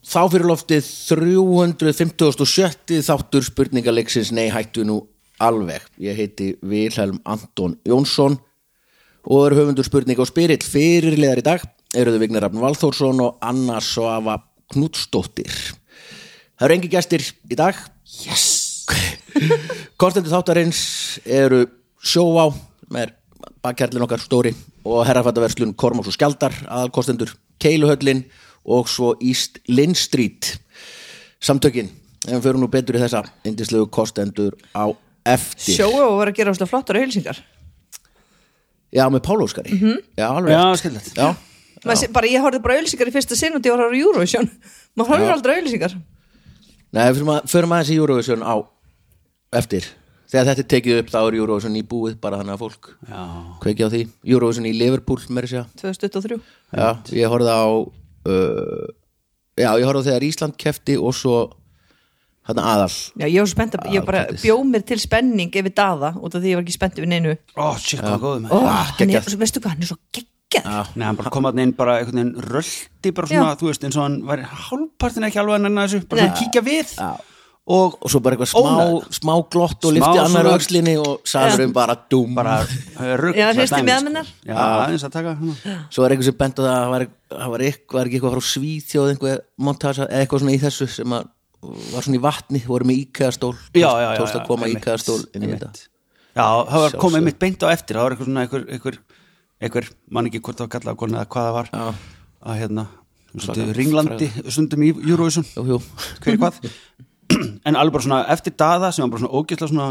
þá 0.00 0.20
fyrir 0.32 0.48
loftið 0.48 0.86
357. 1.10 3.00
þáttur 3.04 3.46
spurningaleiksins 3.46 4.32
Nei 4.36 4.48
hættu 4.52 4.84
nú 4.88 5.00
alveg. 5.40 5.84
Ég 6.00 6.16
heiti 6.16 6.54
Vilhelm 6.62 7.20
Anton 7.24 7.76
Jónsson 7.88 8.38
og 9.28 9.44
er 9.46 9.58
höfundur 9.58 9.84
spurninga 9.84 10.24
og 10.24 10.30
spyrill 10.30 10.64
fyrirlegar 10.64 11.42
í 11.42 11.44
dag 11.44 11.64
eruðu 11.96 12.22
Vignir 12.22 12.44
Rafn 12.44 12.60
Valþórsson 12.62 13.20
og 13.24 13.38
Anna 13.44 13.80
Svava 13.84 14.38
Knudsdóttir. 14.72 15.50
Það 16.56 16.66
eru 16.66 16.76
engi 16.76 16.92
gestir 16.92 17.24
í 17.50 17.56
dag. 17.58 17.76
Yes! 18.24 18.86
Konstendur 20.00 20.32
þáttarins 20.32 20.82
eru 21.24 21.64
Sjóvá, 22.00 22.48
með 22.90 23.12
bakkærlinn 23.60 24.04
okkar 24.06 24.22
stóri 24.22 24.52
og 24.88 25.02
herrafættaverslun 25.04 25.74
Kormás 25.76 26.08
og 26.08 26.16
Skjaldar, 26.16 26.54
aðalkostendur 26.64 27.34
Keiluhöllin 27.60 28.24
og 28.24 28.40
svo 28.90 29.14
East 29.20 29.58
Lynn 29.68 29.94
Street 29.98 30.54
samtökin, 31.42 31.88
en 32.28 32.36
við 32.38 32.44
förum 32.48 32.64
nú 32.64 32.68
betur 32.72 32.98
í 32.98 33.02
þessa 33.02 33.22
indislegu 33.48 33.86
kostendur 33.92 34.56
á 34.76 34.86
eftir. 35.26 35.76
Sjóa 35.78 36.06
og 36.10 36.18
var 36.20 36.30
að 36.32 36.38
gera 36.40 36.52
óslega 36.54 36.70
flottar 36.70 36.98
auðlýsingar 37.00 37.40
Já, 38.90 39.04
með 39.06 39.20
Pál 39.22 39.38
Óskari. 39.44 39.76
Já, 40.18 40.26
alveg. 40.34 40.50
Já, 40.50 40.62
skemmtilegt. 40.80 41.14
Já, 41.14 41.94
sé- 41.94 42.08
bara, 42.12 42.26
Ég 42.26 42.42
horfði 42.42 42.60
bara 42.64 42.74
auðlýsingar 42.80 43.06
í 43.08 43.14
fyrsta 43.14 43.36
sinn 43.38 43.54
og 43.54 43.62
ég 43.62 43.70
var 43.70 43.84
að 43.84 43.86
horfa 43.86 43.96
á 43.96 44.02
Eurovision 44.02 44.48
maður 44.98 45.12
horfði 45.14 45.28
Já. 45.28 45.34
aldrei 45.36 45.52
auðlýsingar 45.60 45.94
nei, 46.90 47.04
förum, 47.14 47.30
að, 47.36 47.44
förum 47.52 47.72
aðeins 47.76 47.92
í 47.94 47.98
Eurovision 48.02 48.42
á 48.42 48.54
eftir. 49.60 49.86
Þegar 50.30 50.46
þetta 50.50 50.62
er 50.62 50.68
tekið 50.74 50.98
upp 51.04 51.08
þá 51.10 51.18
er 51.22 51.36
Eurovision 51.40 51.78
í 51.78 51.84
búið 51.86 52.18
bara 52.22 52.40
þannig 52.42 52.56
að 52.56 52.60
fólk 52.64 52.90
Já, 53.06 53.22
kveiki 53.62 53.86
á 53.86 53.88
því. 53.94 54.02
Eurovision 54.34 54.66
í 54.68 54.74
Liverpool, 54.76 55.22
með 55.30 55.46
þess 55.48 55.62
að 55.62 56.02
2023 56.02 56.40
Já, 56.74 56.90
ég 57.22 57.30
horfði 57.32 57.54
á 57.54 57.66
uh, 58.28 58.88
Já, 59.60 59.70
ég 59.76 59.84
horfði 59.88 60.08
þegar 60.10 60.24
Ísland 60.28 60.56
kefti 60.60 60.94
og 60.96 61.12
svo 61.16 61.38
þarna 62.48 62.64
aðal 62.74 62.90
Já, 63.20 63.26
ég 63.28 63.38
var 63.42 63.50
spennt 63.52 63.76
að 63.76 63.92
ég 63.94 64.06
bara 64.08 64.22
Alkætis. 64.24 64.44
bjó 64.46 64.56
mér 64.66 64.84
til 64.88 64.98
spenning 65.02 65.52
yfir 65.60 65.74
daða 65.76 66.12
út 66.18 66.34
af 66.34 66.40
því 66.42 66.52
ég 66.54 66.58
var 66.60 66.64
ekki 66.66 66.76
spennt 66.78 66.98
yfir 67.00 67.10
neinu 67.10 67.34
ó, 67.56 67.66
shit, 67.78 68.00
hvað 68.00 68.20
góðum 68.24 68.48
Ó, 68.50 68.58
hann 68.64 68.86
er, 68.86 68.94
geggjað. 68.98 69.36
veistu 69.42 69.60
hvað, 69.62 69.74
hann 69.76 69.84
er 69.84 69.90
svo 69.90 69.98
geggjað 70.16 70.94
Nei, 70.96 71.04
hann 71.06 71.18
bara 71.20 71.30
kom 71.34 71.46
að 71.50 71.60
inn 71.62 71.74
bara 71.78 71.98
einhvern 72.00 72.18
veginn 72.22 72.48
röldi 72.50 73.12
bara 73.14 73.30
svona, 73.30 73.52
Já. 73.52 73.58
þú 73.60 73.68
veist, 73.70 73.84
eins 73.86 73.98
og 74.00 74.06
hann 74.06 74.16
var 74.26 74.42
hálfpartin 74.66 75.28
ekki 75.28 75.38
alveg 75.42 75.58
að 75.60 75.66
nennan 75.68 75.84
þessu, 75.86 76.00
bara 76.10 76.24
svona 76.24 76.40
kíkja 76.40 76.64
við 76.66 76.94
Já. 76.96 77.10
Og 77.66 77.98
og 78.02 78.10
svo 78.10 78.20
bara 78.20 78.36
eitthvað 78.36 78.50
smá, 78.50 78.70
Ónægð. 78.70 79.10
smá 79.20 79.34
glott 79.50 79.84
og 79.84 79.92
lifti 79.94 80.18
annar 80.18 80.44
svona- 80.44 80.54
öxlinni 80.58 80.94
og 80.98 81.20
salurinn 81.24 81.72
bara 81.72 81.94
dúm. 82.10 82.34
Bara 82.34 82.66
rugg 83.20 83.36
Já, 83.36 83.52
hristi 83.54 83.82
með 83.84 84.04
hennar. 84.08 84.26
Já, 84.46 84.54
aðeins 84.56 85.04
að 85.04 85.12
taka 85.12 85.34
hana. 85.34 85.86
svo 85.90 86.04
er 86.04 86.10
eitthvað 86.10 86.24
sem 86.24 86.34
bent 86.40 86.56
á 86.58 86.62
það 86.62 86.72
að 86.72 86.80
það 86.84 86.90
var, 86.90 87.06
það 87.30 87.50
var, 87.50 87.60
eitthvað, 87.60 87.94
var 88.00 88.06
ekki 88.06 88.16
eitthvað 88.20 88.34
frá 88.34 88.44
Svíþjóð 88.50 89.10
einhver 89.14 89.38
montasa 89.58 90.06
eða 90.08 90.24
eitthvað 90.26 90.40
svona 90.40 90.56
í 90.56 90.60
þessu 90.64 90.88
sem 90.88 91.06
að 91.12 91.28
var 91.92 92.02
svona 92.02 92.16
í 92.16 92.22
vatni, 92.24 92.62
voru 92.66 92.84
með 92.88 93.00
íkæðastól 93.04 93.54
Já, 93.74 93.90
já, 93.92 94.08
já, 94.14 94.18
tókst 94.18 94.36
að 94.40 94.46
koma 94.46 94.66
einmitt, 94.66 94.80
íkæðastól 94.82 95.20
inn 95.34 95.42
í 95.42 95.46
einmitt. 95.46 95.60
þetta. 95.60 95.88
Já, 96.34 96.46
það 96.70 96.80
var 96.80 96.90
komið 97.02 97.22
mitt 97.26 97.38
beint 97.38 97.60
á 97.62 97.68
eftir. 97.68 97.94
Það 97.96 98.02
var 98.02 98.10
eitthvað 98.14 98.28
svona 98.30 98.40
einhver, 98.46 98.64
einhver, 98.72 98.96
einhver 99.60 99.90
mann 100.10 100.26
ekki 100.30 100.40
hvort 100.40 100.56
það 100.56 100.66
var 100.70 100.80
kallað 100.80 100.96
konu 100.96 101.18
eða 101.18 101.26
hvað 101.28 101.44
það 101.46 101.52
var. 101.52 101.68
Já. 101.74 101.94
að 102.40 102.56
hérna 102.62 102.86
Svaka- 103.36 103.44
svolítið 103.44 103.74
ringlandi 103.76 104.28
stundum 104.50 104.82
í 104.82 104.88
Eurovision. 105.06 105.44
Jú, 105.54 105.64
jú. 105.68 105.78
hver 106.24 106.32
er 106.32 106.38
hvað 106.38 106.54
en 107.66 107.76
alveg 107.78 107.96
bara 107.96 108.06
svona 108.06 108.20
eftir 108.34 108.54
daða 108.58 108.92
sem 108.92 109.04
var 109.04 109.14
bara 109.14 109.24
svona 109.24 109.38
ógeðslega 109.40 109.70
svona 109.72 109.88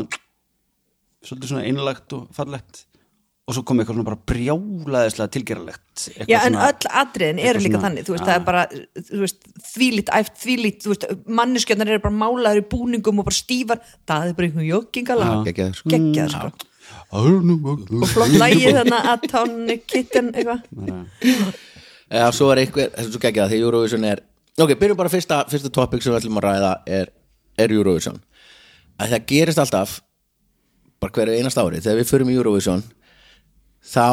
svolítið 1.25 1.51
svona 1.51 1.65
einlagt 1.67 2.15
og 2.15 2.29
fallegt. 2.35 2.85
Og 3.49 3.55
svo 3.57 3.63
kom 3.65 3.79
eitthvað 3.81 3.97
svona 3.97 4.05
bara 4.11 4.19
brjálaðislega 4.29 5.31
tilgeralegt 5.33 6.03
Já, 6.29 6.37
en 6.45 6.53
svona- 6.53 6.67
öll 6.69 6.89
atriðin 7.01 7.39
eru 7.41 7.61
líka 7.63 7.79
svona- 7.79 7.85
þannig 7.87 8.05
þú 8.05 8.13
veist, 8.13 8.25
það 8.27 8.35
er 8.35 8.43
bara, 8.45 8.65
þú 9.09 9.21
veist, 9.23 9.39
þvílít 9.71 10.11
æft, 10.19 10.35
þvílít, 10.43 10.77
þú 10.83 10.91
veist, 10.93 11.05
manneskjarnar 11.39 11.89
eru 11.95 12.03
bara 12.03 12.19
málaður 12.19 12.61
í 12.61 12.67
búningum 12.69 13.23
og 13.23 13.25
bara 13.25 13.39
stífar. 13.39 13.81
Það 14.05 14.27
er 14.29 14.37
bara 14.37 14.49
einhvern 14.49 14.69
joggingala. 14.69 15.31
Geggjaður, 15.49 15.79
sko. 15.79 15.89
geggjað, 15.95 16.35
sko. 16.35 16.67
Og 17.09 17.25
og 18.03 18.07
flott 18.11 18.35
lægið 18.37 18.77
þannig 18.77 19.09
að 19.09 19.25
tán 19.33 19.53
kitten 19.89 20.29
eitthvað. 20.33 20.61
Já, 22.09 22.25
svo 22.33 22.51
er 22.53 22.63
einhver, 22.63 22.89
þessu 22.93 23.13
svo 23.15 23.21
geggjað 23.23 23.51
því 23.51 23.59
Eurovision 23.65 24.05
er, 24.09 24.21
ok, 24.57 24.75
byrjum 24.77 24.97
bara 24.97 25.09
fyrsta, 25.13 25.41
fyrsta 25.49 25.71
topic 25.73 26.03
sem 26.05 26.13
við 26.13 26.21
ætlum 26.21 26.39
að 26.41 26.45
ræða 26.47 26.71
er, 26.85 27.11
er 27.59 27.73
Eurovision. 27.75 28.19
Að 28.99 29.15
það 29.15 29.27
gerist 29.31 29.61
alltaf 29.61 29.99
bara 30.99 31.15
hverju 31.15 31.39
einast 31.39 31.59
ári, 31.59 31.79
þegar 31.83 32.01
við 32.01 32.09
förum 32.09 32.31
í 32.31 32.37
Eurovision 32.39 32.83
þá 33.89 34.07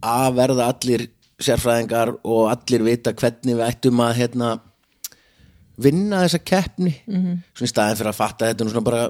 að 0.00 0.38
verða 0.38 0.68
allir 0.72 1.06
sérfræðingar 1.40 2.14
og 2.24 2.48
allir 2.52 2.84
vita 2.84 3.12
hvernig 3.16 3.56
við 3.56 3.66
ættum 3.66 4.00
að 4.04 4.16
hérna 4.20 4.50
vinna 5.80 6.24
þessa 6.24 6.40
keppni. 6.44 6.94
Svona 7.06 7.68
í 7.68 7.72
staðin 7.72 8.00
fyrir 8.00 8.12
að 8.12 8.18
fatta 8.18 8.50
þetta 8.50 8.68
svona 8.68 8.84
bara, 8.84 9.06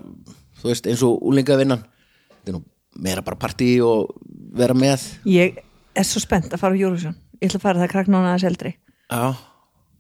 þú 0.60 0.70
veist, 0.70 0.86
eins 0.90 1.02
og 1.06 1.22
úlingavinnan 1.30 1.82
þetta 1.82 2.52
er 2.52 2.58
nú 2.58 2.64
meira 3.00 3.24
bara 3.26 3.38
partí 3.38 3.72
og 3.84 4.14
vera 4.56 4.74
með. 4.74 5.06
Ég 5.30 5.58
er 5.94 6.06
svo 6.06 6.22
spennt 6.22 6.52
að 6.54 6.62
fara 6.62 6.74
á 6.74 6.80
Eurovision. 6.80 7.16
Ég 7.40 7.50
ætla 7.50 7.60
að 7.60 7.66
fara 7.66 7.82
það 7.82 7.92
krakk 7.94 8.10
nána 8.10 8.32
aðeins 8.32 8.48
eldri. 8.50 8.74
Já, 9.10 9.34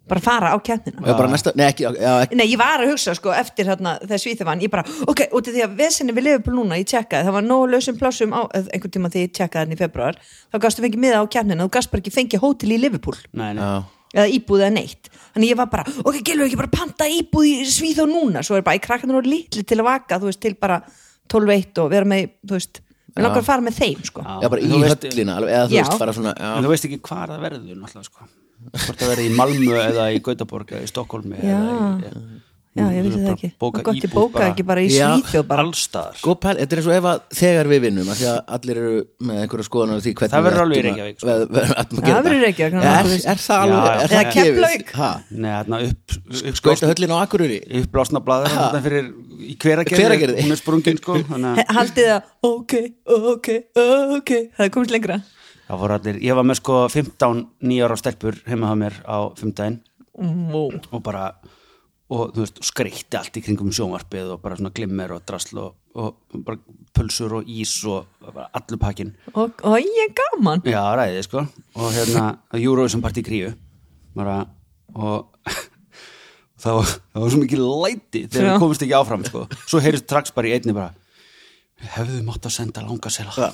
bara 0.08 0.20
fara 0.20 0.50
á 0.54 0.58
keppnina. 0.62 1.02
Og 1.04 1.18
bara 1.18 1.30
næsta, 1.30 1.52
nei 1.58 1.66
ekki, 1.68 1.84
já, 1.86 2.12
ekki 2.24 2.38
Nei, 2.38 2.46
ég 2.50 2.58
var 2.60 2.82
að 2.82 2.92
hugsa 2.92 3.14
sko 3.14 3.32
eftir 3.36 3.68
hérna 3.70 3.94
þegar 4.02 4.22
Svíþjóð 4.24 4.48
vann, 4.48 4.64
ég 4.64 4.72
bara, 4.72 4.84
ok, 5.06 5.22
út 5.36 5.50
af 5.50 5.54
því 5.54 5.62
að 5.66 5.76
vesinni 5.78 6.16
við 6.16 6.26
Liverpool 6.26 6.56
núna, 6.58 6.80
ég 6.80 6.88
tjekkaði, 6.90 7.28
það 7.28 7.36
var 7.36 7.46
nógu 7.46 7.70
lausum 7.70 8.00
plássum 8.00 8.34
á, 8.34 8.40
einhvern 8.58 8.94
tíma 8.96 9.12
þegar 9.12 9.28
ég 9.28 9.36
tjekkaði 9.38 9.62
hann 9.62 9.76
í 9.76 9.78
februar, 9.78 10.18
þá 10.50 10.58
gastu 10.66 10.84
fengið 10.84 11.04
miða 11.04 11.22
á 11.22 11.26
kemnina 11.36 11.66
þú 11.66 11.74
gast 11.76 11.92
bara 11.92 12.02
ekki 12.02 12.14
fengið 12.16 12.44
hótel 12.44 12.74
í 12.74 12.80
Liverpool. 12.80 13.18
Nei, 13.38 13.52
nei. 13.54 13.62
Já, 13.62 13.80
eða 14.16 14.28
íbúð 14.34 14.64
eða 14.64 14.74
neitt. 14.74 15.10
Þannig 15.30 15.52
ég 15.52 15.58
var 15.60 15.70
bara, 15.70 15.86
ok, 16.02 16.20
gilur 16.26 16.48
ekki 16.48 16.58
bara 16.58 16.74
panta 16.74 17.06
íbúð 17.06 17.46
í 17.46 17.54
Svíþjóð 17.70 18.10
núna, 18.10 18.42
svo 18.42 18.58
er 18.58 18.66
bara, 18.66 18.80
ég 18.80 18.86
krakkanur 18.88 19.20
og 19.22 19.30
litli 19.30 19.62
til 19.62 19.78
að 19.78 19.86
vaka, 19.86 20.18
þú 20.18 20.32
veist, 20.32 20.42
til 20.42 20.56
bara 20.58 20.80
12-1 21.30 21.84
og 21.84 21.92
vera 21.92 22.08
með, 22.10 22.34
þú 22.42 22.58
veist 22.58 22.82
við 23.14 23.22
langar 23.22 23.44
að 23.44 23.46
fara 23.46 23.62
með 23.62 23.78
þeim, 23.78 24.02
sko. 24.06 24.26
Já. 24.26 24.50
Bara 24.50 24.66
í 24.66 24.70
höllina 24.74 25.38
alveg, 25.38 25.54
eða 25.54 25.70
þú 25.70 25.78
Já. 25.78 25.84
veist 25.86 26.02
bara 26.02 26.16
svona 26.18 26.34
þú 26.40 26.72
veist 26.74 26.88
ekki 26.90 27.00
hvað 27.06 27.32
það 27.36 27.46
verður 27.46 28.06
sko 28.08 28.26
hvort 28.74 29.00
það 29.00 29.08
verður 29.14 29.26
í 29.30 29.34
Malmö 29.40 29.80
eða 29.88 30.10
í 30.14 30.20
Gautaborg 30.22 30.76
eða 30.76 30.84
í 30.86 30.92
Stokkólmi 30.92 31.40
Já. 31.42 31.58
eða 31.58 32.20
í, 32.20 32.38
Já, 32.78 32.84
ég 32.94 33.02
veit 33.02 33.14
það 33.18 33.30
ekki, 33.32 33.48
bóka 33.58 33.80
gott 33.82 33.96
ég 33.98 34.12
bóka 34.14 34.32
bara- 34.38 34.48
ekki 34.52 34.62
bara 34.62 34.80
í. 34.86 34.90
Svíþjóð 34.94 35.46
bara. 35.48 35.62
allstaðar 35.66 36.20
góð 36.22 36.36
pæl, 36.44 36.52
þetta 36.60 36.70
er 36.76 36.78
eins 36.78 36.86
og 36.86 36.94
ef 36.94 37.06
að 37.10 37.22
þegar 37.40 37.66
við 37.72 37.80
vinnum 37.82 38.10
að 38.12 38.20
því 38.20 38.26
að 38.30 38.38
allir 38.56 38.78
eru 38.82 39.00
með 39.26 39.40
einhverja 39.42 39.66
skoðanar 39.66 39.98
á 39.98 40.02
því 40.04 40.12
hvernig 40.20 40.30
Það 40.36 40.44
verður 40.46 40.62
alveg 40.62 40.76
í 40.76 40.78
að- 40.78 40.86
Reykjavík, 40.86 41.16
sko. 41.18 41.26
að 41.34 41.40
Það 41.90 42.06
gera 42.06 42.22
verður 42.22 42.38
í. 42.38 42.44
Reykjavík, 42.46 42.74
að 42.78 42.86
er, 42.86 43.42
það 43.42 43.58
alveg 43.58 43.90
er 43.90 44.20
það? 44.94 45.18
Nei, 45.30 45.50
þarna 45.50 45.82
upp, 45.90 46.16
skauta 46.60 46.92
höllin 46.92 47.10
á 47.10 47.18
Akureyri? 47.26 47.58
Uppblásna 47.82 48.22
fyrir 48.86 49.10
í 49.50 49.58
hveragerði. 49.58 50.38
Hún 50.46 50.54
er 50.54 50.62
sprungin 50.62 51.02
sko 51.02 51.18
að 51.18 51.64
haldið 51.74 52.06
það, 52.06 52.22
ok, 52.54 52.72
ok, 53.18 53.48
ok 54.14 54.30
það 54.54 54.64
er 54.68 54.74
komist 54.78 54.94
lengra 54.94 55.18
það 55.70 55.80
voru 55.84 55.96
allir, 55.96 56.18
ég 56.26 56.36
var 56.38 56.46
með 56.50 56.58
sko 56.60 56.76
15 56.90 57.40
nýjar 57.70 57.94
á 57.94 57.96
stelpur 58.00 58.38
heima 58.50 58.72
það 58.72 58.82
mér 58.84 59.00
á 59.06 59.18
15 59.38 59.80
Wow. 60.20 60.74
og 60.92 61.00
bara 61.06 61.28
og 62.10 62.32
þú 62.34 62.42
veist, 62.42 62.58
skreitti 62.66 63.16
allt 63.16 63.36
í 63.38 63.42
kringum 63.46 63.70
sjónvarpið 63.72 64.32
og 64.34 64.40
bara 64.42 64.56
svona 64.58 64.72
glimmer 64.74 65.12
og 65.14 65.22
drasl 65.24 65.60
og, 65.62 65.76
og 65.94 66.40
bara 66.44 66.58
pulsur 66.98 67.36
og 67.38 67.48
ís 67.48 67.72
og 67.88 68.08
bara 68.20 68.48
allur 68.58 68.80
pakkin 68.82 69.14
og, 69.32 69.54
og 69.64 69.76
ég 69.78 70.00
er 70.08 70.12
gaman 70.18 70.60
já, 70.66 70.82
ræðið 70.98 71.22
sko 71.28 71.44
og 71.46 71.88
hérna, 71.94 72.24
Eurovision 72.58 73.00
Party 73.04 73.22
Kríu 73.24 73.52
bara 74.18 74.42
og 74.98 75.30
það 76.60 76.80
var, 76.80 76.90
það 77.14 77.22
var 77.24 77.32
svo 77.36 77.42
mikið 77.46 77.64
læti 77.86 78.24
þegar 78.26 78.42
Já. 78.44 78.50
við 78.50 78.64
komumst 78.66 78.84
ekki 78.84 78.98
áfram 78.98 79.24
sko. 79.30 79.46
svo 79.70 79.80
heyrist 79.86 80.08
strax 80.10 80.34
bara 80.36 80.50
í 80.50 80.56
einni 80.58 80.74
bara 80.76 80.90
hefðu 81.94 82.20
mátt 82.26 82.44
að 82.50 82.56
senda 82.58 82.82
langa 82.84 83.14
sela 83.14 83.32
svo, 83.32 83.48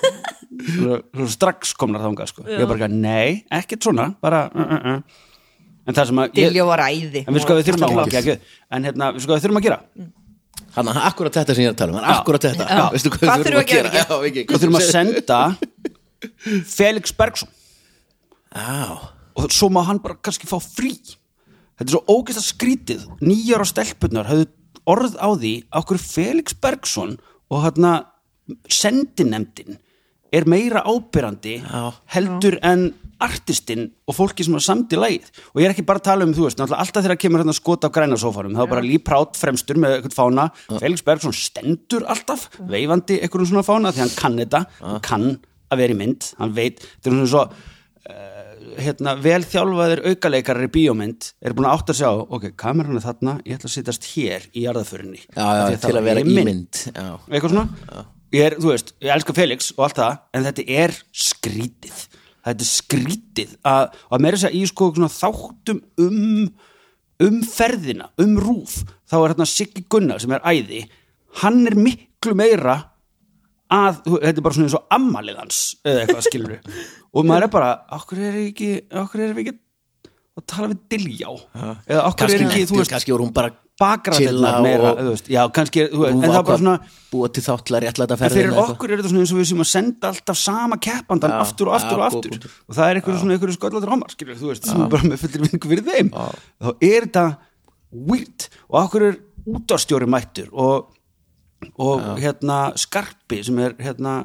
svo 0.58 1.26
strax 1.30 1.74
komnar 1.78 2.04
þangað 2.04 2.30
sko. 2.32 2.44
ég 2.50 2.68
bara, 2.68 2.88
nei, 2.90 3.42
ekkert 3.60 3.88
svona 3.88 4.08
bara, 4.22 4.46
uh, 4.52 4.72
uh, 4.76 4.94
uh. 4.94 5.26
en 5.86 5.98
það 5.98 6.10
sem 6.10 6.22
að 6.22 6.28
ég, 6.28 6.48
Diljó 6.48 6.68
var 6.68 6.84
æði. 6.86 7.24
En 7.24 7.36
við 7.36 7.44
sko 7.44 7.58
við 7.58 7.68
þurfum 7.68 7.86
að 7.88 8.00
ekki, 8.06 8.18
ekki, 8.22 8.56
en 8.74 8.88
hérna, 8.88 9.10
við 9.16 9.26
sko 9.26 9.36
við 9.36 9.44
þurfum 9.46 9.60
að 9.60 9.68
gera. 9.68 9.80
Þannig 10.78 10.98
að 10.98 11.06
akkurat 11.08 11.38
þetta 11.38 11.54
sem 11.54 11.64
ég 11.64 11.70
er 11.70 11.74
að 11.74 11.78
tala 11.82 11.94
um 11.94 11.98
það 11.98 12.08
er 12.08 12.16
akkurat 12.16 12.48
þetta. 12.48 12.66
Já. 12.68 12.82
Veistu 12.94 13.12
Hvað 13.14 13.44
þurfum 13.44 13.54
við 13.54 13.62
að 13.62 13.70
gera, 13.72 13.92
Já, 13.94 14.04
Viki, 14.24 14.44
við 14.48 14.64
þurfum 14.64 14.80
að 14.80 14.88
senda 14.88 15.38
Felix 16.74 17.14
Bergson. 17.18 17.54
Já, 18.52 18.82
og 19.38 19.54
svo 19.54 19.70
má 19.72 19.80
hann 19.86 20.02
bara 20.02 20.18
kannski 20.20 20.50
fá 20.50 20.58
frí. 20.62 20.92
Þetta 21.78 21.86
er 21.86 21.94
svo 21.94 22.04
ógeðst 22.10 22.42
að 22.42 22.48
skrítið. 22.48 23.04
Nýjar 23.22 23.62
á 23.62 23.66
stelpunnar 23.70 24.28
höfðu 24.28 24.48
orð 24.88 25.18
á 25.20 25.28
því 25.36 25.52
okkur 25.78 26.00
Felix 26.00 26.56
Bergson 26.56 27.16
og 27.52 27.64
hérna 27.64 27.92
sendinemdin 28.72 29.78
er 30.32 30.48
meira 30.48 30.84
ábyrrandi 30.86 31.58
Já. 31.62 31.92
heldur 32.14 32.58
en 32.66 32.90
artistinn 33.22 33.88
og 34.06 34.14
fólki 34.14 34.44
sem 34.46 34.54
er 34.54 34.62
samt 34.62 34.92
í 34.94 34.98
lagið. 34.98 35.30
Og 35.52 35.62
ég 35.62 35.68
er 35.68 35.74
ekki 35.74 35.86
bara 35.86 35.98
að 36.02 36.08
tala 36.10 36.26
um, 36.26 36.34
þú 36.36 36.46
veist, 36.46 36.60
alltaf 36.62 37.02
þegar 37.02 37.18
kemur 37.18 37.42
hérna 37.42 37.54
skot 37.56 37.86
af 37.88 37.94
græna 37.94 38.18
sófarum, 38.20 38.54
þá 38.54 38.62
er 38.64 38.70
bara 38.70 38.84
Lee 38.84 39.02
Prout 39.02 39.38
fremstur 39.38 39.80
með 39.82 39.96
eitthvað 39.96 40.18
fána, 40.18 40.44
Felix 40.78 41.02
Bergson 41.06 41.34
stendur 41.34 42.06
alltaf, 42.06 42.46
veifandi 42.70 43.18
eitthvað 43.18 43.48
svona 43.50 43.66
fána 43.66 43.94
því 43.94 44.04
hann 44.04 44.14
kann 44.18 44.38
þetta, 44.38 44.62
hann 44.84 45.02
kann 45.06 45.26
að 45.68 45.82
vera 45.82 45.96
í 45.96 45.98
mynd, 45.98 46.30
hann 46.38 46.54
veit, 46.56 46.84
þetta 46.84 47.10
er 47.10 47.16
svona 47.16 47.32
svo 47.32 47.42
uh, 47.48 48.38
hérna, 48.78 49.16
vel 49.22 49.40
þjálfaðir 49.48 50.04
aukaleikarar 50.12 50.68
í 50.68 50.70
bíómynd 50.78 51.32
er 51.42 51.56
búin 51.56 51.68
að 51.68 51.80
átt 51.80 51.92
að 51.92 52.00
sjá, 52.00 52.12
ok, 52.38 52.46
kameran 52.60 53.00
er 53.00 53.04
þarna 53.04 53.34
ég 53.42 53.58
ætla 53.58 53.70
að 53.70 53.74
sittast 53.74 54.08
hér 54.12 54.46
í 54.54 54.64
jarðaförinni 54.68 55.24
já, 55.24 55.42
já, 55.42 55.80
til 55.82 55.94
að 55.96 56.06
vera 56.06 56.22
er 56.22 56.30
í 56.30 56.38
mynd. 56.38 56.84
já. 56.92 57.10
eitthvað 57.28 57.56
svona 57.56 58.06
ég 58.34 58.46
er, 58.46 58.56
þú 58.60 58.72
veist, 58.72 58.94
ég 59.04 59.12
elska 59.14 59.36
Felix 59.36 59.72
og 59.76 59.86
allt 59.88 60.00
það 60.00 60.18
en 60.34 60.48
þetta 60.48 60.66
er 60.84 60.96
skrítið. 61.26 62.00
Þetta 62.48 62.64
er 62.64 62.70
skrítið 62.70 63.54
að, 63.68 63.94
að 64.08 64.24
meira 64.24 64.38
þess 64.38 64.48
að 64.48 64.58
í 64.58 64.64
sko 64.70 64.90
þáttum 64.96 65.84
um 66.04 66.50
um 67.18 67.40
ferðina, 67.42 68.12
um 68.22 68.36
rúf 68.38 68.82
þá 69.08 69.16
er 69.18 69.32
hérna 69.32 69.46
Siggi 69.50 69.84
Gunnar 69.90 70.22
sem 70.22 70.34
er 70.36 70.44
æði. 70.46 70.84
Hann 71.42 71.64
er 71.66 71.74
miklu 71.78 72.34
meira 72.38 72.76
að, 73.68 74.02
þetta 74.06 74.34
er 74.34 74.44
bara 74.44 74.56
svona 74.56 74.68
eins 74.68 74.76
og 74.78 74.92
ammalið 74.94 75.40
hans 75.42 75.62
eða 75.84 76.04
eitthvað 76.04 76.28
skilur 76.28 76.54
og 77.16 77.26
maður 77.28 77.48
er 77.48 77.52
bara, 77.52 77.72
okkur 77.98 78.22
er 78.30 78.38
ekki 78.46 78.70
okkur 79.02 79.24
er 79.26 79.40
ekki 79.42 79.56
að 80.38 80.46
tala 80.48 80.70
við 80.70 80.84
Diljá? 80.94 81.32
Eða 81.90 82.04
okkur 82.06 82.32
er 82.32 82.46
ekki, 82.46 82.68
þú 82.70 82.78
veist 82.80 82.94
kannski 82.94 83.14
voru 83.14 83.26
hún 83.26 83.34
bara 83.36 83.52
bakgræðina 83.78 84.30
chilla 84.32 84.52
meira, 84.64 84.90
og 84.98 85.10
veist, 85.12 85.28
já, 85.30 85.40
kannski 85.54 85.84
hún 85.92 86.08
en 86.08 86.22
það 86.24 86.38
er 86.40 86.46
bara 86.48 86.58
svona 86.58 86.76
búa 87.12 87.28
til 87.32 87.42
þáttlega 87.46 87.82
réttlæta 87.84 88.16
En 88.16 88.20
ferðin 88.22 88.38
fyrir 88.38 88.58
okkur 88.62 88.90
er 88.94 89.00
þetta 89.02 89.12
svona 89.12 89.22
eins 89.24 89.32
og 89.34 89.38
við 89.40 89.48
sem 89.52 89.62
að 89.64 89.68
senda 89.70 90.10
alltaf 90.12 90.38
sama 90.40 90.78
keppandan 90.88 91.34
Já, 91.34 91.38
aftur 91.44 91.70
og 91.70 91.76
aftur 91.78 91.94
já, 91.94 91.98
og 92.00 92.06
aftur. 92.08 92.32
punktur. 92.34 92.56
og 92.68 92.78
það 92.78 92.90
er 92.90 93.00
eitthvað 93.00 93.20
svona 93.22 93.36
eitthvað 93.36 93.56
sköllaður 93.58 93.92
homar 93.94 94.14
skilur, 94.16 94.40
þú 94.40 94.50
veist, 94.52 94.66
sem 94.68 94.82
er 94.82 94.90
bara 94.96 95.10
með 95.12 95.22
fullir 95.24 95.44
vingu 95.46 95.70
fyrir 95.72 95.86
þeim. 95.88 96.10
Þá 96.58 96.68
er 96.90 97.06
þetta 97.08 97.26
weird. 98.10 98.48
Og 98.68 98.80
okkur 98.82 99.06
er 99.08 99.20
útvarstjóri 99.48 100.08
mættur 100.10 100.50
og, 100.52 100.90
og 101.78 102.02
hérna 102.20 102.58
Skarpi 102.76 103.40
sem 103.46 103.58
er 103.64 103.78
hérna 103.80 104.18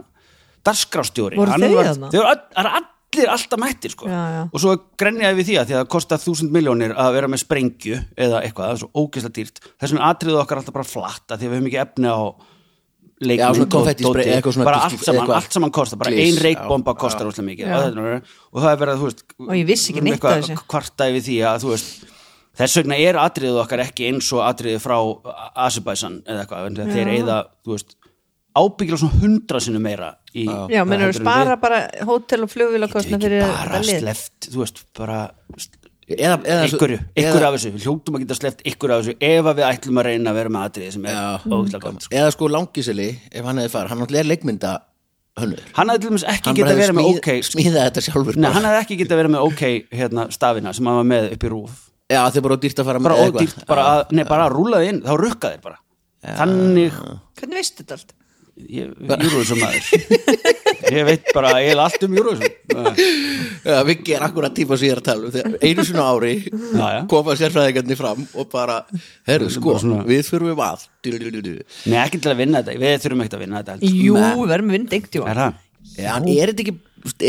darskrástjóri 0.65 1.37
Voru 1.39 1.51
var- 1.51 1.59
þarna? 1.59 2.09
það 2.09 2.19
eru 2.19 2.83
allir 3.13 3.29
alltaf 3.33 3.61
mættir 3.61 3.93
sko. 3.93 4.07
Já, 4.09 4.21
já. 4.33 4.41
og 4.49 4.63
svo 4.63 4.73
grenjaði 4.99 5.37
við 5.39 5.49
því 5.49 5.57
að 5.59 5.67
því 5.69 5.75
að 5.75 5.81
það 5.83 5.91
kostar 5.95 6.21
þúsund 6.23 6.55
miljónir 6.55 6.95
að 6.97 7.13
vera 7.17 7.29
með 7.31 7.43
sprengju 7.43 7.99
eða 8.17 8.41
eitthvað, 8.43 8.65
það 8.65 8.73
er 8.73 8.81
svo 8.81 8.89
ógeðslega 9.03 9.37
dýrt 9.37 9.61
þessum 9.83 10.01
atriðu 10.09 10.41
okkar 10.41 10.61
alltaf 10.61 10.75
bara 10.77 10.89
flatta 10.89 11.37
því 11.37 11.45
að 11.47 11.53
við 11.53 11.57
höfum 11.59 11.69
ekki 11.71 11.81
efni 11.83 12.11
á 12.11 12.19
svona 13.23 14.65
bara 14.65 14.79
allt 14.87 15.03
saman, 15.05 15.31
allt 15.37 15.53
saman 15.53 15.71
kostar 15.73 15.99
bara 16.01 16.11
ein 16.15 16.39
reikbomba 16.41 16.95
kostar 16.99 17.29
óslega 17.29 17.47
mikið 17.51 17.67
Já. 17.69 17.75
og, 17.77 17.83
þetta 17.85 18.07
er- 18.15 18.23
og 18.51 18.63
það 18.63 18.71
er 18.71 18.81
verið 18.81 18.93
að 18.93 18.99
þú 19.03 19.09
veist 19.09 19.23
Og 19.39 19.53
ég 19.55 19.67
vissi 19.69 19.93
ekki 19.93 20.03
neitt 20.03 20.17
eitthvað 20.17 20.37
af 20.37 20.43
þessu. 20.43 20.67
kvarta 20.67 21.09
yfir 21.11 21.23
því 21.27 21.37
að 21.47 21.63
þú 21.63 21.71
veist 21.73 22.05
þess 22.53 22.77
vegna 22.81 22.97
er 23.01 23.15
atriðið 23.21 23.61
okkar 23.63 23.83
ekki 23.85 24.09
eins 24.09 24.31
og 24.33 24.43
atriðið 24.45 24.81
frá 24.83 24.97
Azerbaijan 25.55 26.19
eða 26.25 26.43
eitthvað, 26.43 26.81
þeir 26.93 27.07
veist, 27.65 27.95
ábyggilega 28.53 29.01
svona 29.01 29.21
hundra 29.23 29.59
sinni 29.63 29.79
meira 29.81 30.11
í, 30.33 30.45
Já, 30.73 30.81
menn 30.89 31.05
eru 31.05 31.15
spara 31.15 31.55
við. 31.55 31.61
bara 31.63 31.79
hótel 32.09 32.43
og 32.45 32.51
flugvílakostna 32.53 33.19
fyrir 33.21 33.45
bara 33.47 33.81
sleft, 33.87 34.49
þú 34.49 34.63
veist, 34.63 34.83
bara 34.97 35.19
eða, 36.13 36.37
eða, 36.43 36.63
ykkur, 36.69 36.95
ykkur 37.23 37.45
af 37.47 37.57
þessu, 37.57 37.73
við 37.75 37.85
hljóttum 37.87 38.17
að 38.17 38.23
geta 38.25 38.37
sleft 38.39 38.63
ykkur 38.73 38.93
af 38.95 39.03
þessu 39.03 39.15
ef 39.29 39.49
að 39.51 39.59
við 39.61 39.67
ætlum 39.69 40.01
að 40.01 40.09
reyna 40.09 40.33
að 40.33 40.39
vera 40.41 40.53
með 40.55 40.65
atriði 40.69 40.95
sem 40.97 41.05
er 41.07 41.15
Já. 41.15 41.27
ógæslega 41.47 41.83
gott 41.85 42.07
sko. 42.07 42.15
eða 42.19 42.33
sko 42.35 42.49
langiseli 42.51 43.07
ef 43.31 43.45
hann 43.47 43.61
hefði 43.61 43.73
farið, 43.75 43.93
hann 43.93 44.03
náttúrulega 44.03 44.25
er 44.25 44.29
leikmynda 44.33 44.73
hönnur 45.39 45.63
hann 45.77 45.93
hefði 45.93 46.03
til 46.03 46.11
dæmis 46.11 46.25
ekki 46.33 46.53
geta 46.57 46.67
bara 46.67 46.79
verið 46.81 46.97
með 46.99 47.07
ok 47.13 47.29
smíðað 47.49 47.87
þetta 47.87 48.03
sjálfur 48.07 48.35
Nei, 48.37 48.43
bara. 48.43 48.53
hann 48.57 48.67
hefði 48.69 48.81
ekki 48.83 48.97
geta 49.03 49.19
verið 49.21 49.33
með 49.33 49.47
ok 49.47 49.63
hérna, 50.01 50.25
stafina 50.35 50.73
sem 50.77 50.89
hann 50.91 50.99
var 50.99 51.07
með 51.13 51.29
upp 51.37 51.47
í 51.47 51.53
rúf 51.53 51.79
já 52.13 52.19
þeir 52.35 52.45
bara 52.49 52.59
dýrt 52.65 52.81
að 52.83 52.89
fara 52.91 53.01
bara 53.07 53.15
með 53.17 53.31
ódýrt, 53.31 53.63
bara, 53.69 53.85
að, 53.93 54.03
nei, 54.13 54.23
bara 54.29 54.49
að 54.49 54.57
rúla 54.57 54.81
þið 54.83 54.91
inn 54.91 55.01
þá 55.07 55.13
rukka 55.23 55.53
þeir 55.55 55.63
bara 55.63 55.79
þannig 56.23 56.99
Hvernig 57.39 57.57
veistu 57.59 57.81
þetta 57.81 57.97
allt? 57.97 58.13
Eurovision 58.53 59.57
maður. 59.57 59.87
Ég 60.93 61.05
veit 61.07 61.29
bara 61.33 61.55
ég 61.63 61.71
er 61.73 61.79
allt 61.81 62.03
um 62.05 62.17
Eurovision. 62.19 62.51
Já, 63.65 63.79
Viki 63.87 64.13
er 64.13 64.25
akkurat 64.27 64.53
tíma 64.53 64.77
sem 64.77 64.89
ég 64.89 64.93
er 64.93 65.01
að 65.01 65.07
tala 65.07 65.27
um. 65.27 65.33
Þegar 65.33 65.57
einu 65.65 65.85
svona 65.87 66.05
ári 66.11 66.33
Já, 66.51 66.85
já. 66.93 66.99
koma 67.09 67.35
sérfræðingarnir 67.39 67.99
fram 67.99 68.23
og 68.37 68.49
bara 68.53 68.79
herru 69.29 69.49
sko, 69.53 69.77
við 70.05 70.23
þurfum 70.29 70.63
að 70.67 70.87
nei, 71.03 71.99
ekki 72.03 72.21
til 72.21 72.33
að 72.33 72.41
vinna 72.43 72.61
þetta, 72.61 72.79
við 72.83 72.97
þurfum 73.07 73.25
ekki 73.25 73.37
að 73.39 73.45
vinna 73.47 73.61
þetta 73.63 73.77
heldur. 73.77 73.99
Jú, 74.05 74.17
við 74.21 74.53
verðum 74.53 74.73
að 74.73 74.77
vinna 74.77 74.93
dengt, 74.93 75.17
jú. 75.17 75.27
Er 75.27 75.41
það? 75.41 75.61
Já, 75.97 76.11
er 76.13 76.53
þetta 76.53 76.65
ekki 76.67 76.77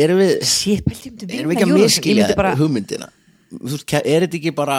erum 0.04 0.20
við, 0.22 0.32
Sér, 0.46 0.82
myndi 0.86 1.28
erum 1.38 1.50
við 1.50 1.56
ekki 1.56 1.66
að 1.66 1.76
miskilja 1.80 2.56
hugmyndina? 2.60 3.08
Er 4.04 4.26
þetta 4.26 4.38
ekki 4.40 4.52
bara 4.56 4.78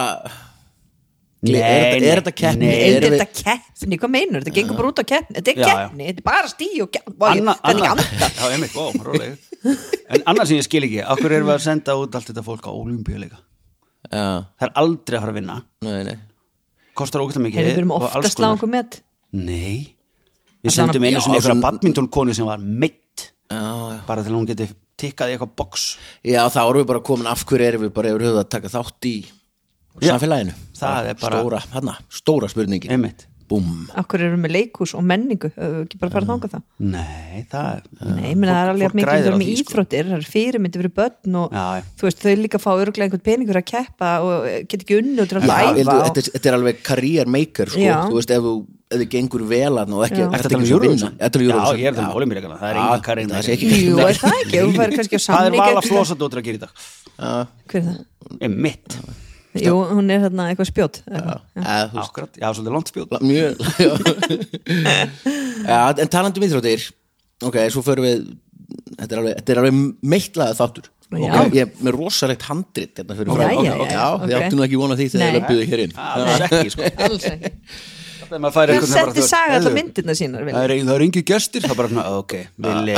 Nei, 1.53 1.61
er, 1.61 1.85
þetta- 1.95 2.09
er 2.11 2.21
þetta 2.21 2.33
keppni? 2.41 2.65
nei. 2.65 2.79
Er 2.95 3.05
þetta 3.05 3.27
keppni, 3.43 3.97
hvað 4.01 4.11
meinur? 4.15 4.43
Þetta 4.45 4.55
gengur 4.57 4.77
bara 4.79 4.91
út 4.91 5.01
á 5.01 5.05
keppni. 5.11 5.35
Þetta 5.39 5.51
er 5.51 5.59
keppni, 5.61 6.07
þetta 6.09 6.23
er 6.23 6.27
bara 6.29 6.47
stíð 6.51 6.77
og 6.85 6.91
keppni 6.95 7.15
Það 7.15 7.25
er 7.25 7.41
ekki 7.41 7.41
Anna, 7.41 7.55
anda 7.63 8.03
já, 8.39 8.45
ég 8.53 8.61
meit, 8.63 8.75
ó, 8.75 8.85
róleg 9.05 9.37
en 9.65 10.23
annars 10.29 10.47
sem 10.51 10.57
ég 10.59 10.65
skil 10.67 10.83
ekki, 10.85 11.01
okkur 11.15 11.31
erum 11.39 11.47
við 11.49 11.55
að 11.55 11.63
senda 11.65 11.95
út 11.97 12.15
allt 12.19 12.29
þetta 12.29 12.43
fólk 12.45 12.67
á 12.69 12.71
olimpíuleika 12.75 13.37
það 14.11 14.65
er 14.67 14.73
aldrei 14.77 15.17
að 15.17 15.23
fara 15.25 15.33
að 15.33 15.39
vinna. 15.39 15.55
Nei, 15.85 16.03
nei. 16.05 16.15
Kostar 16.95 17.23
ógæslega 17.25 17.45
mikið 17.47 17.59
Hefur 17.59 17.71
við 17.71 17.91
og 17.95 18.03
ofta 18.05 18.19
alls 18.19 18.27
að 18.29 18.35
slá 18.35 18.45
konar. 18.45 18.57
okkur 18.59 18.71
með 18.75 18.99
Nei. 19.35 19.95
Við 20.63 20.71
sendum 20.75 21.01
að- 21.03 21.09
einu 21.09 21.21
svona- 21.49 21.65
badminton 21.65 22.07
konu 22.07 22.33
sem 22.33 22.45
var 22.45 22.59
já. 22.61 24.05
bara 24.07 24.23
til 24.23 24.31
að 24.31 24.37
hún 24.37 24.47
geti 24.47 24.67
tikkað 24.97 25.29
í 25.29 25.35
eitthvað 25.35 25.55
box. 25.57 25.97
Já, 26.23 26.47
þá 26.49 26.61
erum 26.69 26.81
við 26.81 26.87
bara 26.87 26.99
komin. 27.01 27.27
Af 27.27 27.43
hverju 27.45 27.65
erum 27.67 27.81
við 27.83 27.93
bara 27.93 28.09
yfir 28.13 28.23
höfuð 28.25 28.39
að 28.45 28.49
taka 28.49 28.67
þátt 28.71 29.05
í. 29.09 29.15
Samfélaginu. 30.01 30.53
Það 30.75 31.05
er 31.13 31.15
bara- 31.21 31.39
stóra, 31.43 31.63
hana, 31.71 31.97
stóra 32.11 32.49
spurningin. 32.51 32.91
Einmitt. 32.91 33.27
Búm 33.45 33.85
Akkur 33.93 34.17
erum 34.25 34.41
við 34.41 34.55
leikhús 34.55 34.95
og 34.97 35.03
menningu? 35.05 35.51
Ekki 35.53 35.99
bara 36.01 36.09
fara 36.15 36.25
þangað 36.25 36.55
það 36.55 36.61
Nei, 36.79 37.43
það 37.51 37.67
er 37.75 37.83
Nei, 38.15 38.31
menn 38.33 38.49
það 38.49 38.61
er 38.63 38.71
alveg 38.71 38.95
mikið 38.97 39.05
með 39.05 39.35
því, 39.37 39.49
sko. 39.59 39.61
íþróttir 39.61 40.07
Það 40.09 40.15
er 40.17 40.25
fyrirmyndi 40.33 40.79
fyrir 40.81 40.93
börn 40.97 41.35
og 41.37 41.51
Já, 41.53 41.65
þú 41.93 42.07
veist, 42.07 42.23
þau 42.25 42.33
líka 42.41 42.57
fá 42.57 42.71
örgulega 42.73 43.05
einhvern 43.05 43.21
peningur 43.21 43.59
að 43.61 43.65
keppa 43.69 44.09
og 44.25 44.47
get 44.65 44.81
ekki 44.81 44.97
unni 44.97 45.21
og 45.21 45.29
til 45.29 45.37
að 45.37 45.45
Já, 45.45 45.59
æfa 45.61 45.75
vildu, 45.77 45.93
og- 45.93 46.07
þetta, 46.09 46.17
er- 46.25 46.31
þetta 46.39 46.49
er 46.49 46.57
alveg 46.57 46.81
career 46.89 47.27
maker 47.29 47.69
sko. 47.69 47.83
Já. 47.85 47.99
þú 48.09 48.17
veist, 48.17 48.31
ef 48.33 48.41
þú 48.41 48.53
ef 48.65 48.97
þið 48.97 49.09
gengur 49.13 49.43
vel 49.53 49.73
að 49.77 49.93
og 49.93 50.01
ekki, 50.09 50.17
að 50.17 50.25
um 50.25 50.33
að 50.33 50.39
Ertu 50.39 50.45
að 50.45 50.49
tala 50.49 50.57
um 50.57 50.65
Já, 50.65 51.77
ég 51.77 51.85
er 51.85 51.93
að 51.93 52.01
um 52.01 52.57
það 52.57 52.65
er 52.65 52.75
Já, 52.75 52.85
engin 52.89 53.05
Karin 53.05 53.29
það 53.29 53.45
sé 53.45 53.53
Heiðar. 53.53 53.61
ekki 53.61 53.85
Jú, 53.85 53.93
er 54.01 54.89
það 54.89 55.05
ekki, 55.05 55.21
Það 55.29 55.45
er 55.45 55.57
vala 55.61 55.81
flósadóttir 55.85 56.41
að 56.41 56.45
gera 56.49 56.57
í 56.57 56.63
dag. 56.65 56.73
Hver 57.69 57.77
er 57.77 57.85
það? 57.85 58.05
Einmitt, 58.41 58.97
Jú, 59.63 59.75
hún 59.95 60.09
er 60.11 60.19
þarna 60.25 60.49
eitthvað 60.51 60.67
spjót 60.71 60.97
þú 61.05 62.01
akkurat, 62.03 62.39
já, 62.41 62.47
svolítið 62.51 62.73
langt 62.75 62.89
spjóð 62.91 63.07
la- 63.15 63.21
mjög 63.23 63.53
en 66.03 66.11
talandi 66.11 66.41
um 66.41 66.47
íþróttir. 66.49 66.89
Ok, 67.45 67.57
svo 67.71 67.83
förum 67.85 68.05
við 68.07 68.25
þetta 68.99 69.11
er 69.15 69.19
alveg, 69.21 69.33
þetta 69.39 69.53
er 69.55 69.61
alveg 69.61 69.79
meittlaðið 70.15 70.59
þáttur. 70.61 70.91
Já. 71.15 71.31
ok, 71.37 71.53
ég 71.53 71.61
er 71.67 71.83
með 71.85 71.93
rosalegt 71.99 72.43
handrit 72.49 72.97
hérna 72.97 73.15
fyrir 73.15 73.29
þið 73.29 73.35
ok. 74.25 74.31
áttu 74.39 74.57
nú 74.57 74.63
ekki 74.65 74.79
vona 74.81 74.95
því 74.97 75.05
þegar 75.13 75.27
þið 75.27 75.35
löpuðu 75.37 75.67
hér 75.69 75.83
inn. 75.85 75.93
Alls 76.01 76.47
ekki, 76.47 76.73
sko. 76.73 76.83
Bara, 78.25 78.49
setti 78.81 79.21
þú- 79.21 79.27
saga 79.29 79.59
allar 79.59 79.67
Heyrðu, 79.67 79.73
myndirna 79.75 80.13
sínar 80.17 80.41
Það 80.41 80.47
Vilja? 80.49 80.61
er, 80.65 80.71
það 80.87 80.95
er 80.95 81.03
engi 81.05 81.21
gestir, 81.29 81.61
það 81.61 81.73
er 81.75 81.77
bara 81.77 81.89
svona, 81.91 82.05
ok, 82.23 82.33
villi. 82.65 82.95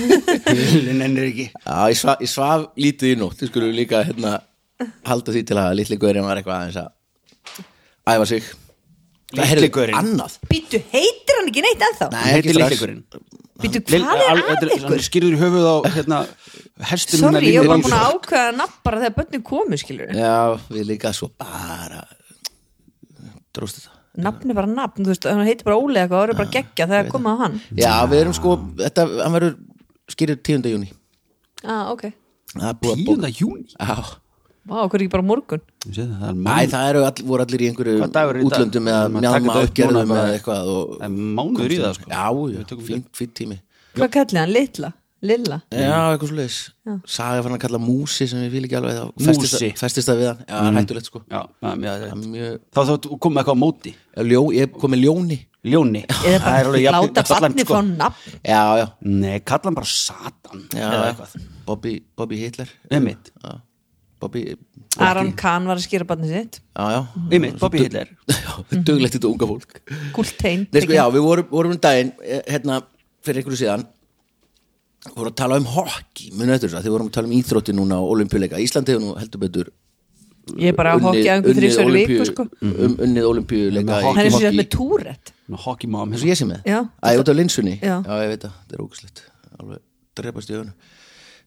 Villi 0.58 0.94
nennir 0.98 1.28
ekki. 1.28 1.44
Já, 1.62 1.76
ég 1.92 2.00
svaf, 2.00 2.24
ég 2.24 2.32
svaf 2.32 2.64
lítið 2.82 3.12
í 3.12 3.18
nótt, 3.20 3.36
þið 3.38 3.52
skulum 3.52 3.70
líka 3.76 4.00
hérna, 4.08 4.32
halda 5.08 5.34
því 5.34 5.42
til 5.48 5.56
að 5.60 5.74
litli 5.80 5.98
gaurinn 6.02 6.26
var 6.26 6.40
eitthvað 6.40 6.58
aðeins 6.60 6.80
að 6.82 8.14
æfa 8.14 8.26
sig. 8.32 8.50
Litli 9.34 9.46
heyrðu, 9.50 9.70
gaurinn? 9.74 9.96
Annað. 9.98 10.34
Býtu, 10.50 10.78
heitir 10.92 11.38
hann 11.40 11.48
ekki 11.50 11.62
neitt 11.64 11.82
ennþá? 11.88 12.08
Nei, 12.12 12.18
Hann 12.20 12.34
heitir 12.36 12.58
litligurinn 12.58 13.00
Býtu, 13.62 13.80
hvað 13.86 14.20
er 14.20 14.28
að 14.30 14.42
Hann 14.50 14.70
ykkur? 14.76 15.02
skýrður 15.06 15.34
í 15.34 15.40
höfuð 15.40 15.64
á 15.66 15.76
hérna, 15.94 16.18
hestum 16.90 17.22
Sorry, 17.22 17.50
ég 17.54 17.66
var 17.66 17.80
búin 17.82 17.94
að 17.96 18.06
ákveða 18.12 18.52
nafn 18.58 18.78
bara 18.86 19.00
þegar 19.02 19.14
börnin 19.18 19.44
komu, 19.46 19.78
skilur 19.80 20.12
Já, 20.14 20.34
við 20.68 20.86
líka 20.92 21.12
svo 21.16 21.30
bara 21.40 22.02
dróst 23.54 23.80
þetta 23.80 24.22
Nafn 24.24 24.52
er 24.52 24.58
bara 24.60 24.70
nafn, 24.70 25.02
þú 25.02 25.10
veist, 25.10 25.24
hann 25.26 25.46
heitir 25.48 25.66
bara 25.66 25.78
Óli 25.80 25.98
eitthvað, 25.98 26.18
það 26.20 26.26
eru 26.28 26.36
bara 26.38 26.52
geggja 26.54 26.86
þegar 26.90 27.08
komið 27.10 27.32
á 27.34 27.36
hann. 27.40 27.56
Já, 27.80 27.92
við 28.12 28.20
erum 28.20 28.36
sko, 28.38 28.52
þetta, 28.78 29.06
hann 29.24 29.34
verður 29.34 29.56
skýrður 30.14 30.38
10. 30.50 30.68
júni 30.74 30.90
ah, 31.64 31.88
ok, 31.90 32.04
Það 32.54 32.76
búið 32.84 32.92
að 32.94 33.02
bóka. 33.08 33.32
10. 33.32 33.40
júni 33.40 33.66
Já, 33.74 33.96
vá, 34.68 34.76
okkur 34.84 34.98
er 35.00 35.04
ekki 35.04 35.12
bara 35.14 35.26
morgun? 35.28 35.62
Það 35.84 36.24
er 36.30 36.34
Æ, 36.34 36.66
það 36.72 36.88
eru 36.90 37.04
all, 37.04 37.22
voru 37.30 37.44
allir 37.46 37.64
í 37.64 37.70
einhverju 37.70 38.00
er 38.00 38.42
útlöndum 38.48 38.90
eða 38.94 39.06
mjálma 39.12 39.46
bara- 39.52 39.70
eða 40.18 40.34
eitthvað 40.38 41.00
er 41.04 41.08
mánuður 41.38 41.72
í 41.76 41.80
það 41.84 41.94
sko. 42.00 42.10
Já, 42.10 42.26
já, 42.54 42.84
fínt, 42.90 43.08
fínt 43.12 43.34
tími. 43.34 43.58
Hvað 43.94 44.10
kallið 44.18 44.38
hann, 44.40 44.52
litla? 44.52 44.92
Lilla? 45.24 45.56
Já, 45.72 46.12
eitthvað 46.12 46.28
svo 46.28 46.36
leiðis 46.36 46.56
Saga 47.08 47.42
fann 47.46 47.54
að 47.56 47.60
kalla 47.62 47.78
músi 47.80 48.26
sem 48.28 48.42
ég 48.44 48.50
fíl 48.52 48.66
ekki 48.66 48.76
alveg 48.76 48.98
þá 48.98 49.04
Músi. 49.24 49.70
festist, 49.80 50.08
það- 50.10 50.18
við 50.20 50.26
hann. 50.28 50.42
Já, 50.44 50.58
er 50.68 50.76
hættulegt 50.76 51.06
sko. 51.08 51.22
Já, 51.30 51.40
já, 51.62 51.70
já, 51.80 51.94
Það 52.10 52.12
er 52.12 52.28
mjög 52.34 52.58
þá 52.76 52.80
þá 52.90 53.18
kom 53.24 53.34
eitthvað 53.40 53.56
á 53.56 53.62
móti. 53.64 53.94
Ljó, 54.20 54.42
Ég 54.52 54.72
kom 54.78 54.90
með 54.92 55.00
ljóni. 55.06 55.38
Ljóni? 55.64 56.02
Eða 56.04 56.20
Það 56.20 56.34
er 56.34 56.40
bara 56.44 56.68
alveg 56.68 56.82
jafn- 56.84 57.14
láta 57.14 57.40
barni 57.40 57.64
sko. 57.64 57.74
fá 57.74 57.80
nafn. 57.96 58.36
Já, 58.44 58.62
já, 58.82 58.86
Nei, 59.00 59.38
kalla 59.40 59.64
hann 59.64 59.74
bara 59.74 59.86
Satan 59.86 60.60
já 60.76 60.90
eða 60.92 61.06
eitthvað. 61.16 61.46
Bobby, 61.64 62.02
Bobby 62.16 62.36
Hitler. 62.36 62.68
Einmitt. 62.90 63.30
Bobby 64.24 64.44
Aron 65.04 65.32
Kahn 65.38 65.66
var 65.68 65.78
að 65.78 65.86
skýra 65.88 66.06
barni 66.06 66.30
sitt. 66.30 66.60
Já, 66.74 66.84
já. 66.94 67.00
Einmitt, 67.30 67.58
Bobby 67.60 67.82
Hitler. 67.82 68.10
Já, 68.44 68.52
duglegt 68.86 69.16
þetta 69.16 69.30
unga 69.30 69.48
fólk. 69.50 69.80
Gúltein 70.14 70.66
Nei, 70.70 70.82
sko, 70.84 70.94
já, 70.94 71.04
við 71.10 71.24
vorum, 71.26 71.48
vorum 71.50 71.74
um 71.74 71.80
daginn 71.82 72.12
eh, 72.22 72.42
hérna, 72.46 72.78
fyrir 73.26 73.42
einhverju 73.42 73.60
síðan 73.64 73.86
vorum 75.12 75.32
að 75.32 75.38
tala 75.40 75.58
um 75.60 75.66
hockey. 75.68 76.30
Muni 76.38 76.54
eftir 76.54 76.70
þess 76.70 76.78
að 76.80 76.86
þið 76.86 76.94
vorum 76.94 77.10
að 77.10 77.16
tala 77.18 77.30
um 77.30 77.34
íþrótti 77.38 77.74
núna 77.76 77.98
á 77.98 78.02
olimpíuleika 78.14 78.60
Íslandi 78.62 78.94
hefur 78.94 79.04
nú 79.04 79.16
heldur 79.18 79.42
betur 79.42 79.72
Ég 80.60 80.74
er 80.74 80.76
bara 80.76 80.92
að 80.94 81.06
hokki 81.06 81.24
að 81.24 81.38
einhver 81.38 81.56
þrísar 81.56 81.88
í 81.88 81.92
viku 81.96 82.24
sko. 82.28 82.44
um, 82.60 82.96
unnið 83.06 83.28
olimpíuleika 83.30 84.00
hockey. 84.04 84.10
Hann 84.10 84.26
er 84.26 84.28
svo 84.28 84.40
hockey 84.40 84.50
sett 84.50 84.58
með 84.60 84.68
túrætt 84.74 85.32
Hockey 85.64 85.90
mom 85.90 86.12
og 86.16 86.24
ég 86.28 86.36
sé 86.36 86.46
með. 86.48 86.60
Já. 86.68 86.78
Æ, 87.00 87.08
út 87.20 87.30
af 87.32 87.38
linsunni. 87.38 87.78
Já. 87.80 87.96
ég 88.04 88.32
veit 88.34 88.44
það, 88.44 88.58
þetta 88.60 88.76
er 88.76 88.84
ógæslegt 88.84 89.22
alveg 89.58 89.80
drepast 90.20 90.52
í 90.52 90.56
öðunu 90.58 90.74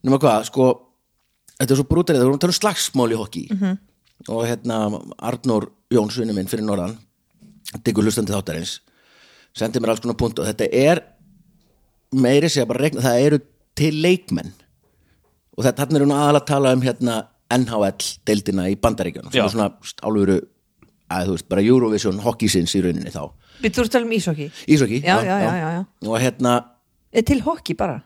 Nefna 0.02 0.20
hvað, 0.22 0.44
sko 0.50 0.66
þetta 1.58 1.74
er 1.74 1.80
svo 1.80 1.86
brútarið, 1.90 2.20
við 2.22 2.28
vorum 2.28 2.38
að 2.38 2.44
tala 2.46 2.54
um 2.54 2.60
slagsmál 2.60 3.12
í 3.12 3.18
hockey 3.18 3.46
Mhm. 3.50 3.78
og 4.28 4.44
hérna 4.46 4.78
Arnór 5.18 5.68
Jóns, 5.90 6.16
vinnu 6.18 6.34
minn 6.34 6.46
fyrir 6.50 6.64
norðan 6.66 6.96
diggur 7.84 8.04
hlustandi 8.04 8.32
þáttarins 8.34 8.78
sendi 9.56 9.80
mér 9.80 9.90
alls 9.94 10.00
konar 10.00 10.16
punkt 10.16 10.38
og 10.38 10.46
þetta 10.46 10.68
er 10.72 11.02
meiri 12.14 12.48
segja 12.48 12.66
bara 12.66 12.80
regna, 12.80 13.00
það 13.04 13.24
eru 13.26 13.38
til 13.78 13.92
leikmenn 14.02 14.52
og 15.58 15.64
þetta 15.64 15.78
hann 15.86 15.96
er 15.96 16.06
nú 16.06 16.14
aðalega 16.14 16.42
að 16.42 16.46
tala 16.46 16.72
um 16.72 16.82
hérna 16.82 17.16
NHL-deildina 17.50 18.68
í 18.70 18.76
Bandaríkjunum 18.80 19.32
sem 19.32 19.40
Já. 19.40 19.44
er 19.46 19.52
svona 19.54 19.68
st, 19.82 20.00
álfuru 20.04 20.38
að 21.10 21.26
þú 21.30 21.36
veist, 21.36 21.48
bara 21.48 21.62
Eurovision 21.64 22.18
hockeysins 22.20 22.74
í 22.76 22.82
rauninni 22.84 23.10
þá 23.14 23.30
Við 23.62 23.72
þú 23.74 23.80
ert 23.82 23.88
að 23.88 23.94
tala 23.96 24.06
um 24.06 24.12
ísokki 24.12 24.50
Ísokki 24.68 24.98
Já, 25.02 25.16
já, 25.24 25.36
já, 25.40 25.52
já, 25.56 25.68
já. 25.78 25.86
og 26.08 26.20
hérna 26.20 26.52
Er 27.12 27.22
til 27.24 27.40
hokki 27.42 27.74
bara 27.76 28.02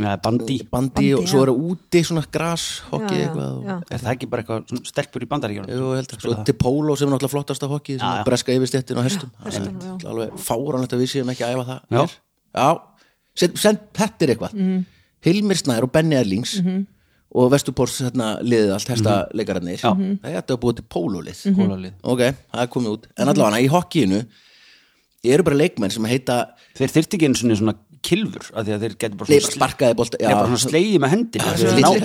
Nei, 0.00 0.16
Bandi 0.16 0.18
bandi, 0.24 0.56
Bandi, 0.72 1.08
og 1.18 1.26
svo 1.28 1.42
eru 1.44 1.52
úti 1.68 2.00
svona 2.06 2.22
gras 2.32 2.62
hockey 2.88 3.18
Já, 3.18 3.20
já, 3.20 3.26
eitthvað 3.26 3.48
og, 3.58 3.64
já. 3.68 3.74
Er 3.92 3.98
það 4.00 4.12
ekki 4.14 4.28
bara 4.32 4.42
eitthvað 4.42 4.62
svona 4.70 4.88
stelpur 4.88 5.22
í 5.22 5.28
að, 5.28 6.14
svo 6.22 6.44
til 6.48 6.54
póló 6.62 6.96
sem 6.96 7.08
er 7.08 7.12
náttúrulega 7.12 7.32
flottasta 7.34 7.68
hockey 7.68 7.98
sem 7.98 8.06
Já, 8.06 8.12
er 8.14 8.22
já. 8.22 8.24
breska 8.30 8.56
yfirstéttin 8.56 8.96
á 8.96 9.02
hestum 9.04 9.30
það 9.42 9.58
er 9.58 9.68
já. 9.68 10.08
alveg 10.14 10.32
fáránlegt 10.40 10.94
að 10.96 11.02
við 11.04 11.12
séum 11.12 11.32
ekki 11.34 11.44
að 11.44 11.52
æfa 11.58 11.66
það 11.68 11.80
Já. 11.92 12.00
hér. 12.00 12.16
já, 12.56 12.68
send, 13.42 13.58
send 13.66 13.78
pettir 13.92 14.32
eitthvað 14.32 14.54
Mhm. 14.56 14.80
Hilmir 15.22 15.56
Snær 15.60 15.82
og 15.84 15.92
Benny 15.92 16.16
Erlings 16.16 16.56
og 17.34 17.50
Vestupors 17.52 18.00
hérna, 18.00 18.40
liðið 18.42 18.72
allt 18.74 18.88
hesta 18.88 19.12
Mhm. 19.28 19.36
leikararnir 19.38 19.76
Já. 19.78 19.92
það 19.92 20.24
er 20.24 20.40
þetta 20.40 20.56
að 20.56 20.62
búið 20.64 20.76
til 20.80 20.84
pólólið 20.88 21.44
Pólólið. 21.60 21.92
ok, 22.02 22.18
það 22.54 22.62
er 22.64 22.66
komið 22.72 22.96
út 22.96 23.04
en 23.18 23.28
allavega 23.28 23.60
í 23.60 23.68
hockeyinu 23.68 24.24
eru 25.24 25.42
bara 25.44 25.56
leikmenn 25.56 25.90
sem 25.92 26.04
heita 26.04 26.46
Þeir 26.74 26.88
þyrfti 26.88 27.16
ekki 27.18 27.26
einu 27.28 27.36
svona, 27.36 27.56
svona 27.60 27.74
kilfur 28.04 28.48
af 28.52 28.66
því 28.66 28.74
að 28.74 28.84
þeir 28.84 28.94
getur 29.04 29.18
bara 29.20 29.40
sparkaði 29.46 29.96
bolta 29.98 30.20
Já, 30.20 30.34
bara 30.36 30.60
slegið 30.60 31.02
með 31.02 31.14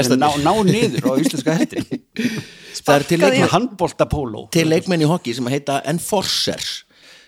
svona 0.07 0.17
ná, 0.21 0.29
ná, 0.45 0.51
niður 0.67 1.09
á 1.09 1.13
íslenska 1.21 1.57
til 3.09 3.19
leikmenn 3.23 3.53
Handbolta 3.53 4.07
póló 4.09 4.47
til 4.53 4.67
leikmenn 4.69 5.05
í 5.05 5.09
hockey 5.09 5.35
sem 5.37 5.49
heita 5.51 5.79
enforcers 5.89 6.83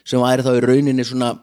sem 0.07 0.21
væri 0.21 0.45
þá 0.45 0.51
í 0.55 0.65
rauninni 0.65 1.05
svona 1.07 1.33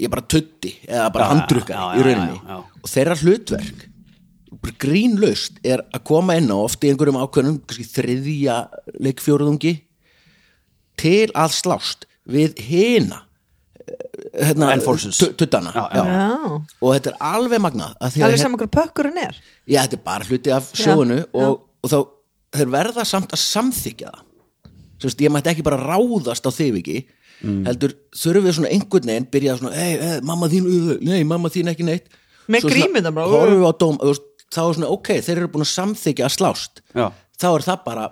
ég 0.00 0.10
bara 0.12 0.24
tutti 0.24 0.74
eða 0.88 1.08
bara 1.14 1.30
já, 1.30 1.84
í 1.98 2.04
rauninni. 2.06 2.40
já, 2.40 2.42
já, 2.42 2.58
já. 2.58 2.82
og 2.82 2.92
þeirra 2.94 3.20
hlutverk 3.22 3.86
grínlaust 4.80 5.60
er 5.64 5.82
að 5.94 6.04
koma 6.10 6.36
inn 6.36 6.50
á 6.52 6.56
oft 6.58 6.84
í 6.84 6.90
einhverjum 6.90 7.20
ákveðnum 7.22 7.60
þriðja 7.70 8.56
leikfjóruðungi 9.00 9.74
til 11.00 11.30
að 11.32 11.54
slást 11.56 12.06
við 12.28 12.58
hina 12.66 13.22
eh, 13.22 13.29
hérna, 14.34 14.70
tuttana 15.38 15.72
og 16.80 16.94
þetta 16.94 17.12
er 17.12 17.18
alveg 17.30 17.66
að 17.66 18.18
alveg 18.24 18.40
saman 18.40 18.60
hverju 18.60 18.72
pökkurinn 18.74 19.20
er. 19.22 19.38
Já, 19.66 19.82
þetta 19.84 19.98
er 19.98 20.04
bara 20.06 20.28
hluti 20.28 20.54
af 20.54 20.72
sjóinu 20.76 21.22
og, 21.30 21.62
og 21.84 21.92
þá 21.92 21.98
þeir 22.58 22.74
verða 22.74 23.06
samt 23.08 23.32
að 23.36 23.42
samþykja 23.44 24.10
það. 24.10 24.26
Sérst, 25.00 25.22
ég 25.24 25.32
mætti 25.32 25.52
ekki 25.54 25.64
bara 25.64 25.80
ráðast 25.80 26.44
á 26.44 26.50
þig 26.52 26.80
ekki 26.82 26.98
heldur 27.40 27.94
þurfum 28.16 28.46
við 28.46 28.56
svona 28.58 28.72
einhvern 28.74 29.12
veginn 29.12 29.28
byrja 29.32 29.54
svona, 29.60 29.70
ei, 29.80 29.94
ei, 29.96 30.18
mamma 30.28 30.48
þín 30.52 30.66
uh, 30.68 30.90
nei, 31.06 31.22
mamma 31.24 31.50
þín 31.52 31.72
ekki 31.72 31.86
neitt. 31.88 32.10
Með 32.50 32.66
svona 32.66 32.76
grímuna 32.76 33.12
bara, 33.16 33.70
dóm, 33.80 33.96
þá 34.50 34.60
er 34.66 34.76
svona, 34.76 34.90
ok, 34.90 35.12
þeir 35.24 35.38
eru 35.38 35.52
búin 35.54 35.64
að 35.64 35.72
samþykja 35.72 36.26
að 36.26 36.34
slást. 36.36 36.82
Já. 36.92 37.06
þá 37.40 37.48
er 37.54 37.66
það 37.68 37.84
bara 37.86 38.06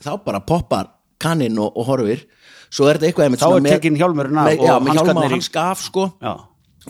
þá 0.00 0.12
bara 0.24 0.40
poppar 0.48 0.92
kanninn 1.20 1.58
og, 1.60 1.74
og 1.76 1.88
horfir 1.90 2.24
svo 2.70 2.88
er 2.90 2.98
þetta 3.00 3.10
eitthvað 3.10 3.38
Þá 3.40 3.48
er 3.50 3.68
tekinn 3.74 3.98
hjálmurinn 4.00 4.40
af 4.40 4.50
já, 4.54 4.74
með 4.80 4.98
hjálma 4.98 5.24
og 5.24 5.28
í- 5.28 5.34
hanska 5.36 5.66
af 5.74 5.84
sko. 5.84 6.08
Já, 6.22 6.34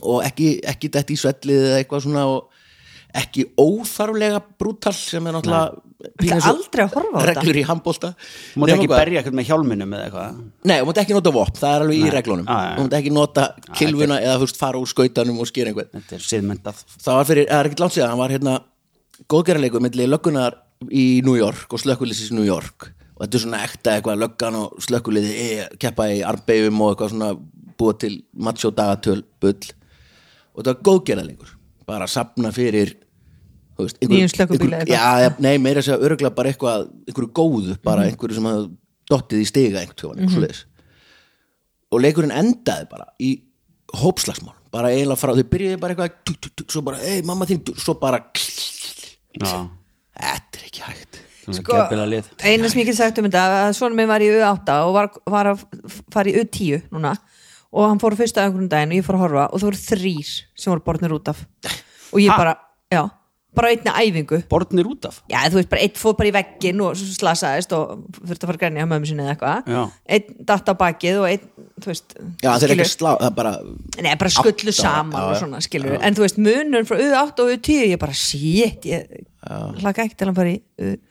og 0.01 0.25
ekki, 0.29 0.49
ekki 0.73 0.91
dætt 0.93 1.13
í 1.13 1.19
svellið 1.19 1.69
eða 1.69 1.79
eitthvað 1.83 2.05
svona 2.07 2.27
og 2.31 2.41
ekki 3.21 3.47
óþarflega 3.59 4.39
brútal 4.61 4.95
sem 4.95 5.25
er 5.27 5.35
náttúrulega 5.35 5.81
reglur 7.27 7.59
í 7.59 7.65
handbólta 7.67 8.13
þú 8.15 8.63
mátt 8.63 8.73
ekki 8.77 8.89
berja 8.91 9.21
eitthvað 9.21 9.37
með 9.41 9.49
hjálminum 9.51 9.97
eða 9.97 10.05
eitthvað? 10.07 10.39
Nei, 10.71 10.77
þú 10.79 10.87
mátt 10.91 11.01
ekki 11.03 11.17
nota 11.17 11.33
vopn, 11.35 11.59
það 11.59 11.75
er 11.75 11.85
alveg 11.85 11.99
í 11.99 12.13
reglunum. 12.15 12.47
Já. 12.47 12.71
þú 12.77 12.87
mátt 12.87 12.97
ekki 13.01 13.13
nota 13.17 13.47
kilvuna 13.81 14.21
eða 14.23 14.37
þú 14.39 14.47
veist 14.47 14.61
fara 14.61 14.81
úr 14.81 14.91
skautanum 14.91 15.43
og 15.43 15.51
skýra 15.51 15.73
einhvern. 15.73 15.91
Þetta 15.97 16.17
er 16.17 16.25
siðmyndað 16.29 16.85
það 16.95 17.19
var 17.21 17.29
fyrir, 17.33 17.51
það 17.51 17.59
er 17.59 17.71
ekkert 17.71 17.85
langt 17.85 17.97
síðan, 17.97 18.15
hann 18.15 18.23
var 18.23 18.35
hérna 18.37 18.57
góðgerðarleikur 19.35 19.85
milli 19.85 20.09
löggunar 20.09 20.59
í 20.89 21.05
New 21.27 21.37
York 21.37 21.75
og 21.75 21.83
slökkulísis 21.83 22.31
í 22.33 22.39
New 22.39 22.47
York 22.47 22.93
og 23.21 23.27
þetta 23.27 23.37
er 23.37 23.43
svona 23.45 23.59
ekta 23.67 23.93
eitthvað 23.99 24.21
löggan 24.23 24.57
og 24.57 24.79
slökkuliði 24.81 25.33
e, 25.45 25.69
keppa 25.83 26.07
í 26.09 26.23
armbeigum 26.25 26.81
og 26.81 26.95
eitthvað 26.95 27.13
svona 27.13 27.29
búa 27.81 27.95
til 28.01 28.15
macho 28.33 28.71
dagatöl 28.73 29.21
bull. 29.41 29.69
Og 30.57 30.63
þetta 30.63 30.73
var 30.73 30.83
góðgerðarleikur 30.89 31.53
bara 31.91 32.07
að 32.09 32.15
sapna 32.17 32.53
fyrir 32.57 32.97
Nýjum 33.81 34.29
slökkubíl 34.29 34.67
einhver- 34.69 34.75
eða 34.77 34.81
eitthvað. 34.85 34.97
já, 34.97 35.21
já, 35.25 35.31
nei, 35.41 35.55
meira 35.59 35.81
að 35.81 35.87
segja 35.87 36.05
örgulega 36.05 36.35
bara 36.37 36.51
eitthvað 36.53 36.83
einhverju 37.09 37.31
góðu, 37.39 37.77
bara 37.83 38.03
einhverju 38.09 38.37
sem 38.37 38.49
hafði 38.51 38.67
dottið 39.11 39.41
í 39.41 39.47
stiga 39.49 39.81
einhvern 39.81 40.19
eitthvað 40.21 40.35
svoleiðis. 40.35 40.61
Og 41.91 42.03
leikurinn 42.05 42.35
endaði 42.37 42.89
bara 42.91 43.07
í 43.21 43.31
hópslagsmál. 44.03 44.53
Bara 44.71 44.93
eiginlega 44.93 45.19
frá, 45.19 45.33
þau 45.35 45.49
byrjuði 45.55 45.81
bara 45.81 45.95
eitthvað 45.97 46.19
tuk, 46.29 46.37
tuk, 46.45 46.53
tuk, 46.61 46.69
svo 46.77 46.83
bara, 46.87 47.01
ei 47.03 47.23
mamma 47.27 47.49
þín 47.49 47.65
svo 47.81 47.97
bara 47.99 48.21
þetta 49.41 50.61
er 50.61 50.67
ekki 50.69 50.85
hægt 50.85 51.21
sko, 51.57 51.77
eina 52.45 52.69
sem 52.71 52.81
ég 52.83 52.89
get 52.91 52.97
sagt 52.99 53.19
um 53.19 53.29
þetta 53.29 53.45
að 53.67 53.75
svona 53.79 53.99
minn 53.99 54.09
var 54.11 54.25
í 54.25 54.31
U8 54.35 54.79
og 54.87 54.95
var, 54.97 55.11
var 55.27 55.53
að 55.55 55.65
fara 56.13 56.31
í 56.33 56.37
U10 56.43 56.89
núna. 56.95 57.17
Og 57.71 57.87
hann 57.87 58.01
fór 58.03 58.17
fyrsta 58.19 58.43
einhvern 58.47 58.69
daginn 58.71 58.91
og 58.97 58.99
ég 58.99 59.07
fór 59.07 59.19
að 59.21 59.25
horfa 59.29 59.47
og 59.53 59.61
það 59.63 59.69
voru 59.71 59.85
þrýr 59.85 60.35
sem 60.59 60.73
voru 60.75 60.87
borðnir 60.89 61.15
út 61.21 61.29
af. 61.31 61.45
Og 62.11 62.19
ég 62.25 62.31
Ha? 62.33 62.39
bara, 62.39 62.57
já 62.91 63.05
bara 63.51 63.69
einni 63.75 63.91
æfingu. 63.91 64.39
Bornir 64.49 64.87
út 64.87 65.05
af? 65.09 65.17
Já, 65.29 65.41
þú 65.51 65.59
veist, 65.59 65.69
bara 65.73 65.83
einn 65.83 65.97
fór 65.99 66.15
bara 66.17 66.29
í 66.31 66.33
veggin 66.37 66.81
og 66.87 66.95
slasaðist 66.95 67.73
og 67.75 68.05
þurfti 68.23 68.45
að 68.47 68.47
fara 68.47 68.55
að 68.57 68.61
grænja 68.63 68.85
á 68.87 68.91
mömmu 68.93 69.09
sinni 69.11 69.25
eða 69.27 69.33
Já. 69.35 69.41
eitthvað 69.67 69.91
einn 70.15 70.47
datt 70.47 70.71
á 70.71 70.75
bakið 70.79 71.19
og 71.19 71.27
einn, 71.33 71.49
þú 71.83 71.91
veist 71.91 72.15
já, 72.45 72.53
þeir 72.63 72.67
eru 72.69 72.77
ekki 72.77 72.87
slá, 72.93 73.11
það 73.19 73.27
er 73.27 73.35
bara 73.41 73.53
Nei, 74.07 74.15
bara 74.23 74.31
skullu 74.31 74.71
Átta, 74.71 74.77
saman 74.79 75.19
já, 75.19 75.25
og 75.27 75.35
já. 75.35 75.39
svona, 75.43 75.63
skilur. 75.67 75.97
En 75.99 76.15
þú 76.15 76.25
veist, 76.27 76.39
munur 76.47 76.87
frá 76.87 76.97
U8 77.03 77.43
og 77.43 77.53
U10 77.57 77.81
Ég 77.91 77.99
bara, 78.07 78.15
shit, 78.15 78.87
ég 78.87 79.27
hlaka 79.83 80.07
ekki 80.07 80.15
til 80.23 80.31
að 80.31 80.39
fara 80.39 80.55
í 80.55 80.61
U 80.61 80.87
Nefnst, 80.87 80.95
Tólf 80.95 81.10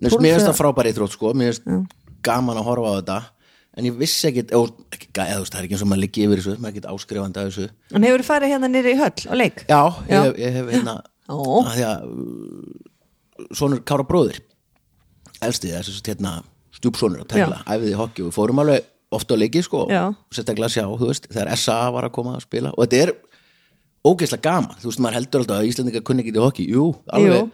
mér 0.00 0.34
finnst 0.38 0.48
það 0.48 0.58
frábæri 0.60 0.92
þrótt 0.96 1.14
sko, 1.16 1.32
mér 1.36 1.52
finnst 1.58 1.94
gaman 2.26 2.56
að 2.60 2.66
horfa 2.70 2.90
á 2.90 2.94
þetta. 3.00 3.18
En 3.78 3.86
ég 3.86 3.94
vissi 4.00 4.26
ekkit, 4.28 4.50
eða, 4.50 4.66
þú 4.66 5.40
veist, 5.40 5.52
það 5.54 5.60
er 5.60 5.66
ekki 5.68 5.74
eins 5.76 5.82
og 5.84 5.88
maður 5.92 6.00
liggi 6.02 6.24
yfir 6.26 6.40
þessu, 6.40 6.54
maður 6.58 6.70
er 6.70 6.72
ekkit 6.74 6.88
áskrifandi 6.90 7.38
af 7.40 7.50
þessu. 7.50 7.66
En 7.94 8.06
hefur 8.08 8.24
farið 8.26 8.50
hérna 8.54 8.68
nýri 8.72 8.94
í 8.94 8.98
höll 8.98 9.26
og 9.30 9.36
leik? 9.38 9.62
já, 9.70 9.82
ég, 9.86 10.10
Já. 10.10 10.22
hef- 10.24 10.40
ég 10.42 10.56
hef 10.58 10.70
hérna 10.74 10.94
að 11.30 11.68
því 11.76 11.84
að 11.86 12.08
uh, 12.10 13.54
sonur 13.60 13.82
Kára 13.86 14.04
bróðir 14.08 14.40
elsti 15.46 15.70
þess 15.70 16.00
að 16.02 16.10
hérna 16.10 16.32
stjúpsonur 16.76 17.22
að 17.22 17.28
tegla, 17.30 17.60
æfiði 17.70 17.94
hokki 18.00 18.24
og 18.24 18.28
við 18.32 18.36
fórum 18.40 18.60
alveg 18.64 18.88
ofta 19.14 19.34
á 19.34 19.40
leiki 19.40 19.62
sko, 19.64 19.84
sérstaklega 20.34 20.66
að 20.68 20.74
sjá, 20.74 20.84
þú 21.00 21.06
veist, 21.10 21.30
þegar 21.32 21.54
SA 21.58 21.78
var 21.94 22.06
að 22.10 22.12
koma 22.18 22.34
að 22.36 22.44
spila. 22.48 22.70
Og 22.76 22.84
þetta 22.86 23.00
er 23.06 23.14
ógeðslega 24.06 24.44
gaman, 24.50 24.76
þú 24.82 24.90
veist, 24.90 25.00
maður 25.02 25.16
heldur 25.20 25.42
alltaf 25.44 25.56
að 25.62 25.70
Íslandingar 25.70 26.04
kunni 26.06 26.22
ekki 26.24 26.34
í 26.36 26.42
hokki, 26.44 26.66
jú, 26.74 26.84
alveg. 27.14 27.40
Jú. 27.40 27.48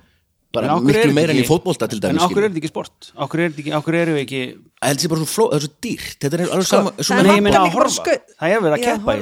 Bara 0.55 0.71
En 0.71 0.79
er 0.79 0.87
miklu 0.87 1.17
meira 1.17 1.35
en 1.35 1.41
í 1.43 1.47
fótbolta 1.49 1.89
til 1.91 1.99
En 1.99 2.05
dæmis 2.07 2.23
okkur 2.23 2.37
skilur. 2.37 2.45
er 2.47 2.53
þetta 2.55 2.63
ekki 2.63 2.73
sport? 2.73 3.11
Okkur 3.27 3.43
er, 3.43 3.51
þetta 3.51 3.63
ekki, 3.65 3.75
okkur 3.81 3.99
eru 4.01 4.17
við 4.17 4.23
ekki 4.23 4.43
að 4.47 4.89
held 4.89 5.03
sér 5.03 5.13
bara 5.13 5.21
svo 5.21 5.29
fló, 5.33 5.47
það 5.51 5.57
er 5.59 5.67
svo 5.67 5.73
dýrt. 5.87 6.17
Þetta 6.23 6.39
er 6.39 6.45
alveg 6.47 6.71
sama, 6.71 6.95
það 6.97 7.09
svona 7.11 7.21
er 7.21 7.31
vantar 7.31 7.61
að 7.61 7.77
horfa. 7.77 8.17
Það 8.37 8.57
er 8.57 8.65
verið 8.67 8.77
að 8.77 8.87
keppa 8.87 9.17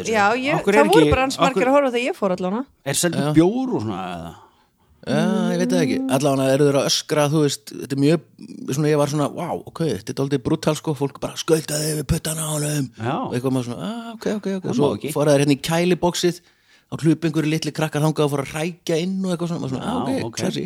Okkur 0.61 0.78
það 0.78 0.95
voru 0.95 1.11
bara 1.11 1.26
hans 1.26 1.38
margir 1.40 1.54
okkur- 1.54 1.71
að 1.71 1.76
horfa 1.78 1.95
þegar 1.95 2.09
ég 2.09 2.19
fór 2.19 2.37
allan 2.37 2.64
Er 2.85 2.95
seldur 2.95 3.31
bjór 3.35 3.76
og 3.78 3.87
svona 3.87 4.02
eða? 4.14 4.35
Já, 5.04 5.52
ég 5.52 5.59
veit 5.61 5.69
það 5.69 5.83
ekki, 5.85 5.97
allavega 6.16 6.52
eru 6.54 6.66
þeir 6.71 6.76
að 6.81 6.87
öskra 6.88 7.25
þú 7.28 7.40
veist, 7.43 7.73
þetta 7.76 7.93
er 7.93 8.00
mjög 8.00 8.23
svona, 8.73 8.88
ég 8.88 9.00
var 9.02 9.11
svona, 9.12 9.26
wow, 9.37 9.59
ok, 9.69 9.81
þetta 10.00 10.14
er 10.14 10.23
aldrei 10.25 10.40
brútal 10.47 10.75
sko, 10.78 10.95
fólk 10.97 11.19
bara 11.21 11.37
skautaði 11.37 11.90
við 11.99 12.07
puttana 12.09 12.47
á 12.49 12.50
honum. 12.54 12.87
Já. 12.97 13.16
og 13.21 13.35
eitthvað 13.37 13.52
maður 13.52 13.69
svona, 13.69 13.90
ah, 13.90 14.07
ok, 14.14 14.26
ok, 14.38 14.49
ok. 14.57 14.64
Það 14.64 14.78
svo 14.78 15.12
fór 15.12 15.28
þeir 15.28 15.45
hérna 15.45 15.57
í 15.59 15.61
kælibóksið 15.69 16.40
þá 16.88 17.04
hlup 17.04 17.28
einhverju 17.28 17.52
litli 17.52 17.75
krakkar 17.76 18.04
þangað 18.07 18.25
og 18.25 18.33
fór 18.33 18.45
að 18.47 18.54
rækja 18.57 19.00
inn 19.04 19.19
og 19.21 19.35
eitthvað 19.35 19.52
svona, 19.52 19.71
svona 19.75 19.93
ah, 19.93 20.00
ok, 20.00 20.25
ok. 20.31 20.40
classy 20.40 20.64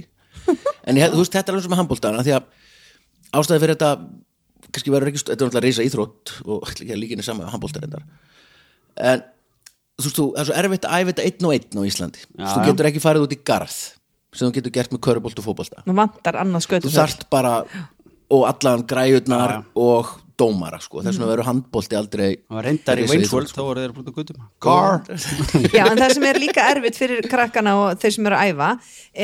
en 0.88 1.00
ég, 1.00 1.12
þú 1.12 1.22
veist, 1.22 1.34
þetta 1.34 1.52
er 1.52 1.56
alveg 1.56 1.66
sem 1.66 1.74
með 1.74 1.82
handbóltana 1.82 2.24
því 2.26 2.34
að 2.38 2.48
ástæði 3.38 3.62
fyrir 3.64 3.76
þetta 3.76 3.90
kannski 4.68 4.92
verður 4.92 5.12
ekki, 5.12 5.22
þetta 5.24 5.34
er 5.36 5.48
náttúrulega 5.48 5.66
reysa 5.66 5.86
íþrótt 5.86 6.34
og 6.46 6.72
að 6.94 7.02
líkinni 7.02 7.26
sama 7.26 7.44
með 7.44 7.52
handbóltar 7.56 7.86
en 7.88 9.26
þú 9.98 10.06
veist, 10.06 10.18
þú, 10.18 10.26
er 10.38 10.48
svo 10.48 10.58
erfitt 10.62 10.88
að 10.88 10.98
æfa 10.98 11.12
þetta 11.12 11.28
einn 11.28 11.48
og 11.48 11.54
einn 11.56 11.78
á 11.78 11.88
Íslandi. 11.88 12.24
Þú 12.38 12.58
já. 12.58 12.66
getur 12.68 12.88
ekki 12.90 13.02
farið 13.02 13.26
út 13.26 13.34
í 13.34 13.40
garð 13.50 13.78
sem 14.36 14.44
þú 14.44 14.54
getur 14.58 14.74
gert 14.74 14.92
með 14.94 15.02
körubolt 15.06 15.40
og 15.40 15.46
annað 16.42 16.66
þú 16.84 16.92
þarft 16.94 17.28
bara 17.32 17.54
og 18.28 18.44
allan 18.44 18.84
græjurnar 18.88 19.54
og 19.78 20.10
dómara 20.38 20.78
sko. 20.80 21.02
þess 21.02 21.18
vegna 21.18 21.28
verður 21.32 21.48
handbolti 21.48 21.96
aldrei 21.98 22.26
það 22.36 22.56
var 22.58 22.66
reyndar 22.68 23.00
í 23.00 23.04
risa 23.04 23.12
Wayne's 23.14 23.26
íþrótt, 23.28 23.34
World 23.38 23.50
sko. 23.50 23.58
þá 23.58 23.68
voru 23.68 23.82
þeir 23.84 23.94
brútið 23.96 24.14
gutum 24.18 24.42
car. 24.62 25.00
Já, 25.76 25.82
en 25.90 25.98
það 26.02 26.14
sem 26.14 26.26
er 26.28 26.40
líka 26.42 26.66
erfitt 26.72 26.98
fyrir 27.00 27.28
krakkana 27.32 27.74
og 27.82 28.02
þeir 28.02 28.14
sem 28.16 28.28
eru 28.30 28.38
að 28.38 28.52
æfa 28.52 28.68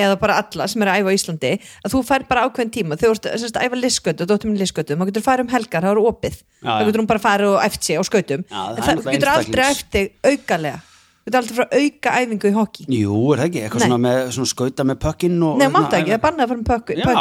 eða 0.04 0.16
bara 0.24 0.38
alla 0.42 0.66
sem 0.72 0.84
eru 0.84 0.94
að 0.94 1.02
æfa 1.04 1.12
á 1.14 1.16
Íslandi 1.18 1.52
að 1.84 1.94
þú 1.94 2.02
fær 2.10 2.26
bara 2.30 2.46
ákveðin 2.48 2.72
tíma, 2.78 2.98
þú 3.00 3.12
ert 3.14 3.28
semst, 3.34 3.58
að 3.60 3.68
æfa 3.68 3.80
listgötu, 3.84 4.26
dóttir 4.30 4.50
minn 4.50 4.58
listgötu, 4.62 4.96
þá 4.98 5.04
getur 5.10 5.22
þú 5.22 5.28
farið 5.28 5.46
um 5.46 5.52
helgar 5.54 5.86
það 5.86 5.94
eru 5.94 6.06
opið, 6.10 6.40
já. 6.64 6.72
getur 6.82 7.04
hún 7.04 7.10
bara 7.14 7.22
farið 7.22 7.52
og 7.54 7.60
æft 7.68 7.86
sig 7.86 8.00
á 8.00 8.02
skautum, 8.10 8.42
Já, 8.50 8.60
það 8.74 8.90
en 8.94 9.04
það 9.04 9.14
getur 9.14 9.32
aldrei 9.34 9.70
þig 9.94 10.10
aukalega. 10.32 10.82
Þú 11.24 11.30
getur 11.30 11.38
aldrei 11.40 11.54
frá 11.56 11.66
auka 11.80 12.10
æfingu 12.20 12.48
í 12.50 12.52
hockey. 12.58 12.84
Jú, 12.92 13.14
er 13.32 13.40
það 13.40 13.46
ekki, 13.48 13.60
eitthvað 13.64 13.80
Nei. 13.80 13.88
svona 13.88 14.00
með 14.04 14.18
svona 14.36 14.50
skauta 14.50 14.84
með 14.84 14.98
pökkinn 15.06 15.38
og 15.46 15.54
Nei, 15.62 15.68
mátt 15.72 15.94
ekki, 15.96 16.10
það 16.10 16.18
er 16.18 16.24
bannað 16.26 16.44
að 16.44 16.50
fara 16.50 16.60
með 16.60 16.68
pökk- 16.68 16.92
Já, 16.98 17.06
ok, 17.06 17.14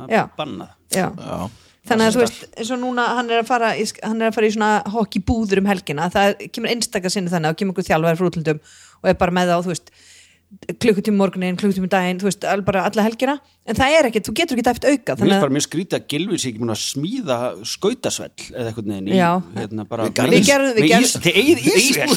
það 0.00 0.16
er 0.18 0.32
bannað. 0.40 0.72
Já. 0.90 1.06
Já. 1.14 1.65
Þannig 1.86 2.08
að 2.08 2.16
þú 2.16 2.22
veist, 2.24 2.42
eins 2.58 2.72
og 2.74 2.80
núna 2.82 3.04
hann 3.18 3.30
er 3.30 3.42
að 3.44 3.48
fara 3.52 3.70
í, 3.78 3.86
hann 4.02 4.20
er 4.22 4.30
að 4.32 4.36
fara 4.40 4.48
í 4.50 4.54
svona 4.56 4.70
hockey 4.96 5.22
búður 5.22 5.62
um 5.62 5.70
helgina, 5.70 6.08
það 6.10 6.32
er- 6.32 6.50
kemur 6.56 6.72
einstakar 6.74 7.14
sinni 7.14 7.30
þannig 7.32 7.52
að 7.54 7.58
kemur 7.62 7.76
einhver 7.76 7.88
þjálfæri 7.90 8.18
frá 8.20 8.28
útlöndum 8.32 8.60
og 9.02 9.10
er 9.12 9.18
bara 9.22 9.36
með 9.38 9.52
það 9.52 9.58
á, 9.60 9.64
þú 9.66 9.74
veist 9.74 9.90
klukkutími 10.78 11.18
morgunin, 11.18 11.56
klukkutími 11.58 11.88
daginn, 11.90 12.20
þú 12.22 12.28
veist 12.28 12.44
bara 12.64 12.84
alla 12.86 13.02
helgina, 13.02 13.32
en 13.66 13.74
það 13.78 13.94
er 13.98 14.06
ekkert, 14.08 14.28
þú 14.28 14.34
getur 14.38 14.60
ekki 14.60 14.70
eftir 14.70 14.92
auka, 14.94 15.16
Mér 15.18 15.32
að 15.34 15.42
bara 15.42 15.54
mjög 15.56 15.64
skrítið 15.66 15.96
að 15.98 16.04
Gilvi 16.12 16.38
sé 16.38 16.50
ekki 16.52 16.60
múin 16.62 16.74
að 16.74 16.82
smíða 16.84 17.38
skautasvell 17.66 18.44
eða 18.54 18.70
eitthvað 18.70 19.10
Já. 19.10 19.30
hérna 19.56 19.86
bara 19.90 20.06
Við 20.06 20.30
Við 20.30 20.46
gerðum- 20.46 21.24
Þið 21.26 21.40
eigið 21.42 21.58
ísvél 21.82 22.14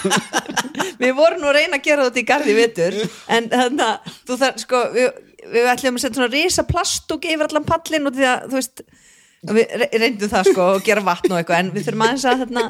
við 1.02 1.14
vorum 1.16 1.40
nú 1.40 1.48
að 1.50 1.56
reyna 1.58 1.78
að 1.80 1.84
gera 1.88 2.06
þetta 2.10 2.20
í 2.20 2.26
garði 2.28 2.54
vitur, 2.60 2.98
en 3.32 3.48
þannig 3.52 3.86
að 3.88 4.14
þú 4.28 4.38
þarf, 4.44 4.62
sko, 4.66 4.82
við, 4.94 5.08
við 5.54 5.68
ætlum 5.72 5.96
að 5.98 6.04
setja 6.04 6.18
svona 6.20 6.32
risa 6.34 6.64
plastúk 6.68 7.24
yfir 7.30 7.46
allan 7.48 7.66
pallin 7.68 8.10
og 8.10 8.16
því 8.18 8.26
að, 8.30 8.44
þú 8.50 8.58
veist 8.60 8.82
við 9.50 9.70
re- 9.80 9.88
reyndum 10.02 10.28
það 10.34 10.48
sko 10.50 10.64
og 10.74 10.82
gera 10.84 11.00
vatn 11.06 11.32
og 11.32 11.38
eitthvað 11.40 11.62
en 11.62 11.70
við 11.72 11.86
þurfum 11.86 12.02
aðeins 12.04 12.26
að 12.28 12.42
þarna 12.42 12.64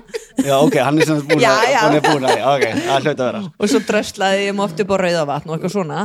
Já, 0.47 0.55
ok, 0.63 0.77
hann 0.87 1.01
er 1.03 1.09
sem 1.11 1.23
búin 1.27 1.43
Já, 1.43 1.51
að 1.51 1.73
já. 1.73 1.79
hann 1.83 1.97
er 1.99 2.05
búin 2.07 2.29
að, 2.31 2.43
ok, 2.53 2.67
það 2.87 3.07
hlaut 3.09 3.11
að 3.11 3.27
vera. 3.27 3.43
Og 3.59 3.73
svo 3.73 3.81
dröslaði 3.91 4.45
ég 4.47 4.63
oft 4.67 4.83
upp 4.85 4.95
á 4.95 4.97
rauðavatn 5.03 5.51
og 5.51 5.57
eitthvað 5.57 5.75
svona. 5.75 6.05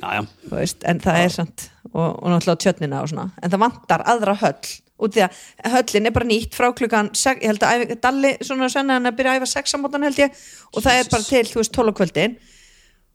Já, 0.00 0.20
veist, 0.50 0.84
en 0.90 1.00
það 1.06 1.20
er 1.24 1.32
samt 1.36 1.66
og, 1.92 2.06
og 2.10 2.26
náttúrulega 2.32 2.62
tjötnina 2.66 3.00
og 3.04 3.10
svona. 3.12 3.28
En 3.42 3.52
það 3.54 3.62
vantar 3.68 4.04
aðra 4.10 4.34
höll 4.42 4.74
út 5.00 5.14
því 5.16 5.22
að 5.24 5.38
höllin 5.72 6.10
er 6.10 6.12
bara 6.18 6.28
nýtt 6.28 6.56
frá 6.58 6.66
klukkan 6.76 7.06
ég 7.16 7.46
held 7.48 7.62
að 7.64 7.94
Dalli 8.04 8.34
svona 8.44 8.66
svenna 8.68 8.98
hann 8.98 9.08
að 9.08 9.16
byrja 9.16 9.32
að 9.38 9.40
æfa 9.40 9.48
sex 9.54 9.72
á 9.72 9.78
mótan 9.80 10.04
held 10.04 10.18
ég 10.20 10.34
og 10.74 10.84
það 10.84 10.98
er 11.00 11.08
bara 11.14 11.24
til, 11.30 11.46
þú 11.48 11.62
veist, 11.62 11.72
12 11.78 11.94
kvöldin 12.02 12.34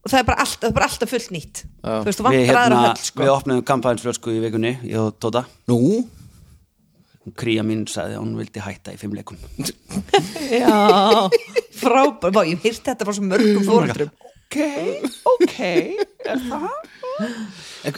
og 0.05 0.11
það 0.13 0.19
er 0.19 0.27
bara 0.27 0.43
alltaf, 0.43 0.59
það 0.61 0.69
er 0.69 0.75
bara 0.77 0.87
alltaf 0.89 1.11
fullt 1.15 1.31
nýtt. 1.33 1.63
Þú 1.81 2.03
veist, 2.05 2.19
þú 2.19 2.25
vantar 2.27 2.59
aðra 2.59 2.61
hérna, 2.61 2.83
höll 2.85 3.07
sko. 3.09 3.23
við 3.23 3.31
opnaðum 3.33 3.65
kampænsflösku 3.71 4.35
í 4.35 4.43
vikunni 4.43 4.75
ég 4.85 4.99
og 5.01 5.17
Tóta, 5.17 5.41
Nú, 5.71 5.79
kría 7.39 7.65
mín 7.65 7.87
sagði 7.89 8.19
að 8.19 8.21
hún 8.21 8.35
vildi 8.37 8.61
hætta 8.61 8.93
í 8.93 8.99
fimm 9.01 9.15
leikum 9.17 9.39
já, 10.61 11.25
frábær 11.81 12.35
Vá, 12.35 12.43
ég 12.45 12.61
hýrt 12.61 12.85
þetta 12.85 13.07
frá 13.07 13.17
svo 13.17 13.25
mörgum 13.25 13.65
fóreldrum 13.65 14.13
Ok, 14.45 14.59
ok, 15.25 15.55
er 16.29 16.43
það? 16.45 16.67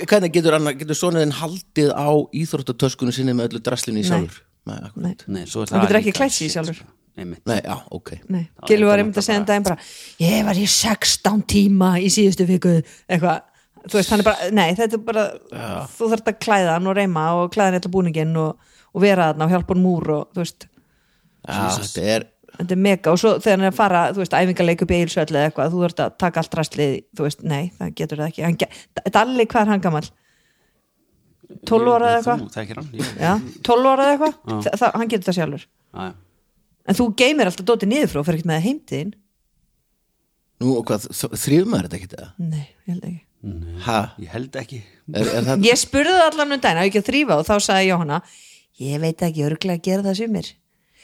hvernig 0.08 0.32
getur, 0.32 0.56
getur 0.80 0.98
sonuðin 0.98 1.36
haldið 1.38 1.92
á 1.92 2.08
íþróttatöskunni 2.40 3.14
sinni 3.14 3.36
með 3.36 3.52
öllu 3.52 3.62
draslinu 3.68 4.00
í 4.00 4.08
Nei. 4.08 4.30
Nei. 4.68 5.16
Nei, 5.28 5.42
er 5.44 5.74
Hann 5.74 5.84
getur 5.86 6.00
ekki 6.02 6.14
klætt 6.18 6.36
shit, 6.36 6.54
sjálfur. 6.54 6.84
Nei, 7.18 7.60
já, 7.66 7.76
ok. 7.92 8.12
Gilvi 8.70 8.84
er 8.86 8.90
var 8.92 9.02
einmitt 9.02 9.18
að 9.18 9.26
segja 9.26 9.40
en 9.42 9.46
bara- 9.48 9.54
daginn 9.54 9.66
bara 9.66 9.78
ég 10.22 10.46
var 10.46 10.60
í 10.62 10.68
16 10.70 11.44
tíma 11.50 11.92
í 11.98 12.12
síðustu 12.14 12.46
viku 12.46 12.76
eitthvað, 13.10 13.42
þú 13.88 13.98
veist, 13.98 14.12
hann 14.14 14.22
er 14.22 14.28
bara 14.28 14.50
nei, 14.54 14.68
þetta 14.78 15.00
er 15.00 15.04
bara, 15.08 15.24
þú 15.98 16.10
þarft 16.14 16.30
að 16.30 16.40
klæða 16.46 16.76
hann 16.76 16.88
og 16.92 16.98
reyma 17.00 17.24
og 17.40 17.52
klæða 17.56 17.72
hann 17.72 17.80
eitthvað 17.80 17.96
búninginn 17.96 18.38
og, 18.38 18.58
og 18.94 19.02
vera 19.02 19.32
þarna 19.32 19.48
og 19.48 19.56
hjálpa 19.56 19.74
hann 19.74 19.86
múr 19.88 20.12
og 20.14 20.28
þú 20.36 20.44
veist, 20.44 20.68
Já, 21.48 21.70
þetta 21.80 22.06
er 22.18 22.28
þetta 22.58 22.74
er 22.74 22.82
mega. 22.82 23.12
Og 23.14 23.20
svo 23.22 23.34
þegar 23.40 23.58
hann 23.58 23.66
er 23.68 23.72
að 23.72 23.78
fara, 23.78 24.04
þú 24.14 24.22
veist, 24.24 24.38
æfingarleik 24.38 24.82
upp 24.84 24.94
í 24.94 25.02
eilsvöld 25.02 25.34
eða 25.34 25.50
eitthvað, 25.50 25.74
þú 25.74 25.84
þarft 25.86 26.02
að 26.04 26.16
taka 26.24 26.42
allt 26.44 26.58
rastlið 26.60 26.96
þú 27.18 27.28
veist, 27.28 27.44
nei, 27.48 27.72
það 27.78 27.94
getur 28.02 28.22
það 28.22 28.32
ekki. 28.32 28.46
Hann, 28.48 29.12
Dalli, 29.18 29.46
hvað 29.46 29.62
er 29.64 29.72
hann 29.74 29.84
gamall? 29.86 30.10
12 31.68 31.94
ára 31.96 32.08
eða 32.12 32.18
eitthvað? 32.20 32.42
Þú 32.42 32.50
þekkir 32.58 32.80
hann 32.82 32.90
ég- 32.94 33.14
Já, 33.22 33.34
12 33.70 33.92
ára 33.94 34.08
eða 34.08 34.32
eitthvað? 34.32 34.96
Hann 34.98 35.12
getur 35.14 35.28
það 35.32 35.38
sjálfur 35.40 35.64
Já, 35.68 36.02
já. 36.08 36.14
en 36.88 36.96
þú 37.00 37.06
geymir 37.22 37.50
alltaf 37.52 37.66
dótið 37.70 37.92
niður 37.94 38.12
frá 38.14 38.20
og 38.22 38.26
fer 38.28 38.38
ekkert 38.38 38.50
með 38.52 38.58
það 38.60 38.68
heimtiðin 38.68 39.14
Nú, 40.58 40.74
og 40.80 40.86
hvað, 40.90 41.08
þrýfum 41.38 41.70
maður 41.74 41.88
þetta 41.88 41.98
ekki 42.02 42.12
það? 42.16 42.30
nei, 42.42 42.68
ég 42.88 42.94
held 42.94 43.08
ekki 43.08 43.24
Ha? 43.86 43.98
Ég 44.20 44.32
held 44.34 44.56
ekki 44.60 44.80
Er, 45.14 45.28
er 45.38 45.44
það? 45.46 45.62
Ég 45.70 45.78
spurði 45.80 46.14
það 46.18 46.26
allan 46.32 46.56
um 46.56 46.62
daginn, 46.64 46.80
á 46.82 46.88
ekki 46.90 47.00
að 47.04 47.10
þrýfa 47.12 47.36
og 47.38 47.46
þá 47.48 47.54
sagði 47.64 47.86
Jóhanna, 47.92 48.18
ég 48.82 49.00
veit 49.04 49.22
ekki 49.28 49.46
örglega 49.48 49.78
að 49.78 49.86
gera 49.88 50.04
það 50.08 50.18
sumir. 50.20 50.50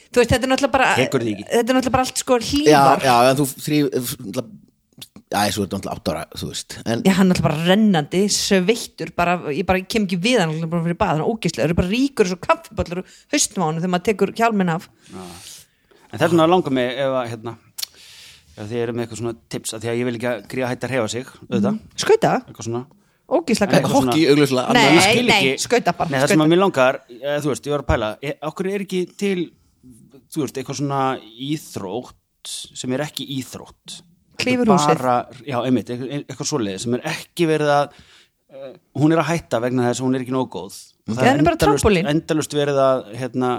Þú 0.09 0.19
veist, 0.19 0.31
þetta 0.33 0.43
er 0.47 0.51
náttúrulega 0.51 0.73
bara 0.73 0.87
þetta 0.97 1.61
er 1.61 1.77
náttúrulega 1.77 1.93
bara 1.93 2.03
allt 2.07 2.19
sko 2.23 2.39
Já, 2.41 2.49
hlífar. 2.49 3.05
já, 3.05 3.13
en 3.29 3.37
þú 3.39 3.45
þrýf 3.63 4.41
Já, 5.33 5.39
þessu 5.49 5.63
er 5.63 5.69
náttúrulega 5.71 5.93
átt 5.97 6.09
ára, 6.13 6.23
þú 6.37 6.47
veist. 6.51 6.75
En 6.85 7.01
Já, 7.01 7.11
hann 7.17 7.25
er 7.25 7.31
náttúrulega 7.33 7.47
bara 7.47 7.67
rennandi, 7.71 8.19
sveittur 8.29 9.09
bara, 9.17 9.33
ég 9.49 9.65
bara 9.65 9.81
kem 9.81 10.05
ekki 10.05 10.19
við 10.21 10.37
hann 10.43 10.51
náttúrulega 10.53 10.69
bara 10.75 10.85
fyrir 10.85 10.99
bað, 10.99 11.11
hann 11.15 11.23
er 11.23 11.29
ógislega, 11.31 11.63
það 11.63 11.69
eru 11.71 11.77
bara 11.79 11.91
ríkur 11.93 12.29
svo 12.29 12.37
kaffiballur 12.43 13.01
og 13.01 13.15
haustum 13.33 13.63
á 13.63 13.65
hann 13.65 13.79
þegar 13.81 13.93
maður 13.95 14.05
tekur 14.11 14.33
hjálminn 14.37 14.69
af. 14.75 14.85
En 16.13 16.19
þess 16.21 16.27
vegna 16.29 16.45
langar 16.53 16.75
mig 16.77 16.91
ef 17.01 17.15
að 17.17 17.29
hérna 17.33 17.55
ef 18.53 18.67
þið 18.69 18.81
eru 18.83 18.93
með 18.93 19.07
eitthvað 19.07 19.21
svona 19.23 19.33
tips 19.49 19.73
að 19.73 19.81
því 19.81 19.89
að 19.89 19.97
ég 19.97 20.05
vil 20.11 20.15
ekki 20.19 20.29
að 20.29 20.43
gríða 20.53 20.69
hætti 20.69 20.85
að 20.87 20.93
hefa 20.93 21.09
sig 21.15 21.25
auðvitað, 21.49 21.79
skauta, 22.05 22.33
eitthvað 22.45 22.67
svona. 22.69 22.83
Eitthvað 23.33 23.89
svona- 23.89 24.11
Hokki, 24.13 24.23
augljóslega 24.29 24.73
Nei, 24.77 25.21
nei, 25.25 25.57
skauta 25.57 25.93
bara, 25.97 26.09
Nei, 26.11 26.19
það 26.19 26.27
sem 26.27 26.37
skauta. 26.37 26.45
að 26.45 26.51
mér 26.53 26.59
langar, 26.61 26.99
e, 27.09 27.35
þú 27.41 27.49
veist, 27.49 27.65
ég 27.65 27.73
var 27.73 27.81
að 27.81 27.89
pæla 27.89 28.09
e, 28.21 28.33
okkur 28.51 28.69
er 28.69 28.83
ekki 28.85 28.99
til 29.17 29.39
þú 30.29 30.43
veist, 30.43 30.57
eitthvað 30.59 30.77
svona 30.83 30.99
íþrótt 31.23 32.51
sem 32.77 32.93
er 32.93 33.05
ekki 33.07 33.25
íþrótt 33.39 34.01
Klífurhúsið. 34.41 34.97
bara, 34.97 35.15
já, 35.45 35.57
einmitt, 35.67 35.89
eitthvað, 35.93 36.11
eitthvað 36.23 36.49
svoleið 36.49 36.79
sem 36.83 36.97
er 36.97 37.05
ekki 37.13 37.47
verið 37.49 37.71
að 37.75 37.93
uh, 37.93 38.73
hún 39.01 39.13
er 39.15 39.21
að 39.23 39.29
hætta 39.29 39.59
vegna 39.63 39.87
þess 39.89 40.01
að 40.01 40.07
hún 40.07 40.17
er 40.17 40.25
ekki 40.25 40.35
nóg 40.35 40.49
góð. 40.53 40.79
Og 41.09 41.17
Það 41.19 41.29
er 41.33 41.43
bara 41.49 41.59
trampólín. 41.59 42.09
endalust 42.09 42.53
verið 42.55 42.79
að 42.79 43.05
hérna, 43.19 43.51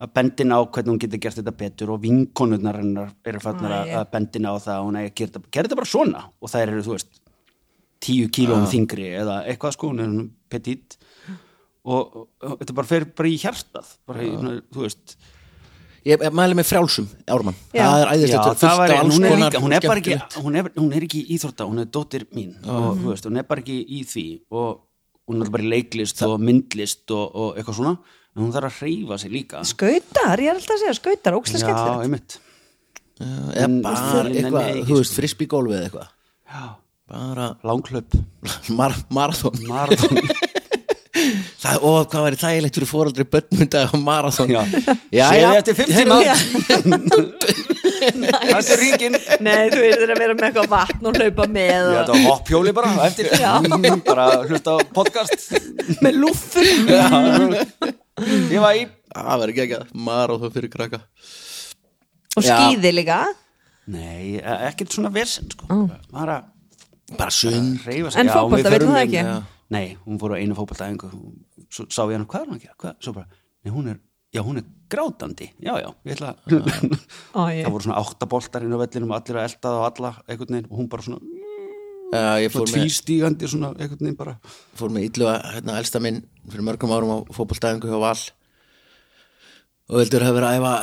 að 0.00 0.12
bendina 0.16 0.58
á 0.58 0.62
hvernig 0.66 0.90
hún 0.94 1.00
getur 1.02 1.20
gert 1.22 1.38
þetta 1.40 1.56
betur 1.60 1.90
og 1.94 2.00
vinkonurnar 2.02 2.78
hennar 2.80 3.10
eru 3.30 3.40
fannir 3.44 3.70
Æ, 3.70 3.80
að, 4.00 4.06
bendina 4.14 4.52
á 4.52 4.56
það 4.58 4.76
að 4.78 4.86
hún 4.88 5.00
eigi 5.00 5.10
að 5.10 5.18
gera 5.52 5.68
þetta, 5.68 5.80
bara 5.82 5.90
svona. 5.92 6.22
Og 6.40 6.50
þær 6.50 6.72
eru, 6.72 6.84
þú 6.86 6.94
veist, 6.96 7.20
tíu 8.00 8.30
kílóum 8.32 8.64
þingri 8.70 9.10
eða 9.20 9.42
eitthvað 9.44 9.74
sko, 9.76 9.90
hún 9.92 10.00
er 10.00 10.14
petit 10.50 10.96
og, 11.84 12.00
og, 12.00 12.24
og 12.44 12.54
þetta 12.62 12.76
bara 12.78 12.88
fer 12.88 13.04
bara 13.16 13.28
í 13.28 13.36
hjartað 13.40 13.90
bara 14.08 14.24
svona, 14.24 14.54
þú 14.72 14.84
veist 14.86 15.14
Ég, 16.06 16.16
ég 16.24 16.32
mæli 16.32 16.54
með 16.56 16.66
frjálsum, 16.70 17.06
Ármann. 17.28 17.56
Já. 17.76 17.82
Það 17.84 18.02
er 18.02 18.10
æðislegt, 18.14 18.32
Já, 18.32 18.54
það 18.60 18.92
hún, 19.00 19.26
hún 19.64 19.74
er 19.76 19.84
bara 19.84 20.00
ekki 20.00 20.14
skemmtilegt. 20.14 20.36
hún 20.44 20.56
er, 20.56 20.68
hún 20.78 20.94
er 20.96 21.04
ekki 21.06 21.20
íþrótta, 21.36 21.66
hún 21.68 21.82
er 21.82 21.88
dóttir 21.92 22.24
mín 22.36 22.54
og 22.64 22.86
þú 23.02 23.10
veist, 23.10 23.26
hún 23.28 23.36
er 23.42 23.44
bara 23.50 23.60
ekki 23.60 23.76
í 23.84 24.00
því 24.08 24.24
og 24.50 24.80
hún 25.28 25.44
er 25.44 25.50
bara 25.52 25.66
í 25.66 25.70
leiklist 25.74 26.22
og 26.26 26.38
myndlist 26.40 27.12
og, 27.12 27.26
og 27.36 27.58
eitthvað 27.60 27.76
svona 27.82 27.92
en 28.00 28.44
hún 28.46 28.52
þarf 28.54 28.70
að 28.70 28.78
hreyfa 28.80 29.18
sig 29.20 29.34
líka. 29.34 29.60
Skautar, 29.68 30.40
ég 30.40 30.48
er 30.52 30.56
alltaf 30.56 30.76
að 30.78 30.84
segja 30.86 30.96
skautar, 31.00 31.36
ógislega 31.36 31.60
Já, 31.60 31.74
skemmtilegt. 31.74 32.04
einmitt. 32.06 32.38
Eða 33.20 33.64
En- 33.66 33.80
bara 33.84 34.22
eitthvað, 34.30 34.84
þú 34.88 35.00
veist, 35.02 35.16
frisbygólfi 35.18 35.76
eða 35.76 35.88
eitthvað. 35.90 36.14
Já, 36.54 36.62
Bara 37.10 37.46
langklöp, 37.66 38.14
mar 38.78 38.94
marathon. 39.10 39.56
Marathon. 39.66 40.20
Það, 40.22 40.46
og 41.78 42.08
hvað 42.10 42.24
væri 42.26 42.38
þægilegt 42.40 42.76
fyrir 42.78 42.90
fóraldri 42.90 43.24
bönnmynda 43.34 43.82
á 43.86 43.94
marathon. 44.00 44.50
Já. 44.50 44.62
já, 45.12 45.26
Séð 45.30 45.42
já. 45.42 45.50
eftir 45.60 45.74
fimm 45.78 45.90
tíma. 45.94 46.18
Þetta 48.00 48.60
er 48.60 48.80
ríkin 48.80 49.16
Nei, 49.44 49.68
þú 49.72 49.80
verður 49.84 50.12
að 50.14 50.22
vera 50.22 50.36
með 50.36 50.46
eitthvað 50.48 50.70
vatn 50.72 51.10
og 51.10 51.18
hlaupa 51.20 51.46
með 51.52 51.88
og... 51.88 51.98
ætla 52.00 52.14
að 52.16 52.28
hopphjóli 52.30 52.72
bara 52.76 52.92
á 52.94 52.98
eftir. 53.08 53.28
Bara 54.06 54.28
hlusta 54.46 54.76
á 54.76 54.78
podcast. 54.96 55.50
Með 56.04 56.22
lúffur. 56.22 56.66
Ég 58.50 58.60
var 58.62 58.78
í 58.78 58.86
Það 59.10 59.40
verður 59.42 59.50
ekki 59.50 59.62
ekki 59.66 60.02
marathon 60.06 60.52
fyrir 60.54 60.70
krakka. 60.70 61.00
Og 62.38 62.44
Já. 62.46 62.54
skýði 62.54 62.92
líka? 62.94 63.18
Nei, 63.90 64.38
ekkert 64.38 64.94
svona 64.94 65.10
versen 65.10 65.50
sko. 65.50 65.66
bara 66.14 66.44
Bara 67.18 67.30
sund. 67.34 67.80
En 67.90 68.28
Já, 68.28 68.34
fótbolta, 68.36 68.70
við 68.70 68.76
veitum 68.76 68.92
það 68.94 69.02
ekki? 69.02 69.22
já. 69.26 69.40
Nei, 69.70 69.96
hún 70.06 70.18
fór 70.18 70.34
á 70.34 70.36
einu 70.38 70.54
fótboltaæfingu 70.54 71.10
Svo 71.68 71.86
sá 71.92 72.02
ég 72.08 72.16
hann, 72.18 72.26
hvað 72.30 72.44
er 72.44 72.48
hún 72.50 72.58
að 72.58 72.64
gera? 72.64 72.76
Hvað? 72.80 72.94
Svo 73.04 73.12
bara, 73.16 73.26
nei, 73.64 73.72
hún 73.74 73.90
er 73.92 73.98
já, 74.34 74.40
hún 74.46 74.60
er 74.60 74.64
grátandi 74.90 75.50
já, 75.62 75.72
já, 75.82 75.88
ég 76.06 76.16
ætla 76.16 76.32
Ó, 77.38 77.40
ég- 77.50 77.64
það 77.66 77.72
voru 77.74 77.84
svona 77.86 78.00
áttaboltar 78.00 78.64
inn 78.66 78.74
á 78.74 78.78
vellinum 78.80 79.10
og 79.12 79.18
allir 79.20 79.38
að 79.40 79.48
elda 79.50 79.62
það 79.68 79.78
og 79.80 79.86
alla 79.90 80.12
einhvern 80.30 80.54
veginn 80.56 80.70
og 80.70 80.76
hún 80.80 80.88
bara 80.92 81.06
svona, 81.06 81.20
fór 82.50 82.66
svona 82.66 82.70
með, 82.70 82.84
tvístígandi 82.84 83.50
svona 83.50 83.72
einhvern 83.76 84.00
veginn 84.04 84.18
bara 84.18 84.36
fór 84.78 84.94
með 84.94 85.08
illu 85.10 85.28
að 85.30 85.40
hérna, 85.56 85.78
elsta 85.82 86.02
minn 86.02 86.22
fyrir 86.50 86.66
mörgum 86.70 86.94
árum 86.96 87.12
á 87.14 87.18
fótbolstæðingu 87.36 87.90
hjá 87.90 87.98
Val 88.02 88.18
og 89.90 89.98
vildur 90.00 90.22
hafa 90.26 90.36
verið 90.38 90.50
að 90.50 90.58
æfa 90.60 90.74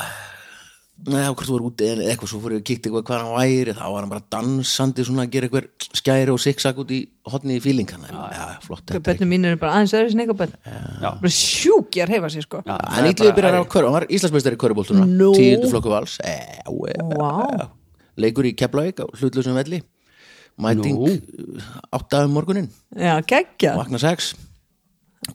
neða, 1.06 1.30
hvort 1.36 1.46
þú 1.48 1.54
voru 1.54 1.68
úti 1.70 1.88
en 1.92 2.00
eitthvað 2.02 2.30
svo 2.32 2.40
fór 2.42 2.54
ég 2.56 2.62
að 2.64 2.68
kíkta 2.68 2.90
eitthvað 2.90 3.04
hvað 3.08 3.20
hann 3.22 3.36
væri 3.38 3.74
þá 3.78 3.84
var 3.94 4.00
hann 4.02 4.12
bara 4.12 4.24
dansandi 4.34 5.04
svona 5.06 5.26
að 5.28 5.34
gera 5.36 5.48
eitthvað 5.48 5.68
skæri 6.00 6.34
og 6.34 6.40
zigzag 6.42 6.80
út 6.82 6.94
í 6.96 7.00
hotni 7.30 7.58
í 7.60 7.62
fíling 7.64 7.92
hann, 7.94 8.08
já, 8.10 8.24
já, 8.34 8.46
flott 8.66 8.82
þetta 8.88 8.98
er 8.98 9.06
bönnum 9.12 9.32
mín 9.34 9.46
eru 9.52 9.60
bara 9.62 9.76
aðeins 9.78 9.94
sinni 9.94 10.26
eitthvað 10.26 10.42
bönn 10.42 10.56
bara 11.22 11.32
sjúki 11.38 12.02
að 12.04 12.14
reyfa 12.16 12.32
sér 12.34 12.48
sko. 12.48 12.64
Hann 12.66 13.04
er 13.06 13.12
ítluði 13.14 13.30
bara- 13.30 13.38
byrjar 13.38 13.60
á 13.62 13.64
körfu, 13.70 13.86
hann 13.86 13.98
var 14.00 14.08
Íslandsmeistari 14.10 14.58
í 14.58 14.62
körfubóltuna 14.64 15.06
Nú. 15.06 15.30
tíundu 15.38 15.70
flokku 15.70 15.90
vals. 15.94 16.18
E, 16.26 16.36
Vá. 16.66 17.70
leikur 18.18 18.50
í 18.50 18.56
Keflavík 18.58 19.00
á 19.04 19.06
hlutlusum 19.14 19.54
velli. 19.54 19.84
Mæting 20.58 20.98
Nú. 20.98 21.14
átta 21.94 22.26
um 22.26 22.34
morgunin 22.34 22.70
já, 22.98 23.22
vakna 23.78 24.00
sex. 24.00 24.34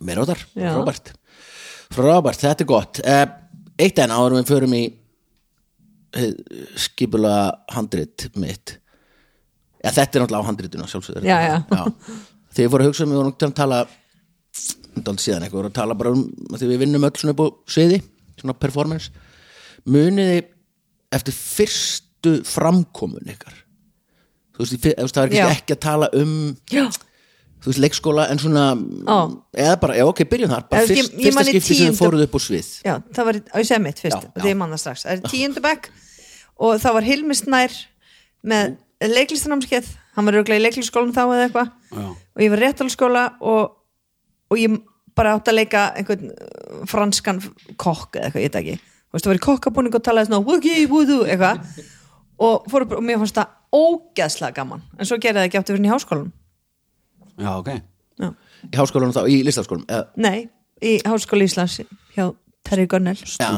Meira 0.00 0.22
áttar, 0.24 0.38
frábært 0.56 1.12
frábært, 1.92 2.40
þetta 2.40 2.60
er 2.60 2.66
gott. 2.66 3.00
Eh, 3.04 3.26
eitt 3.78 3.98
enn 3.98 4.10
áður 4.10 4.38
en 4.38 4.44
við 4.44 4.50
förum 4.50 4.74
í 4.74 4.82
skipula 6.78 7.34
handrit 7.72 8.28
mitt. 8.40 8.76
Ja, 9.82 9.90
þetta 9.90 10.18
er 10.18 10.22
náttúrulega 10.24 10.44
á 10.44 10.48
handritinu 10.50 10.86
sjálfsögður 10.90 11.24
Já, 11.26 11.38
já. 11.42 11.56
þegar 12.52 12.66
ég 12.66 12.72
fór 12.74 12.84
að 12.84 12.88
hugsa 12.90 13.04
um 13.06 13.12
við 13.14 13.18
vorum 13.18 13.32
að 13.34 13.54
tala 13.58 13.78
dálítið 14.92 15.24
síðan 15.24 15.46
eitthvað, 15.46 15.68
að 15.70 15.76
tala 15.80 15.96
bara 15.98 16.12
um 16.14 16.22
því 16.52 16.68
við 16.70 16.82
vinnum 16.84 17.06
öll 17.08 17.14
svona 17.18 17.34
upp 17.34 17.42
á 17.42 17.46
sviði 17.74 17.98
svona 18.38 18.54
performance. 18.62 19.10
Muniði 19.88 20.42
eftir 21.12 21.34
fyrstu 21.34 22.36
framkomun 22.46 23.32
ykkar? 23.32 23.56
Þú 24.52 24.66
veist, 24.66 24.84
það 24.84 25.22
er 25.24 25.34
Já. 25.34 25.46
kannski 25.48 25.62
ekki 25.64 25.76
að 25.78 25.82
tala 25.88 26.10
um 26.20 26.34
já, 26.70 26.84
þú 27.62 27.70
veist, 27.70 27.80
leikskóla 27.84 28.24
en 28.32 28.38
svona 28.42 28.64
Ó. 29.06 29.18
eða 29.54 29.76
bara, 29.80 29.94
já 29.96 30.04
ok, 30.08 30.22
byrjum 30.30 30.50
þar. 30.50 30.64
Bara 30.70 30.82
Ef 30.82 30.88
fyrst, 30.90 31.12
ég- 31.12 31.18
ég 31.18 31.24
fyrsta 31.28 31.34
man 31.38 31.44
í 31.46 31.52
skipti 31.52 31.66
sem 31.68 31.76
þið 31.76 31.82
tíundu- 31.92 32.00
fóruð 32.02 32.22
upp 32.26 32.34
á 32.34 32.40
svið. 32.42 32.70
Já, 32.84 32.94
það 33.14 33.24
var 33.28 33.34
á 33.38 33.56
ég 33.62 33.66
segi 33.70 33.82
mitt 33.82 33.98
fyrst, 34.02 34.16
Já, 34.22 34.30
já. 34.36 34.42
því 34.42 34.48
ég 34.52 34.56
man 34.62 34.70
það 34.74 34.80
strax. 34.84 35.02
Það 35.06 35.12
er 35.16 35.20
tíundabæk 35.32 35.88
og 36.58 36.80
það 36.82 36.92
var 36.98 37.02
Hilmi 37.10 37.34
Snær 37.38 37.72
með 38.52 38.76
leiklistanámskeið 39.02 39.86
hann 40.16 40.26
var 40.28 40.34
auðvitað 40.36 40.58
í 40.60 40.64
leiklistaskólan 40.66 41.14
þá 41.16 41.22
eða 41.24 41.44
eitthvað. 41.48 41.70
Já. 41.92 42.06
og 42.36 42.42
ég 42.42 42.50
var 42.52 42.60
réttalskóla 42.62 43.22
og, 43.40 43.72
og 44.52 44.58
ég 44.60 44.76
bara 45.16 45.34
átt 45.36 45.48
að 45.52 45.56
leika 45.58 45.80
einhvern 45.96 46.30
uh, 46.32 46.84
franskan 46.88 47.40
kokk 47.76 48.16
eða 48.16 48.28
eitthvað, 48.28 48.42
ég 48.42 48.52
veit 48.52 48.60
ekki. 48.60 48.76
Þú 49.12 49.16
veist, 49.16 49.24
það 49.26 49.32
var 49.32 49.40
í 49.40 49.44
kokkabúning 49.46 49.94
og 49.98 50.02
talaði 50.06 50.28
svona 50.30 50.44
woogie, 50.46 50.86
woodoo, 50.88 51.24
eitthvað. 51.28 51.66
Og, 52.42 52.64
fór, 52.72 52.86
upp- 52.86 52.94
og 52.96 53.02
mér 53.04 53.18
fannst 53.20 53.36
það 53.36 53.50
ógeðslega 53.76 54.54
gaman. 54.56 54.80
En 54.98 55.08
svo 55.08 55.18
gerði 55.20 55.42
það 55.42 55.48
ekki 55.50 55.58
áttu 55.60 55.74
fyrir 55.76 55.88
í 55.88 55.92
háskólanum 55.92 56.32
já, 57.38 57.50
ok. 57.58 57.70
Já. 58.22 58.28
í 58.68 58.76
háskólanum 58.76 59.14
þá, 59.16 59.22
í 59.28 59.42
listaskólanum 59.46 59.86
eða, 59.88 60.06
nei, 60.16 60.48
í 60.82 60.98
háskóla 61.06 61.44
Íslands 61.48 61.80
hjá 62.16 62.26
Terry 62.62 62.86
Gunnell 62.86 63.16
já, 63.18 63.48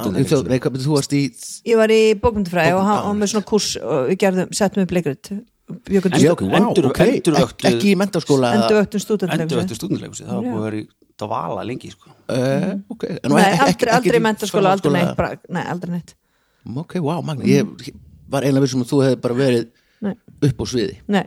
nei, 0.49 0.59
hvað, 0.63 0.79
þú 0.85 0.95
varst 0.97 1.13
í 1.13 1.25
ég 1.69 1.77
var 1.77 1.91
í 1.93 2.15
bókmyndafræði 2.21 2.77
og 2.79 2.85
hann 2.89 3.03
var 3.11 3.19
með 3.21 3.33
svona 3.35 3.49
kurs 3.51 3.75
og 3.83 4.09
við 4.13 4.21
gerðum, 4.23 4.55
settum 4.57 4.85
upp 4.87 4.95
leikrit 4.97 5.33
bjökum 5.89 6.13
Já, 6.21 6.31
ok, 6.33 6.43
wow, 6.45 6.69
Endur- 6.71 6.91
ok, 6.91 7.01
endurvöktuð- 7.09 7.69
ekki 7.71 7.93
í 7.93 7.97
mentaskóla 7.97 8.51
eða- 8.53 8.65
endur 8.69 8.81
öttum 8.85 9.01
stúdentur 9.01 9.41
endur 9.45 9.61
eftir 9.63 9.77
stúdinleikursi, 9.81 10.25
það 10.25 10.35
var 10.35 10.45
búið 10.45 10.59
að 10.61 10.65
vera 10.69 10.77
í 10.77 10.89
dvala 11.25 11.63
lengi 11.65 11.91
sko. 11.93 12.11
Eh, 12.29 12.75
ok, 12.91 13.05
en 13.23 13.31
nú 13.31 13.37
nei, 13.39 13.45
ekki- 13.45 13.65
aldrei, 13.69 13.93
aldrei 13.95 14.19
í 14.19 14.25
mentaskóla, 14.25 14.73
aldrei 14.75 14.93
neitt 14.93 15.17
bara, 15.17 15.39
nei, 15.49 15.63
aldrei 15.63 15.91
neitt. 15.95 16.15
Ok, 16.77 16.95
wow, 17.01 17.23
magna, 17.23 17.45
ég 17.45 17.93
var 18.29 18.43
einlega 18.43 18.65
vissum 18.67 18.83
að 18.85 18.91
þú 18.93 19.01
hefði 19.05 19.21
bara 19.21 19.35
verið 19.35 19.67
nei, 20.05 20.15
upp 20.43 20.59
á 20.61 20.65
sviði. 20.69 20.97
Nei, 21.09 21.25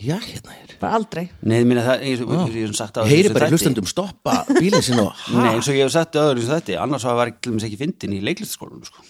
já, 0.00 0.16
hérna 0.18 0.54
er. 0.58 0.74
Bara 0.80 0.98
aldrei. 0.98 1.24
Nei, 1.46 1.60
minna 1.64 1.84
það, 1.86 2.02
eins 2.08 2.22
og 2.24 2.32
eins 2.34 2.48
og 2.50 2.56
ég 2.58 2.66
hef 2.68 2.76
sagt 2.78 2.98
á 2.98 3.02
heyri 3.08 3.30
bara 3.34 3.48
í 3.48 3.54
hlustandum 3.54 3.86
stoppa 3.88 4.40
bílinn 4.50 4.82
sinn 4.84 5.00
og 5.02 5.12
Nei, 5.36 5.52
eins 5.54 5.68
og 5.70 5.76
ég 5.78 5.86
hef 5.86 5.94
sagt 5.94 6.18
öður 6.20 6.40
eins 6.40 6.48
og 6.50 6.56
þetta 6.58 6.80
annars 6.82 7.06
var 7.06 7.30
ég 7.30 7.38
til 7.40 7.52
dæmis 7.54 7.66
ekki 7.68 7.78
fyndin 7.84 8.16
í 8.16 8.20
leiklistaskólanum 8.26 8.84
sko. 8.88 9.06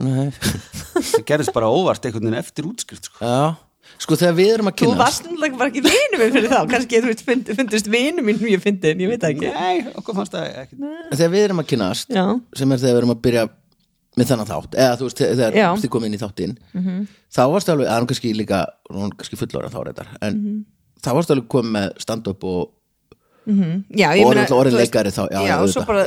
Nei. 0.00 0.30
það 1.12 1.26
gerðist 1.28 1.54
bara 1.56 1.68
óvart 1.70 2.08
einhvern 2.08 2.28
veginn 2.30 2.40
eftir 2.40 2.66
útskrift 2.70 3.10
sko. 3.10 3.20
já, 3.20 3.52
sko 4.00 4.16
þegar 4.22 4.38
við 4.40 4.54
erum 4.54 4.70
að 4.72 4.78
þú 4.78 4.86
kynast 4.86 5.02
varst 5.04 5.26
náttúrulega 5.28 5.60
bara 5.60 5.72
ekki 5.74 5.84
vinur 5.84 6.22
minn 6.22 6.34
fyrir 6.38 6.50
þá. 6.54 6.58
Kannski 6.72 7.02
þú 7.04 7.12
veist, 7.12 7.26
fund- 7.28 7.52
fundust 7.60 7.92
vinur 7.92 8.26
minn 8.26 8.40
mjög 8.40 8.64
fyndin, 8.64 9.04
ég 9.04 9.12
veit 9.12 9.20
það 9.22 9.36
ekki. 9.36 9.52
Nei, 9.52 9.94
okkur 10.00 10.16
fannst 10.22 10.34
það 10.34 10.48
ekki. 10.64 10.80
Þegar 11.12 11.32
við 11.36 11.46
erum 11.50 11.62
að 11.62 11.70
kynast 11.74 12.16
Já. 12.16 12.24
sem 12.56 12.72
er 12.74 12.82
þegar 12.82 12.96
við 12.96 13.02
erum 13.04 13.14
að 13.14 13.22
byrja 13.28 13.44
með 14.16 14.30
þennan 14.30 14.48
þátt 14.48 14.76
eða 14.80 14.96
þú 15.00 15.08
veist, 15.10 15.20
þegar 15.22 15.56
Já. 15.58 15.66
þið 15.82 15.90
komið 15.92 16.08
inn 16.10 16.16
í 16.16 16.22
þáttinn 16.22 16.54
þá 17.36 17.40
varstu 17.52 17.72
alveg, 17.74 17.88
það 17.90 17.98
er 18.02 18.06
kannski 18.12 18.32
líka 18.38 18.60
hún 18.92 19.10
er 19.10 19.16
kannski 19.20 19.38
fullóra 19.40 19.68
þá 19.72 19.78
reyndar 19.88 20.12
en 20.24 20.38
þá 21.04 21.10
varstu 21.18 21.34
alveg 21.36 21.48
komið 21.52 21.74
með 21.76 21.88
stand-up 22.06 22.46
og 22.48 22.62
já, 23.46 24.08
ég 24.16 24.24
meina, 24.26 24.42
orðin- 24.46 24.56
orðin 24.56 24.74
þú 24.74 24.80
leikari 24.80 25.12
þá, 25.14 25.22
já, 25.30 25.40
já, 25.46 25.56
svo 25.70 25.84
bara, 25.86 26.06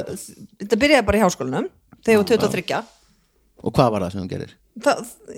þetta 0.59 0.79
byrjaði 0.81 1.05
bara 1.07 1.19
í 1.19 1.23
háskólanum 1.23 1.69
þegar 2.03 2.15
ég 2.15 2.23
var 2.23 2.29
23 2.49 2.81
og 3.59 3.73
hvað 3.75 3.91
var 3.93 4.03
það 4.05 4.11
sem 4.15 4.21
hún 4.23 4.31
gerir? 4.33 4.51
þá, 4.79 4.91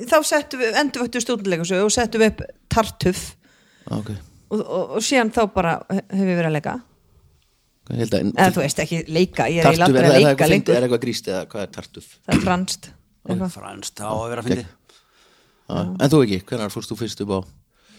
þá 0.09 0.17
settum 0.31 0.61
við, 0.63 0.75
endurvöktu 0.81 1.21
stúdenleikursu 1.23 1.79
og 1.85 1.91
settum 1.93 2.21
við 2.23 2.31
upp 2.33 2.41
tartuf 2.73 3.21
ok, 3.91 4.09
og, 4.53 4.59
og, 4.61 4.95
og 4.97 5.05
síðan 5.05 5.31
þá 5.35 5.41
bara 5.53 5.75
hefur 5.91 6.25
við 6.31 6.37
verið 6.39 6.49
að 6.51 6.57
leika 6.57 6.75
ég 7.91 8.03
held 8.03 8.17
að 8.17 8.27
eða 8.31 8.51
þú 8.55 8.63
veist 8.65 8.83
ekki 8.85 9.01
leika, 9.07 9.47
ég 9.51 9.63
er 9.63 9.71
aldrei 9.71 10.03
er, 10.03 10.09
að 10.11 10.27
leika 10.27 10.49
lengur. 10.49 10.75
Er 10.75 10.87
eitthvað 10.87 11.03
gríst 11.05 11.31
eða 11.31 11.45
hvað 11.51 11.65
er 11.65 11.73
tartuf? 11.77 12.11
það 12.25 12.37
er 12.37 12.45
franskt 12.45 12.91
eitthvað. 13.27 13.51
Franskt, 13.55 13.97
þá 14.01 14.07
að 14.11 14.29
vera 14.31 14.43
að 14.43 14.49
fyndi 14.49 14.69
Ah, 15.71 15.87
en 15.87 16.11
þú 16.11 16.25
ekki, 16.25 16.41
hvernig 16.49 16.73
fórst 16.73 16.91
þú 16.91 16.97
fyrst 16.99 17.21
upp 17.23 17.31
á? 17.31 17.39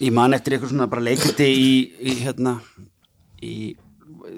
Ég 0.02 0.12
man 0.12 0.34
eftir 0.36 0.56
eitthvað 0.56 0.74
svona 0.74 0.90
bara 0.92 1.04
leikviti 1.06 1.46
í, 1.48 1.70
í 2.04 2.16
hérna 2.20 2.56
í, 3.40 3.72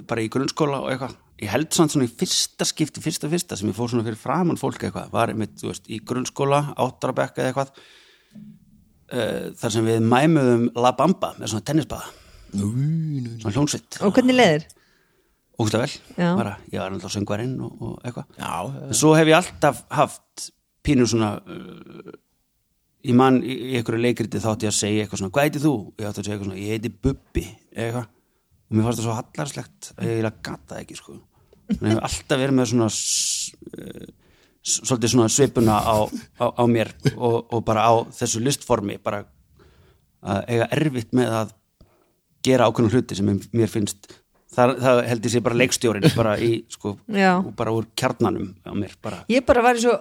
bara 0.07 0.23
í 0.23 0.29
grunnskóla 0.31 0.83
og 0.85 0.93
eitthvað. 0.93 1.17
Ég 1.43 1.51
held 1.51 1.75
samt 1.75 1.91
svona 1.91 2.07
í 2.07 2.13
fyrsta 2.15 2.67
skipti 2.69 3.03
fyrsta 3.03 3.31
fyrsta 3.33 3.59
sem 3.59 3.73
ég 3.73 3.77
fór 3.77 3.91
svona 3.91 4.05
fyrir 4.07 4.21
framann 4.21 4.61
fólk 4.61 4.85
eitthvað. 4.87 5.11
Var 5.15 5.33
einmitt, 5.33 5.57
þú 5.59 5.73
veist, 5.73 5.89
í 5.91 5.99
grunnskóla 6.07 6.61
áttarabekka 6.85 7.43
eða 7.43 7.51
eitthvað 7.51 7.73
uh, 7.75 9.51
þar 9.65 9.75
sem 9.79 9.91
við 9.91 10.07
mæmuðum 10.15 10.69
La 10.79 10.95
Bamba 10.99 11.33
með 11.41 11.55
svona 11.55 11.69
tennisbaða. 11.73 12.15
Svona 12.55 13.55
hljónsvitt 13.57 13.99
og 14.07 14.15
hvernig 14.15 14.39
leðir? 14.39 14.69
Ógustlega 15.61 15.87
vel, 15.87 16.35
bara, 16.39 16.57
ég 16.73 16.81
var 16.81 16.95
alltaf 16.95 17.15
söngvarinn 17.15 17.55
og, 17.63 17.75
og 17.79 17.95
eitthvað. 18.07 18.27
Já, 18.41 18.53
en 18.89 18.99
svo 18.99 19.13
hef 19.15 19.31
ég 19.31 19.39
alltaf 19.39 19.85
haft 19.95 20.49
pínu 20.85 21.07
svona 21.09 21.37
uh, 21.41 22.17
ég 23.05 23.17
man 23.19 23.39
í, 23.43 23.55
í 23.55 23.77
einhverju 23.79 24.03
leikriti 24.03 24.43
þátti 24.43 24.69
ég 24.69 24.75
að 24.75 24.81
segja 24.81 25.05
eitthvað 25.05 25.23
svona, 25.23 25.35
hvað 25.37 25.49
heiti 25.49 25.63
þú? 25.63 25.75
Ég 26.01 26.09
átti 26.09 26.23
að 26.23 26.27
segja 26.27 26.37
eitthvað 26.37 26.51
svona, 26.51 26.65
ég 26.65 26.75
heiti 26.75 26.93
Bubbi 27.07 27.47
eða 27.71 27.87
eitthvað, 27.87 28.11
og 28.65 28.77
mér 28.77 28.89
fannst 28.89 29.01
það 29.01 29.07
svo 29.07 29.17
hallarslegt 29.21 29.93
að 29.95 30.05
ég 30.09 30.19
eiginlega 30.19 30.45
gata 30.51 30.83
ekki 30.83 30.99
sko. 30.99 31.17
En 31.65 31.89
ég 31.89 31.95
hef 31.95 32.05
alltaf 32.11 32.43
verið 32.43 32.59
með 32.59 32.71
svona 32.73 32.91
uh, 32.91 34.13
svolítið 34.65 35.13
svona 35.13 35.31
svipuna 35.33 35.79
á, 35.79 35.97
á, 36.41 36.47
á 36.57 36.65
mér 36.69 36.91
og, 37.15 37.39
og 37.53 37.65
bara 37.69 37.85
á 37.85 37.93
þessu 38.17 38.41
listformi 38.43 38.97
bara 39.05 39.23
að 40.25 40.47
eiga 40.49 40.69
erfitt 40.73 41.13
með 41.17 41.35
að 41.43 41.55
gera 42.45 42.69
ákveðnum 42.69 42.93
hluti 42.93 43.17
sem 43.19 43.29
mér 43.29 43.73
finnst 43.73 44.09
það, 44.55 44.73
það 44.85 45.03
held 45.11 45.29
ég 45.29 45.35
sé 45.35 45.43
bara 45.45 45.61
leikstjórin 45.61 46.09
bara 46.15 46.35
í, 46.39 46.51
sko, 46.73 46.97
bara 47.59 47.75
úr 47.75 47.87
kjarnanum 47.99 48.51
á 48.65 48.73
mér, 48.79 48.97
bara. 49.05 49.23
Ég 49.33 49.45
bara 49.47 49.63
var 49.67 49.79
svo, 49.83 49.99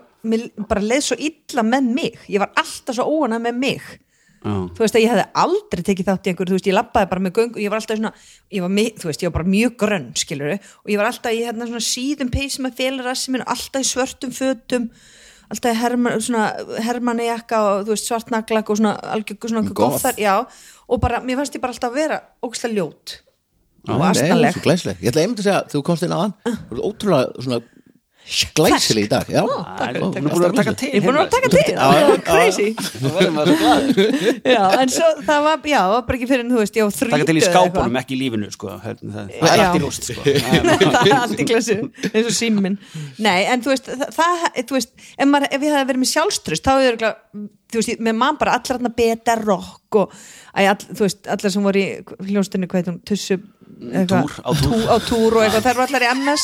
bara 0.70 0.84
leið 0.84 1.06
svo 1.10 1.20
illa 1.20 1.66
með 1.68 1.94
mig, 2.00 2.18
ég 2.32 2.44
var 2.44 2.54
alltaf 2.60 2.98
svo 2.98 3.08
óana 3.10 3.42
með 3.44 3.62
mig. 3.66 3.94
Já, 4.44 4.56
þú 4.76 4.82
veist 4.84 4.96
að 4.98 5.04
ég 5.06 5.12
hefði 5.14 5.24
aldrei 5.40 5.82
tekið 5.88 6.08
þátt 6.10 6.26
í 6.28 6.32
einhver 6.34 6.50
þú 6.50 6.56
veist, 6.58 6.66
ég 6.68 6.76
labbaði 6.76 7.10
bara 7.14 7.24
með 7.24 7.36
göng 7.38 7.54
og 7.54 7.60
ég 7.64 7.72
var 7.72 7.80
alltaf 7.80 7.96
svona 7.96 8.10
ég 8.52 8.66
var, 8.66 8.74
þú 9.00 9.08
veist, 9.08 9.22
ég 9.24 9.30
var 9.30 9.36
bara 9.38 9.52
mjög 9.54 9.76
grönn, 9.80 10.08
skilur 10.20 10.50
og 10.58 10.92
ég 10.92 11.00
var 11.00 11.08
alltaf 11.08 11.32
í 11.32 11.44
hérna 11.46 11.68
svona 11.70 11.84
síðum 11.88 12.32
peysi 12.34 12.64
með 12.66 12.76
félurassi 12.82 13.32
minn, 13.32 13.46
alltaf 13.48 13.86
í 13.86 13.88
svörtum 13.88 14.36
fötum 14.36 14.90
alltaf 15.48 15.72
í 15.72 15.80
herman, 15.80 16.20
svona 16.20 16.50
hermanni 16.84 17.30
jakka 17.30 17.62
og 17.70 17.86
þú 17.88 17.96
veist, 17.96 18.10
svartnaglak 18.10 18.74
og 18.74 18.82
svona 18.82 18.94
algjör 19.16 19.54
svona 19.54 19.64
Goth. 19.70 19.80
gothar, 19.80 20.20
já 20.20 20.36
og 20.44 21.00
bara, 21.00 21.24
mér 21.24 21.40
fannst 21.40 21.56
ég 21.56 21.64
bara 21.64 21.78
alltaf 21.78 21.94
að 21.94 22.02
vera 22.02 22.20
ógstlega 22.44 22.82
Nei, 23.84 24.00
astanleg 24.08 24.56
svo 24.56 24.64
glæsileg. 24.64 25.00
Ég 25.04 25.12
ætla 25.12 25.24
einmitt 25.26 25.42
að 25.42 25.48
segja, 25.50 25.62
þegar 25.68 25.76
þú 25.76 25.84
komst 25.90 26.06
inn 26.08 26.16
aðan 26.16 26.34
þú 26.44 26.76
ert 26.78 26.84
ótrúlega 26.88 27.44
svona 27.44 27.60
glæsileg 28.56 29.06
í 29.06 29.10
dag 29.12 29.28
já, 29.30 29.42
Það 29.44 29.82
er 29.90 29.98
Ó, 30.00 30.06
búin 30.16 30.28
að 30.32 30.46
að 30.48 30.54
taka 30.60 30.74
til 30.80 30.90
ég 30.90 30.96
er 30.96 31.04
búin 31.04 31.18
að 31.20 31.32
taka 31.34 31.50
til, 31.54 31.64
það 31.76 32.06
var 32.10 32.22
crazy. 32.28 32.68
Það 32.80 33.16
verður 33.18 33.34
maður 33.36 33.50
svo 33.50 33.58
glaður 33.64 33.98
já, 34.54 34.62
en 34.84 34.94
svo 34.94 35.10
það 35.28 35.42
var, 35.48 35.58
já, 35.68 35.80
það 35.84 35.92
var 35.94 36.06
bara 36.08 36.18
ekki 36.20 36.30
fyrir 36.32 36.44
en 36.46 36.54
þú 36.54 36.62
veist, 36.62 36.80
var 36.84 36.94
þrítu 36.98 37.14
Taka 37.14 37.28
til 37.30 37.36
í 37.36 37.44
skápunum, 37.48 37.98
ekki 38.04 38.16
í 38.16 38.20
lífinu 38.22 38.52
sko. 38.56 38.70
Það 38.84 39.04
það 39.04 39.34
er 39.34 39.44
Já. 39.44 39.66
allt 39.68 39.76
í 39.80 39.84
lúst 39.84 40.08
sko. 40.08 40.24
Það 40.24 40.60
er- 40.64 40.86
það 40.96 41.10
er 41.12 41.18
allt 41.20 41.44
í 41.44 41.48
klassu 41.52 41.78
eins 42.14 42.30
og 42.32 42.38
síminn. 42.38 42.78
Nei 43.28 43.42
en 43.54 43.66
þú 43.66 43.74
veist, 43.76 43.92
það, 43.92 44.16
það, 44.20 44.48
þú 44.72 44.78
veist 44.80 44.94
ef, 45.18 45.28
maður, 45.34 45.50
ef 45.52 45.64
við 45.66 45.76
hefði 45.76 45.90
verið 45.92 46.04
með 46.06 46.14
sjálfströst 46.16 46.70
þá 46.70 46.74
örugglega- 46.78 47.50
þú 47.74 47.82
veist, 47.82 48.04
með 48.08 48.18
mann 48.24 48.40
bara 48.40 48.56
allar 48.60 48.80
hann 48.80 48.96
beta 48.98 49.36
rock 49.44 50.00
og 50.04 50.16
þú 50.54 51.02
veist, 51.04 51.28
allar 51.34 51.52
sem 51.58 51.66
voru 51.66 51.82
í 51.84 51.88
hljónstunni 52.30 52.70
hvað 52.72 52.84
heitum, 52.84 53.00
tussu 53.08 53.40
eitthvað, 53.84 54.30
Túr, 54.30 54.36
á 54.46 54.52
túr. 54.62 54.84
á 54.88 54.96
túr 55.02 55.36
og 55.40 55.42
eitthvað, 55.44 55.64
þær 55.66 55.80
voru 55.80 55.88
allar 55.90 56.06
í 56.06 56.10
MS 56.14 56.44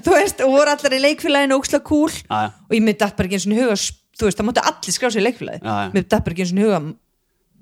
þú 0.00 0.14
veist, 0.16 0.40
og 0.44 0.52
voru 0.54 0.72
allar 0.72 0.96
í 0.96 1.00
leikfélaginu 1.02 1.58
cool. 1.84 2.10
Já, 2.10 2.38
já. 2.46 2.50
og 2.68 2.72
ég 2.76 2.82
myndi 2.82 2.98
bara 2.98 3.28
ekki 3.28 3.38
eins 3.38 3.46
og 3.46 3.56
huga 3.60 3.76
þú 3.76 4.26
veist, 4.28 4.38
það 4.38 4.48
mátti 4.48 4.64
allir 4.70 4.96
skrá 4.96 5.10
sig 5.12 5.22
í 5.22 5.26
leikfélagi 5.26 5.62
mér 5.94 6.04
datt 6.08 6.24
bara 6.24 6.34
ekki 6.36 6.44
eins 6.46 6.52
og 6.52 6.62
huga 6.64 6.80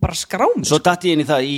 bara 0.00 0.14
skrá 0.18 0.46
mig 0.56 0.66
Svo 0.70 0.78
datt 0.78 1.04
ég 1.04 1.12
inn 1.16 1.24
í 1.24 1.28
það 1.28 1.44
í 1.46 1.56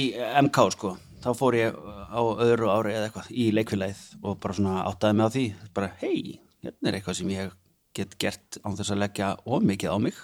MK 0.49 0.69
sko. 0.77 0.97
Þá 1.23 1.31
fór 1.39 1.55
ég 1.55 1.75
á 2.13 2.21
öðru 2.21 2.71
ári 2.75 2.95
eða 2.97 3.09
eitthvað 3.09 3.29
í 3.31 3.51
leikfélagið 3.55 4.01
og 4.27 4.39
bara 4.43 4.57
svona 4.59 4.79
áttaði 4.91 5.19
mig 5.19 5.27
á 5.27 5.31
því 5.37 5.45
bara 5.77 5.91
hei, 6.03 6.39
hérna 6.65 6.89
er 6.91 6.99
eitthvað 6.99 7.19
sem 7.21 7.31
ég 7.31 7.53
get 7.95 8.17
gert 8.19 8.57
án 8.65 8.75
þess 8.79 8.91
að 8.95 9.03
leggja 9.05 9.29
ómikið 9.45 9.93
á 9.93 9.97
mig. 10.01 10.17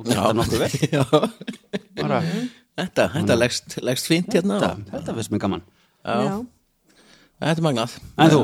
Og 0.00 0.06
það 0.08 0.30
nokkuð 0.38 0.62
vel. 0.62 0.70
Já. 0.96 1.04
bara, 2.00 2.22
Þetta, 2.80 3.04
þetta 3.12 3.36
leggst, 3.36 3.74
leggst 3.84 4.08
fínt 4.08 4.32
hérna. 4.32 4.56
Þetta, 4.56 4.70
og- 4.72 4.92
þetta 4.94 5.14
finnst 5.18 5.32
mér 5.34 5.42
gaman. 5.44 5.64
Já. 6.00 6.36
Þetta 7.40 7.52
er 7.60 7.66
magnað. 7.66 7.96
En 8.24 8.32
þú? 8.32 8.40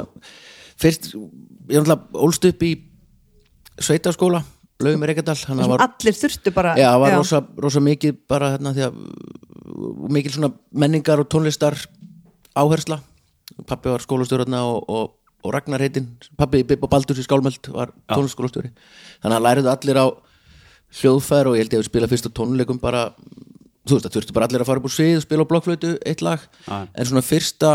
Fyrst, 0.81 1.11
ég 1.15 1.79
er 1.79 1.85
náttúrulega 1.87 2.23
ólst 2.27 2.45
upp 2.49 2.65
í 2.67 2.73
sveitaskóla, 3.81 4.43
lögum 4.85 5.05
í 5.05 5.11
Reykjadal 5.11 5.37
allir 5.81 6.17
þurftu 6.17 6.53
bara 6.57 6.75
já, 6.77 6.91
það 6.91 7.03
var 7.03 7.15
rosa, 7.17 7.41
rosa 7.65 7.83
mikið 7.85 8.19
bara 8.29 8.53
hérna 8.55 8.73
því 8.77 8.85
að 8.89 8.99
mikil 10.13 10.35
svona 10.35 10.53
menningar 10.77 11.23
og 11.23 11.31
tónlistar 11.33 11.79
áhersla. 12.57 13.01
Pappi 13.69 13.89
var 13.93 14.05
skólastjórna 14.05 14.63
og, 14.69 14.85
og, 14.91 15.11
og 15.45 15.55
Ragnar 15.55 15.81
heitinn, 15.85 16.11
pappi 16.37 16.63
Bibb 16.67 16.85
og 16.85 16.93
Baldur 16.93 17.17
í 17.17 17.25
Skálmöld 17.25 17.71
var 17.73 17.93
tónlistskólastjóri 18.13 18.73
þannig 19.23 19.37
að 19.37 19.45
læriðu 19.47 19.73
allir 19.73 20.01
á 20.03 20.07
hljóðfær 21.01 21.51
og 21.51 21.57
ég 21.57 21.65
held 21.65 21.77
ég 21.77 21.83
að 21.83 21.89
spila 21.91 22.09
fyrst 22.11 22.29
á 22.29 22.37
tónleikum 22.37 22.81
bara, 22.83 23.09
þú 23.89 23.97
veist 23.97 24.09
það 24.09 24.17
þurftu 24.19 24.37
bara 24.37 24.49
allir 24.51 24.65
að 24.65 24.71
fara 24.71 24.83
upp 24.83 24.89
úr 24.89 24.97
svið 24.97 25.21
og 25.21 25.25
spila 25.25 25.47
á 25.47 25.51
blokkflötu 25.53 25.93
eitt 26.05 26.25
lag. 26.25 26.43
Já. 26.67 26.77
en 26.93 27.09
svona 27.09 27.25
fyrsta 27.25 27.73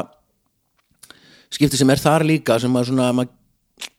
skipti 1.52 1.80
sem 1.80 1.92
er 1.92 2.02
þar 2.02 2.26
líka 2.28 2.58
sem 2.62 2.78
að 2.78 2.92
svona 2.92 3.10
mað, 3.16 3.34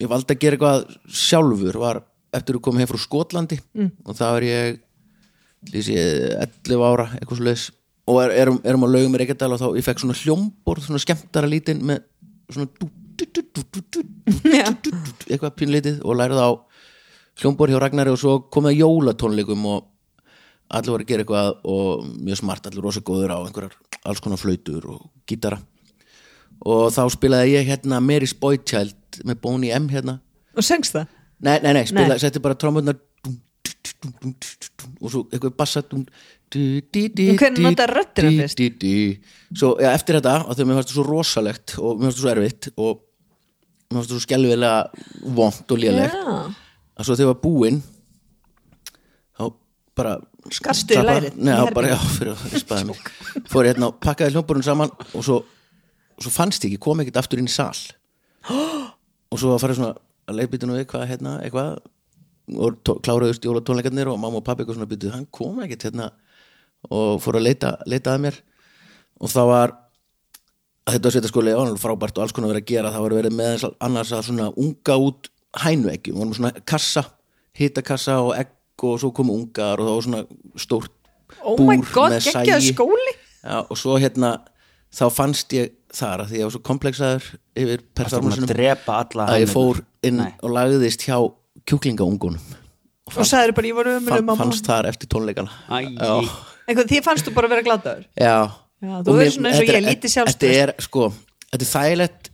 ég 0.01 0.11
valdi 0.11 0.35
að 0.35 0.43
gera 0.43 0.59
eitthvað 0.59 0.97
sjálfur 1.23 1.79
var 1.83 2.03
eftir 2.33 2.57
að 2.57 2.65
koma 2.65 2.81
heim 2.81 2.91
frá 2.91 3.01
Skotlandi 3.03 3.59
mm. 3.61 3.93
og 4.07 4.19
það 4.19 4.35
var 4.37 4.49
ég 4.49 4.81
lýsi 5.73 5.99
11 5.99 6.87
ára 6.88 7.07
eitthvað 7.19 7.45
leis 7.47 7.69
og 8.11 8.19
er, 8.25 8.35
erum, 8.43 8.59
erum 8.67 8.87
á 8.87 8.88
laugum 8.91 9.15
í 9.15 9.23
Reykjadal 9.23 9.53
og 9.55 9.61
þá 9.62 9.69
ég 9.79 9.87
fekk 9.87 10.03
svona 10.03 10.19
hljómborð 10.19 10.88
svona 10.88 11.03
skemmtara 11.03 11.51
lítinn 11.51 11.85
með 11.87 12.03
svona 12.51 12.69
eitthvað 15.31 15.57
pínlítið 15.59 16.03
og 16.03 16.19
lærið 16.19 16.41
á 16.43 16.51
hljómborð 17.43 17.75
hjá 17.75 17.81
Ragnari 17.83 18.12
og 18.12 18.21
svo 18.21 18.38
komið 18.53 18.81
jólatónleikum 18.81 19.69
og 19.71 19.88
allir 20.73 20.95
voru 20.95 21.05
að 21.05 21.11
gera 21.11 21.25
eitthvað 21.25 21.49
og 21.69 22.07
mjög 22.17 22.41
smart, 22.41 22.67
allir 22.67 22.85
rosa 22.85 23.05
góður 23.05 23.37
á 23.37 23.38
einhverjar 23.45 23.77
alls 24.09 24.23
konar 24.25 24.41
flautur 24.41 24.88
og 24.97 25.07
gítara 25.29 25.61
og 26.62 26.92
þá 26.94 27.03
spilaði 27.14 27.57
ég 27.57 27.70
hérna 27.70 28.01
Mary's 28.05 28.35
Boy 28.38 28.61
Child 28.62 29.22
með 29.29 29.40
Boney 29.44 29.72
M 29.77 29.88
hérna. 29.92 30.18
Og 30.57 30.66
söngst 30.66 30.94
það? 30.96 31.11
Nei, 31.42 31.57
nei, 31.64 31.72
nei, 31.79 31.85
spilaði, 31.90 32.22
setti 32.22 32.42
bara 32.42 32.59
trómurnar 32.59 32.98
og 35.03 35.09
svo 35.11 35.22
eitthvað 35.31 35.55
bassa 35.59 35.83
hvernig 37.40 37.62
röddina 37.90 38.31
di, 38.31 38.40
fyrst? 38.42 38.59
svo 39.59 39.72
ja, 39.83 39.92
eftir 39.96 40.18
þetta 40.18 40.35
og 40.44 40.57
þegar 40.57 40.68
mér 40.68 40.79
fannst 40.79 40.90
það 40.92 40.98
svo 40.98 41.05
rosalegt 41.09 41.75
og 41.79 41.96
mér 42.01 42.09
fannst 42.11 42.18
það 42.18 42.25
svo 42.27 42.33
erfitt 42.35 42.68
og 42.77 42.90
mér 42.98 43.96
fannst 43.98 44.11
það 44.11 44.16
svo 44.16 44.25
skelvilega 44.27 45.31
vont 45.38 45.75
og 45.75 45.83
lélegt. 45.83 46.18
Já. 46.18 46.37
að 46.98 47.09
svo 47.09 47.16
þegar 47.16 47.27
ég 47.27 47.33
var 47.33 47.40
búinn 47.46 47.81
þá 49.38 49.42
bara 49.98 50.14
Skarstu 50.53 50.96
í 50.96 50.98
Klappa- 50.98 51.14
lærið 51.20 51.35
Nei, 51.38 51.53
já, 51.55 51.75
bara, 51.77 51.90
já, 51.92 51.98
fyrir 52.16 52.33
að 52.35 52.46
rispaði 52.57 52.87
mig. 52.88 53.03
Fór 53.53 53.66
ég 53.68 53.77
hérna 53.77 53.88
og 53.92 53.98
pakkaði 54.03 54.35
hljómborun 54.35 54.64
saman 54.66 54.90
og 55.14 55.22
svo, 55.22 55.37
og 56.22 56.28
svo 56.28 56.35
fannst 56.35 56.62
ég 56.62 56.70
ekki, 56.70 56.82
kom 56.87 57.02
ekkert 57.02 57.18
aftur 57.18 57.42
inn 57.42 57.50
í 57.50 57.52
sal. 57.52 57.74
Og 59.32 59.40
svo 59.40 59.56
fara 59.58 59.74
svona 59.74 59.96
að 60.30 60.38
leiðbytinu 60.38 60.78
við 60.78 60.87
hvað 60.92 61.08
hérna, 61.11 61.35
eitthvað. 61.42 61.80
Og 62.52 62.78
kláruðust 63.02 63.44
jólatónleikarnir 63.46 64.11
og 64.12 64.20
mamma 64.22 64.38
og 64.38 64.46
pappi 64.46 64.62
eitthvað 64.62 64.78
svona 64.78 64.90
byttuð, 64.90 65.14
hann 65.16 65.26
kom 65.35 65.58
ekkert 65.64 65.88
hérna. 65.88 66.12
Og 66.90 67.18
fór 67.22 67.40
að 67.40 67.48
leita, 67.48 67.72
leita 67.90 68.14
að 68.14 68.22
mér. 68.26 68.38
Og 69.22 69.32
það 69.32 69.50
var 69.50 69.74
að 70.82 70.96
þetta 70.96 71.08
var 71.08 71.16
sveitaskóli 71.16 71.56
og 71.58 71.76
frábært 71.82 72.18
og 72.18 72.24
alls 72.24 72.35
konar 72.37 72.52
verið 72.52 72.64
að 72.64 72.70
gera. 72.70 72.94
Það 72.94 73.06
var 73.06 73.16
verið 73.18 73.37
með 73.38 73.66
annars 73.88 74.14
að 74.14 74.24
svona 74.28 74.48
unga 74.62 74.98
út 75.02 75.30
hænueggjum, 75.62 76.18
vorum 76.18 76.37
svona 76.38 76.64
kassa 76.66 77.04
hitakassa 77.58 78.18
og 78.24 78.35
egg 78.38 78.54
og 78.82 78.98
svo 78.98 79.12
komu 79.14 79.35
ungar 79.37 79.78
og 79.78 79.87
það 79.87 79.94
var 79.94 80.06
svona 80.06 80.22
stórt 80.58 80.94
oh 81.42 81.58
búr 81.58 81.85
god, 81.92 82.16
með 82.16 82.70
skóli. 82.72 83.14
Já, 83.42 83.58
og 83.62 83.78
svo 83.78 83.98
hérna 84.00 84.37
þá 84.92 85.04
fannst 85.12 85.54
ég 85.56 85.72
þar 85.96 86.22
að 86.24 86.31
því 86.33 86.38
ég 86.40 86.46
var 86.48 86.55
svo 86.55 86.62
komplexaður 86.68 87.26
yfir 87.62 87.78
að 87.78 87.87
performansunum 88.00 88.50
drepa 88.52 88.98
alla 89.05 89.26
að 89.33 89.42
ég 89.44 89.52
fór 89.52 89.81
inn 90.09 90.16
Nei. 90.22 90.33
og 90.42 90.55
lagðist 90.57 91.05
hjá 91.07 91.16
kjúklingaungunum. 91.68 92.40
Og 93.11 93.18
og 93.18 93.26
sagður 93.28 93.55
bara, 93.59 93.68
ég 93.68 93.76
var 93.76 93.90
mamma. 94.22 94.37
fannst 94.38 94.66
þar 94.66 94.88
eftir 94.88 95.11
tónleikana. 95.12 95.50
Eitthvað, 95.68 96.87
því 96.88 97.00
fannst 97.05 97.26
þú 97.28 97.35
bara 97.37 97.48
að 97.50 97.55
vera 97.57 97.66
gladaður 97.66 98.05
já. 98.16 98.37
Já, 98.83 98.94
þú 99.07 99.14
er 99.22 99.31
svona 99.31 99.50
eins 99.52 99.59
og 99.59 99.62
þetta 99.62 99.72
ég, 99.72 99.78
er- 99.78 99.88
lítið 99.90 100.12
sjálfstraust. 100.16 100.42
Þetta 100.42 100.62
er 100.62 100.72
sko, 100.83 101.09
þetta 101.52 101.66
er 101.66 101.70
þægilegt. 101.72 102.31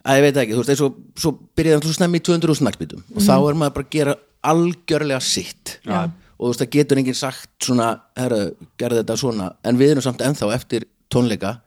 Að 0.00 0.16
ég 0.16 0.24
veit 0.24 0.38
ekki, 0.40 0.54
þú 0.56 0.60
veist, 0.62 0.70
eins 0.72 0.82
og 0.86 0.98
svo 1.20 1.32
byrjaði 1.58 1.76
hann 1.76 1.84
svo 1.84 1.94
snemmi 1.96 2.20
í 2.20 2.24
200 2.24 2.56
snagsbytum 2.60 3.02
og 3.16 3.24
þá 3.26 3.32
er 3.36 3.58
maður 3.60 3.74
bara 3.76 3.86
að 3.86 3.90
gera 3.96 4.14
algjörlega 4.52 5.20
sitt. 5.22 5.78
Mhm. 5.84 5.92
Já. 5.92 6.10
og 6.40 6.46
þú 6.46 6.50
veist, 6.54 6.60
það 6.62 6.70
getur 6.72 6.98
enginn 7.02 7.18
sagt 7.18 7.50
svona, 7.60 7.88
herra, 8.16 8.38
gerði 8.80 9.02
þetta 9.02 9.16
svona. 9.20 9.48
En 9.62 9.76
við 9.76 9.90
erum 9.92 10.02
samt 10.06 10.22
ennþá 10.24 10.54
eftir 10.54 10.86
tónleika 11.12 11.60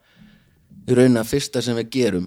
í 0.88 0.96
raunin 0.98 1.20
að 1.22 1.30
fyrsta 1.32 1.62
sem 1.64 1.76
við 1.80 1.90
gerum 1.98 2.26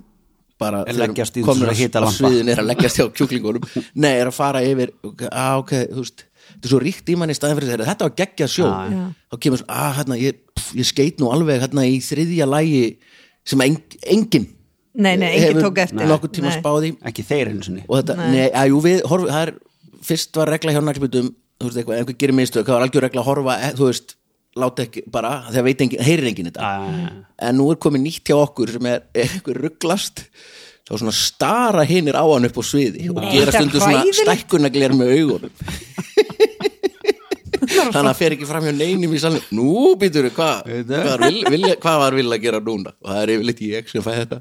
bara 0.58 0.80
svona 0.90 1.70
á- 1.70 1.78
hita 1.78 2.02
lampa. 2.02 2.16
sviðin 2.18 2.50
er 2.50 2.62
að 2.64 2.68
leggjast 2.72 2.98
hjá 2.98 3.06
kjúklingunum 3.20 3.68
nei, 4.02 4.14
er 4.18 4.32
að 4.32 4.34
fara 4.40 4.64
yfir 4.66 4.94
að 5.30 5.60
ok, 5.62 5.74
þú 5.94 6.02
veist, 6.02 6.24
þetta 6.48 6.66
er 6.66 6.72
svo 6.74 6.80
ríkt 6.82 7.12
í 7.14 7.18
manni 7.22 7.36
staðin 7.38 7.60
fyrir 7.60 7.74
þeirra, 7.76 7.88
þetta 7.92 8.08
var 8.08 8.16
geggjað 8.24 8.54
sjó 8.56 8.66
Já, 8.66 8.96
já. 8.96 9.04
þá 9.34 9.40
kemur 9.46 9.62
svo, 9.62 9.68
að 9.78 9.96
hérna 10.00 10.18
ég, 10.22 10.40
ég 10.82 10.90
skeit 10.90 11.22
nú 11.22 11.30
alveg 11.36 11.62
hérna 11.62 11.86
í 11.86 12.00
þriðja 12.02 12.48
lægi 12.50 12.84
sem 13.48 13.62
en, 13.68 13.78
engin 14.18 14.48
Nei, 14.98 15.14
nei, 15.22 15.28
enginn 15.38 15.62
tók 15.62 15.78
eftir. 15.84 16.08
nokkuð 16.10 16.32
tíma 16.40 16.50
Nei. 16.50 16.58
spáði 16.58 16.90
Ekki 17.06 17.22
þeir 17.30 17.52
einu 17.54 17.62
sinni 17.68 17.84
og 17.86 18.00
þetta, 18.00 18.16
Nei. 18.18 18.30
nei, 18.34 18.46
að 18.50 18.72
jú 18.74 18.80
við 18.88 19.04
horf, 19.12 19.28
það 19.30 19.44
er, 19.46 19.52
fyrst 20.10 20.40
var 20.42 20.50
regla 20.56 20.74
hjá 20.74 20.82
naglbytum 20.88 21.28
þú 21.62 21.68
veist 21.70 21.78
eitthvað, 21.84 22.00
ef 22.00 22.02
einhver 22.08 22.18
gerir 22.24 22.38
mistök, 22.40 22.66
það 22.66 22.80
var 22.80 22.86
algjör 22.88 23.06
regla 23.06 23.22
að 23.22 23.28
horfa, 23.30 23.60
þú 23.78 23.92
veist, 23.92 24.16
láta 24.62 24.86
ekki 24.86 25.04
bara, 25.12 25.34
þegar 25.50 25.66
veit 25.68 25.84
engin, 25.86 26.04
heyrir 26.08 26.30
engin 26.32 26.50
þetta. 26.52 26.62
Æ. 26.68 27.26
en 27.48 27.60
nú 27.60 27.68
er 27.72 27.82
komið 27.84 28.04
nýtt 28.06 28.32
hjá 28.32 28.38
okkur 28.40 28.74
sem 28.78 28.90
er, 28.92 29.04
er 29.14 29.36
einhver 29.38 29.62
rugglast 29.68 30.26
þá 30.88 30.94
svona 30.96 31.14
stara 31.16 31.84
hinir 31.88 32.16
á 32.16 32.24
hann 32.24 32.48
upp 32.48 32.60
á 32.60 32.64
sviði 32.64 33.10
og 33.12 33.20
gera 33.28 33.52
er 33.52 33.58
stundu 33.58 33.82
svona 33.82 34.02
hræðilegt. 34.02 34.24
stækkunagler 34.24 34.96
með 34.96 35.14
augunum. 35.18 35.54
Þannig 37.68 37.98
að 37.98 38.08
það 38.08 38.18
fer 38.22 38.36
ekki 38.36 38.48
fram 38.48 38.66
hjá 38.68 38.74
neinum 38.78 39.14
í 39.14 39.20
salnum. 39.22 39.48
Nú 39.58 39.72
býtur 40.00 40.30
hvað 40.32 40.70
hvað 40.88 41.08
var 41.10 41.24
vil, 41.26 41.42
vilja, 41.52 41.76
hvað 41.84 42.02
var 42.04 42.18
vilja 42.18 42.38
að 42.38 42.46
gera 42.46 42.62
núna? 42.64 42.94
Og 43.04 43.12
það 43.12 43.22
er 43.22 43.34
yfirleitt 43.36 43.64
ég 43.68 43.92
sem 43.92 44.06
fæ 44.06 44.12
þetta. 44.22 44.40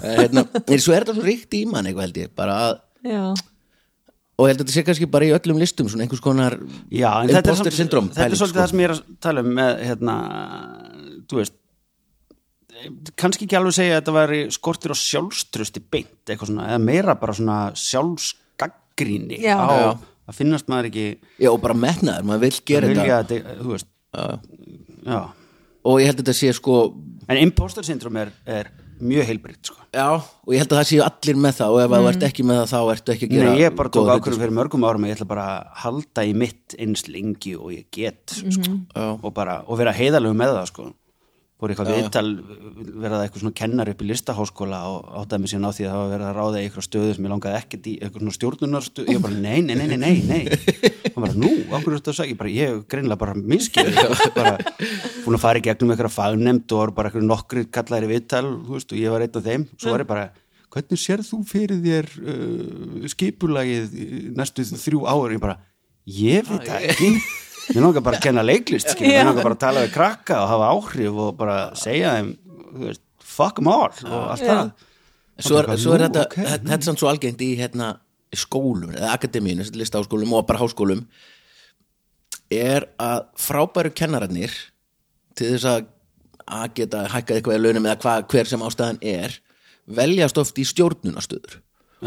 En 0.00 0.18
hérna, 0.20 0.44
en 0.60 0.82
svo 0.82 0.94
er 0.94 1.04
þetta 1.04 1.16
svo 1.16 1.24
ríkt 1.26 1.56
í 1.56 1.62
mann 1.68 1.88
eitthvað 1.88 2.06
held 2.06 2.20
ég, 2.22 2.32
bara 2.36 2.58
að 2.66 2.74
já, 3.10 3.22
og 4.40 4.46
ég 4.48 4.54
held 4.54 4.60
að 4.62 4.64
þetta 4.64 4.74
sé 4.78 4.84
kannski 4.88 5.08
bara 5.12 5.26
í 5.28 5.32
öllum 5.36 5.58
listum 5.60 5.88
svona 5.92 6.06
einhvers 6.06 6.22
konar 6.24 6.56
Já, 6.88 7.10
en 7.20 7.28
þetta 7.28 7.36
er, 7.36 7.44
imposter 7.44 7.70
samt- 7.74 7.78
syndrom 7.82 8.08
þetta 8.08 8.24
er 8.24 8.30
pæling, 8.30 8.40
svolítið 8.40 8.56
sko. 8.56 8.60
það 8.64 8.70
sem 8.72 8.80
ég 8.80 8.88
er 8.88 8.94
að 8.96 9.02
tala 9.26 9.44
um 9.44 9.50
með, 9.60 9.72
hérna, 9.90 10.14
þú 11.28 11.40
veist 11.42 11.56
kannski 13.20 13.44
ekki 13.44 13.58
alveg 13.58 13.74
segja 13.76 13.96
að 13.96 14.00
þetta 14.00 14.14
væri 14.16 14.38
skortir 14.56 14.94
á 14.94 14.96
sjálfströsti 14.96 15.82
beint, 15.92 16.14
eitthvað 16.30 16.48
svona, 16.54 16.68
eða 16.72 16.80
meira 16.86 17.14
bara 17.20 17.34
svona 17.36 17.58
sjálfsgaggríni 17.76 19.40
Já. 19.42 19.56
á 19.60 19.68
Já. 19.68 19.90
að 20.30 20.38
finnast 20.38 20.70
maður 20.72 20.88
ekki 20.88 21.04
já, 21.42 21.50
og 21.52 21.60
bara 21.60 21.76
metnaður, 21.76 22.24
maður 22.30 22.44
vil 22.46 22.52
gera 22.72 22.88
vilja 22.88 23.04
þetta 23.04 23.20
að 23.20 23.32
þetta, 23.34 23.56
þú 23.60 23.74
veist 23.74 23.90
já, 25.10 25.20
og 25.90 26.00
ég 26.00 26.08
held 26.10 26.16
að 26.16 26.22
þetta 26.24 26.36
sé 26.40 26.52
sko 26.56 26.76
en 27.30 27.40
imposter 27.44 27.86
syndrom 27.86 28.16
er, 28.22 28.32
er 28.48 28.70
mjög 29.00 29.28
heilbritt, 29.30 29.60
sko. 29.66 29.76
Já, 29.94 30.06
og 30.20 30.54
ég 30.54 30.62
held 30.62 30.72
að 30.74 30.80
það 30.80 30.88
séu 30.90 31.02
allir 31.06 31.40
með 31.40 31.56
það 31.58 31.74
og 31.74 31.82
ef 31.82 31.94
þú 31.94 32.08
ert 32.10 32.26
ekki 32.28 32.46
með 32.46 32.60
það 32.60 32.70
þá 32.70 32.92
ertu 32.94 33.14
ekki 33.14 33.28
að 33.28 33.34
gera 33.34 33.50
Nei, 33.50 33.60
ég 33.64 33.76
bara 33.80 33.90
tók 33.90 34.06
hluti, 34.06 34.16
ákvörðum 34.20 34.42
fyrir 34.44 34.56
mörgum 34.60 34.86
árum 34.86 35.06
að 35.06 35.10
ég 35.10 35.18
ætla 35.18 35.28
bara 35.30 35.46
að 35.50 35.70
halda 35.84 36.24
í 36.28 36.34
mitt 36.44 36.76
eins 36.78 37.06
lengi 37.10 37.54
og 37.58 37.72
ég 37.74 37.86
get 37.94 38.36
sko, 38.36 38.76
Já. 38.94 39.06
og 39.16 39.30
bara, 39.36 39.60
og 39.66 39.80
vera 39.80 39.94
heiðalegu 39.96 40.36
með 40.38 40.54
það 40.58 40.70
sko 40.70 40.88
voru 41.60 41.74
eitthvað 41.74 41.90
viðtal 41.94 42.28
verða 43.00 43.20
eitthvað 43.24 43.42
svona 43.42 43.56
kennar 43.60 43.90
upp 43.92 44.02
í 44.02 44.08
listaháskóla 44.08 44.80
og 44.90 45.10
áttaði 45.20 45.42
mig 45.42 45.52
síðan 45.52 45.68
á 45.68 45.76
því 45.76 45.86
að 45.86 45.92
það 45.92 46.00
var 46.00 46.10
verið 46.14 46.26
að 46.28 46.36
ráða 46.38 46.60
eitthvað 46.60 46.86
stöðu 46.86 47.14
sem 47.16 47.26
ég 47.26 47.32
langaði 47.34 47.58
ekkert 47.60 47.88
í 47.90 47.94
eitthvað 48.00 48.24
svona 48.24 48.36
stjórnunarstöðu, 48.36 49.14
ég 49.14 49.24
bara 49.24 49.40
nei, 49.46 49.60
nei, 49.66 49.74
nei, 49.76 49.96
nei, 50.00 50.14
nei, 50.26 50.42
og 51.12 51.18
bara 51.20 51.36
nú, 51.36 51.50
er 51.50 51.86
þetta 51.86 52.14
að 52.14 52.18
segja, 52.20 52.32
ég 52.32 52.40
bara, 52.40 52.52
ég 52.54 52.70
hef 52.72 52.84
greinlega 52.90 53.22
bara 53.24 53.36
miskið, 53.38 53.90
bara 54.38 54.54
búin 55.24 55.38
að 55.38 55.44
fara 55.44 55.60
í 55.60 55.66
gegnum 55.68 55.94
eitthvað 55.94 56.16
fagnemnd 56.16 56.76
og 56.76 56.94
bara 56.96 57.10
eitthvað 57.10 57.28
nokkri 57.28 57.66
kallaðir 57.72 58.14
viðtal, 58.14 58.46
veist, 58.70 58.94
og 58.94 59.02
ég 59.02 59.12
var 59.12 59.26
einn 59.26 59.40
af 59.40 59.50
þeim, 59.50 59.66
svo 59.76 59.94
var 59.94 60.06
ég 60.06 60.10
bara 60.10 60.30
hvernig 60.70 61.02
sér 61.02 61.24
þú 61.26 61.42
fyrir 61.50 61.80
þér 61.82 62.08
uh, 62.22 63.06
skipulagið 63.10 63.94
næstu 64.38 64.64
þrjú 64.70 65.04
ára, 65.10 65.34
ég 65.34 65.42
bara 65.42 65.58
ég 66.06 66.46
veit 66.48 66.66
það 66.68 66.90
ekki 66.94 67.10
mér 67.70 67.84
langar 67.84 68.04
bara 68.06 68.18
að 68.18 68.26
kenna 68.28 68.44
leiklist 68.46 68.92
mér 69.00 69.28
langar 69.28 69.46
bara 69.46 69.56
að 69.56 69.64
tala 69.64 69.84
við 69.84 69.92
krakka 69.94 70.38
og 70.42 70.52
hafa 70.52 70.70
áhrif 70.74 71.20
og 71.24 71.34
bara 71.38 71.58
segja 71.78 72.14
þeim 72.18 72.30
þú 72.70 72.86
veist, 72.86 73.02
fuck 73.30 73.60
them 73.60 73.70
all 73.70 73.90
og 73.90 74.30
allt 74.34 74.46
það. 74.46 74.72
Svo 75.40 75.56
er, 75.56 75.70
svo 75.80 75.94
er 75.96 76.04
þetta, 76.04 76.24
ok, 76.28 76.40
þetta, 76.44 76.72
er 76.76 76.82
samt 76.84 77.00
svo 77.00 77.08
algengt 77.08 77.44
í 77.44 77.54
hérna 77.56 77.94
skólum, 78.36 78.90
eða 78.92 79.14
akademíun, 79.16 79.62
listaháskólum 79.74 80.34
og 80.36 80.44
bara 80.48 80.60
háskólum 80.60 81.00
er 82.52 82.86
að 83.00 83.24
frábæru 83.40 83.92
kennararnir 83.96 84.52
til 85.38 85.54
þess 85.54 85.70
að 85.70 85.88
að 86.50 86.72
geta 86.80 87.04
hækkað 87.12 87.36
eitthvað 87.38 87.56
í 87.56 87.62
launum 87.62 87.86
eða 87.86 87.98
hva, 88.02 88.14
hver 88.26 88.48
sem 88.50 88.62
ástæðan 88.66 89.00
er 89.06 89.36
veljast 90.00 90.38
oft 90.42 90.58
í 90.58 90.64
stjórnunastöður 90.66 91.60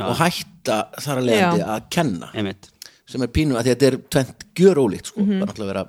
og 0.03 0.17
hætta 0.19 0.77
þar 0.99 1.21
að 1.21 1.27
leiðandi 1.29 1.61
Já. 1.61 1.67
að 1.75 1.87
kenna. 1.95 2.29
Einmitt 2.33 2.72
sem 3.13 3.21
er 3.25 3.29
pínu 3.35 3.57
að 3.59 3.67
því 3.67 3.73
að 3.73 3.77
þetta 3.77 3.89
er 3.91 3.97
tvent 4.15 4.45
gjör 4.59 4.81
ólíkt 4.83 5.11
sko, 5.11 5.21
Mhm. 5.21 5.39
bara 5.39 5.51
náttúrulega 5.51 5.73
vera 5.73 5.85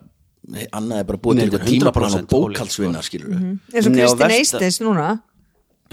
nei, 0.54 0.66
annað 0.76 0.98
er 1.00 1.04
bara 1.08 1.18
búið 1.24 1.38
til 1.40 1.44
eitthvað 1.48 1.66
tímaplan 1.70 2.10
100% 2.12 2.22
og 2.24 2.28
bókaldsvinna 2.34 3.02
skilur 3.06 3.28
við 3.30 3.36
og 3.36 3.40
Nei, 3.40 4.04
og 4.04 4.18
Kristín 4.18 4.18
versta- 4.18 4.60
Eistins 4.60 4.80
núna. 4.84 5.06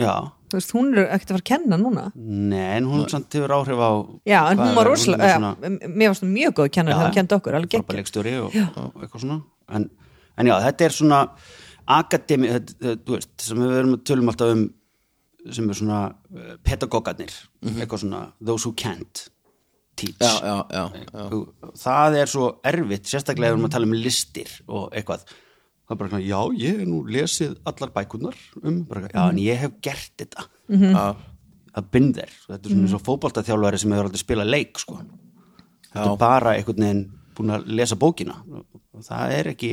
Já, 0.01 0.15
þú 0.49 0.57
veist, 0.57 0.71
hún 0.75 0.89
er 0.97 1.05
ekkert 1.15 1.29
að 1.29 1.35
fara 1.35 1.41
að 1.41 1.49
kenna 1.51 1.77
núna. 1.77 2.03
Nei, 2.15 2.77
en 2.77 2.85
hún 2.89 3.07
samt 3.11 3.29
hefur 3.37 3.53
áhrif 3.55 3.79
á 3.79 3.91
já, 4.25 4.39
en 4.51 4.57
hún 4.57 4.75
var 4.75 4.85
rosalega, 4.87 5.27
ja, 5.27 5.37
svona- 5.37 5.55
mér 5.95 6.07
varst 6.11 6.23
hún 6.23 6.33
mjög 6.35 6.53
góð 6.57 6.65
að 6.67 6.71
kenna 6.71 6.91
hún 6.99 7.07
já. 7.11 7.13
kendi 7.13 7.35
okkur, 7.35 7.53
alveg 7.55 7.69
svona. 9.21 9.41
En, 9.69 9.89
en 10.37 10.45
já, 10.47 10.55
þetta 10.61 10.81
er 10.85 10.89
svona 10.89 11.29
akademi, 11.87 12.47
þetta, 12.47 12.73
þetta, 12.81 13.03
þú 13.05 13.15
veist 13.17 13.29
sem 13.41 13.57
við 13.57 13.77
erum 13.79 13.95
að 13.95 14.03
tölum 14.03 14.29
alltaf 14.31 14.51
um 14.51 14.73
sem 15.51 15.69
er 15.69 15.73
svona 15.73 15.99
uh, 16.35 16.55
pedagógarnir 16.63 17.31
eitthvað 17.65 18.03
svona, 18.03 18.31
those 18.43 18.63
who 18.63 18.73
can't 18.73 19.29
teach 20.01 20.25
já, 20.25 20.57
já, 20.73 20.83
já, 21.13 21.23
það 21.85 22.17
er 22.21 22.31
svo 22.33 22.49
erfitt 22.71 23.09
sérstaklega 23.11 23.51
ef 23.51 23.55
við 23.55 23.59
erum 23.59 23.69
að 23.69 23.73
tala 23.77 23.89
um 23.89 23.95
listir 23.95 24.51
og 24.67 24.89
eitthvað. 24.91 25.25
Það 25.27 25.95
er 25.95 25.99
bara, 26.01 26.11
svona, 26.13 26.23
já, 26.23 26.39
ég 26.61 26.77
hef 26.81 26.87
nú 26.87 26.99
lesið 27.11 27.55
allar 27.71 27.93
bækunar 27.95 28.37
um, 28.63 28.81
bara, 28.89 29.07
já, 29.11 29.21
en 29.27 29.39
ég 29.43 29.59
hef 29.65 29.73
gert 29.83 30.13
þetta 30.21 30.45
Já. 30.71 31.07
að 31.75 31.89
binn 31.91 32.13
þér, 32.15 32.35
þetta 32.47 32.61
er 32.61 32.71
svona 32.71 32.85
eins 32.87 32.93
og 32.95 33.03
fótboltaþjálfari 33.07 33.81
sem 33.81 33.91
hefur 33.95 34.07
aldrei 34.07 34.21
spilað 34.23 34.53
leik 34.53 34.79
sko. 34.79 35.01
þetta 35.89 36.05
er 36.13 36.21
bara 36.21 36.53
einhvern 36.55 36.85
veginn 36.85 37.03
búin 37.37 37.53
að 37.55 37.67
lesa 37.79 37.95
bókina. 37.99 38.35
Það 39.01 39.31
er 39.33 39.47
ekki 39.53 39.69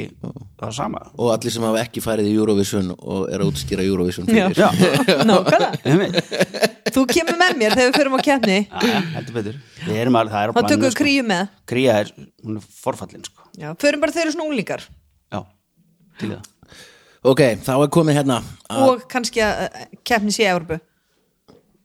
það 0.61 0.71
sama. 0.77 1.01
Og 1.21 1.33
allir 1.35 1.53
sem 1.53 1.65
hafa 1.67 1.81
ekki 1.83 2.01
farið 2.05 2.29
í 2.31 2.35
Eurovision 2.39 2.93
og 2.97 3.27
er 3.35 3.43
að 3.45 3.51
útskýra 3.51 3.85
Eurovision 3.85 4.29
Já. 4.31 4.47
fyrir. 4.49 4.63
Já, 4.63 5.23
nákvæmlega, 5.29 5.71
einmitt. 5.85 6.37
þú 6.95 7.05
kemur 7.13 7.39
með 7.41 7.57
mér 7.61 7.77
þegar 7.77 7.91
við 7.91 7.99
förum 7.99 8.17
á 8.17 8.21
keppni. 8.31 8.59
Já, 8.71 8.79
já, 8.93 9.01
heldur 9.17 9.37
betur. 9.41 9.59
Við 9.85 10.01
erum 10.05 10.21
alveg, 10.23 10.33
það 10.37 10.45
er 10.47 10.53
á 10.53 10.55
þá 10.57 10.63
tökum 10.73 10.87
við 10.87 10.97
kríu 11.03 11.25
með. 11.29 11.51
Kría 11.75 11.97
er, 12.05 12.13
hún 12.47 12.61
er 12.63 12.69
forfallin 12.85 13.27
sko. 13.27 13.49
já, 13.59 13.69
förum 13.85 14.05
bara 14.07 14.15
þeir 14.17 14.25
eru 14.29 14.37
svona 14.37 14.49
unglingar. 14.49 14.87
Já, 15.35 15.41
til 16.23 16.33
það. 16.37 16.55
Ok, 17.29 17.41
þá 17.67 17.73
er 17.83 17.89
komið 17.99 18.21
hérna 18.23 18.39
að, 18.71 18.85
og 18.87 19.01
kannski 19.11 19.43
að 19.43 19.65
keppni 20.07 20.33
sé 20.33 20.47
í 20.47 20.49
Európu 20.53 20.79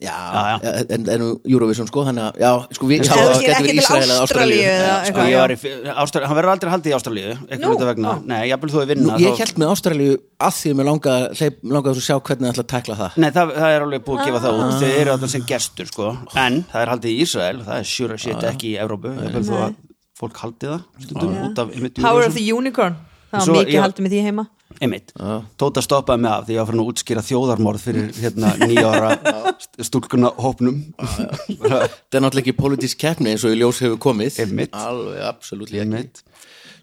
já, 0.03 0.15
Já, 0.33 0.41
já. 0.63 0.83
En, 0.93 1.05
en 1.13 1.23
Eurovision 1.47 1.87
sko 1.89 2.03
þannig 2.07 2.25
að, 2.27 2.39
já, 2.43 2.51
sko 2.77 2.89
við 2.89 3.03
það 3.07 3.31
ekki 3.33 3.63
verið 3.63 3.79
Ísrael 3.81 4.03
eða 4.05 4.17
Ástralíu 4.25 4.65
eða 4.73 4.95
Sko, 5.07 5.25
ég 5.31 5.37
var 5.39 5.53
í, 5.53 5.57
Ástralíu, 6.03 6.27
hann 6.29 6.37
verður 6.39 6.53
aldrei 6.53 6.71
haldið 6.73 6.91
í 6.91 6.95
Ástralíu 6.97 7.33
Nú, 7.33 7.71
út 7.73 7.83
af 7.85 7.89
vegna, 7.93 8.13
nei, 8.33 8.41
jafnvel 8.51 8.71
þú 8.73 8.81
er 8.83 8.89
Nú, 8.89 8.93
vinna 8.93 9.19
ég 9.23 9.41
held 9.43 9.61
með 9.63 9.73
Ástralíu 9.73 10.17
að 10.43 10.57
því 10.59 10.73
að 10.73 10.79
mér 10.81 10.89
langaði 10.91 11.93
að 11.93 12.03
sjá 12.03 12.15
hvernig 12.19 12.43
það 12.43 12.53
ætla 12.53 12.63
að 12.63 12.71
tækla 12.73 12.95
það. 12.99 13.17
Nei, 13.23 13.29
það, 13.37 13.53
það 13.63 13.75
er 13.77 13.85
alveg 13.87 14.03
búið 14.03 14.19
að 14.19 14.27
gefa 14.27 14.41
það 14.43 14.53
Ah. 14.53 14.65
út 14.67 14.83
þau 14.83 14.91
eru 14.99 15.13
alltaf 15.13 15.31
sem 15.33 15.45
gestur, 15.47 15.87
sko. 15.87 16.09
En 16.43 16.57
það 16.73 16.81
er 16.83 16.91
haldið 16.93 17.13
í 17.13 17.21
Ísrael, 17.23 17.61
það 17.63 17.77
er 17.79 17.87
sure 17.93 18.17
as 18.17 18.25
shit 18.25 18.43
ekki 18.49 18.73
í 18.73 18.75
Evrópu, 18.83 19.13
jafnvel 19.15 19.45
þó 19.47 19.55
að 19.69 19.77
fólk 20.19 20.41
haldið 20.43 20.73
það 20.73 21.07
stundum 21.07 21.37
út 21.47 21.61
af 21.63 21.71
einmitt 21.77 22.01
Power 22.03 22.27
of 22.27 22.35
the 22.35 22.43
Unicorn 22.53 22.99
það 23.33 23.47
var 23.49 23.63
mikið 23.63 23.81
haldið 23.85 24.05
með 24.05 24.13
því 24.13 24.21
heima 24.27 24.43
einmitt, 24.81 25.11
Tóta 25.59 25.81
stoppaði 25.83 26.23
mig 26.23 26.31
af 26.31 26.45
því 26.47 26.55
ég 26.55 26.61
var 26.61 26.69
fyrir 26.69 26.81
að 26.83 26.89
útskýra 26.91 27.23
þjóðarmorð 27.27 27.83
fyrir 27.83 28.09
hérna 28.17 28.53
nýjára 28.61 29.11
stúlkuna 29.87 30.31
hópnum 30.37 30.79
það 30.97 31.85
er 31.85 32.23
náttúrulega 32.23 32.41
ekki 32.43 32.55
politísk 32.57 33.01
keppni 33.03 33.33
eins 33.33 33.45
og 33.45 33.55
í 33.55 33.59
ljós 33.59 33.81
hefur 33.83 33.99
komið. 34.07 34.39
Einmitt. 34.45 34.73
alveg, 34.73 35.21
absolutt 35.27 35.73
Einmitt. 35.73 36.23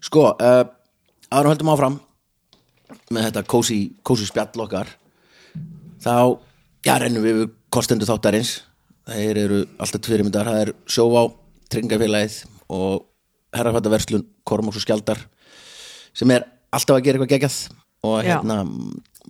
sko, 0.03 0.31
uh, 0.37 0.63
árum 1.31 1.53
höldum 1.53 1.73
áfram 1.73 1.99
með 3.11 3.29
þetta 3.29 3.45
kósi, 3.51 3.79
kósi 4.03 4.27
spjall 4.29 4.65
okkar. 4.65 4.89
Þá, 6.01 6.37
já, 6.85 6.95
rennum 7.01 7.23
við 7.25 7.43
kostendur 7.71 8.09
þáttarins. 8.09 8.61
Þeir 9.11 9.39
eru 9.45 9.61
alltaf 9.81 10.01
tvirrimindar, 10.05 10.47
það 10.47 10.63
er 10.65 10.73
sjóvá 10.89 11.25
tryggingafélagið 11.71 12.41
og 12.71 13.07
herrafættaverslun, 13.55 14.25
Kormáks 14.47 14.79
og 14.79 14.85
Skjaldar 14.85 15.19
sem 16.15 16.31
er 16.33 16.45
alltaf 16.71 16.97
að 16.97 17.05
gera 17.05 17.19
eitthvað 17.19 17.33
geggjað 17.33 17.57
og 18.03 18.23
hérna 18.25 18.61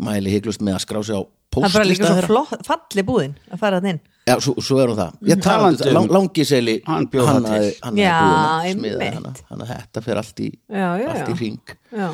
mæli 0.02 0.32
hygglust 0.34 0.62
með 0.64 0.78
að 0.80 0.84
skrá 0.86 1.02
sig 1.04 1.16
á 1.20 1.22
það 1.52 1.66
er 1.68 1.74
bara 1.76 1.88
líka 1.90 2.08
svo 2.08 2.24
flott, 2.30 2.66
falli 2.68 3.04
búðin 3.04 3.34
að 3.52 3.60
fara 3.60 3.82
það 3.82 3.90
inn. 3.92 4.00
Já, 4.30 4.36
svo, 4.40 4.54
svo 4.64 4.78
er 4.80 4.92
hún 4.92 5.00
það. 5.00 5.16
Ég 5.28 5.42
Talandi 5.42 5.44
talandi 5.44 5.88
um- 5.90 5.96
lang, 5.98 6.12
Langiseli 6.16 6.76
Hann 6.86 7.08
bjó 7.12 7.26
það 7.26 7.40
til. 7.42 7.74
hannaði 7.82 8.04
Já, 8.06 8.20
búðina, 8.22 8.52
smiðaði 8.72 9.02
einmitt. 9.02 9.14
hana. 9.18 9.34
Þannig 9.50 9.66
að 9.66 9.74
þetta 9.82 10.04
fer 10.06 10.22
allt 10.22 10.40
í, 10.40 10.50
Já, 10.70 10.88
já, 11.02 11.10
allt 11.12 11.30
í 11.42 11.58
já. 11.92 12.08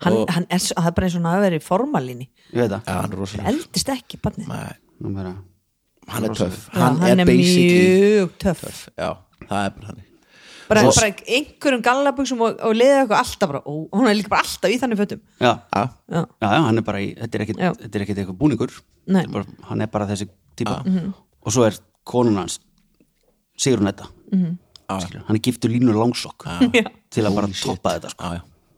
Hann, 0.00 0.12
Og- 0.16 0.30
hann 0.30 0.46
er, 0.48 0.58
það 0.58 0.86
er 0.86 0.92
bara 0.96 1.06
eins 1.06 1.14
og 1.16 1.20
hann 1.22 1.32
hafa 1.34 1.44
verið 1.50 1.60
í 1.60 1.66
formalíni. 1.66 2.28
Ég 2.54 2.60
veit 2.62 2.70
það. 2.70 2.82
Hann 2.88 3.46
eldist 3.52 3.88
ekki 3.92 4.20
barnið. 4.22 4.48
Nei, 4.48 4.72
Nú 5.02 5.08
meira. 5.12 5.34
Hann 6.08 6.24
er 6.24 6.34
töff. 6.34 6.68
Hann, 6.72 6.96
hann 6.96 7.18
er 7.18 7.20
er 7.20 7.26
basically 7.26 8.00
mjög 8.00 8.30
töff. 8.38 8.60
töff. 8.64 8.88
Já, 8.96 9.16
það 9.46 9.66
er 9.66 9.70
bara 9.76 9.86
hann 9.86 10.00
bara, 10.70 10.84
Og- 10.86 10.94
bara 10.96 11.10
einhverjum 11.36 11.82
gallabuxum 11.84 12.40
og, 12.46 12.60
og 12.62 12.74
liða 12.78 13.02
eitthvað 13.02 13.20
alltaf 13.24 13.50
bara, 13.52 13.60
ó, 13.66 13.72
hún 13.98 14.08
er 14.10 14.16
líka 14.18 14.30
bara 14.32 14.44
alltaf 14.46 14.70
í 14.70 14.78
þannig 14.80 15.00
fötum. 15.02 15.20
Já, 15.42 15.52
Já, 15.74 15.82
já, 16.14 16.22
já, 16.40 16.48
hann 16.66 16.78
er 16.78 16.86
bara 16.86 17.02
í 17.02 17.10
þetta 17.18 17.34
er 17.40 17.44
ekkit, 17.46 17.58
Já. 17.60 17.70
þetta 17.82 17.98
er 18.00 18.04
ekkit 18.06 18.22
eitthvað 18.22 18.38
búningur. 18.40 18.74
Þetta 19.10 19.24
er 19.26 19.32
bara, 19.34 19.46
hann 19.70 19.80
er 19.84 19.90
bara 19.98 20.06
þessi 20.12 20.28
típa. 20.56 20.78
Og 21.42 21.52
svo 21.54 21.66
er 21.66 21.78
konun 22.06 22.36
hans 22.40 22.60
Sigrun 23.60 23.88
Edda. 23.90 24.06
Mhm. 24.32 24.58
Skilur, 24.90 25.22
hann 25.28 25.36
er 25.36 25.42
giftur 25.46 25.70
línur 25.70 25.94
langsokk 25.94 26.46
til 27.10 27.22
að 27.26 27.34
bara 27.36 27.46
toppa 27.54 27.92
þetta 27.98 28.10
sko. 28.10 28.30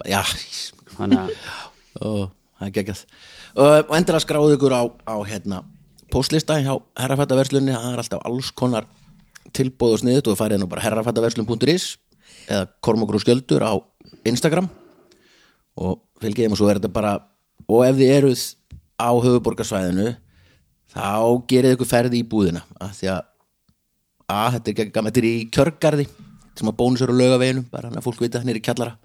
já, 0.04 0.20
þannig 0.98 1.18
að 1.22 1.30
það 2.02 2.66
er 2.66 2.72
geggjað. 2.76 3.04
Og, 3.56 3.70
og 3.88 3.94
endilega 3.96 4.20
skráðu 4.24 4.56
ykkur 4.58 4.74
á, 4.76 4.82
á 5.08 5.16
hérna, 5.28 5.62
póstlista 6.12 6.58
hjá 6.60 6.74
herrafættaverslunni 7.00 7.72
það 7.72 7.92
er 7.94 8.02
alltaf 8.02 8.26
alls 8.28 8.50
konar 8.52 8.84
tilbóð 9.56 9.96
og 9.96 10.00
sniðut 10.02 10.30
og 10.32 10.38
farið 10.38 10.62
nú 10.62 10.68
bara 10.70 10.84
herrafættaverslun.is 10.86 11.86
eða 12.48 12.66
kormokur 12.84 13.18
og 13.18 13.24
skjöldur 13.24 13.64
á 13.64 13.72
Instagram. 14.28 14.68
Og 15.80 16.00
fylgið 16.22 16.46
þeim 16.46 16.56
og 16.56 16.60
svo 16.60 16.70
er 16.70 16.80
þetta 16.80 16.92
bara 16.92 17.12
og 17.68 17.84
ef 17.86 18.00
þið 18.00 18.14
eruð 18.16 18.42
á 19.00 19.10
höfuborgarsvæðinu 19.24 20.08
þá 20.92 21.12
gerið 21.48 21.76
ykkur 21.76 21.90
ferði 21.92 22.20
í 22.20 22.26
búðina. 22.28 22.64
Af 22.80 22.98
því 22.98 23.12
að 23.14 23.22
að 24.32 24.50
þetta 24.56 24.70
er 24.70 24.76
geggjað, 24.80 25.06
þetta 25.08 25.20
er 25.20 25.28
í 25.28 25.36
kjörgarði 25.52 26.08
sem 26.56 26.68
að 26.68 26.76
bónus 26.78 27.02
eru 27.04 27.16
á 27.16 27.20
laugaveginum 27.20 27.64
bara 27.72 27.88
hann 27.88 27.98
að 28.00 28.06
fólk 28.06 28.20
vita 28.22 28.40
hann 28.40 28.52
er 28.52 28.60
í 28.60 28.64
kjallara. 28.64 28.96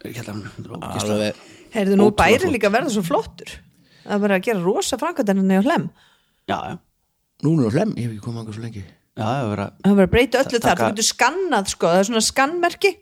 Alveg 0.87 1.39
heyrðu 1.73 1.97
nú 1.99 2.11
bæri 2.15 2.51
líka 2.51 2.71
verða 2.71 2.93
svo 2.93 3.03
flottur. 3.07 3.57
Það 4.07 4.15
er 4.15 4.23
bara 4.23 4.37
að 4.39 4.45
gera 4.47 4.63
rosa 4.63 4.99
framkvæmdana 4.99 5.59
á 5.59 5.63
hlem 5.67 5.89
já, 6.47 6.57
já, 6.63 6.77
Núna 7.43 7.67
er 7.67 7.75
hlem, 7.75 7.91
ég 7.99 8.07
hef 8.07 8.15
ekki 8.15 8.23
komið 8.23 8.41
anga 8.41 8.55
svo 8.55 8.63
lengi 8.63 8.83
það 9.25 9.49
vera 9.51 9.67
það 9.81 9.91
er 9.91 9.97
bara 9.97 10.07
að 10.07 10.13
breyta 10.13 10.43
öllu 10.43 10.61
þar, 10.63 10.81
þú 10.81 10.89
getur 10.91 11.09
skannað 11.09 11.73
sko, 11.73 11.91
það 11.91 11.99
er 12.03 12.07
svona 12.11 12.23
skannmerki 12.27 12.93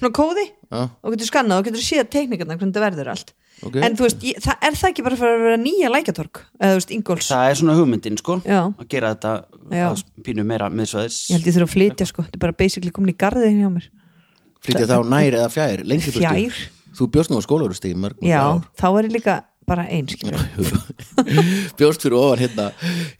svona 0.00 0.14
kóði. 0.18 0.44
Og 0.74 1.14
getur 1.14 1.30
skannað 1.30 1.62
og 1.62 1.68
getur 1.68 1.84
séð 1.84 2.06
teknikarna 2.12 2.58
hvernig 2.58 2.76
það 2.76 2.86
verður 2.88 3.10
allt. 3.14 3.34
Ok. 3.62 3.76
en 3.86 3.94
þú 3.96 4.04
veist, 4.04 4.24
ég, 4.26 4.38
það, 4.42 4.56
er 4.66 4.76
það 4.76 4.90
ekki 4.90 5.02
bara 5.06 5.16
fyrir 5.18 5.36
að 5.36 5.44
vera 5.44 5.58
nýja 5.62 5.90
lækjatork 5.92 6.40
eða 6.58 6.72
þú 6.72 6.78
veist, 6.80 6.92
Ingóls 6.96 7.28
það 7.30 7.50
er 7.50 7.58
svona 7.60 7.76
hugmyndin 7.78 8.18
sko 8.18 8.36
Já. 8.42 8.58
að 8.66 8.88
gera 8.90 9.12
þetta 9.14 9.34
að 9.78 10.02
pínu 10.26 10.44
meira 10.48 10.70
miðsvæðis. 10.74 11.18
Ég 11.30 11.38
held 11.38 11.46
ég 11.48 11.56
þurfa 11.56 11.68
að 11.68 11.74
flytja 11.76 12.08
sko, 12.10 12.24
þetta 12.26 12.40
er 12.40 12.42
bara 12.42 12.56
basically 12.58 12.92
komin 12.96 13.14
í 13.14 13.16
garðin 13.22 13.60
hjá 13.62 13.70
mér. 13.76 13.86
Flytja 14.64 14.88
þá 14.90 14.96
nær 15.12 15.38
eða 15.38 15.52
fjær, 15.54 15.84
Fjær. 16.18 16.58
Þú 16.94 17.08
bjóst 17.14 17.30
nú 17.32 17.38
á 17.38 17.46
skólarustíð 17.46 18.04
þá 18.74 18.86
er 18.90 19.06
ég 19.06 19.14
líka 19.14 19.38
bara 19.68 19.84
einn 19.90 20.08
skilur 20.10 20.40
Bjóst 21.78 22.04
fyrir 22.04 22.18
ofan 22.18 22.42
hérna 22.44 22.66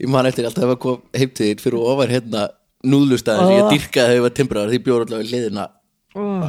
Ég 0.00 0.10
man 0.12 0.26
eftir 0.28 0.46
alltaf 0.48 0.74
að 0.74 0.80
kom 0.84 1.00
heim 1.16 1.32
til 1.36 1.50
þín 1.52 1.62
fyrir 1.64 1.80
ofan 1.92 2.12
hérna 2.14 2.44
núðlustæðin 2.84 3.48
sem 3.48 3.56
ég 3.56 3.64
Oh. 3.64 3.72
dyrkaði 3.72 4.18
ég 4.18 4.24
var 4.26 4.34
timbraðar 4.36 4.72
því 4.74 4.80
bjóður 4.84 5.06
alltaf 5.06 5.24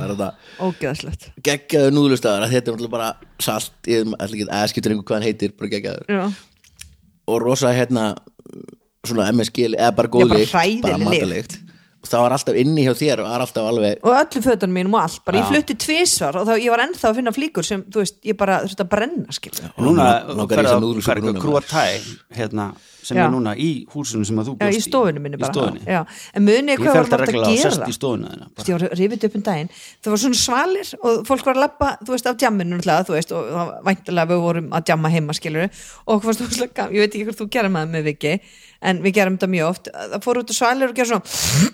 er 0.06 0.12
þetta 0.12 0.28
ógeðslegt. 0.62 1.24
geggjaður 1.48 1.94
núðlustæðar 1.96 2.44
þetta 2.52 2.70
er 2.70 2.76
alltaf 2.76 2.92
bara 2.94 3.08
salt 3.42 3.88
ég 3.90 4.12
ætla 4.14 4.36
ekki 4.36 4.48
að 4.54 4.68
skipta 4.74 4.92
einhver 4.92 5.08
hvað 5.08 5.16
hann 5.18 5.26
heitir 5.26 5.54
bara 5.58 5.72
geggjaður. 5.72 6.36
Og 7.26 7.40
rosa 7.42 7.72
hérna 7.74 8.04
svona 9.08 9.30
MSG 9.32 9.72
eða 9.72 9.90
bara 9.98 10.12
Já, 10.12 10.14
góð 10.14 10.28
bara 10.30 10.42
lykt, 10.44 11.56
það 12.12 12.24
var 12.26 12.36
alltaf 12.38 12.58
inni 12.62 12.86
hjá 12.86 12.94
þér 13.00 13.22
og 13.24 13.28
það 13.28 13.36
var 13.36 13.46
alltaf 13.46 13.70
alveg 13.72 14.06
og 14.06 14.18
öllu 14.22 14.44
fötunum 14.46 14.76
mínum 14.80 14.98
og 14.98 15.04
allt, 15.06 15.22
bara 15.28 15.42
ég 15.42 15.52
flutti 15.52 15.78
tvisvar 15.86 16.40
og 16.42 16.48
þá 16.50 16.54
ég 16.62 16.74
var 16.74 16.84
ennþá 16.86 17.12
að 17.12 17.20
finna 17.22 17.36
flíkur 17.36 17.68
sem, 17.68 17.86
þú 17.92 18.04
veist, 18.04 18.18
ég 18.26 18.40
bara 18.40 18.62
þurfti 18.66 18.86
að 18.86 18.92
brenna 18.96 19.38
skilja 19.40 19.72
Og 19.76 19.88
núna 19.90 20.10
langar 20.32 20.46
í 20.46 20.58
ferð 20.58 20.68
þessa 20.68 20.76
að 20.80 20.86
núðlusúpu 20.86 21.10
ferð 21.12 21.30
núna, 21.30 21.38
að 21.38 21.46
krúa 21.46 21.62
tæ 21.66 21.86
hérna, 22.36 22.68
sem 23.06 23.18
Já. 23.20 23.26
er 23.28 23.34
núna 23.36 23.54
í 23.62 23.70
húsinu 23.94 24.26
sem 24.26 24.40
að 24.42 24.50
þú 24.50 24.54
Já, 24.56 24.62
bjóst 24.66 24.80
í. 24.80 24.86
stofunum 24.90 25.22
minni 25.26 25.38
í 25.38 25.42
bara. 25.44 25.54
stofunni. 25.54 25.82
Já. 25.86 26.00
En 26.34 26.46
munið 26.48 26.72
Ég 26.74 26.82
hvað 26.82 27.00
alltaf 27.02 27.20
alltaf 27.20 27.22
að 27.22 27.36
gera? 27.36 27.90
í 28.66 28.74
var 28.76 28.96
rifið 28.98 29.28
upp 29.28 29.36
um 29.36 29.44
daginn. 29.46 29.70
Það 30.02 30.16
var 30.16 30.22
svona 30.24 30.40
svalir 30.40 30.94
og 31.06 31.22
fólk 31.30 31.46
var 31.46 31.56
að 31.56 31.62
lappa 31.66 31.92
þú 32.02 32.16
veist, 32.16 32.30
af 32.32 32.40
djamminu 32.42 32.80
náttúrulega, 32.80 33.06
þú 33.06 33.14
veist, 33.16 33.32
og 33.36 33.46
það 33.52 33.60
var 33.62 33.76
væntalega 33.86 34.32
við 34.32 34.42
vorum 34.46 34.70
að 34.74 34.88
djamma 34.90 35.12
heima, 35.14 35.38
skilur 35.38 35.70
og 36.06 36.26
ég 36.26 37.04
veit 37.04 37.14
ekki 37.14 37.26
hvort 37.30 37.40
þú 37.42 37.50
gerum 37.54 37.78
það 37.78 37.94
með 37.94 38.08
Viki 38.10 38.34
en 38.86 39.02
við 39.06 39.18
gerum 39.20 39.40
þetta 39.40 39.54
mjög 39.56 39.72
oft. 39.72 39.90
Það 39.94 40.20
fór 40.26 40.42
út 40.42 40.54
á 40.54 40.56
svalir 40.56 40.92
og 40.92 41.00
gerum 41.00 41.16
svona 41.16 41.74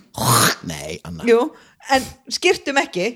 nei, 0.71 1.01
Anna. 1.07 1.27
Jú, 1.27 1.43
en 1.95 2.07
skýrtum 2.31 2.81
ekki. 2.81 3.11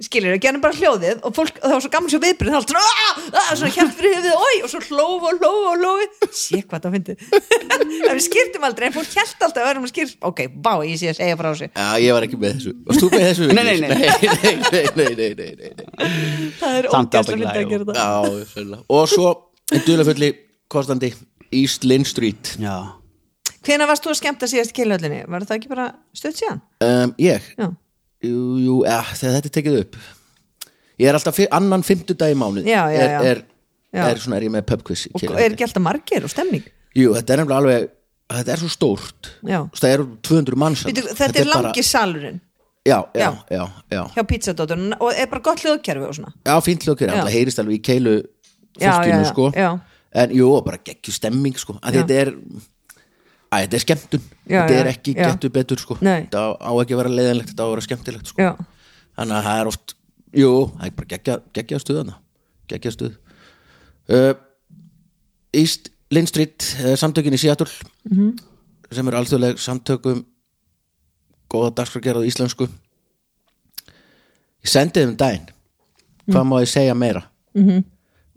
Skilur, 0.00 0.32
gerum 0.40 0.62
bara 0.62 0.72
hljóðið 0.72 1.18
og 1.28 1.34
fólk, 1.36 1.58
það 1.60 1.74
var 1.74 1.82
svo 1.84 1.88
gaman 1.92 2.08
svo 2.08 2.18
viðbrið, 2.22 2.54
það 2.54 2.62
var 2.62 2.68
svona, 2.70 3.42
svona 3.50 3.72
hjælt 3.74 3.90
fyrir 3.98 4.14
höfuðið, 4.14 4.44
oi, 4.46 4.54
og 4.64 4.70
svo 4.72 4.78
hlóf 4.86 5.26
og 5.28 5.42
hlóf 5.42 5.66
og 5.68 5.82
hlóf 5.82 6.30
sé 6.32 6.60
hvað 6.62 6.86
það 6.86 6.94
fyndi 6.94 7.16
en 7.76 8.14
við 8.16 8.22
skýrtum 8.24 8.64
aldrei, 8.64 8.86
en 8.88 8.94
fólk 8.94 9.10
hjælt 9.12 9.44
alltaf 9.44 9.60
að 9.60 9.68
verðum 9.68 9.84
að 9.84 9.92
skýrt, 9.92 10.16
ok, 10.30 10.40
bá, 10.64 10.70
ég 10.88 10.96
sé 11.02 11.10
að 11.12 11.18
segja 11.18 11.36
frá 11.36 11.50
sig 11.58 11.68
Já, 11.74 11.84
ég 12.00 12.16
var 12.16 12.24
ekki 12.30 12.38
með 12.40 12.54
þessu. 12.56 12.72
Varst 12.88 13.04
þú 13.04 13.10
með 13.12 13.26
þessu? 13.26 13.50
Nei, 13.50 13.64
nei, 13.68 13.76
nei. 13.76 13.90
nei, 13.90 14.06
nei, 14.72 14.86
nei, 14.94 15.10
nei, 15.20 15.28
nei, 15.42 15.52
nei, 15.60 15.74
nei. 15.82 16.48
það 16.62 16.80
er 16.80 16.88
fyndi 17.28 17.52
að 17.52 17.60
gera 17.74 17.90
það. 17.90 18.00
Já, 18.00 18.80
Og 18.96 19.04
svo, 19.12 19.34
en 19.68 19.84
dulafulli 19.84 20.32
kostandi 20.72 21.12
East 21.60 21.84
Lynn 21.84 22.08
Street. 22.08 22.54
Já, 22.56 22.99
Hvenær 23.66 23.88
varst 23.90 24.04
þú 24.06 24.12
að 24.14 24.18
skemmta 24.22 24.48
síðast 24.48 24.72
í 24.72 24.76
keilhöllinni? 24.80 25.20
Var 25.28 25.44
það 25.44 25.56
ekki 25.58 25.68
bara 25.72 25.86
stutt 26.16 26.38
síðan? 26.40 26.60
um, 26.86 27.14
Ég? 27.20 27.42
Já. 27.58 27.68
Jú, 28.24 28.40
jú, 28.60 28.74
ja, 28.84 29.00
þegar 29.16 29.36
þetta 29.38 29.48
er 29.50 29.54
tekið 29.58 29.78
upp 29.82 29.96
Ég 31.00 31.08
er 31.08 31.16
alltaf 31.16 31.36
fi 31.38 31.46
annan 31.56 31.82
fimmtudag 31.86 32.32
í 32.34 32.36
mánuð 32.36 32.66
Já, 32.68 32.82
já, 32.92 33.00
er, 33.00 33.10
já. 33.10 33.20
er, 33.30 33.38
Já. 33.96 34.02
er, 34.10 34.20
svona, 34.20 34.36
er 34.36 34.44
ég 34.48 34.52
með 34.54 34.66
pubquiz 34.68 35.06
í 35.08 35.12
Og 35.14 35.20
Keilhöllinni. 35.22 35.46
er 35.46 35.54
ekki 35.56 35.64
alltaf 35.68 35.82
margir 35.86 36.26
og 36.28 36.32
stemning? 36.32 36.66
Jú, 36.96 37.14
þetta 37.16 37.32
er 37.36 37.40
nefnilega 37.42 37.60
alveg 37.64 37.88
Þetta 38.30 38.52
er 38.54 38.60
svo 38.62 38.68
stórt 38.70 39.30
Já. 39.48 39.60
Það 39.80 39.94
eru 39.96 40.04
200 40.28 40.58
manns 40.62 40.84
þarna. 40.84 41.02
Þetta, 41.18 41.40
er 41.40 41.48
bara- 41.50 41.62
langi 41.70 41.82
salurinn 41.88 42.40
Já, 42.86 42.98
já, 43.12 43.20
Já. 43.20 43.30
já, 43.52 43.64
já 43.92 44.02
hjá 44.16 44.22
pizzadótturinn 44.28 44.94
og 45.00 45.12
er 45.12 45.26
bara 45.32 45.42
gott 45.44 45.60
hljóðkerfi 45.64 46.06
og 46.08 46.14
svona 46.16 46.32
Já, 46.46 46.54
fínt 46.64 46.84
hljókir, 46.86 47.08
Já. 47.10 47.16
alltaf 47.18 47.32
heyrist 47.34 47.58
alveg 47.60 47.76
í 47.76 47.82
keilu 47.84 48.14
fólkinu, 48.80 48.80
já, 48.80 49.20
já, 49.20 49.24
sko 49.32 49.50
já. 49.52 49.70
En 50.12 50.30
jú, 50.34 50.46
bara 50.64 50.78
geggju 50.84 51.12
stemming, 51.12 51.56
sko 51.60 51.74
að 51.82 51.92
Já. 51.92 52.02
þetta 52.02 52.20
er 52.22 52.30
að 53.50 53.62
þetta 53.64 53.76
er 53.76 53.82
skemmtun, 53.84 54.22
Já, 54.46 54.60
þetta 54.66 54.80
er 54.80 54.86
ekki 54.92 55.14
já. 55.16 55.24
gettu 55.26 55.50
betur, 55.50 55.78
sko 55.82 55.96
Nei. 56.00 56.22
þetta 56.26 56.42
á, 56.60 56.70
ekki 56.82 56.94
að 56.94 57.00
vera 57.02 57.14
leiðanlegt, 57.16 57.48
þetta 57.50 57.62
á 57.62 57.66
að 57.66 57.72
vera 57.74 57.86
skemmtilegt, 57.88 58.26
sko 58.30 58.50
þannig 59.16 59.36
að 59.36 59.46
það 59.48 59.60
er 59.60 59.66
oft, 59.72 59.94
jú, 60.38 60.50
það 60.76 60.86
er 60.86 60.94
bara 61.00 61.10
geggja, 61.14 61.36
geggja 61.58 61.80
stuðana, 61.82 62.14
geggja 62.70 62.92
stuð 62.94 63.16
uh, 64.10 64.34
East 65.52 65.90
Lynn 66.10 66.26
Street, 66.30 66.62
uh, 66.84 66.94
samtökin 66.98 67.34
í 67.34 67.38
Seattle 67.42 67.70
Mhm. 68.10 68.38
sem 68.92 69.06
eru 69.08 69.16
alþjóðleg 69.20 69.58
samtökum 69.62 70.24
góða 71.50 71.74
dagskrargerð 71.74 72.22
á 72.22 72.28
íslensku 72.30 72.66
ég 74.60 74.68
sendi 74.70 75.00
þeim 75.02 75.16
daginn 75.16 75.48
Mm. 76.28 76.34
hvað 76.34 76.44
má 76.46 76.56
ég 76.62 76.68
segja 76.68 76.94
meira 76.94 77.22
Mhm. 77.54 77.66
-hmm. 77.68 77.84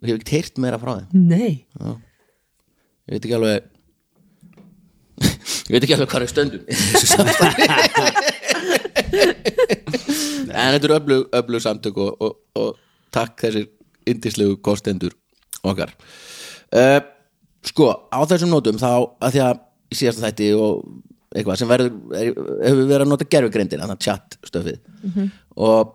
og 0.01 0.07
ég 0.07 0.13
hef 0.13 0.19
ekki 0.21 0.31
heyrt 0.37 0.57
meira 0.57 0.77
frá 0.79 0.97
þeim 0.97 1.07
nei 1.13 1.65
ég 1.79 3.11
veit 3.11 3.25
ekki 3.25 3.35
alveg 3.35 3.63
ég 5.67 5.75
veit 5.75 5.83
ekki 5.85 5.95
alveg 5.97 6.09
hvað 6.11 6.25
er 6.25 6.31
stöndum. 6.31 6.61
En 10.53 10.75
þetta 10.75 10.87
eru 10.87 10.97
öflug, 10.97 11.23
öflug 11.39 11.61
samtök 11.63 11.97
og, 12.03 12.11
og, 12.21 12.37
og 12.59 12.69
takk 13.13 13.39
þessir 13.41 13.65
indislegu 14.09 14.59
kostendur 14.65 15.13
okkar. 15.63 15.93
Uh, 16.73 16.99
sko, 17.65 17.89
á 18.11 18.19
þessum 18.29 18.51
nótum 18.53 18.77
þá 18.81 18.91
að 18.93 19.35
því 19.35 19.43
að 19.47 19.57
í 19.93 19.97
síðasta 19.97 20.27
þætti 20.27 20.47
og 20.57 20.71
eitthvað 21.33 21.59
sem 21.61 21.69
verður 21.71 21.91
er, 22.13 22.31
hefur 22.67 22.85
verið 22.85 23.05
að 23.05 23.09
nota 23.09 23.29
gerfugreindina, 23.35 23.85
þannig 23.87 23.97
að 23.97 24.05
chat 24.05 24.37
stöfið 24.45 24.79
og 25.57 25.93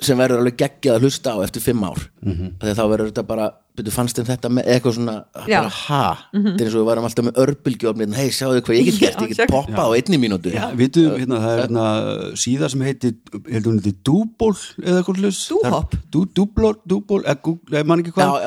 sem 0.00 0.20
verður 0.20 0.42
alveg 0.42 0.58
geggjað 0.62 0.96
að 0.96 1.04
hlusta 1.04 1.34
á 1.34 1.38
eftir 1.42 1.64
fimm 1.64 1.82
ár. 1.84 2.00
Mm 2.22 2.34
-hmm. 2.34 2.74
þá 2.78 2.84
verður 2.86 3.10
þetta 3.10 3.24
bara 3.26 3.48
byrju, 3.78 3.92
fannst 3.94 4.18
þeim 4.18 4.26
þetta 4.28 4.50
með 4.58 4.68
eitthvað 4.74 4.96
svona 4.98 5.14
Já. 5.48 5.60
bara 5.62 5.72
ha, 5.76 6.00
þetta 6.34 6.52
er 6.58 6.66
eins 6.68 6.74
og 6.76 6.80
við 6.82 6.88
varum 6.90 7.06
alltaf 7.08 7.26
með 7.28 7.40
örbylgjófnin, 7.44 8.16
hei 8.18 8.28
sjáðu 8.34 8.62
hvað 8.66 8.78
ég 8.78 8.88
get 8.90 8.98
gert 9.04 9.22
ég 9.24 9.32
get 9.36 9.52
poppað 9.54 9.88
á 9.88 9.96
einni 9.98 10.20
mínútu. 10.22 10.52
Hérna, 10.52 11.40
það 11.40 11.48
er 11.54 11.62
hérna 11.64 11.86
síða 12.44 12.70
sem 12.74 12.84
heitir, 12.88 13.16
heldur 13.48 13.72
hún 13.72 13.80
heitir 13.82 13.96
Dúból 14.08 14.52
eða 14.82 15.00
eitthvað 15.00 15.22
hlutis 15.22 15.42
Dúhopp? 15.54 15.98
Dú, 16.12 16.24
Dúblor, 16.36 16.78
Dúból, 16.88 17.22
eða 17.24 17.84
mann 17.88 18.04
ekki 18.04 18.14
hvað. 18.18 18.38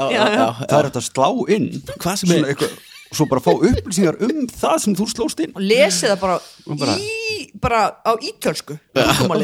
Það 0.61 0.79
er 0.79 0.89
þetta 0.91 1.01
að 1.01 1.09
slá 1.09 1.27
inn 1.57 1.69
Hvað 1.97 2.21
sem 2.23 2.35
er- 2.37 2.49
eitthvað, 2.53 2.79
Svo 3.11 3.25
bara 3.27 3.41
fá 3.43 3.51
upplýsingar 3.51 4.15
um 4.23 4.45
það 4.47 4.77
sem 4.79 4.93
þú 4.95 5.05
slóst 5.11 5.41
inn. 5.43 5.51
Og 5.51 5.59
lesið 5.67 6.13
það 6.13 6.19
bara, 6.21 6.37
bara- 6.79 6.93
í 6.95 7.49
bara 7.59 7.81
á 8.07 8.11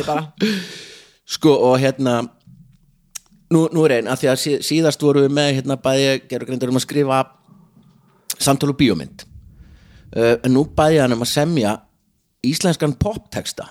bara. 0.08 0.22
Sko 1.28 1.52
og 1.68 1.76
hérna 1.82 2.22
nú, 3.54 3.64
nú 3.74 3.86
er 3.88 3.98
einn, 3.98 4.12
að 4.12 4.22
því 4.24 4.30
að 4.32 4.40
sí, 4.42 4.54
síðast 4.70 5.04
voru 5.04 5.26
við 5.26 5.36
með 5.38 5.50
hérna 5.60 5.80
bæði 5.82 6.14
gerur 6.30 6.50
greindur 6.50 6.74
um 6.74 6.80
að 6.80 6.86
skrifa 6.88 7.24
samtal 8.38 8.72
og 8.74 8.80
bíómynd. 8.80 9.26
Uh, 10.16 10.36
en 10.46 10.54
nú 10.56 10.64
bæði 10.78 11.02
hann 11.04 11.16
um 11.18 11.26
að 11.26 11.34
semja 11.34 11.74
íslenskan 12.48 12.96
popteksta 13.00 13.70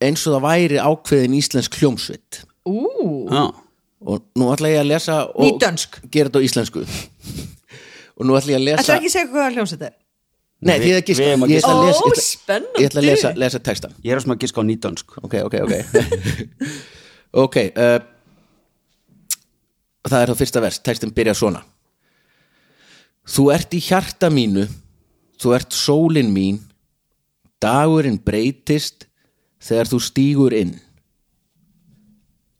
eins 0.00 0.22
og 0.26 0.36
það 0.36 0.44
væri 0.46 0.80
ákveðin 0.80 1.36
íslensk 1.38 1.76
hljómsveit. 1.80 2.42
Ú, 2.68 2.76
Já, 3.30 3.44
og 4.00 4.24
nú 4.40 4.50
ætla 4.54 4.72
ég 4.72 4.82
að 4.82 4.90
lesa 4.92 5.22
og 5.28 5.60
gera 5.60 6.28
þetta 6.28 6.40
á 6.40 6.46
íslensku. 6.46 6.84
Og 8.20 8.26
nú 8.28 8.34
ætla 8.36 8.52
ég 8.52 8.58
að 8.58 8.66
lesa 8.66 8.82
ætlar 8.82 8.98
ekki 8.98 9.08
að 9.08 9.12
segja 9.14 9.28
hvað 9.32 9.54
hljómsveit 9.54 9.84
er? 9.86 9.92
nei, 10.60 10.74
því 10.82 10.90
að 10.92 11.04
giska 11.08 11.24
við 11.24 11.30
eigum 11.30 11.44
að 11.46 11.52
ég 11.54 11.62
ætla 11.62 11.70
að 11.72 11.86
lesa, 11.86 12.00
Ó, 12.00 12.04
ég 12.04 12.10
ætla, 12.12 12.24
spennandi. 12.26 12.82
ég 12.82 12.90
ætla 12.90 13.00
að 13.00 13.06
lesa, 13.08 13.30
lesa 13.40 13.60
textan 13.64 13.94
ég 14.04 14.12
er 14.12 14.18
að 14.18 14.24
sem 14.26 14.34
að 14.34 14.42
giska 14.42 14.60
á 14.60 14.64
nýdönsk. 14.68 15.14
Ok, 15.24 15.36
ok, 15.48 15.54
ok. 15.64 15.74
Ok 17.44 17.56
uh, 17.78 17.96
það 20.08 20.22
er 20.22 20.32
þá 20.32 20.40
fyrsta 20.40 20.62
vers 20.64 20.80
textin 20.84 21.14
byrja 21.14 21.34
svona. 21.36 21.62
Þú 23.28 23.46
ert 23.54 23.74
í 23.76 23.80
hjarta 23.84 24.30
mínu 24.32 24.66
þú 25.40 25.54
ert 25.56 25.76
sólin 25.76 26.32
mín 26.34 26.60
dagurinn 27.60 28.20
breytist 28.20 29.06
þegar 29.60 29.90
þú 29.90 30.00
stígur 30.04 30.56
inn. 30.56 30.74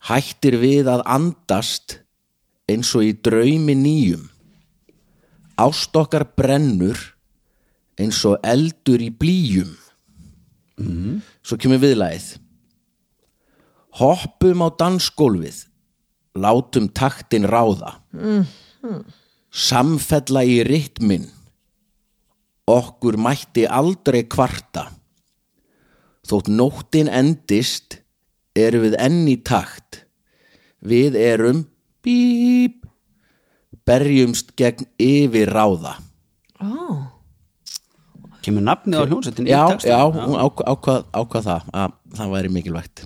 Hættir 0.09 0.57
við 0.61 0.89
að 0.89 1.05
andast 1.09 1.99
eins 2.71 2.93
og 2.97 3.05
í 3.09 3.15
draumi 3.17 3.77
nýjum. 3.77 4.29
Ást 5.61 5.97
okkar 5.97 6.25
brennur 6.37 7.01
eins 8.01 8.21
og 8.25 8.41
eldur 8.47 9.03
í 9.05 9.11
blíjum 9.13 9.77
svo 10.81 11.59
kemur 11.61 11.81
viðlagið. 11.83 12.39
Hoppum 14.01 14.63
á 14.65 14.69
dansgólfið 14.81 15.67
látum 16.39 16.89
taktin 16.95 17.49
ráða. 17.49 17.99
Samfella 19.51 20.45
í 20.47 20.61
rytmin 20.67 21.27
okkur 22.71 23.19
mætti 23.19 23.67
aldrei 23.67 24.23
kvarta. 24.31 24.91
Þótt 26.29 26.51
nóttin 26.53 27.11
endist 27.11 27.99
erum 28.55 28.87
við 28.87 28.99
enn 29.03 29.25
í 29.31 29.41
takt. 29.43 30.05
Við 30.81 31.17
erum 31.19 31.65
bíp 32.05 32.87
berjumst 33.89 34.55
gegn 34.59 34.87
yfir 35.01 35.51
ráða 35.51 35.97
Kemur 38.41 38.65
nafnið 38.65 39.03
á 39.03 39.05
hljónsettin 39.05 39.49
í 39.49 39.53
já, 39.53 39.63
já, 39.85 39.99
ákvað, 40.01 41.07
ákvað 41.13 41.47
það 41.49 41.73
að 41.77 41.97
það 42.17 42.35
væri 42.35 42.53
mikilvægt 42.55 43.03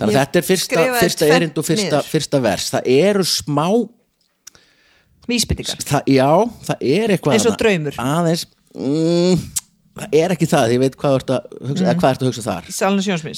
þannig 0.00 0.16
að 0.16 0.20
þetta 0.20 0.40
er 0.42 0.46
fyrsta, 0.48 0.84
fyrsta 1.00 1.30
erind 1.36 1.60
og 1.62 1.66
fyrsta, 1.68 2.02
fyrsta 2.08 2.40
vers 2.44 2.68
það 2.74 2.90
eru 2.96 3.26
smá 3.28 3.66
Vísbyttingar 5.30 5.82
það, 5.86 6.08
já, 6.10 6.28
það 6.66 6.84
er 6.90 7.12
eitthvað 7.14 7.34
Eins 7.36 7.46
og 7.50 7.56
draumur. 7.60 7.98
aðeins 8.02 8.44
mm, 8.74 9.42
það 10.00 10.16
er 10.20 10.34
ekki 10.34 10.48
það, 10.50 10.72
ég 10.74 10.82
veit 10.82 10.96
hvað 10.98 11.12
þú 11.14 11.18
ert 11.20 11.32
að 11.36 11.58
hugsa, 11.68 11.84
mm. 11.84 12.00
hvað 12.00 12.14
ert 12.14 12.24
að 12.24 12.30
hugsa 12.30 12.46
þar 12.46 12.70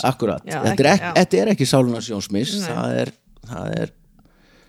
akkurat, 0.08 0.46
Já, 0.48 0.58
þetta, 0.62 0.76
er 0.86 0.92
ekki- 0.92 1.10
er 1.42 1.50
Jónsmis 2.12 2.54
Nei. 2.56 2.68
það 2.70 2.96
er, 3.02 3.12
það 3.50 3.76
er 3.82 3.92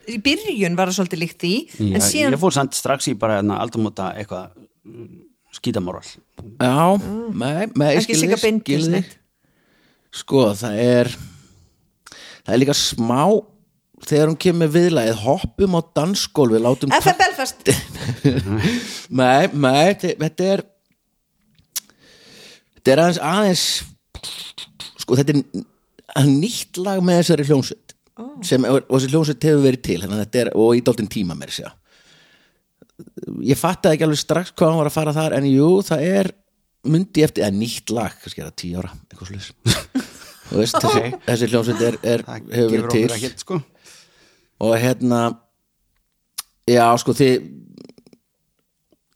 Í 0.04 0.18
byrjun 0.20 0.74
var 0.76 0.89
það 0.91 0.98
svolítið 0.98 1.22
líkt 1.22 1.38
því 1.39 1.54
Já, 1.80 1.94
En 1.96 2.02
síðan 2.04 2.34
Ég 2.36 2.41
fór 2.41 2.56
samt 2.58 2.76
strax 2.76 3.08
í 3.08 3.14
bara 3.16 3.38
hérna, 3.39 3.62
aldamóta 3.64 4.10
eitthvað 4.20 4.50
mm, 4.84 5.12
skítamóral 5.56 6.04
já, 6.04 6.76
með, 7.32 7.78
með 7.80 7.94
Mm. 8.02 8.41
Bindils 8.44 8.89
neitt. 8.91 9.14
sko, 10.12 10.50
það 10.60 10.82
er 10.84 11.14
það 12.44 12.54
er 12.56 12.62
líka 12.64 12.76
smá 12.78 13.22
þegar 14.04 14.28
hún 14.34 14.39
kemur 14.44 14.66
með 14.66 14.74
viðlagið 14.78 15.20
hoppum 15.24 15.78
á 15.80 15.82
dansgólfi, 15.96 16.60
látum 16.60 16.91
FM 16.98 17.20
Belfast. 17.22 17.70
Nei, 19.22 19.48
nei, 19.54 19.94
þe- 20.02 20.18
þetta 20.20 20.48
er 20.58 20.64
þetta 22.76 22.91
er 22.96 23.02
aðeins 23.06 23.22
aðeins 23.24 23.64
sko 25.04 25.18
þetta 25.20 25.38
er 26.20 26.28
nýtt 26.28 26.80
lag 26.84 27.00
með 27.06 27.22
þessari 27.22 27.48
hljónsveit 27.48 27.96
sem, 28.46 28.66
og 28.70 28.84
þessi 28.91 29.10
hljónsveit 29.14 29.48
hefur 29.48 29.64
verið 29.64 29.82
til 29.88 30.02
er, 30.44 30.52
og 30.54 30.76
í 30.78 30.84
dálítinn 30.86 31.10
tíma 31.12 31.38
mér 31.39 31.54
sér 31.56 31.72
ég 33.48 33.58
fattaði 33.58 33.96
ekki 33.98 34.06
alveg 34.08 34.20
strax 34.22 34.52
hvað 34.54 34.70
hann 34.74 34.82
var 34.84 34.89
að 34.91 34.98
fara 34.98 35.16
þar 35.16 35.36
en 35.39 35.48
jú, 35.50 35.70
það 35.88 36.04
er 36.12 36.30
myndi 36.91 37.24
eftir, 37.24 37.46
eða 37.48 37.56
nýtt 37.56 37.94
lag 37.96 38.14
kannski 38.20 38.44
er 38.44 38.50
það 38.52 38.58
tíu 38.62 38.82
ára, 38.84 38.91
eitthvað 39.08 39.32
sluðis 39.32 39.50
veist, 40.60 40.78
þessi, 40.84 41.14
þessi 41.28 41.49
hljónsveit 41.51 41.82
er, 41.88 41.97
er, 42.16 42.24
hefur 42.54 42.72
verið 42.74 42.89
til. 42.93 43.06
ekkert 43.18 43.43
sko. 43.45 43.60
Og 44.64 44.76
hérna 44.80 45.22
já 46.70 46.86
sko 47.01 47.16
þið 47.18 47.49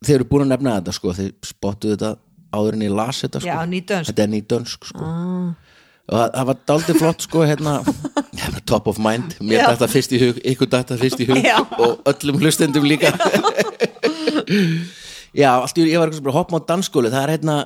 þið 0.06 0.16
eru 0.18 0.28
búin 0.30 0.46
að 0.48 0.54
nefna 0.56 0.78
þetta 0.80 0.96
sko. 0.98 1.14
Þið 1.18 1.32
spottuðu 1.52 1.96
þetta 1.96 2.12
áður 2.58 2.78
en 2.78 2.86
ég 2.88 2.94
las 2.98 3.22
þetta 3.24 3.42
sko. 3.44 3.50
Já, 3.50 3.58
nýdönsk. 3.72 4.12
þetta 4.12 4.26
er 4.26 4.32
nýdönsk 4.34 4.92
sko. 4.92 5.08
Ah. 5.08 5.56
og 6.08 6.16
það, 6.16 6.28
það 6.36 6.50
var 6.50 6.60
daldið 6.72 7.00
flott 7.02 7.26
sko 7.28 7.46
hérna. 7.50 7.78
Top 8.68 8.88
of 8.92 9.00
mind, 9.02 9.38
mér 9.42 9.62
Já. 9.62 9.66
dætt 9.72 9.82
það 9.82 9.94
fyrst 9.96 10.14
í 10.14 10.20
hug 10.22 10.38
ykkur 10.52 10.70
dætt 10.72 10.92
það 10.92 11.02
fyrst 11.06 11.22
í 11.24 11.28
hug 11.30 11.40
Já. 11.44 11.58
og 11.80 12.12
öllum 12.12 12.38
hlustendum 12.44 12.86
líka. 12.88 13.14
Já, 15.36 15.52
allt 15.64 15.80
í 15.80 15.88
ég 15.88 16.00
var 16.02 16.12
eitthvað 16.12 16.36
hoppa 16.36 16.60
á 16.60 16.68
dansskóli, 16.70 17.12
það 17.14 17.24
er 17.24 17.34
hérna 17.38 17.58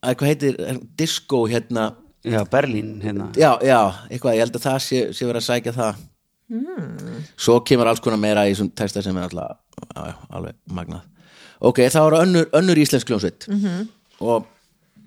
að 0.00 0.16
hvað 0.20 0.30
heitir, 0.32 0.60
disco 0.98 1.44
hérna 1.50 1.90
já, 2.24 2.44
Berlín 2.50 3.00
hérna. 3.02 3.30
Já, 3.36 3.58
já, 3.64 3.80
eitthvað, 4.10 4.36
ég 4.36 4.44
held 4.44 4.56
að 4.56 4.66
það 4.66 4.78
sé, 4.86 5.02
sé 5.16 5.28
verið 5.28 5.42
að 5.42 5.48
sækja 5.48 5.76
það. 5.76 6.06
Svo 7.38 7.60
kemur 7.66 7.86
alls 7.86 8.02
konar 8.02 8.18
meira 8.18 8.46
í 8.48 8.54
þessum 8.54 8.72
texta 8.74 9.02
sem 9.04 9.16
er 9.16 9.28
alltaf 9.28 9.60
já, 9.94 10.14
alveg 10.28 10.56
magnað. 10.66 11.06
Ok, 11.60 11.82
það 11.92 12.06
var 12.06 12.16
önnur, 12.24 12.48
önnur 12.56 12.80
íslensk 12.80 13.08
hljómsveit. 13.08 13.46
-hmm. 13.48 13.86
og 14.20 14.46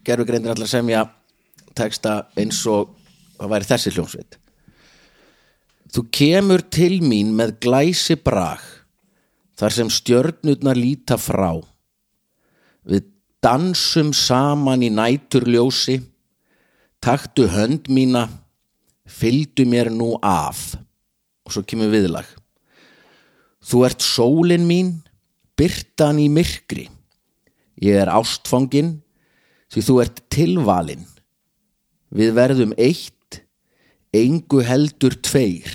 gerðu 0.06 0.26
greindir 0.26 0.52
allar 0.52 0.68
semja 0.68 1.04
texta 1.76 2.28
eins 2.38 2.62
og 2.68 2.96
það 3.38 3.50
væri 3.50 3.70
þessi 3.70 3.94
hljómsveit. 3.96 4.38
Þú 5.94 6.06
kemur 6.12 6.62
til 6.74 7.02
mín 7.02 7.36
með 7.38 7.60
glæsi 7.60 8.16
brag 8.16 8.62
þar 9.60 9.72
sem 9.72 9.90
stjörnurnar 9.90 10.78
líta 10.78 11.18
frá. 11.18 11.62
Við 12.84 13.04
dansum 13.44 14.14
saman 14.14 14.84
í 14.84 14.90
næturljósi 14.90 16.00
taktu 17.04 17.50
hönd 17.52 17.90
mína 17.92 18.30
fylgdu 19.04 19.66
mér 19.68 19.92
nú 19.92 20.16
af. 20.24 20.78
Og 21.44 21.52
svo 21.52 21.64
kemur 21.68 21.92
viðlag. 21.92 22.28
Þú 23.64 23.86
ert 23.88 24.04
sólin 24.04 24.68
mín 24.68 24.94
byrtan 25.60 26.22
í 26.24 26.30
myrkri. 26.32 26.88
Ég 27.84 28.00
er 28.04 28.12
ástfangin 28.12 29.02
því 29.74 29.84
þú 29.84 29.98
ert 30.04 30.22
tilvalin 30.32 31.04
við 32.14 32.36
verðum 32.38 32.76
eitt 32.78 33.42
engu 34.14 34.62
heldur 34.64 35.18
tveir. 35.26 35.72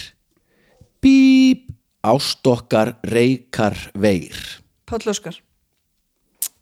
Bíp 1.03 1.67
ástokkar 2.07 2.95
reykar 3.05 3.77
veir. 3.99 4.39
Páll 4.89 5.11
Óskar. 5.11 5.37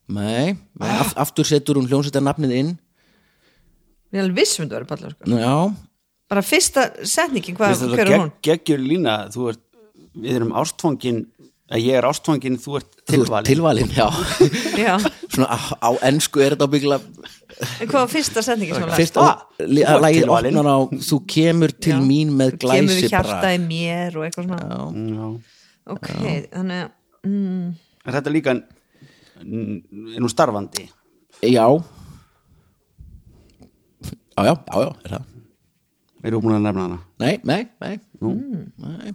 Nei, 0.07 0.55
af, 0.79 1.13
aftur 1.19 1.47
setur 1.47 1.79
hún 1.81 1.89
hljónsetta 1.91 2.23
nafnið 2.23 2.53
inn 2.55 2.75
Ég 4.13 4.21
er 4.21 4.25
alveg 4.27 4.37
viss 4.41 4.59
um 4.61 4.67
þetta 4.69 4.79
verið 4.79 4.89
Páll 4.93 5.07
Óskar. 5.11 5.39
Já, 5.41 5.55
Bara 6.27 6.43
fyrsta 6.43 6.83
setningin, 7.07 7.55
hvað, 7.55 7.73
Veistu, 7.73 7.89
hver 7.95 8.09
er 8.11 8.19
hún? 8.19 8.31
gegg- 8.43 8.65
geggjur 8.67 8.81
lína 8.83 9.13
þú 9.31 9.45
ert, 9.53 9.61
við 10.17 10.33
erum 10.41 10.53
ástfangin 10.59 11.21
að 11.71 11.85
ég 11.87 11.99
er 12.01 12.07
ástfangin, 12.09 12.57
þú 12.63 12.77
ert 12.81 12.97
tilvalin. 13.07 13.47
tilvalin 13.47 13.91
já. 13.95 14.07
Já, 14.79 14.97
svona 15.31 15.47
á, 15.55 15.59
á 15.83 15.91
ensku 16.11 16.41
er 16.43 16.57
þetta 16.57 16.67
byggla 16.73 16.99
en 16.99 17.87
hvað 17.89 18.01
var 18.01 18.11
fyrsta 18.11 18.43
setningin 18.43 18.75
sem 18.75 18.83
hún 18.89 18.97
fyrst 18.99 19.17
Ah, 19.23 19.45
að 19.63 20.03
lagið 20.03 20.23
tilvalin. 20.25 20.59
opnar 20.59 20.67
á 20.67 20.79
þú 21.11 21.21
kemur 21.31 21.73
til 21.79 21.95
Já. 21.95 22.01
mín 22.03 22.31
með 22.35 22.59
Kemur 22.59 22.91
við 22.91 22.99
glæsi 22.99 23.11
hjartaði 23.15 23.61
mér 23.67 24.17
og 24.19 24.27
eitthvað 24.27 24.47
svona. 24.51 24.59
Já. 25.15 25.27
Ok, 25.87 26.09
þannig 26.51 26.81
að 26.83 26.91
mm, 27.23 27.75
er 28.07 28.13
þetta 28.19 28.35
líka 28.35 28.51
er 28.57 30.21
nú 30.23 30.29
starfandi? 30.33 30.89
Já 31.43 31.67
já, 34.37 34.45
já, 34.45 34.55
já, 34.55 34.81
já, 34.81 34.93
er 35.05 35.11
það. 35.17 35.33
Erum 36.27 36.43
búin 36.43 36.57
að 36.57 36.65
nefna 36.65 36.87
hana? 36.87 36.99
Nei, 37.23 37.37
nei, 37.47 37.63
nei, 37.81 37.99
nei. 38.83 39.13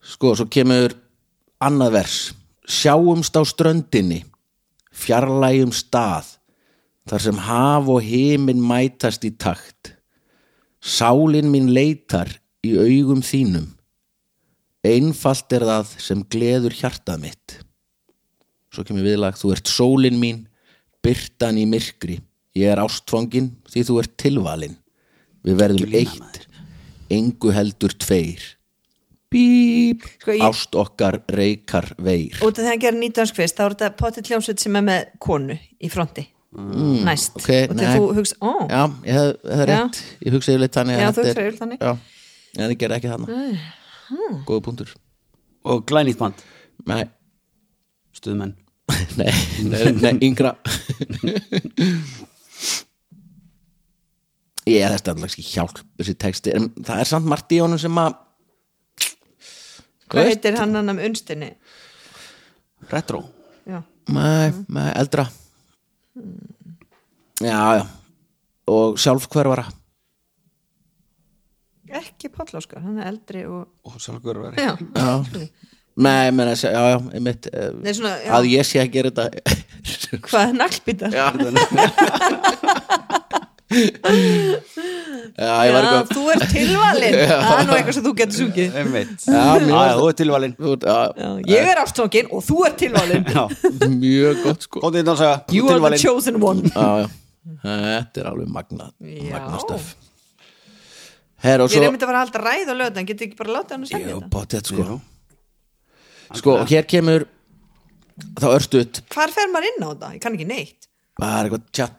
sko, 0.00 0.34
svo 0.38 0.46
kemur 0.46 0.94
annað 1.62 1.96
vers. 1.96 2.18
Sjáumst 2.62 3.34
á 3.34 3.42
ströndinni 3.42 4.22
fjarlægum 4.92 5.72
stað 5.74 6.36
þar 7.10 7.24
sem 7.24 7.40
haf 7.48 7.90
og 7.90 8.04
himin 8.06 8.62
mætast 8.62 9.24
í 9.26 9.32
takt. 9.34 9.96
Sálin 10.78 11.50
mín 11.50 11.72
leitar 11.74 12.30
í 12.62 12.76
augum 12.78 13.22
þínum. 13.26 13.66
Einfalt 14.86 15.52
er 15.54 15.66
það 15.66 15.94
sem 16.02 16.22
gleður 16.30 16.74
hjartað 16.74 17.22
mitt. 17.22 17.58
Svo 18.72 18.86
kemur 18.86 19.06
viðlag 19.06 19.38
þú 19.38 19.52
ert 19.54 19.70
sólin 19.70 20.18
mín 20.22 20.44
byrtan 21.02 21.58
í 21.58 21.66
myrkri 21.68 22.20
ég 22.58 22.68
er 22.72 22.80
ástfangin 22.82 23.52
því 23.70 23.84
þú 23.88 23.98
ert 24.02 24.16
tilvalin 24.20 24.76
við 25.46 25.56
verðum 25.60 25.94
eitt 25.98 26.48
engu 27.12 27.52
heldur 27.52 27.92
tveir. 28.00 28.42
Bíp. 29.32 30.02
Sko, 30.20 30.32
ég- 30.36 30.42
ást 30.44 30.74
okkar 30.76 31.22
reykar 31.32 31.94
veir. 31.98 32.36
Út 32.44 32.52
af 32.52 32.60
þegar 32.60 32.68
hann 32.74 32.80
gerir 32.84 33.00
nýtönsk 33.00 33.34
fyrst 33.38 33.56
þá 33.56 33.64
er 33.64 33.74
þetta 33.74 33.90
potið 33.96 34.28
hljómsveit 34.28 34.60
sem 34.60 34.76
er 34.76 34.82
með 34.84 35.06
konu 35.24 35.56
í 35.80 35.88
fronti. 35.92 36.26
Næst. 36.52 37.32
ok, 37.40 37.48
og 37.70 37.76
þegar 37.78 37.94
þú 37.96 38.08
hugsa, 38.18 38.36
ó, 38.44 38.50
já, 38.68 38.82
ég 39.08 39.14
hef, 39.16 39.36
hef 39.48 39.62
Já. 39.62 39.68
rétt. 39.72 40.00
Ég 40.20 40.34
hugsaði 40.36 40.58
leitt 40.60 40.74
þannig 40.76 40.98
Já, 41.00 41.06
þú 41.08 41.22
er- 41.22 41.28
hugsaðir 41.32 41.56
þannig. 41.62 41.78
já, 41.80 41.92
en 42.58 42.70
ég 42.74 42.78
gerði 42.82 42.98
ekki 42.98 43.12
þannig 43.12 44.44
góða 44.44 44.60
punktur. 44.66 44.90
Og 45.64 45.86
glænýtt 45.88 46.18
band, 46.20 46.34
nei, 46.86 47.04
stuðmenn. 48.12 48.52
Nei, 49.16 49.32
nei, 49.64 49.92
nei 50.02 50.12
yngra 50.28 50.52
ég 54.68 54.82
er 54.84 54.94
þetta 54.94 55.14
alltaf 55.14 55.30
ekki 55.32 55.44
hjálp 55.52 55.80
þessi 55.98 56.14
texti, 56.22 56.52
en 56.56 56.68
það 56.78 57.02
er 57.02 57.10
samt 57.10 57.28
margt 57.30 57.52
í 57.54 57.60
honum 57.62 57.80
sem 57.82 57.98
að 58.02 58.14
hvað 60.12 60.28
heitir 60.30 60.58
hann 60.60 60.74
hann 60.76 60.92
um 60.92 61.00
unstinni? 61.02 61.52
Retro. 62.90 63.22
Já, 63.66 63.78
Nei, 64.12 64.50
nei, 64.74 64.88
eldra. 64.98 65.28
Já, 67.42 67.60
já. 67.78 67.84
Og 68.72 68.98
sjálfhverfara. 69.00 69.64
Ekki 71.92 72.30
Páll 72.32 72.56
Óskar, 72.58 72.82
hann 72.82 72.98
er 73.02 73.10
eldri 73.12 73.44
og 73.46 73.68
og 73.86 73.98
sjálfur 74.00 74.38
veri 74.40 74.62
já, 74.64 74.72
Já, 74.96 75.48
nei, 75.96 76.30
menn 76.32 76.48
að 76.52 76.56
segja, 76.62 76.78
já, 76.78 76.94
já, 76.94 76.98
einmitt 77.18 77.46
eh, 77.52 77.70
Nei, 77.82 77.92
svona, 77.96 78.14
já. 78.24 78.30
Að 78.38 78.46
ég 78.52 78.64
sé 78.68 78.80
að 78.80 78.92
gera 78.94 79.10
þetta 79.12 79.26
hvað 80.28 80.54
naglbítar 80.56 81.10
Já 81.12 81.26
Já, 85.32 85.52
ég 85.64 85.72
var 85.72 85.86
Já, 85.86 85.88
eitthvað 85.88 86.10
þú 86.12 86.22
ert 86.34 86.42
tilvalin 86.52 87.14
það 87.16 87.52
er 87.56 87.66
nú 87.68 87.74
eitthvað 87.76 87.96
sem 87.96 88.04
þú 88.04 88.12
getur 88.18 88.36
sungið. 88.36 88.74
Einmitt. 88.82 89.22
Já, 89.24 89.32
Já, 89.32 89.62
mjög, 89.62 89.72
já, 89.72 89.92
þú 89.96 90.08
er 90.10 90.16
tilvalin 90.18 90.54
þú 90.58 90.72
ert- 90.74 90.84
já, 90.90 91.30
ég 91.54 91.70
er 91.72 91.80
ástfangin 91.82 92.28
og 92.36 92.44
þú 92.44 92.56
ert 92.68 92.76
tilvalin 92.82 93.24
Já, 93.32 93.44
mjög 94.02 94.42
gott 94.44 94.66
sko. 94.68 94.82
Góðið 94.84 95.00
þetta 95.00 95.14
að 95.14 95.22
segja 95.22 95.56
you 95.56 95.70
are 95.72 95.80
the 95.94 96.00
chosen 96.02 96.36
one. 96.42 96.60
Já, 96.68 96.88
já. 97.02 97.08
Þetta 97.64 98.20
er 98.22 98.28
alveg 98.32 98.50
magna, 98.54 98.90
Já. 99.00 99.32
magna 99.32 99.62
stöf 99.64 99.88
Herra 101.42 101.64
og 101.64 101.72
ég 101.72 101.74
svo 101.74 101.80
er 101.82 101.88
einmitt 101.88 102.04
að 102.04 102.12
fara 102.12 102.20
að 102.20 102.26
halda 102.28 102.42
ræð 102.44 102.68
og 102.70 102.76
lögðan 102.82 103.08
getur 103.08 103.26
ekki 103.26 103.38
bara 103.40 103.54
láta 103.56 103.74
hann 103.74 103.82
að 103.82 103.90
segja 103.90 104.12
Jú, 104.12 104.20
þetta? 104.20 104.30
potið 104.36 104.68
sko. 104.68 104.84
Já. 104.84 105.00
Sko, 106.38 106.56
og 106.62 106.70
hér 106.70 106.86
kemur 106.88 107.26
þá 108.38 108.46
örstuðt 108.56 109.02
hvar 109.12 109.32
fer 109.34 109.50
maður 109.52 109.68
inn 109.72 109.84
á 109.84 109.88
þetta, 109.92 110.10
ég 110.16 110.22
kann 110.24 110.36
ekki 110.38 110.48
neitt. 110.48 110.88
Það 111.20 111.36
er 111.38 111.48
eitthvað 111.48 111.64
chat 111.78 111.98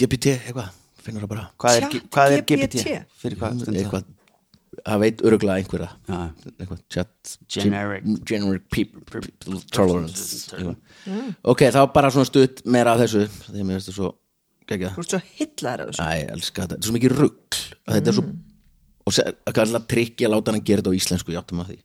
GPT 0.00 0.32
eitthvað, 0.38 0.68
finnur 1.04 1.24
það 1.26 1.32
bara. 1.34 1.46
Hvað 1.60 1.78
er, 1.78 1.86
Chat 1.86 2.10
hvað 2.16 2.34
er 2.38 2.44
GPT? 2.48 2.82
GPT? 2.82 2.98
Fyrir 3.22 3.40
hvað 3.40 3.60
stund 3.62 3.76
það? 3.76 3.80
eitthvað, 3.84 4.10
það 4.84 5.02
veit 5.04 5.22
öruglega 5.28 5.62
einhverja. 5.62 5.90
Já. 6.08 6.18
eitthvað 6.54 6.80
chat 6.96 7.34
Generic. 7.56 8.08
generic 8.28 8.64
people, 8.74 9.04
people 9.20 9.60
tolerance 9.70 10.50
eitthvað. 10.56 10.76
ok, 11.54 11.64
þá 11.76 11.80
bara 11.94 12.10
svona 12.14 12.28
stutt 12.30 12.64
meira 12.66 12.94
af 12.96 13.04
þessu 13.04 13.26
þegar 13.28 13.68
mér 13.68 13.78
finnst 13.78 13.92
það 13.92 13.98
svo 14.00 14.10
geggjað. 14.70 14.96
Þú 14.96 15.04
ert 15.04 15.14
svo 15.14 15.22
hillaður 15.38 15.84
af 15.84 15.92
þessu. 15.92 16.02
Æ, 16.04 16.12
ég 16.24 16.34
elska 16.38 16.62
þetta, 16.64 16.74
þetta 16.74 16.82
er 16.82 16.90
svo 16.90 16.96
mikið 16.98 17.16
rugl. 17.20 17.62
Að 17.84 17.98
þetta 18.00 18.12
er 18.14 18.18
svo 18.18 18.26
og 19.04 19.12
se- 19.12 19.24
að 19.44 19.52
kalla 19.58 19.80
trikki 19.92 20.24
að 20.24 20.32
láta 20.32 20.48
hann 20.52 20.60
að 20.62 20.64
gera 20.70 20.80
þetta 20.80 20.92
á 20.96 20.98
íslensku 20.98 21.34
játtum 21.34 21.60
að 21.60 21.74
því. 21.74 21.78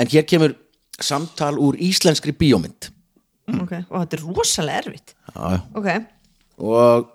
En 0.00 0.08
hér 0.12 0.24
kemur 0.28 0.54
samtal 1.00 1.56
úr 1.58 1.76
íslenskri 1.82 2.32
bíómynd. 2.36 2.90
Ok, 3.62 3.72
og 3.90 4.00
þetta 4.02 4.16
er 4.18 4.24
rosalega 4.26 4.80
erfitt. 4.82 5.14
Já, 5.34 5.60
ok, 5.78 5.88
og 6.58 7.06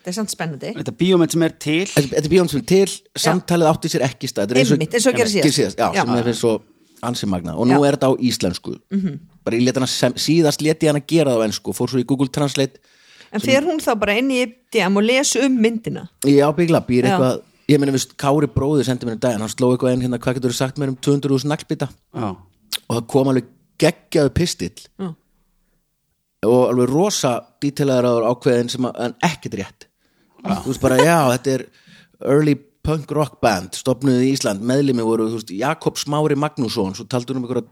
þetta 0.00 0.10
er 0.10 0.16
samt 0.16 0.32
spennandi. 0.32 0.72
Þetta 0.78 0.94
bíómynd 0.98 1.34
sem 1.34 1.44
er 1.46 1.54
til. 1.60 1.84
Þetta 1.92 2.14
þetta 2.16 2.24
er 2.24 2.32
bíómynd 2.32 2.54
sem 2.54 2.62
er 2.62 2.68
til. 2.72 2.96
Samtalið 3.26 3.70
átti 3.70 3.92
sér 3.92 4.04
ekki 4.08 4.30
stað. 4.30 4.48
Þetta 4.48 4.58
er 4.58 4.74
Einmitt, 4.74 4.94
eins 4.98 5.06
og 5.06 5.18
gera 5.18 5.30
síðast. 5.30 5.46
Gerði 5.46 5.56
síðast. 5.60 5.78
Já, 5.78 5.88
Já. 5.94 6.02
sem 6.02 6.14
er 6.16 6.28
fyrir 6.28 6.38
svo 6.40 6.54
ansi 7.08 7.28
magna 7.30 7.54
og 7.54 7.66
nú 7.68 7.76
Já. 7.76 7.78
Mhm. 7.78 7.86
er 7.88 7.96
þetta 7.98 8.08
á 8.10 8.12
íslensku. 8.18 8.78
Bara 9.44 9.56
ég 9.56 9.64
lét 9.68 9.76
hana 9.78 9.86
sem, 9.86 10.12
síðast 10.14 10.62
lét 10.64 10.80
ég 10.82 10.88
hana 10.90 11.00
gera 11.06 11.30
það 11.36 11.44
á 11.44 11.46
ensku 11.46 11.72
fór 11.76 11.88
svo 11.92 12.00
í 12.02 12.06
Google 12.06 12.28
Translate. 12.28 12.80
En 13.30 13.40
fer 13.44 13.62
hún 13.62 13.78
þá 13.78 13.92
bara 14.00 14.16
inn 14.18 14.30
í 14.32 14.40
DM 14.72 14.96
og 14.96 15.04
les 15.04 15.36
um 15.36 15.52
myndina? 15.60 16.08
Ég 16.24 16.40
ábyggla, 16.42 16.80
býr 16.86 17.04
Já. 17.04 17.12
eitthvað 17.12 17.42
Ég 17.68 17.76
meina, 17.78 17.92
viðst, 17.92 18.14
Kári 18.16 18.48
bróðir 18.48 18.86
sendi 18.88 19.04
mér 19.04 19.18
um 19.18 19.20
daginn 19.20 19.40
Hann 19.44 19.50
sló 19.52 19.68
eitthvað 19.76 19.92
inn 19.92 20.00
hérna, 20.06 20.16
hvað 20.18 20.38
getur 20.38 20.54
þú 20.54 20.56
sagt 20.56 20.78
mér 20.80 20.88
um 20.88 20.96
200.000 20.96 21.44
naglbita 21.44 21.88
Já, 22.16 22.30
Og 22.88 22.98
það 22.98 23.08
kom 23.14 23.32
alveg 23.32 23.50
geggjaðu 23.78 24.34
pistill 24.34 24.76
Já. 24.98 25.12
Og 26.46 26.68
alveg 26.68 26.90
rosa 26.92 27.32
dítelaður 27.58 28.22
á 28.22 28.30
ákveðin 28.30 28.68
sem 28.70 28.84
að, 28.86 28.98
en 29.08 29.14
ekkert 29.26 29.56
rétt. 29.58 29.86
Þú 30.38 30.68
veist 30.68 30.82
bara, 30.84 30.98
já, 31.02 31.16
þetta 31.34 31.54
er 31.56 31.64
early 32.30 32.54
punk 32.86 33.10
rock 33.12 33.40
band 33.42 33.74
stopnuð 33.76 34.22
í 34.22 34.32
Ísland, 34.36 34.62
meðlimi 34.64 35.04
voru 35.04 35.26
veist, 35.32 35.50
Jakob 35.50 35.98
Smári 36.00 36.38
Magnússon, 36.38 36.94
svo 36.96 37.08
taldur 37.10 37.40
um 37.40 37.44
einhverja 37.44 37.66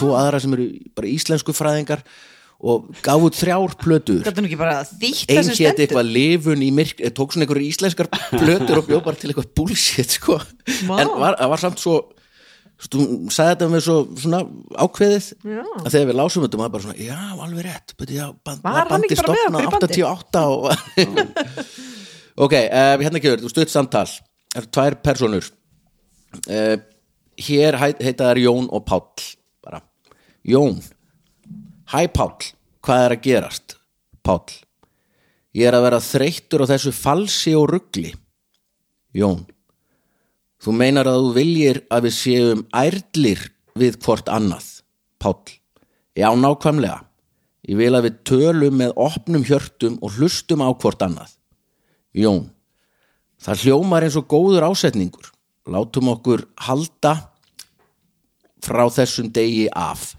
tvo 0.00 0.14
aðra 0.18 0.40
sem 0.42 0.56
eru 0.56 0.70
bara 0.96 1.10
íslensku 1.12 1.52
fræðingar 1.54 2.02
og 2.60 2.88
gaf 3.04 3.22
út 3.24 3.36
þrjár 3.36 3.76
plötur. 3.80 4.22
Þetta 4.24 4.40
er 4.40 4.44
nú 4.44 4.50
ekki 4.50 4.60
bara 4.60 4.80
þýtt 4.88 5.30
ein 5.30 5.38
það 5.38 5.46
sem 5.48 5.60
hétt 5.64 5.84
eitthvað 5.84 6.10
lifun 6.16 6.64
í 6.64 6.70
myrk 6.76 7.00
eh, 7.00 7.12
tók 7.16 7.32
svona 7.32 7.46
einhverju 7.46 7.68
íslenskar 7.68 8.10
plötur 8.40 8.80
og 8.82 8.88
bjóð 8.88 9.04
bara 9.06 9.20
til 9.20 9.30
eitthvað 9.30 9.52
bullshit 9.56 10.16
sko. 10.18 10.40
En 10.80 11.12
var, 11.20 11.38
það 11.40 11.52
var 11.54 11.64
samt 11.64 11.84
svo 11.84 12.00
þú 12.80 13.06
sagði 13.28 13.50
þetta 13.52 13.68
með 13.70 13.82
svo 13.86 13.96
svona 14.22 14.40
ákveðið 14.80 15.26
Já. 15.44 15.62
að 15.64 15.88
þegar 15.90 16.06
við 16.10 16.18
lásum 16.20 16.46
þetta 16.46 16.60
maður 16.60 16.74
bara 16.76 16.84
svona, 16.86 17.08
já, 17.08 17.18
alveg 17.46 17.66
rétt 17.66 17.96
Beti, 18.00 18.16
já, 18.16 18.26
band, 18.46 18.62
Var 18.64 18.92
bandi? 18.92 19.18
88 19.20 20.44
og... 20.54 20.70
ok, 22.46 22.54
uh, 22.56 22.94
hérna 23.02 23.20
kjör, 23.20 23.42
þú 23.42 23.52
stutt 23.52 23.74
samtal 23.74 24.06
það 24.06 24.62
eru 24.62 24.72
tvær 24.78 24.96
personur 25.04 25.50
uh, 26.48 26.78
hér 27.50 27.78
heit, 27.82 28.00
heita 28.00 28.30
þær 28.30 28.42
Jón 28.46 28.72
og 28.72 28.86
Páll 28.88 29.28
bara, 29.60 29.84
Jón 30.48 30.80
Hæ 31.90 32.06
Páll, 32.14 32.52
hvað 32.86 33.00
er 33.02 33.12
að 33.16 33.24
gerast? 33.24 33.72
Páll, 34.22 34.52
ég 35.58 35.66
er 35.66 35.74
að 35.74 35.88
vera 35.88 35.98
þreyttur 36.06 36.62
á 36.62 36.70
þessu 36.70 36.92
falsi 36.94 37.54
og 37.58 37.64
ruggli. 37.72 38.12
Jón, 39.18 39.40
þú 40.60 40.74
meinar 40.76 41.08
að 41.10 41.24
þú 41.24 41.32
viljir 41.36 41.80
að 41.90 42.06
við 42.06 42.16
séum 42.16 42.62
ærlir 42.76 43.44
við 43.80 43.98
hvort 44.04 44.28
annað. 44.32 44.66
Páll, 45.20 45.56
já 46.16 46.28
nákvæmlega. 46.36 47.00
Ég 47.68 47.76
vil 47.78 47.92
að 47.94 48.08
við 48.08 48.22
tölum 48.26 48.78
með 48.80 48.94
opnum 48.98 49.44
hjörtum 49.46 49.98
og 50.00 50.16
hlustum 50.16 50.64
á 50.64 50.68
hvort 50.72 51.02
annað. 51.04 51.34
Jón, 52.16 52.48
það 53.40 53.66
hljómar 53.66 54.06
eins 54.06 54.16
og 54.18 54.26
góður 54.30 54.70
ásetningur. 54.70 55.28
Látum 55.70 56.08
okkur 56.14 56.46
halda 56.66 57.14
frá 58.64 58.88
þessum 58.92 59.28
degi 59.32 59.68
af. 59.76 60.14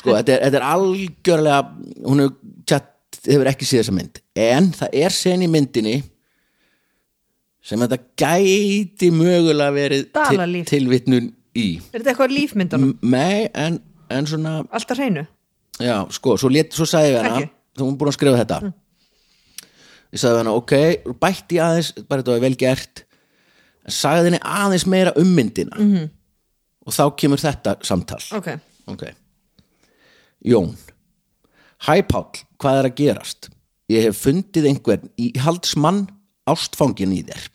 sko, 0.00 0.14
þetta 0.16 0.34
er, 0.34 0.44
þetta 0.46 0.60
er 0.60 0.66
algjörlega 0.70 1.60
hún 2.06 2.24
hefur, 2.24 2.54
tjatt, 2.68 3.20
hefur 3.26 3.50
ekki 3.52 3.68
séð 3.68 3.82
þessa 3.82 3.96
mynd 3.96 4.20
en 4.40 4.70
það 4.76 4.96
er 5.02 5.14
sen 5.14 5.44
í 5.44 5.50
myndinni 5.50 5.96
sem 7.62 7.80
þetta 7.82 7.98
gæti 8.18 9.10
mögulega 9.12 9.74
verið 9.74 10.06
til, 10.08 10.36
Dalalíf. 10.36 10.66
tilvitnun 10.70 11.32
í 11.56 11.66
Er 11.92 12.00
þetta 12.00 12.12
eitthvað 12.14 12.34
lífmyndunum? 12.36 12.94
Nei, 13.02 13.48
en, 13.54 13.80
en 14.10 14.26
svona 14.30 14.60
Alltaf 14.70 14.98
hreinu? 15.00 15.26
já, 15.80 15.96
sko, 16.12 16.36
svo, 16.40 16.50
lét, 16.52 16.72
svo 16.76 16.86
sagði 16.88 17.14
ég 17.14 17.22
hana 17.24 17.48
þú 17.78 17.86
hún 17.86 17.98
búin 18.00 18.10
að 18.12 18.16
skrifa 18.18 18.40
þetta 18.42 18.60
ég 20.10 20.20
sagði 20.20 20.34
við 20.34 20.40
hana, 20.42 20.54
ok, 20.58 20.74
bætti 21.22 21.60
aðeins 21.62 21.92
bara 22.08 22.22
þetta 22.22 22.34
var 22.36 22.44
vel 22.44 22.56
gert 22.60 23.04
en 23.86 23.96
sagði 23.96 24.30
henni 24.30 24.42
aðeins 24.44 24.86
meira 24.90 25.12
um 25.20 25.34
myndina 25.36 25.76
-hmm. 25.76 26.08
og 26.86 26.92
þá 26.96 27.04
kemur 27.16 27.40
þetta 27.40 27.76
samtal 27.82 28.22
Ok, 28.36 28.48
Ok 28.86 29.04
Jón 30.44 30.76
Hæ 31.86 32.02
Páll, 32.08 32.44
hvað 32.60 32.78
er 32.78 32.86
að 32.90 32.96
gerast? 32.96 33.48
Ég 33.88 34.02
hef 34.04 34.18
fundið 34.20 34.66
einhvern 34.68 35.08
í 35.16 35.32
haldsmann 35.40 36.08
ástfangin 36.50 37.14
í 37.14 37.22
þér. 37.28 37.48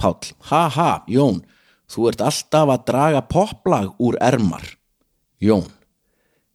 Páll, 0.00 0.32
ha 0.50 0.66
ha, 0.74 0.90
Jón 1.08 1.42
Þú 1.90 2.08
ert 2.10 2.22
alltaf 2.24 2.70
að 2.72 2.84
draga 2.88 3.20
poplag 3.28 3.90
úr 4.02 4.16
ermar. 4.24 4.64
Jón 5.42 5.68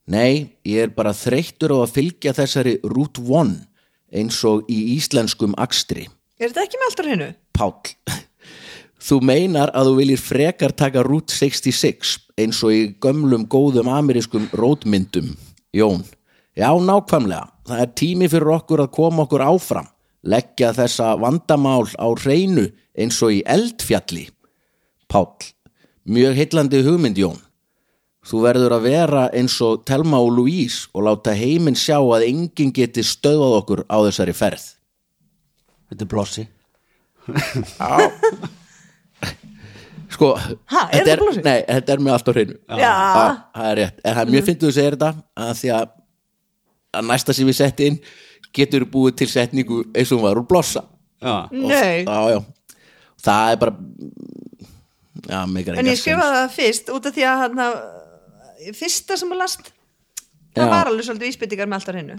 Nei, 0.10 0.58
ég 0.66 0.88
er 0.88 0.94
bara 0.96 1.14
þreyttur 1.14 1.76
á 1.78 1.86
að 1.86 1.94
fylgja 1.94 2.34
þessari 2.34 2.80
Route 2.82 3.22
1 3.22 3.52
eins 4.20 4.40
og 4.50 4.66
í 4.66 4.96
íslenskum 4.96 5.54
akstri. 5.62 6.08
Er 6.42 6.50
þetta 6.50 6.64
ekki 6.66 6.80
með 6.80 6.90
alltaf 6.90 7.10
hreinu? 7.10 7.28
Páll 7.54 8.18
Þú 9.10 9.20
meinar 9.24 9.72
að 9.78 9.92
þú 9.92 9.94
viljir 10.02 10.22
frekar 10.24 10.74
taka 10.76 11.06
Route 11.06 11.32
66 11.32 12.18
eins 12.42 12.64
og 12.66 12.74
í 12.74 12.82
gömlum 13.00 13.46
góðum 13.48 13.92
amerískum 13.94 14.50
rótmyndum. 14.58 15.36
Jón 15.78 16.02
Já, 16.58 16.74
nákvæmlega, 16.74 17.46
það 17.70 17.82
er 17.86 17.92
tími 17.96 18.28
fyrir 18.28 18.52
okkur 18.58 18.82
að 18.84 18.94
koma 18.98 19.24
okkur 19.24 19.46
áfram 19.46 19.88
leggja 20.24 20.74
þessa 20.76 21.14
vandamál 21.22 21.88
á 21.96 22.08
hreinu 22.20 22.68
eins 23.00 23.22
og 23.24 23.32
í 23.38 23.44
eldfjalli. 23.48 24.28
Páll 25.10 25.54
Mjög 26.10 26.36
heillandi 26.40 26.82
hugmynd 26.86 27.18
Jón. 27.22 27.38
Þú 28.26 28.40
verður 28.44 28.74
að 28.76 28.86
vera 28.90 29.24
eins 29.36 29.56
og 29.64 29.84
Telma 29.88 30.18
og 30.22 30.32
Louise 30.36 30.90
og 30.94 31.06
láta 31.06 31.34
heiminn 31.38 31.78
sjá 31.78 31.98
að 32.02 32.26
enginn 32.28 32.74
geti 32.76 33.04
stöðvað 33.06 33.56
okkur 33.60 33.82
á 33.86 33.98
þessari 34.08 34.34
ferð. 34.38 34.66
Þetta 35.90 36.06
er 36.06 36.10
blossi. 36.10 36.46
Sko, 40.10 40.32
Ha, 40.74 40.88
er 40.90 41.04
þetta 41.06 41.18
blóðsig? 41.22 41.44
Nei, 41.46 41.60
þetta 41.68 41.94
er 41.94 42.02
með 42.02 42.16
allt 42.16 42.30
á 42.30 42.32
hreinu. 42.34 42.56
Já. 42.82 42.94
það 43.54 43.68
er 43.70 43.76
rétt, 43.80 43.98
en 44.02 44.16
það 44.16 44.22
er 44.24 44.32
mjög 44.34 44.48
fyndið 44.48 44.70
að 44.70 44.76
segja 44.78 44.94
þetta 44.96 45.10
að 45.46 45.52
því 45.60 45.70
að, 45.76 45.92
að 46.98 47.04
næsta 47.12 47.36
sem 47.38 47.50
við 47.50 47.58
setti 47.60 47.90
inn 47.92 48.00
getur 48.56 48.84
búið 48.90 49.14
til 49.22 49.30
setningu 49.32 49.78
eins 49.94 50.12
og 50.12 50.18
hún 50.20 50.26
var 50.28 50.38
úr 50.42 50.48
blossa. 50.50 50.82
Já, 51.22 51.36
Nei, 51.52 52.06
já, 52.08 52.40
það 53.20 53.52
er 53.52 53.58
bara 53.60 53.74
já, 55.28 55.40
en 55.44 55.90
ég 55.92 56.00
skrifaði 56.00 56.36
það 56.38 56.54
fyrst 56.56 56.86
út 56.96 57.06
af 57.10 57.14
því 57.18 57.24
að 57.28 57.38
hann 57.44 57.60
fyrsta 58.80 59.14
sem 59.20 59.34
að 59.36 59.42
last 59.42 59.64
það 60.56 60.64
Já. 60.64 60.70
var 60.72 60.86
alveg 60.90 61.06
svolítið 61.08 61.28
vísbyttingar 61.30 61.68
með 61.70 61.78
alltaf 61.80 61.96
hreinu. 61.96 62.16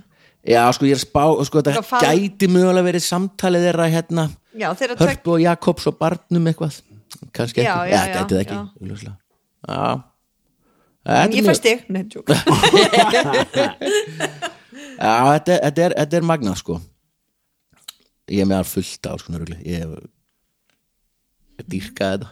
Já, 0.48 0.62
sko, 0.72 0.82
ég 0.88 0.94
er 0.96 1.00
spá, 1.02 1.24
sko, 1.44 1.58
þetta 1.60 1.72
Það 1.80 1.88
fal- 1.90 2.04
gæti 2.06 2.46
mögulega 2.48 2.86
verið 2.86 3.02
samtalið 3.04 3.62
þeirra 3.68 3.86
hérna, 3.92 4.24
Já, 4.56 4.68
þeirra 4.76 4.94
tvekk 4.96 5.08
Hörpu 5.10 5.28
og 5.34 5.40
Jakobs 5.44 5.84
og 5.90 5.94
barnum 6.00 6.46
eitthvað, 6.48 6.74
kannski 7.36 7.60
Já, 7.64 7.74
ekki. 7.74 7.90
já, 7.90 7.92
já, 7.92 7.94
já, 8.00 8.04
gæti 8.20 8.32
það 8.36 8.42
ekki, 8.44 8.54
já. 8.54 8.60
já. 9.68 9.80
Ég 11.34 11.44
fæst 11.48 11.64
þig, 11.64 11.78
nei, 11.88 12.04
tjók 12.12 12.26
Já, 15.00 15.12
þetta, 15.32 15.54
þetta, 15.64 15.84
er, 15.86 15.94
þetta 16.02 16.18
er 16.20 16.26
magnað 16.28 16.58
sko. 16.60 16.78
Ég 18.30 18.42
er 18.44 18.48
með 18.50 18.60
að 18.60 18.70
fullta 18.74 19.12
á 19.12 19.16
svona 19.22 19.40
rugli. 19.40 19.56
Ég 19.66 19.84
hef 19.84 19.94
ég 21.60 21.68
dýrka 21.72 22.10
þetta. 22.14 22.28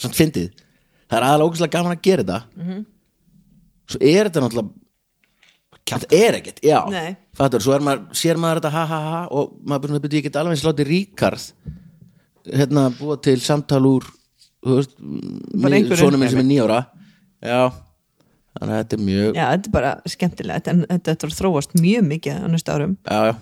Samt 0.00 0.16
fyndið. 0.16 0.52
Það 1.10 1.18
er 1.18 1.26
aðalega 1.26 1.50
ógæslega 1.50 1.74
gaman 1.74 1.96
að 1.96 2.04
gera 2.06 2.22
þetta. 2.24 2.38
Mhm. 2.62 2.84
Svo 3.90 3.98
er 4.06 4.28
þetta 4.30 4.44
náttúrulega 4.46 4.76
Þetta 5.90 6.14
er 6.14 6.36
ekkert, 6.38 6.58
já. 6.62 6.76
Nei. 6.92 7.16
Fattur, 7.34 7.62
svo 7.64 7.72
er 7.74 7.82
maður, 7.82 8.02
sér 8.14 8.38
maður 8.38 8.60
þetta 8.60 8.70
ha 8.70 8.82
ha 8.86 8.98
ha 9.08 9.20
Og 9.34 9.56
maður 9.66 9.88
bara 9.88 10.00
byrja, 10.04 10.20
ég 10.20 10.26
get 10.28 10.36
alveg 10.38 10.54
eins 10.54 10.62
láti 10.62 10.84
Ríkard 10.86 11.46
Hérna 12.46 12.84
búa 12.94 13.16
til 13.18 13.40
samtal 13.42 13.80
úr 13.88 14.06
Þú 14.62 14.76
veist 14.76 14.92
Bara 15.00 15.80
einhverju. 15.80 15.98
Svona 15.98 16.20
minn 16.20 16.30
sem 16.30 16.42
er 16.44 16.46
nýjára 16.46 16.78
Já 17.42 17.60
Þannig 18.58 18.74
að 18.74 18.80
þetta 18.80 18.96
er 18.96 19.02
mjög 19.06 19.36
Já, 19.36 19.44
þetta 19.44 19.68
er 19.68 19.74
bara 19.74 19.90
skemmtilegt 20.10 20.70
en 20.72 20.80
þetta 20.88 21.14
er 21.14 21.34
þróast 21.36 21.76
mjög 21.78 22.06
mikið 22.08 22.40
á 22.42 22.46
næstu 22.50 22.74
árum. 22.74 22.96
Já, 23.06 23.20
já. 23.30 23.34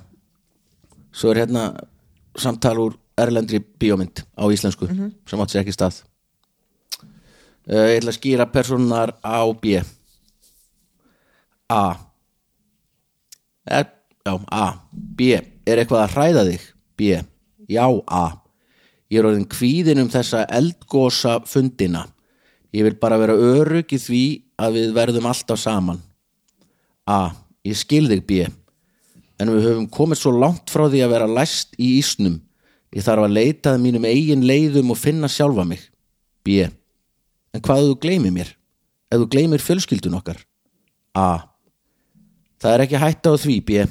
svo 1.17 1.31
er 1.33 1.41
hérna 1.43 1.63
samtal 2.39 2.75
úr 2.83 2.99
erlendri 3.19 3.61
bíómynd 3.81 4.23
á 4.37 4.45
íslensku 4.53 4.89
sem 4.89 5.41
átt 5.43 5.55
sér 5.55 5.65
ekki 5.65 5.75
stað. 5.75 6.03
Uh, 7.69 7.89
ég 7.93 7.99
ætla 8.01 8.13
að 8.13 8.19
skýra 8.19 8.49
personar 8.53 9.15
á 9.21 9.45
B. 9.61 9.81
A. 11.69 11.85
Er, 13.69 13.89
já, 14.25 14.35
A. 14.49 14.67
B, 14.93 15.33
er 15.69 15.83
eitthvað 15.83 16.05
að 16.05 16.15
hræða 16.15 16.45
þig? 16.49 16.69
B, 16.97 17.19
já, 17.69 17.85
A. 18.09 18.25
Ég 19.09 19.21
er 19.21 19.29
orðin 19.29 19.49
kvíðin 19.49 20.05
um 20.05 20.13
þessa 20.13 20.45
eldgósa 20.53 21.39
fundina 21.49 22.07
ég 22.77 22.87
vil 22.87 22.97
bara 23.01 23.19
vera 23.21 23.37
örugg 23.37 23.93
í 23.95 24.01
því 24.03 24.25
að 24.61 24.79
við 24.79 24.97
verðum 24.97 25.29
alltaf 25.31 25.61
saman 25.63 26.01
A, 27.09 27.33
ég 27.65 27.79
skil 27.79 28.07
þig 28.11 28.25
B 28.29 28.43
en 29.39 29.53
við 29.55 29.69
höfum 29.69 29.89
komið 29.93 30.23
svo 30.23 30.35
langt 30.35 30.73
frá 30.73 30.89
því 30.89 31.05
að 31.05 31.15
vera 31.15 31.31
læst 31.31 31.79
í 31.79 31.95
ísnum 32.01 32.41
ég 32.95 33.05
þarf 33.05 33.29
að 33.29 33.37
leita 33.37 33.75
að 33.75 33.85
mínum 33.85 34.09
eigin 34.09 34.45
leiðum 34.49 34.93
og 34.93 35.01
finna 35.01 35.31
sjálfa 35.31 35.65
mig 35.69 35.87
B. 36.49 36.65
En 37.53 37.65
hvað 37.65 37.91
þú 37.91 37.95
gleymir 38.03 38.35
mér? 38.35 38.51
Ef 39.13 39.23
þú 39.23 39.29
gleymir 39.33 39.65
fjölskyldun 39.65 40.19
okkar? 40.19 40.41
A. 41.17 41.49
Það 42.61 42.75
er 42.75 42.85
ekki 42.85 43.01
hætta 43.03 43.33
á 43.33 43.37
því, 43.41 43.57
B. 43.65 43.87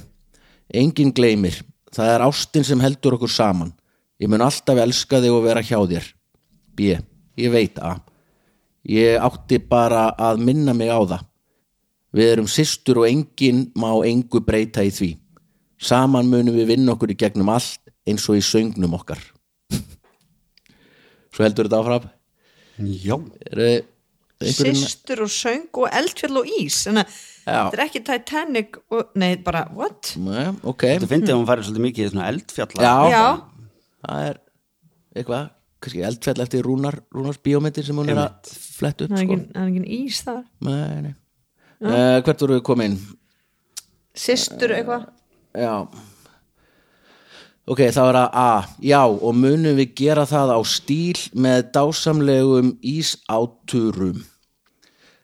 Engin 0.73 1.13
gleymir. 1.15 1.59
Það 1.93 2.13
er 2.13 2.25
ástin 2.25 2.65
sem 2.67 2.82
heldur 2.82 3.17
okkur 3.17 3.32
saman. 3.32 3.73
Ég 4.21 4.30
mun 4.32 4.43
alltaf 4.45 4.80
elska 4.82 5.21
þig 5.23 5.34
og 5.34 5.45
vera 5.45 5.63
hjá 5.65 5.78
þér. 5.78 6.07
B. 6.78 6.97
Ég 7.38 7.53
veit 7.53 7.78
A. 7.82 7.97
Ég 8.88 9.19
átti 9.19 9.59
bara 9.59 10.09
að 10.15 10.43
minna 10.47 10.75
mig 10.77 10.91
á 10.91 10.99
það. 11.03 11.25
Við 12.15 12.31
erum 12.33 12.47
systur 12.47 13.01
og 13.03 13.09
enginn 13.09 13.65
má 13.75 13.89
engu 14.07 14.39
breyta 14.43 14.85
í 14.88 14.91
því. 14.95 15.09
Saman 15.77 16.29
munum 16.31 16.55
við 16.55 16.71
vinna 16.71 16.95
okkur 16.95 17.11
í 17.13 17.17
gegnum 17.19 17.51
allt 17.53 17.91
eins 18.07 18.25
og 18.31 18.39
í 18.39 18.45
söngnum 18.45 18.95
okkar. 18.97 19.19
Svo 21.35 21.45
heldur 21.45 21.67
þetta 21.67 21.81
áfram. 21.83 22.07
Já, 22.77 23.17
einhverjum... 23.17 24.77
Systur 24.77 25.23
og 25.25 25.31
söng 25.33 25.79
og 25.81 25.88
eldfjall 25.89 26.35
og 26.43 26.49
ís 26.61 26.83
Þannig 26.85 27.07
að 27.09 27.13
þetta 27.49 27.77
er 27.77 27.81
ekki 27.88 28.01
Titanic 28.05 28.75
og, 28.93 29.15
Nei, 29.17 29.31
bara, 29.41 29.63
what? 29.73 30.11
Nei, 30.21 30.51
ok. 30.61 30.85
þetta 30.85 31.09
finnst 31.09 31.31
að 31.31 31.39
hún 31.39 31.47
færi 31.49 31.65
svolítið 31.65 31.85
mikið 31.88 32.05
í 32.05 32.11
svona 32.11 32.27
eldfjalla 32.29 32.83
Já, 32.85 32.93
Já, 33.09 33.23
það 34.05 34.27
er 34.27 34.38
eitthvað, 35.17 35.49
kannski 35.84 36.03
eldfell 36.05 36.41
eftir 36.43 36.65
Rúnar, 36.65 36.99
Rúnars 37.13 37.39
bíómyndir 37.43 37.86
sem 37.86 37.97
hún 37.97 38.09
er 38.11 38.19
að 38.21 38.51
fletta 38.51 39.05
upp, 39.05 39.13
það 39.13 39.19
er 39.19 39.23
sko. 39.23 39.34
engin, 39.38 39.47
það 39.53 39.63
er 39.63 39.71
engin 39.71 39.88
ís 39.97 40.19
þar. 40.25 40.43
Nei, 40.67 41.01
nei. 41.05 41.15
Uh, 41.78 42.19
hvert 42.25 42.41
voru 42.41 42.57
við 42.57 42.63
komin? 42.65 42.99
Systur 44.17 44.73
eitthvað. 44.73 45.09
Já. 45.57 45.73
Ok, 47.67 47.84
það 47.91 48.07
var 48.07 48.19
að 48.23 48.38
A. 48.39 48.51
Já, 48.82 49.01
og 49.05 49.36
munum 49.38 49.78
við 49.78 49.93
gera 49.99 50.25
það 50.25 50.55
á 50.57 50.59
stíl 50.65 51.19
með 51.36 51.67
dásamlegum 51.75 52.71
ísáturum. 52.82 54.23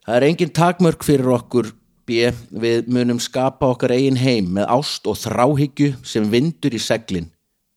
Það 0.03 0.17
er 0.19 0.27
engin 0.27 0.53
takmörk 0.53 1.05
fyrir 1.07 1.31
okkur 1.37 1.71
B, 2.03 2.27
við 2.51 2.89
munum 2.91 3.21
skapa 3.23 3.69
okkar 3.71 3.95
eigin 3.95 4.19
heim 4.19 4.49
með 4.57 4.67
ást 4.75 5.07
og 5.07 5.15
þráhyggju 5.21 5.93
sem 6.03 6.27
vindur 6.29 6.75
í 6.75 6.81
seglin. 6.83 7.29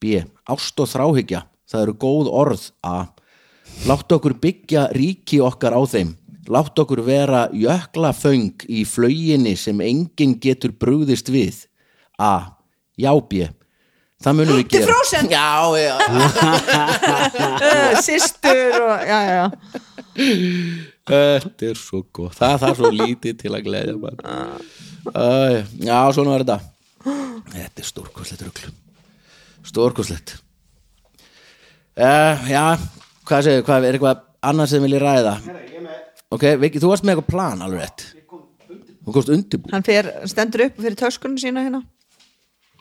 B, 0.03 0.19
ást 0.51 0.83
og 0.83 0.91
þráhyggja 0.91 1.47
það 1.71 1.83
eru 1.87 1.97
góð 2.05 2.31
orð 2.33 2.69
A. 2.87 2.97
Láttu 3.87 4.17
okkur 4.17 4.37
byggja 4.41 4.89
ríki 4.97 5.41
okkar 5.45 5.77
á 5.77 5.83
þeim. 5.85 6.15
Láttu 6.49 6.85
okkur 6.85 7.03
vera 7.07 7.47
jöklaföng 7.53 8.67
í 8.71 8.85
flauginni 8.89 9.57
sem 9.59 9.81
enginn 9.83 10.37
getur 10.41 10.73
brugðist 10.73 11.31
við. 11.33 11.65
A. 12.19 12.57
Já, 12.97 13.13
B. 13.21 13.49
Það 14.23 14.39
munum 14.39 14.61
við 14.63 14.71
gera. 14.73 14.87
Frozen. 14.89 15.29
Já, 15.29 15.49
já. 15.77 15.97
Uh, 17.37 17.99
Systur 18.07 18.79
og, 18.87 19.03
já, 19.05 19.19
já, 19.29 19.45
Þetta 21.07 21.69
er 21.69 21.77
svo 21.79 22.01
gott. 22.09 22.39
Það 22.39 22.57
þarf 22.63 22.81
svo 22.81 22.93
lítið 22.95 23.37
til 23.43 23.53
að 23.53 23.69
Æ, 25.07 25.63
Já, 25.87 26.01
svona 26.11 26.33
var 26.33 26.43
þetta. 26.43 26.59
Þetta 27.53 27.83
er 27.83 27.87
stórkoslegt 27.87 28.43
rugl. 28.43 28.73
Stórkoslegt 29.67 30.35
uh, 32.01 32.47
Já, 32.51 32.65
hvað 33.29 33.47
segir, 33.49 33.65
hvað 33.67 33.89
er 33.89 33.99
eitthvað 33.99 34.23
annað 34.51 34.71
sem 34.73 34.87
vilja 34.87 35.03
ræða? 35.03 35.35
Ok, 36.35 36.47
Viki, 36.63 36.81
þú 36.83 36.93
varst 36.93 37.07
með 37.07 37.17
eitthvað 37.17 37.31
plan 37.33 37.63
alveg 37.67 37.85
rétt. 37.85 38.07
Þú 39.07 39.15
komst 39.15 39.31
undirbú 39.31 39.71
Hann 39.71 39.87
fer, 39.87 40.09
stendur 40.27 40.65
upp 40.67 40.81
fyrir 40.83 40.99
töskunum 40.99 41.39
sína 41.39 41.63
hérna. 41.67 41.83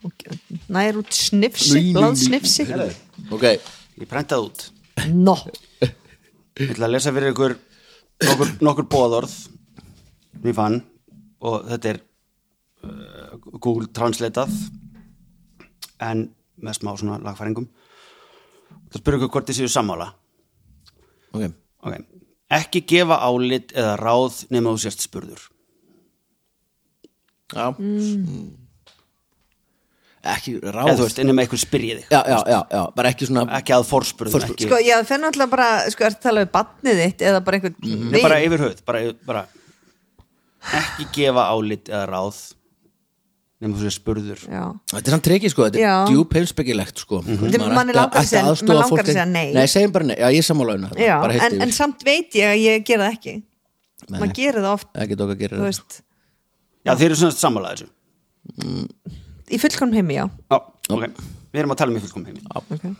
Og 0.05 0.25
nær 0.73 0.97
út 1.01 1.13
snifsi, 1.13 1.91
blað 1.95 2.17
snifsi. 2.23 2.65
Ok, 3.33 3.45
Ég 3.95 4.09
prentaði 4.11 4.49
út. 4.49 4.65
Nó, 5.13 5.37
Ég 6.55 6.71
ætla 6.73 6.87
að 6.87 6.93
lesa 6.95 7.13
fyrir 7.15 7.33
ykkur 7.33 7.55
nokkur, 8.25 8.51
nokkur 8.63 8.87
bóðorð 8.91 9.33
ég 10.45 10.55
fann. 10.55 10.81
Og 11.45 11.65
þetta 11.69 11.93
er 11.93 12.01
uh, 12.85 13.35
Google 13.59 13.89
Translateað 13.95 14.53
en 16.05 16.25
með 16.63 16.77
smá 16.79 16.93
svona 16.95 17.19
lagfæringum 17.23 17.67
Það 18.95 19.01
spyrir 19.03 19.19
ykkur 19.19 19.31
hvort 19.35 19.49
þið 19.51 19.57
séu 19.59 19.71
sammála. 19.73 20.05
Ok. 21.35 21.49
Okay. 21.83 22.05
Ekki 22.55 22.81
gefa 22.87 23.17
álit 23.27 23.73
eða 23.75 23.97
ráð 23.99 24.45
nema 24.53 24.71
þú 24.71 24.83
sérst 24.85 25.03
spurður. 25.03 25.41
Já. 27.51 27.73
Mm. 27.75 28.53
Ekki 30.25 30.55
ráð. 30.63 30.87
Eða 30.87 30.95
þú 30.97 31.05
veist, 31.05 31.19
nema 31.27 31.43
eitthvað 31.43 31.61
spyrja 31.61 31.95
þig 31.99 32.07
Já, 32.09 32.19
já, 32.25 32.37
já, 32.49 32.57
já, 32.71 32.79
bara 32.97 33.09
ekki 33.13 33.27
svona 33.29 33.43
ekki 33.59 33.73
að 33.75 33.83
Forspurn. 33.91 34.31
ekki, 34.39 34.65
sko, 34.65 34.79
já, 34.81 34.95
það 34.95 35.09
fennar 35.11 35.29
alltaf 35.29 35.51
bara 35.51 35.67
sko, 35.93 36.05
er 36.07 36.15
það 36.15 36.23
talað 36.23 36.45
við 36.45 36.51
batnið 36.55 37.01
þitt 37.03 37.21
eða 37.29 37.41
bara 37.45 37.59
einhvern 37.59 37.75
Nei, 37.83 38.07
vin? 38.15 38.23
bara 38.25 38.39
yfir 38.47 38.63
höfuð 38.63 38.81
bara, 38.87 39.03
bara. 39.27 39.43
Ekki 40.79 41.05
gefa 41.19 41.43
álit 41.53 41.91
eða 41.93 42.07
ráð 42.09 42.39
nema 43.63 43.77
þú 43.79 43.85
sérst 43.87 44.01
spurður. 44.01 44.41
Já, 44.51 44.63
Þetta 44.91 45.07
er 45.07 45.13
samt 45.15 45.23
treki 45.25 45.49
sko, 45.53 45.63
þetta 45.69 45.79
Já. 45.79 45.91
er 46.03 46.11
djúp 46.11 46.33
heimspekilegt 46.35 46.97
sko. 47.05 47.21
Þetta- 47.23 47.59
Maður 47.61 47.75
manni 47.77 47.93
ætti- 47.93 47.99
langar 48.01 48.21
að 48.21 48.27
segja- 48.29 48.43
mann 49.23 49.31
nei. 49.33 49.53
Nei, 49.53 49.65
segjum 49.71 49.91
bara 49.95 50.05
nei, 50.05 50.15
já 50.19 50.27
ég 50.29 50.37
er 50.43 50.47
sammála 50.49 50.75
um 50.75 50.81
það. 50.89 50.97
Já 50.99 51.21
bara 51.21 51.33
heilt 51.33 51.53
en, 51.53 51.61
en 51.61 51.71
samt 51.71 52.03
veit 52.03 52.31
ég 52.35 52.45
að 52.51 52.59
ég 52.65 52.85
gera 52.85 53.09
það 53.09 53.17
ekki. 53.17 53.35
Maður 54.11 54.33
gerir 54.35 54.59
það 54.61 54.73
oft. 54.73 54.87
Ekki 54.93 55.15
tók 55.15 55.31
að 55.31 55.39
gera 55.39 55.57
það. 55.57 56.01
Já, 56.85 56.91
þeir 56.95 57.05
eru 57.05 57.15
svona 57.15 57.31
sammála 57.39 57.71
þessu. 57.73 57.87
Í 59.49 59.59
fullkomn 59.61 59.93
heimi, 59.93 60.15
já. 60.19 60.25
Já, 60.51 60.57
ok, 60.89 61.07
við 61.53 61.59
erum 61.63 61.71
að 61.71 61.77
tala 61.77 61.91
um 61.91 61.97
í 61.97 62.01
fullkom 62.03 62.25
heimi. 62.25 62.41
Okay. 62.75 62.95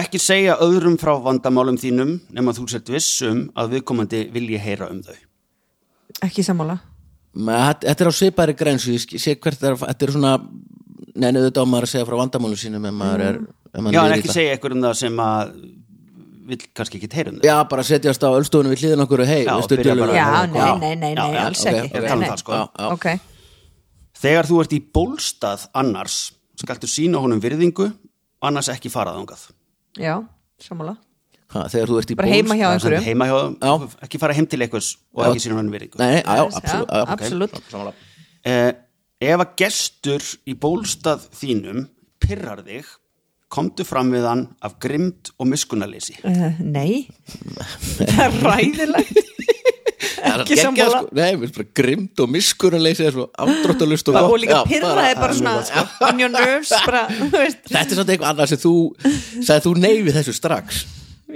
Ekki 0.00 0.18
segja 0.22 0.56
öðrum 0.62 0.96
frá 0.98 1.12
vandamálum 1.22 1.76
þínum 1.78 2.20
nema 2.32 2.52
þú 2.54 2.68
sért 2.70 2.88
viss 2.88 3.22
um 3.26 3.50
að 3.58 3.72
viðkomandi 3.76 4.30
vilji 4.32 4.58
heyra 4.62 4.88
um 4.90 5.02
þau. 5.02 5.16
Ekki 6.22 6.42
sammála 6.46 6.80
þetta- 7.34 7.88
er 8.04 8.10
á 8.10 8.14
svipari 8.14 8.54
grensu 8.58 8.90
Ég 8.96 9.20
sé 9.22 9.36
hvert 9.38 9.62
er, 9.62 9.76
þetta 9.76 10.02
er 10.08 10.12
svona 10.16 10.32
Neinu 11.20 11.40
auðvitað 11.42 11.62
á 11.62 11.70
maður 11.70 11.86
að 11.86 11.92
segja 11.92 12.06
frá 12.06 12.16
vandamálu 12.20 12.56
sínum 12.58 12.86
ef 12.86 12.94
maður 12.94 13.20
er 13.26 13.36
ef 13.74 13.80
maður 13.82 13.92
Já, 13.94 14.00
en 14.06 14.12
ekki 14.18 14.32
segja 14.34 14.56
eitthvað 14.56 14.72
um 14.76 14.82
það 14.86 14.94
sem 15.00 15.16
að 15.24 15.52
vill 16.50 16.58
kannski 16.74 16.98
ekki 16.98 17.08
heyra 17.14 17.30
um 17.30 17.36
þau. 17.38 17.44
Já, 17.46 17.56
bara 17.70 17.82
setjast 17.86 18.24
á 18.26 18.30
ölstofunum 18.34 18.72
við 18.74 18.80
hliðin 18.82 19.02
okkur 19.04 19.20
og 19.22 19.28
hei, 19.30 19.44
dulur- 19.86 20.00
bara- 20.06 20.16
já, 20.18 20.26
Já, 20.50 20.78
nei, 20.80 20.94
nei, 20.96 21.14
nei, 21.14 21.14
nei, 21.14 21.38
alls 21.38 21.64
ekki 21.66 22.00
um 22.10 22.36
sko. 22.42 22.52
Þegar 24.20 24.48
þú 24.50 24.60
ert 24.60 24.72
í 24.74 24.80
bólstað 24.94 25.68
annars 25.74 26.16
skaltu 26.60 26.86
sína 26.90 27.20
honum 27.22 27.40
virðingu 27.40 27.92
annars 28.42 28.68
ekki 28.68 28.90
fara 28.90 29.14
þangað. 29.14 29.46
Já, 29.96 30.18
sammála 30.58 30.96
Ha, 31.50 31.64
Þegar 31.72 31.90
þú 31.90 31.96
ert 31.98 32.10
í 32.12 32.16
bara 32.18 32.28
bólst- 32.30 32.36
heima 32.38 32.54
hjá 32.60 32.68
er 32.70 32.78
Já. 33.58 33.74
ekki 34.06 34.18
fara 34.22 34.34
heim 34.38 34.46
til 34.46 34.60
einhvers 34.62 34.90
og 35.14 35.24
Já. 35.24 35.30
ekki 35.32 35.40
já, 36.38 36.44
já, 36.46 36.78
Já, 36.86 37.02
absolutt. 37.16 37.58
Eh, 38.44 38.72
Ef 39.20 39.36
að 39.44 39.50
gestur 39.60 40.22
í 40.48 40.54
bólstað 40.56 41.26
þínum 41.36 41.82
pirrar 42.22 42.62
þig 42.64 42.86
komdu 43.52 43.84
fram 43.84 44.12
við 44.14 44.24
hann 44.24 44.44
af 44.62 44.78
grimd 44.80 45.32
og 45.42 45.48
miskunnaleysi 45.50 46.14
uh, 46.24 46.54
nei. 46.62 47.08
Það 47.98 48.22
er 48.24 48.38
ræðilegt 48.46 49.20
Það 50.20 50.32
er 50.36 50.42
ekki 50.44 50.56
sammála. 50.60 51.00
sko. 51.02 51.10
Grimt 51.76 52.20
og 52.24 52.30
þessu 53.10 53.26
afdráttalust 53.44 54.08
og 54.12 54.16
og 54.30 54.38
líka 54.40 54.60
Já, 54.60 54.62
pyrra 54.70 55.04
er 55.10 55.20
bara 55.20 55.36
svona 55.36 55.54
Já. 55.66 55.84
on 56.08 56.20
your 56.22 56.32
nerves 56.32 56.72
bara, 56.86 57.02
Þetta 57.10 57.82
er 57.82 57.92
svona 57.98 58.14
eitthvað 58.14 58.30
annað 58.32 58.52
sem 58.54 58.62
þú 58.64 58.74
sagði 59.42 59.64
þú 59.66 59.74
nei 59.82 59.94
við 60.06 60.16
þessu 60.20 60.36
strax 60.38 60.84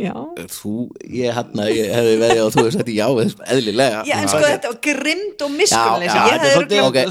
já, 0.00 0.14
Þú, 0.54 0.72
ég 1.20 1.32
hann 1.36 1.62
ég 1.70 1.90
hefði 1.94 2.14
veðið 2.22 2.42
og 2.44 2.52
þú 2.54 2.62
hefði 2.64 2.74
sagt 2.76 2.90
já 2.94 3.06
eðlilega. 3.54 4.02
Já 4.08 4.14
en 4.20 4.28
sko 4.32 4.42
þetta 4.44 4.70
var 4.72 4.78
grimd 4.88 5.44
og 5.46 5.50
miskunnleysi 5.54 6.16
Já, 6.18 6.24
þetta 6.28 6.48
er 6.48 6.54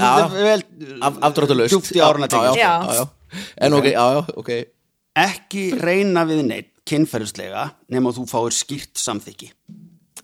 já. 0.04 0.12
þetta 0.20 0.40
er 0.40 0.48
vel- 0.48 0.98
Af, 1.08 1.18
já. 2.94 3.04
En 3.66 3.72
ok, 3.78 3.84
já, 3.92 4.04
já, 4.14 4.22
ok. 4.36 4.50
Ekki 5.24 5.64
reyna 5.80 6.24
við 6.28 6.42
neitt 6.48 6.70
kynferðislega 6.86 7.68
nema 7.94 8.12
þú 8.14 8.26
fáir 8.28 8.52
skýrt 8.54 8.98
samþykki. 9.00 9.50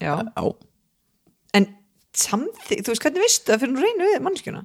Já, 0.01 0.19
Já, 0.37 0.45
en 1.55 1.67
samþig, 2.17 2.83
þú 2.85 2.93
veist 2.93 3.03
hvernig 3.07 3.25
veistu 3.25 3.53
það 3.53 3.61
fyrir 3.65 3.75
nú 3.75 3.85
reynu 3.85 4.09
við 4.11 4.23
mannskjuna 4.27 4.63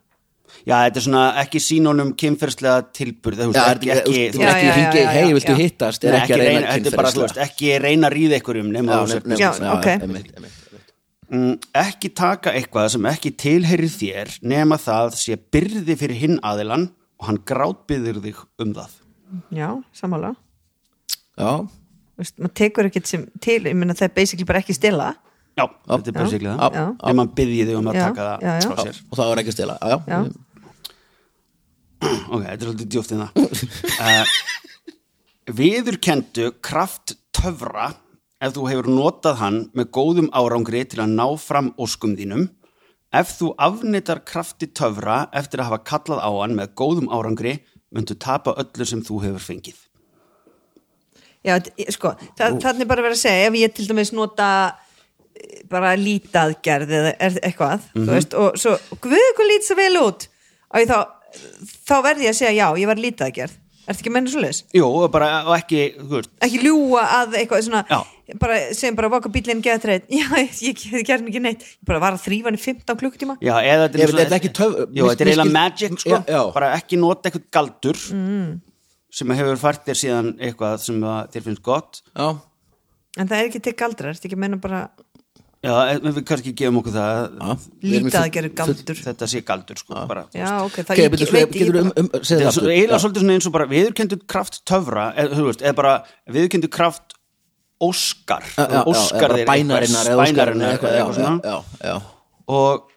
Já, 0.66 0.76
þetta 0.88 1.00
er 1.02 1.06
svona 1.06 1.24
ekki 1.42 1.62
sín 1.62 1.88
honum 1.90 2.12
kynferðislega 2.18 2.86
tilburð 2.96 3.42
þú 3.44 3.48
veist, 3.52 3.72
ekki, 3.76 3.92
ekki, 3.94 3.96
ekki, 3.96 4.20
ekki, 4.26 4.36
þú 4.36 4.44
Já, 4.44 4.50
ekki 4.52 4.74
hringi, 4.76 5.04
hei, 5.16 5.34
viltu 5.38 5.56
hittast? 5.60 6.06
Er 6.06 6.18
ekki 6.20 6.36
að 6.36 6.44
reyna 6.44 6.74
þetta 6.74 6.92
er 6.92 6.98
bara, 7.00 7.14
þú 7.16 7.24
veist, 7.26 7.42
ekki 7.46 7.72
reyna 7.84 8.10
að 8.10 8.16
ríða 8.16 8.40
einhverjum 8.40 8.72
nema 8.74 8.96
Já, 8.96 9.00
þú 9.02 9.16
nefnum, 9.16 9.40
Já, 9.42 9.50
já, 9.62 9.72
ok. 9.76 10.52
Mm, 11.26 11.56
ekki 11.82 12.12
taka 12.14 12.54
eitthvað 12.54 12.92
sem 12.96 13.08
ekki 13.10 13.32
tilheyrir 13.42 13.90
þér 13.90 14.36
nema 14.46 14.78
það 14.82 15.16
sé 15.18 15.38
byrði 15.54 15.96
fyrir 15.98 16.22
hinn 16.22 16.38
aðilan 16.46 16.90
og 17.20 17.30
hann 17.30 17.40
grátbyður 17.50 18.22
þig 18.22 18.44
um 18.62 18.76
það. 18.78 19.00
Já, 19.56 19.70
sammála. 19.98 20.36
Já, 21.36 21.66
Þú 22.16 22.24
veist, 22.24 22.38
maður 22.40 22.54
tekur 22.56 22.88
ekkert 22.88 23.10
sem 23.10 23.24
til 23.44 23.58
ég 23.68 23.74
meina 23.76 23.96
það 23.98 24.06
er 24.08 24.12
basically 24.16 24.48
bara 24.48 24.62
ekki 24.64 24.76
stila 24.78 25.10
Já, 25.56 25.66
þetta 25.88 26.12
er 26.12 26.16
basically 26.18 26.50
Já. 26.52 26.58
það. 26.60 26.90
Ef 27.10 27.16
mann 27.16 27.30
byrði 27.38 27.62
þig 27.70 27.78
um 27.80 27.88
að 27.92 27.96
Já, 27.96 28.04
taka 28.10 28.26
það 28.28 28.42
já, 28.46 28.54
já. 28.56 28.68
frá 28.72 28.82
sér. 28.84 28.98
Og 29.08 29.20
það 29.20 29.30
var 29.32 29.42
ekki 29.42 29.52
að 29.54 29.58
stela. 29.58 29.78
Já, 29.82 29.96
Já. 29.96 30.18
já, 30.18 30.42
Ok, 32.06 32.42
þetta 32.44 32.56
er 32.56 32.66
svolítið 32.68 32.90
djúft 32.94 33.14
í 33.16 33.20
það 33.22 33.30
uh, 34.04 34.34
Viðurkendu 35.56 36.50
kraft 36.66 37.16
töfra 37.36 37.88
ef 38.44 38.54
þú 38.58 38.66
hefur 38.70 38.90
notað 38.92 39.40
hann 39.40 39.60
með 39.78 39.90
góðum 39.96 40.28
árangri 40.36 40.84
til 40.90 41.02
að 41.06 41.14
ná 41.16 41.26
fram 41.40 41.72
óskum 41.82 42.16
þínum. 42.20 42.48
Ef 43.16 43.32
þú 43.40 43.54
afnittar 43.62 44.22
krafti 44.28 44.68
töfra 44.76 45.22
eftir 45.34 45.62
að 45.64 45.70
hafa 45.72 45.84
kallað 45.88 46.20
á 46.26 46.30
hann 46.42 46.56
með 46.60 46.74
góðum 46.78 47.08
árangri 47.16 47.60
myndu 47.96 48.18
tapa 48.20 48.54
öllu 48.60 48.86
sem 48.90 49.02
þú 49.06 49.22
hefur 49.24 49.46
fengið. 49.46 49.78
Já, 51.46 51.60
sko, 51.94 52.16
það, 52.36 52.60
þannig 52.64 52.90
bara 52.90 53.06
verið 53.06 53.20
að 53.20 53.22
segja 53.22 53.48
ef 53.52 53.58
ég 53.62 53.74
til 53.78 53.86
dæmis 53.88 54.12
nota 54.18 54.48
bara 55.72 55.96
lítaðgerð 56.00 56.96
eða 57.00 57.12
er 57.20 57.38
eitthvað 57.44 57.82
Mhm. 57.96 58.06
þú 58.08 58.12
veist, 58.16 58.34
og 58.40 58.58
svo, 58.62 58.78
guð, 59.02 59.20
hvað 59.38 59.52
lít 59.52 59.68
svo 59.68 59.76
vel 59.80 59.94
út 60.02 60.28
og 60.72 60.80
ég 60.82 60.88
þá, 60.88 61.00
þá 61.90 61.96
verði 62.06 62.28
ég 62.28 62.34
að 62.36 62.40
segja 62.42 62.58
já, 62.60 62.68
ég 62.80 62.88
var 62.88 62.96
lítaðgerð 63.02 63.56
ertu 63.86 64.02
ekki 64.02 64.10
að 64.10 64.14
menna 64.16 64.32
svo 64.34 64.42
leis? 64.42 64.64
jú, 64.74 64.86
og 64.88 65.12
bara, 65.14 65.44
og 65.46 65.56
ekki, 65.60 65.82
þú 66.00 66.14
veist 66.20 66.30
ekki 66.42 66.62
ljúga 66.64 67.02
að 67.20 67.36
eitthvað 67.42 67.66
svona 67.68 67.82
Já. 67.90 68.00
bara, 68.42 68.56
sem 68.74 68.96
bara 68.98 69.10
vaka 69.14 69.30
bílinn 69.30 69.62
geða 69.62 69.82
treyt 69.86 70.08
já, 70.10 70.26
ég, 70.66 70.86
gerði 71.06 71.30
ekki 71.30 71.42
neitt 71.44 71.62
ég 71.66 71.76
bara 71.86 72.00
var 72.02 72.14
að 72.18 72.24
þrýfa 72.26 72.50
hann 72.50 72.58
í 72.58 72.64
15 72.64 72.98
klukkutíma 73.02 73.38
Já, 73.42 73.54
eða 73.62 73.90
þetta 73.90 74.02
er, 74.02 74.16
þetta 74.16 74.26
er 74.26 74.40
ekki 74.40 74.54
töf- 74.58 74.80
Jú, 74.96 75.10
þetta 75.12 75.22
er 75.22 75.32
eiginlega 75.34 75.52
magic, 75.60 76.00
sko 76.02 76.10
Já, 76.16 76.24
já. 76.34 76.42
Bara 76.54 76.72
ekki 76.80 76.98
nota 76.98 77.30
eitthvað 77.30 77.46
galdur 77.60 78.00
mm. 78.16 78.50
sem 79.12 79.30
hefur 79.38 79.58
fært 79.62 79.86
þér 79.86 80.02
síðan 80.02 80.32
eitthvað 80.40 80.80
sem 80.88 81.02
þér 81.36 81.46
finnst 81.50 81.62
gott 81.66 82.02
Já, 82.16 82.32
en 83.22 83.28
það 83.30 83.38
er 83.38 83.50
ekki 83.52 83.62
til 83.70 83.74
galdra, 83.78 84.10
ertu 84.16 84.26
ekki 84.32 84.36
að 84.40 84.44
menna 84.48 84.58
bara 84.66 84.88
Já, 85.66 85.74
en 85.96 86.06
við 86.14 86.24
kannski 86.30 86.52
gefum 86.60 86.78
okkur 86.82 86.94
það. 86.94 87.66
Lítið 87.82 88.18
að 88.20 88.28
gera 88.36 88.50
galdur. 88.60 89.00
Þetta 89.08 89.28
sé 89.32 89.42
galdur, 89.48 89.80
sko 89.82 90.04
bara, 90.12 90.26
já, 90.36 90.50
ok, 90.62 90.76
það 90.84 90.92
Ok, 90.94 91.00
ég, 91.02 91.12
betur, 91.16 91.32
veit 91.34 91.56
getur 91.56 91.80
ég 91.80 91.82
um, 91.82 91.92
um, 92.04 92.10
er 92.14 92.26
það 92.30 92.50
aftur. 92.52 92.70
eiginlega 92.76 93.00
svolítið 93.02 93.24
svona 93.26 93.38
eins 93.40 93.48
og 93.50 93.56
bara 93.56 93.68
viðurkendur 93.72 94.22
kraft 94.30 94.60
töfra 94.70 95.06
eða, 95.18 95.42
veist, 95.48 95.64
eða 95.66 95.78
bara 95.80 95.94
viðurkendur 96.36 96.72
kraft 96.76 97.16
óskar. 97.82 98.46
Óskar 98.86 99.34
bara 99.34 99.46
bænarinnar 99.50 100.10
eða 100.12 100.24
óskarinnar 100.24 100.30
bænarinnar 100.30 100.76
eitthvað, 100.76 100.92
eða 100.92 101.00
já, 101.00 101.06
eitthvað 101.06 101.18
svona. 101.20 102.02
og 102.48 102.92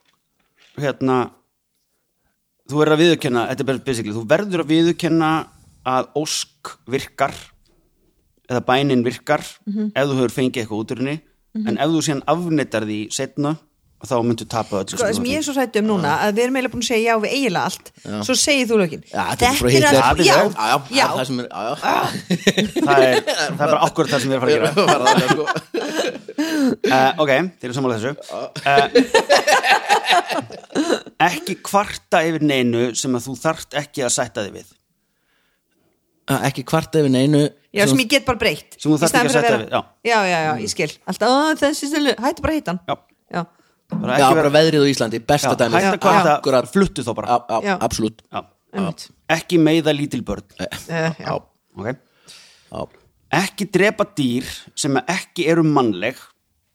hérna 0.78 1.16
þú 2.68 2.82
verður 2.82 2.94
að 2.98 3.02
viðurkenna 3.02 3.46
þetta 3.48 3.64
er 3.64 3.68
bara 3.72 3.84
basically, 3.88 4.12
þú 4.14 4.26
verður 4.28 4.62
að 4.64 4.70
viðurkenna 4.74 5.30
að 5.88 6.10
ósk 6.20 6.74
virkar 6.92 7.32
eða 8.48 8.60
bænin 8.68 9.02
virkar 9.04 9.42
Mhm. 9.66 9.90
ef 9.96 10.04
þú 10.08 10.18
hefur 10.20 10.36
fengið 10.36 10.62
eitthvað 10.62 10.82
út 10.84 10.92
úr 10.94 11.00
henni 11.02 11.16
en 11.56 11.74
ef 11.78 11.88
þú 11.94 12.00
síðan 12.08 12.22
afnettar 12.34 12.84
því 12.88 13.00
setna 13.14 13.52
þá 13.98 14.14
myndu 14.22 14.44
tapa 14.46 14.76
öllu 14.78 14.94
sko, 14.94 15.02
það 15.02 15.16
sem 15.16 15.24
ég 15.26 15.40
er 15.40 15.42
svo 15.42 15.54
hrætt 15.56 15.74
um 15.80 15.86
núna 15.88 16.10
að 16.22 16.36
við 16.36 16.42
erum 16.44 16.54
eiginlega 16.58 16.70
búin 16.76 16.84
að 16.84 16.90
segja 16.92 17.02
já 17.08 17.14
við 17.24 17.32
eiginlega 17.34 17.64
allt. 17.66 17.86
Svo 18.28 18.34
segið 18.38 18.66
þú 18.70 18.76
lögin. 18.78 19.02
Já, 19.10 19.22
þetta 19.32 19.44
er 19.48 19.54
að- 19.58 20.22
já. 20.22 20.22
Já, 20.28 20.38
já, 20.54 20.76
já, 20.94 21.06
það 21.16 21.24
sem 21.26 21.38
er 21.42 21.46
Já, 21.48 21.62
já. 21.66 21.74
Það 22.78 22.98
er, 23.08 23.16
það 23.26 23.42
er 23.48 23.56
bara 23.58 23.80
okkur 23.88 24.06
það 24.12 24.20
sem 24.22 24.30
við 24.30 24.36
erum 24.36 24.46
að 24.46 24.46
fara 24.46 24.54
að 24.54 24.54
gera. 24.54 24.70
Bara 24.92 25.02
það, 25.10 25.18
sko. 25.34 25.44
uh, 26.94 27.10
ok, 27.24 27.30
þeir 27.58 27.66
eru 27.66 27.74
sammála 27.74 27.98
þessu. 27.98 28.12
Uh, 28.70 28.86
ekki 31.26 31.54
kvarta 31.66 32.22
yfir 32.28 32.42
neinu 32.46 32.82
sem 32.98 33.10
að 33.18 33.26
þú 33.26 33.34
þarft 33.42 33.70
ekki 33.82 34.06
að 34.06 34.14
sætta 34.14 34.44
þig 34.46 34.54
við. 34.60 34.68
Ah, 36.28 36.42
Ekki 36.50 36.62
kvarta 36.68 37.00
yfir 37.02 37.12
neinu 37.14 37.42
já, 37.74 37.84
sem 37.86 37.98
ég 38.02 38.08
get 38.08 38.24
bara 38.26 38.38
breytt. 38.40 38.76
Sem 38.80 38.90
þú 38.92 38.98
staðinn 39.02 39.28
ekki 39.28 39.38
að 39.38 39.46
vera- 39.48 39.58
við, 39.58 39.70
já, 40.10 40.18
já, 40.28 40.38
já, 40.46 40.52
ég 40.62 40.68
skil. 40.72 40.90
Alltaf, 41.06 41.28
"Ó, 41.28 41.54
þessi 41.60 41.88
stilu, 41.90 42.14
hættu 42.16 42.42
bara 42.42 42.52
að 42.52 42.58
hitta 42.60 42.70
hann. 42.72 42.80
Já, 42.88 42.94
já, 43.34 43.42
bara 43.92 44.18
Já, 44.18 44.24
ekki 44.28 44.38
bara 44.40 44.50
veðrið 44.56 44.84
á 44.84 44.86
Íslandi, 44.92 45.18
besta 45.26 45.48
Já, 45.52 45.56
dæmi 45.56 45.74
hægt 45.74 45.92
að 45.94 46.42
kvarta, 46.42 46.72
fluttu 46.72 47.02
þá 47.04 47.14
bara. 47.14 47.26
Já, 47.28 47.38
já, 47.48 47.60
Já. 47.68 47.78
absolutt. 47.80 48.22
Já. 48.32 48.44
ekki 49.28 49.58
meiða 49.58 49.92
lítil 49.96 50.22
börn. 50.24 50.42
Uh, 50.60 51.14
já, 51.18 51.40
okay. 51.76 51.94
Já, 52.72 52.86
ekki 53.32 53.70
drepa 53.72 54.04
dýr 54.16 54.44
sem 54.76 54.94
ekki 54.96 55.46
eru 55.48 55.62
mannleg 55.64 56.16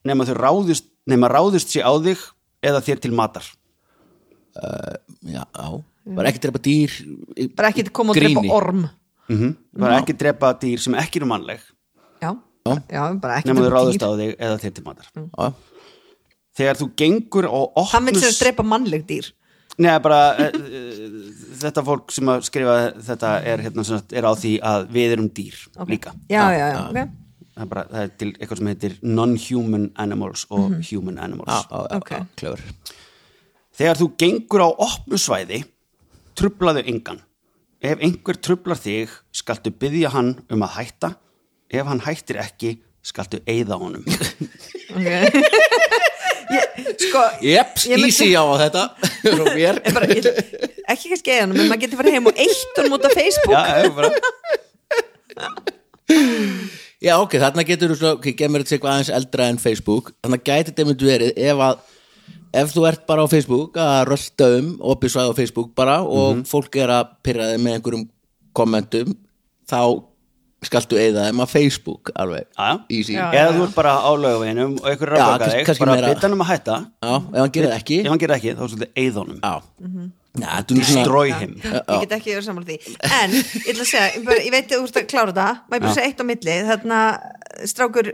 nema 0.05 0.25
þau 0.25 0.35
ráðist 0.35 0.85
nema 1.07 1.29
ráðist 1.29 1.69
sé 1.69 1.81
á 1.81 1.93
þig 2.01 2.17
eða 2.63 2.81
þér 2.81 2.99
til 3.01 3.11
matar. 3.11 3.43
Já, 5.23 5.43
já. 5.45 5.83
Bara 6.13 6.29
ekki 6.29 6.41
drepa 6.43 6.59
dýr 6.59 6.91
bara 7.55 7.69
ekki 7.71 7.87
koma 7.91 8.11
og 8.13 8.19
drepa 8.19 8.43
orm 8.53 8.83
mm 9.30 9.53
bara 9.80 9.99
ekki 10.01 10.13
drepa 10.17 10.53
dýr 10.61 10.80
sem 10.84 10.95
ekki 10.99 11.19
eru 11.21 11.28
mannleg. 11.32 11.61
Já, 12.21 12.34
Já. 12.67 12.76
já, 12.89 13.03
bara 13.19 13.38
ekki 13.39 13.53
drepa 13.53 13.71
ráðist 13.76 13.99
dýr. 13.99 14.07
á 14.07 14.11
þig 14.19 14.36
eða 14.39 14.57
þér 14.63 14.74
til 14.74 14.84
matar. 14.84 15.07
Já, 15.15 15.53
þegar 16.59 16.78
þú 16.82 16.89
gengur 17.01 17.47
á 17.49 17.82
hann 17.93 18.05
vil 18.05 18.13
opnus 18.15 18.24
sér 18.28 18.38
drepa 18.43 18.63
mannleg 18.63 19.05
dýr. 19.09 19.32
Nei, 19.82 19.97
bara 20.05 20.19
uh, 20.38 20.53
uh, 20.53 21.13
þetta 21.63 21.82
fólk 21.88 22.11
sem 22.13 22.30
að 22.30 22.43
skrifa 22.45 22.76
þetta 23.01 23.32
er, 23.41 23.63
hérna, 23.65 23.84
sem 23.84 23.97
sagt, 23.97 24.13
er 24.13 24.28
á 24.30 24.32
því 24.38 24.51
að 24.61 24.84
við 24.93 25.15
erum 25.15 25.30
dýr 25.34 25.55
líka. 25.89 26.13
Já, 26.30 26.43
já, 26.53 26.67
já, 26.76 26.82
ok. 26.91 27.19
Það 27.53 27.63
er, 27.63 27.69
bara, 27.69 27.84
það 27.89 28.03
er 28.03 28.11
til 28.17 28.30
eitthvað 28.38 28.59
sem 28.59 28.69
heitir 28.69 28.93
non-human 29.01 29.88
animals 30.01 30.45
og 30.53 30.78
human 30.91 31.17
animals. 31.21 31.49
Já, 31.49 31.82
já, 31.89 31.97
Ok. 31.97 32.11
já, 32.13 32.26
klöfur 32.38 32.61
þegar 33.74 33.97
þú 33.97 34.07
gengur 34.21 34.61
á 34.61 34.69
opnu 34.86 35.17
svæði 35.17 35.63
trublaðu 36.38 36.84
engan 36.89 37.21
ef 37.84 37.99
einhver 37.99 38.39
trublar 38.39 38.79
þig 38.79 39.11
skaltu 39.36 39.73
byggja 39.75 40.13
hann 40.15 40.36
um 40.51 40.65
að 40.65 40.75
hætta. 40.79 41.13
Ef 41.73 41.88
hann 41.89 42.03
hættir 42.05 42.39
ekki 42.43 42.77
skaltu 43.03 43.41
eyða 43.49 43.79
honum. 43.81 44.05
Ok. 44.93 45.09
ég, 46.53 46.63
sko 47.01 47.21
Jeps, 47.43 47.88
easy 47.91 48.29
á 48.36 48.43
þetta 48.63 48.84
bara, 49.95 50.07
ég, 50.09 50.27
ekki 50.91 51.11
kannski 51.11 51.34
eða 51.34 51.45
en 51.47 51.55
maður 51.57 51.81
getur 51.86 51.99
farið 52.01 52.17
heim 52.17 52.29
og 52.29 52.41
eitt 52.45 52.79
honum 52.79 52.97
út 52.97 53.07
á 53.07 53.11
Facebook. 53.11 53.55
Já, 53.55 53.61
ég 53.84 53.91
bara, 53.97 54.09
Já, 57.03 57.17
ok, 57.19 57.34
þarna 57.41 57.65
getur 57.67 57.91
þú 57.91 57.95
svo, 57.99 58.09
ok, 58.15 58.29
gemur 58.39 58.63
þetta 58.63 58.77
eitthvað 58.77 58.93
aðeins 58.93 59.11
eldra 59.17 59.47
en 59.51 59.57
Facebook. 59.59 60.13
Þannig 60.23 60.43
gæti 60.47 60.69
þetta 60.69 60.86
mynd 60.88 61.01
verið 61.03 61.41
ef 61.49 61.63
að 61.65 61.81
Ef 62.54 62.74
þú 62.76 62.84
ert 62.86 63.06
bara 63.10 63.24
á 63.26 63.28
Facebook 63.32 63.78
að 63.82 63.99
rölda 64.12 64.47
um 64.60 64.72
opið 64.93 65.14
svæði 65.16 65.32
á 65.34 65.39
Facebook 65.39 65.70
bara 65.76 65.95
og 66.06 66.43
fólk 66.49 66.76
er 66.84 66.91
að 66.93 67.14
pyrra 67.26 67.47
þig 67.54 67.62
með 67.66 67.78
einhverjum 67.80 68.04
kommentum 68.54 69.16
þá 69.70 69.80
skaltu 70.64 70.95
eyða 71.01 71.26
þeim 71.28 71.41
að 71.43 71.49
Facebook 71.51 72.12
alveg, 72.16 72.45
Já, 72.56 72.68
já. 72.70 72.76
easy. 72.95 73.14
Já, 73.18 73.24
Já, 73.34 73.39
eða 73.41 73.56
þú 73.58 73.64
ert 73.66 73.74
bara 73.76 73.93
á 73.99 74.12
laugaveginum 74.16 74.76
og 74.80 74.86
einhver 74.91 75.10
er 75.12 75.18
Já, 75.20 75.24
að 75.26 75.41
kannski- 75.43 75.66
þig 75.74 75.80
bara 75.82 75.95
meira- 75.97 76.12
bytta 76.14 76.22
hann 76.28 76.36
um 76.38 76.43
að 76.45 76.51
hætta. 76.54 76.76
Ef 77.04 77.39
hann 77.41 77.51
gerir 77.58 77.68
það 77.74 77.80
ekki. 77.82 77.97
Ef 78.04 78.12
hann 78.14 78.22
gerir 78.22 78.36
ekki, 78.38 78.54
þá 78.54 78.62
er 78.64 78.72
svolítið 78.72 79.01
eyða 79.01 79.18
honum. 79.24 79.39
Já, 79.43 79.54
Já 80.34 80.47
þetta 80.54 80.72
er 80.72 80.78
nú 80.78 80.86
svona 80.88 81.04
destroy 81.04 81.32
him. 81.41 81.51
Ég 81.64 81.99
get 82.06 82.14
ekki 82.20 82.32
verið 82.34 82.45
saman 82.47 82.64
því. 82.70 82.78
En 83.20 83.30
ég 83.36 83.68
ætla 83.74 83.84
að 83.84 83.89
segja, 83.91 84.08
ég, 84.14 84.51
veit 84.56 84.72
að 84.72 84.78
þú 84.78 84.88
ert 84.88 85.01
að 85.04 85.10
klára 85.12 85.34
þetta. 85.34 85.49
Maður 85.70 85.84
bara 85.84 85.91
Já. 85.91 85.97
segja 85.97 86.08
eitt 86.08 86.22
á 86.24 86.26
milli? 86.32 86.56
Þarna 86.70 87.01
strákur 87.74 88.14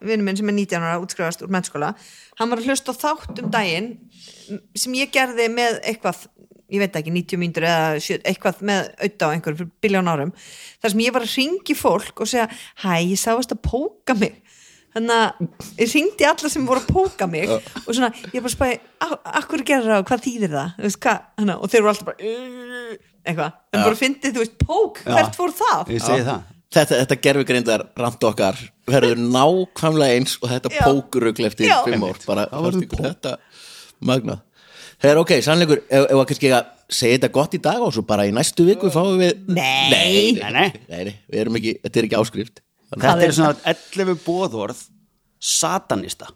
vinnur 0.00 0.26
minn 0.26 0.38
sem 0.40 0.50
er 0.50 0.56
19 0.56 0.86
ára 0.86 1.00
útskrifast 1.02 1.44
úr 1.44 1.52
mennskóla 1.54 1.94
hann 2.38 2.52
var 2.52 2.62
að 2.62 2.70
hlusta 2.70 2.96
þátt 2.96 3.42
um 3.42 3.50
daginn 3.54 3.92
sem 4.76 4.96
ég 4.98 5.12
gerði 5.14 5.50
með 5.52 5.80
eitthvað 5.82 6.26
ég 6.72 6.82
veit 6.82 6.96
ekki, 6.98 7.12
90 7.12 7.40
mínútur 7.40 7.66
eða 7.68 7.98
70, 8.00 8.24
eitthvað 8.30 8.62
með 8.66 8.80
auðvitað 8.96 9.30
á 9.30 9.34
einhverjum 9.34 9.58
fyrir 9.60 9.72
biljón 9.84 10.10
árum 10.10 10.32
þar 10.38 10.94
sem 10.94 11.02
ég 11.04 11.14
var 11.14 11.26
að 11.26 11.34
ringi 11.38 11.76
fólk 11.78 12.22
og 12.24 12.30
segja 12.30 12.46
hæ, 12.84 12.94
ég 13.04 13.20
sáast 13.20 13.54
að 13.54 13.62
póka 13.66 14.16
mig. 14.18 14.40
Þannig 14.94 15.14
að 15.18 15.80
ég 15.82 15.90
ringdi 15.90 16.26
alla 16.28 16.50
sem 16.52 16.66
voru 16.68 16.82
að 16.82 16.90
póka 16.94 17.26
mig 17.30 17.50
og 17.50 17.88
svona, 17.90 18.12
ég 18.30 18.44
bara 18.44 18.54
spæði 18.54 18.76
akkur 19.40 19.64
gerir 19.66 19.90
það 19.90 20.02
og 20.04 20.08
hvað 20.10 20.24
þýðir 20.28 20.54
það? 20.54 20.76
Veist, 20.86 21.00
hvað, 21.02 21.24
hana, 21.42 21.56
og 21.58 21.72
þeir 21.72 21.80
eru 21.80 21.92
alltaf 21.92 22.10
bara 22.10 22.34
eitthvað, 23.24 23.56
en 23.74 23.86
bara 23.88 23.98
fyndið, 23.98 24.36
þú 24.36 24.44
veist, 24.44 24.58
pók 24.62 25.00
hvert 25.08 25.38
fór 25.40 25.56
það? 25.58 25.94
ég 25.96 26.04
segi 26.04 26.28
það 26.30 26.53
Þetta, 26.74 26.96
þetta 27.04 27.16
gerfugreindar 27.22 27.84
rand 28.00 28.24
okkar 28.26 28.58
verður 28.90 29.20
nákvæmlega 29.36 30.18
eins 30.18 30.34
og 30.42 30.50
þetta 30.50 30.72
pókurugl 30.74 31.46
eftir 31.48 31.70
fimm 31.86 32.06
ár. 32.08 32.18
Bara, 32.26 32.46
þetta 32.50 33.36
magnað. 34.04 34.42
Þegar 35.04 35.20
ok, 35.20 35.32
sannleikur, 35.44 35.82
ef, 35.86 36.06
ef 36.08 36.18
að 36.20 36.26
kannski 36.30 36.50
að 36.54 36.70
segja 36.94 37.16
þetta 37.18 37.30
gott 37.34 37.54
í 37.56 37.60
dag 37.64 37.82
og 37.82 37.92
svo 37.94 38.04
bara 38.06 38.26
í 38.28 38.32
næstu 38.34 38.64
viku 38.66 38.90
fáum 38.94 39.16
við 39.20 39.40
Nei. 39.50 39.90
nei, 39.90 40.34
Nei, 40.38 40.76
nei. 40.88 41.14
við 41.30 41.40
erum 41.42 41.58
ekki, 41.58 41.74
þetta 41.84 42.00
er 42.00 42.08
ekki 42.08 42.18
áskrift. 42.20 42.62
Þetta 42.94 43.14
er 43.26 43.34
svona 43.34 43.74
11 43.74 44.20
bóðorð 44.26 44.84
satanista. 45.44 46.30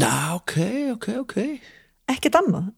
Já, 0.00 0.12
ok, 0.38 0.54
ok, 0.94 1.08
ok. 1.22 1.36
Ekkert 2.12 2.38
annað. 2.40 2.70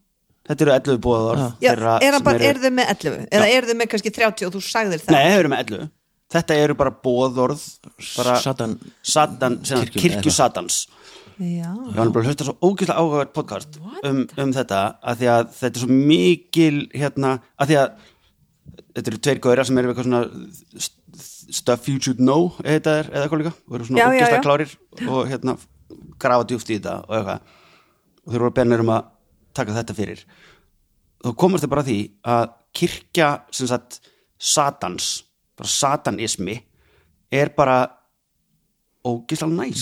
Þetta 0.45 0.65
eru 0.65 0.73
11 0.75 0.97
bóðorð 1.01 1.43
Já, 1.63 1.71
þeirra 1.71 1.93
er, 2.05 2.17
eru 2.51 2.61
þau 2.61 2.73
með 2.77 2.89
11 2.93 3.21
eða 3.33 3.45
eru 3.49 3.69
þau 3.69 3.77
með 3.79 3.87
kannski 3.93 4.11
30 4.13 4.45
og 4.49 4.51
þú 4.53 4.59
sagðir 4.61 5.01
það? 5.01 5.15
Nei, 5.15 5.23
þeir 5.25 5.39
eru 5.41 5.51
með 5.53 5.63
11 5.63 5.87
Þetta 6.35 6.57
eru 6.65 6.75
bara 6.77 6.91
bóðorð 7.05 7.61
bara 8.17 8.35
Satan 8.43 8.77
Satan, 9.01 9.59
sem 9.63 9.79
sagt, 9.79 9.93
Kirkjunni, 9.93 10.01
kirkju 10.17 10.31
eða? 10.31 10.37
satans. 10.37 10.79
Já, 11.35 11.67
Ég 11.67 11.95
var 11.97 12.11
bara 12.15 12.23
að 12.23 12.29
hlusta 12.31 12.45
svo 12.47 12.53
ógeðslega 12.63 13.01
áhugavert 13.01 13.31
podcast 13.35 13.79
um, 14.07 14.21
um 14.39 14.51
þetta 14.55 14.81
að 15.03 15.17
því 15.21 15.29
að 15.33 15.49
þetta 15.57 15.79
er 15.79 15.83
svo 15.83 15.97
mikil 16.11 16.77
hérna, 16.95 17.31
að 17.59 17.71
því 17.73 17.77
að 17.81 17.97
þetta 18.95 19.11
eru 19.11 19.19
tveir 19.27 19.41
gauðra 19.43 19.65
sem 19.67 19.79
eru 19.81 19.91
eitthvað 19.91 20.07
svona 20.07 20.21
st- 20.79 21.25
stuff 21.59 21.89
you 21.91 21.99
should 21.99 22.21
know 22.23 22.53
eða 22.63 22.93
er, 23.01 23.09
eitthvað 23.11 23.41
líka, 23.43 23.51
og 23.67 23.75
eru 23.79 23.87
svona 23.89 24.07
ógeðslega 24.13 24.45
klárir 24.47 24.71
og 25.11 25.27
hérna 25.33 25.57
grafa 26.23 26.47
djúft 26.47 26.71
í 26.71 26.77
þetta 26.79 26.95
og 27.03 27.17
eitthvað. 27.19 27.53
Og 28.25 28.31
þeir 28.33 28.41
voru 28.45 28.55
bennir 28.57 28.81
um 28.85 28.93
að 28.95 29.11
taka 29.59 29.75
þetta 29.75 29.95
fyrir. 29.99 30.23
Þá 31.25 31.29
komast 31.43 31.65
þau 31.67 31.71
bara 31.75 31.83
því 31.85 31.97
að 32.31 32.45
kirkja 32.79 33.29
sem 33.53 33.67
sagt 33.69 33.99
satans, 34.39 35.24
bara 35.59 35.71
satanismi 35.71 36.57
er 37.33 37.51
bara 37.55 37.77
ógeðslega 39.05 39.53
næs. 39.53 39.81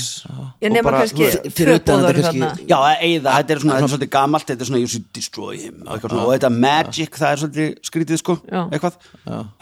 Ég 0.60 0.68
Og 0.68 0.74
nema 0.76 0.90
bara, 0.90 1.04
fyrir 1.08 1.78
utan 1.80 2.02
þetta 2.04 2.24
kannski-. 2.26 2.66
Já, 2.68 2.78
að 2.78 3.04
eyða, 3.08 3.36
þetta 3.38 3.54
er 3.56 3.62
svona, 3.64 3.76
þetta 3.78 3.88
er 3.88 3.94
svolítið 3.94 4.12
gamalt 4.18 4.50
þetta 4.50 4.66
er 4.66 4.70
svona, 4.70 4.82
you 4.84 4.92
should 4.92 5.06
destroy 5.16 5.54
him 5.62 5.78
og, 5.86 5.94
eitthvað 5.96 6.16
svona, 6.16 6.24
og 6.26 6.34
þetta 6.36 6.52
magic, 6.58 7.20
það 7.22 7.30
er 7.30 7.44
svolítið 7.44 7.70
skrítið 7.88 8.20
sko, 8.20 8.36
Já. 8.52 8.62
eitthvað. 8.66 8.98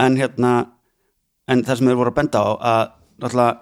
En 0.01 0.18
hérna, 0.18 0.53
en 1.51 1.66
það 1.68 1.82
sem 1.82 1.91
þeir 1.91 1.99
voru 2.01 2.14
að 2.14 2.18
benda 2.22 2.41
á 2.41 2.49
að 2.72 2.82
náttúrulega 3.22 3.59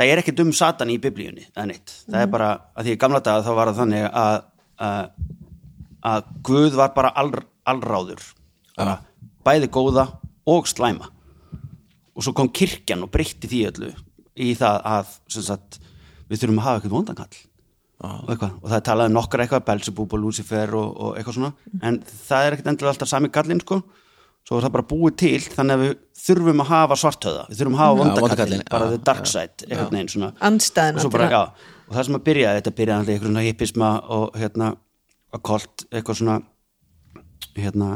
það 0.00 0.10
er 0.12 0.22
ekkert 0.22 0.42
um 0.44 0.52
Satan 0.56 0.90
í 0.92 0.98
biblíunni 1.02 1.46
eða 1.50 1.66
neitt, 1.70 1.94
það 2.08 2.24
er 2.24 2.32
bara 2.32 2.50
að 2.74 2.88
því 2.88 2.96
gamla 3.04 3.22
daga 3.26 3.44
þá 3.46 3.52
var 3.58 3.70
það 3.70 3.80
þannig 3.84 4.06
að 4.08 4.36
að, 4.80 5.08
að 6.10 6.28
Guð 6.48 6.76
var 6.78 6.92
bara 6.96 7.12
all, 7.20 7.30
allráður 7.68 8.22
bara 8.78 8.98
bæði 9.46 9.70
góða 9.72 10.06
og 10.48 10.68
slæma 10.70 11.10
og 12.20 12.26
svo 12.26 12.34
kom 12.36 12.50
kirkjan 12.52 13.06
og 13.06 13.12
breytti 13.14 13.48
því 13.48 13.60
öllu 13.70 13.94
í 14.40 14.50
það 14.58 14.82
að 14.90 15.14
sagt, 15.32 15.78
við 16.28 16.42
þurfum 16.42 16.60
að 16.60 16.66
hafa 16.66 16.80
eitthvað 16.80 16.96
vondankall 16.98 17.38
og, 18.00 18.28
eitthvað, 18.32 18.52
og 18.60 18.66
það 18.66 18.76
er 18.76 18.84
talað 18.90 19.08
um 19.10 19.16
nokkra 19.16 19.44
eitthvað 19.44 19.64
Belzebub 19.70 20.14
og 20.16 20.20
Lucifer 20.22 20.74
og, 20.76 20.90
og 21.00 21.16
eitthvað 21.18 21.36
svona. 21.36 21.50
En 21.84 21.98
það 22.04 22.46
er 22.46 22.56
ekkert 22.56 22.70
endilega 22.72 22.94
alltaf 22.94 23.10
sami 23.10 23.32
kallinn 23.32 23.60
sko. 23.64 23.80
Svo 24.48 24.56
er 24.56 24.64
það 24.64 24.74
bara 24.76 24.86
búið 24.88 25.16
til 25.20 25.40
þannig 25.52 25.74
að 25.74 25.82
við 25.84 25.90
þurfum 26.20 26.62
að 26.64 26.70
hafa 26.70 26.96
svartöða 27.02 27.42
við 27.50 27.58
þurfum 27.60 27.74
að 27.76 27.82
hafa 27.82 27.98
vondakallin, 28.00 28.62
bara 28.72 28.86
the 28.94 29.00
dark 29.10 29.26
side 29.28 29.66
einhvern 29.68 29.96
veginn 29.98 30.12
svona. 30.14 30.30
Og, 31.04 31.12
bara, 31.12 31.26
já, 31.28 31.42
og 31.88 31.96
það 31.98 32.06
sem 32.08 32.16
að 32.16 32.24
byrja 32.30 32.54
þetta 32.56 32.72
byrjaði 32.80 33.12
eitthvað 33.14 33.30
svona 33.30 33.44
hippisma 33.48 33.90
og 34.16 34.38
hérna 34.40 34.70
okkult, 35.36 35.84
eitthvað 35.92 36.20
svona 36.22 36.38
hérna 37.60 37.90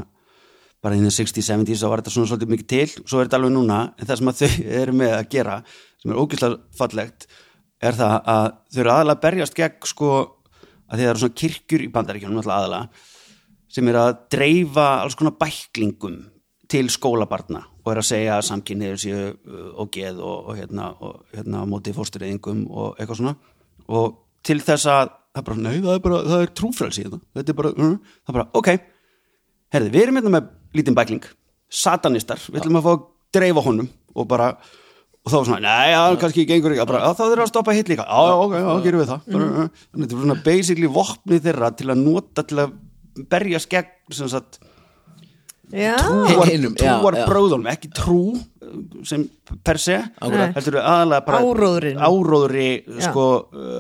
bara 0.85 0.99
in 0.99 1.07
the 1.07 1.13
60s, 1.15 1.49
70s 1.49 1.81
þá 1.81 1.89
var 1.89 2.03
þetta 2.03 2.13
svona 2.13 2.31
svolítið 2.31 2.53
mikið 2.53 2.69
til. 2.75 3.05
Svo 3.09 3.21
er 3.23 3.29
þetta 3.29 3.41
alveg 3.41 3.55
núna, 3.55 3.81
en 3.97 4.09
það 4.11 4.21
sem 4.21 4.31
að 4.31 4.41
þau 4.43 4.69
eru 4.83 4.95
með 5.01 5.15
að 5.17 5.31
gera, 5.33 5.57
sem 6.03 6.13
er 6.13 6.21
ógeðslega 6.21 6.79
fallegt 6.79 7.27
er 7.85 7.99
það 7.99 8.15
að 8.35 8.47
þau 8.75 8.81
eru 8.83 8.93
aðalega 8.93 9.17
að 9.17 9.25
berjast 9.25 9.59
gegn 9.59 9.89
sko 9.89 10.13
að 10.85 11.01
það 11.01 11.09
eru 11.09 11.23
svona 11.23 11.39
kirkjur 11.41 11.85
í 11.85 11.91
bandaríkjunum 11.95 12.41
alltaf 12.41 12.57
aðalega 12.59 13.11
sem 13.75 13.91
er 13.91 13.99
að 13.99 14.13
dreifa 14.31 14.87
alls 15.03 15.17
konar 15.19 15.37
bæklingum 15.41 16.21
til 16.71 16.85
skólabarna 16.93 17.65
og 17.83 17.91
er 17.93 18.01
að 18.01 18.09
segja 18.09 18.39
að 18.39 18.47
samkynniður 18.49 19.01
séu 19.03 19.19
uh, 19.19 19.67
og 19.83 19.91
geð 19.93 20.21
og, 20.25 20.51
og 20.51 20.59
hérna, 20.59 20.89
og, 21.05 21.19
hérna 21.35 21.65
á 21.65 21.69
móti 21.69 21.93
fórstureyðingum 21.97 22.65
og 22.71 22.95
eitthvað 22.97 23.21
svona. 23.21 23.35
Og 23.93 24.15
til 24.47 24.61
þess 24.65 24.89
að 24.89 25.13
það 25.35 25.47
bara, 25.49 25.61
nei, 25.67 25.75
það 25.85 25.97
er 25.97 26.03
bara, 26.07 26.21
það 26.31 26.45
er 26.45 26.53
trúfrælsi 26.61 27.03
í 27.03 27.07
þetta 27.09 27.21
þetta 27.41 27.53
er 27.53 27.59
bara, 27.61 27.73
uh, 27.75 28.19
það 28.23 28.33
er 28.33 28.39
bara, 28.39 28.49
ok 28.61 28.71
herði, 29.75 29.91
við 29.91 30.05
erum 30.05 30.21
hérna 30.21 30.35
með 30.37 30.53
lítinn 30.75 30.97
bækling 30.97 31.27
satanistar, 31.75 32.41
við 32.51 32.63
ætlum 32.63 32.81
að 32.81 32.87
fá 32.87 32.93
að 32.95 33.05
dreifa 33.35 33.65
honum 33.65 33.89
og 34.15 34.29
bara 34.31 34.53
og 35.25 35.33
þá 35.33 35.37
var 35.39 35.47
svona, 35.49 35.63
nei, 35.65 35.95
já, 35.95 36.03
kannski 36.21 36.45
gengur 36.49 36.75
ekki. 36.75 36.85
Bara, 36.91 37.01
já, 37.01 37.17
þá 37.17 37.23
þurfum 37.25 37.47
að 37.47 37.51
stoppa 37.51 37.75
hitt 37.77 37.91
líka, 37.91 38.05
já, 38.05 38.35
ok, 38.45 38.55
já, 38.61 38.69
gerum 38.85 39.01
við 39.01 39.11
það. 39.11 39.31
Bara, 39.33 39.47
uh, 39.49 39.83
þannig 39.89 40.05
þetta 40.05 40.19
er 40.19 40.23
svona 40.27 40.37
basically 40.45 40.91
vopnið 40.99 41.49
þeirra 41.49 41.71
til 41.79 41.89
að 41.89 42.03
nota 42.05 42.45
til 42.45 42.61
að 42.61 42.75
berja 43.33 43.61
skegg 43.63 43.93
sem 44.13 44.29
sagt 44.29 44.59
trúar, 45.73 46.51
trúar 46.77 47.17
já. 47.17 47.25
bróðunum, 47.31 47.71
ekki 47.73 47.89
trú 47.97 48.19
uh, 48.35 48.77
sem 49.09 49.25
per 49.65 49.81
se 49.81 49.97
heldur 50.21 50.77
við 50.77 50.83
aðalega 50.83 51.25
bara 51.31 51.41
Áróðurinn. 51.41 52.05
áróðri 52.05 52.69
sko, 53.07 53.27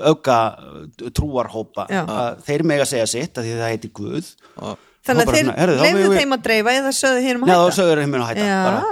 auka 0.09 0.39
trúarhópa. 1.13 1.87
Já. 1.93 2.03
að 2.09 2.43
þeir 2.49 2.67
mega 2.73 2.89
segja 2.89 3.11
sitt 3.11 3.37
að 3.37 3.51
því 3.51 3.61
það 3.61 3.73
heiti 3.75 3.93
Guð. 4.01 4.33
Og 4.65 4.91
bara 5.05 5.21
að 5.21 5.81
þeir 5.85 5.97
við- 5.99 6.15
þeim 6.19 6.35
að 6.37 6.43
dreifa 6.47 6.75
eða 6.79 6.93
sögðu 6.97 7.35
um 7.35 7.43
að 7.45 7.51
hætta 7.55 7.75
sögur 7.77 7.91
þeir 7.95 8.03
heiminn 8.05 8.23
að 8.25 8.29
hætta 8.31 8.45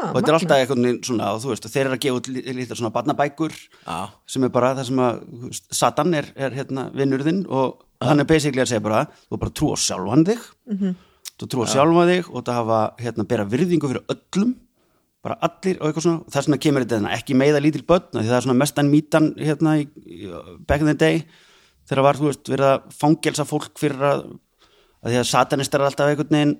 og 0.08 0.16
þetta 0.18 0.28
er 0.32 0.36
alltaf 0.38 0.58
einhvern 0.58 0.82
veginn 0.86 0.98
svona 1.08 1.30
og 1.32 1.46
veist, 1.48 1.68
þeir 1.72 1.84
eru 1.86 1.94
að 1.96 2.02
gefa 2.04 2.18
út 2.20 2.28
lí- 2.34 2.44
lítið 2.58 2.76
svona 2.80 2.92
barnabækur 2.96 3.52
Já. 3.86 3.98
sem 4.26 4.44
er 4.44 4.48
bara 4.52 4.74
það 4.76 4.84
sem 4.90 5.00
að 5.06 5.62
Satan 5.70 6.14
er, 6.14 6.26
er 6.36 6.50
hérna 6.50 6.84
vinnurðinn 6.92 7.46
og 7.48 7.80
hann 8.02 8.20
er 8.20 8.24
basically 8.28 8.60
að 8.62 8.68
segja 8.74 8.82
bara 8.84 9.06
þú 9.30 9.38
bara 9.38 9.50
trú 9.56 9.72
á 9.72 9.76
sjálfan 9.78 10.24
þig. 10.26 10.38
Mhm. 10.68 10.94
þú 11.40 11.48
trú 11.48 11.64
á 11.64 11.66
sjálfan 11.72 12.10
þig 12.12 12.28
og 12.34 12.44
það 12.44 12.54
hafa 12.60 12.80
hérna 13.00 13.24
bera 13.28 13.44
virðingu 13.48 13.88
fyrir 13.88 14.04
öllum 14.12 14.54
bara 15.22 15.36
allir 15.40 15.78
og 15.80 15.86
eitthvað 15.88 16.02
svona. 16.02 16.20
Og 16.26 16.30
þess 16.34 16.48
vegna 16.48 16.58
kemur 16.58 16.82
þetta 16.84 16.96
hérna, 16.98 17.12
ekki 17.16 17.34
meiða 17.38 17.60
lítil 17.62 17.84
börn 17.86 18.10
því 18.12 18.26
það 18.26 18.36
er 18.36 18.44
svona 18.44 18.58
mestan 18.58 18.90
mítan 18.90 19.28
hérna 19.38 19.74
í, 19.80 19.86
í, 20.02 20.26
back 20.66 20.80
in 20.82 20.86
the 20.90 20.94
day 20.98 21.24
þegar 21.88 22.02
var 22.02 22.14
þú 22.18 22.26
veist 22.28 22.50
verið 22.50 22.68
að 22.72 22.82
fangelsa 23.00 23.44
fólk 23.46 23.70
fyrir 23.78 24.02
að, 24.02 24.24
að 25.02 25.10
því 25.12 25.18
að 25.22 25.28
satanistar 25.30 25.82
er 25.82 25.90
alltaf 25.90 26.10
einhvern 26.12 26.36
veginn 26.36 26.54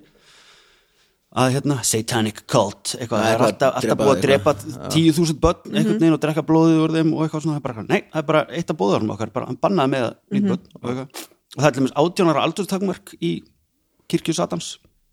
að 1.33 1.55
hérna, 1.55 1.79
satanic 1.87 2.43
cult 2.51 2.93
eitthvað, 2.99 3.23
Já, 3.23 3.25
það 3.25 3.35
er 3.35 3.45
alltaf, 3.47 3.77
alltaf 3.79 4.01
búið 4.03 4.11
að 4.13 4.25
drepa 4.27 4.53
tíu 4.93 5.15
þúsund 5.17 5.39
börn 5.41 5.71
einhvern 5.79 6.01
veginn 6.03 6.17
og 6.17 6.21
drekka 6.21 6.45
blóðið 6.45 6.83
úr 6.85 6.95
þeim 6.99 7.15
og 7.17 7.23
eitthvað 7.25 7.45
svona, 7.47 7.57
það 7.57 7.63
er 7.63 7.67
bara, 7.69 7.85
nei, 7.89 8.01
það 8.13 8.21
er 8.21 8.27
bara 8.29 8.43
eitt 8.59 8.73
af 8.75 8.79
bóðarum 8.83 9.15
okkar, 9.15 9.33
bara 9.33 9.49
hann 9.49 9.61
bannaði 9.63 9.95
með 9.95 10.07
að 10.09 10.37
lít 10.37 10.49
börn 10.51 10.67
og 10.77 10.91
eitthvað, 10.93 11.25
og 11.57 11.57
það 11.63 11.69
er 11.71 11.77
til 11.77 11.83
dæmis 11.83 11.97
átjónara 12.03 12.45
aldurstakmark 12.45 13.15
í 13.17 13.33
kirkju 14.13 14.37
satans. 14.37 14.71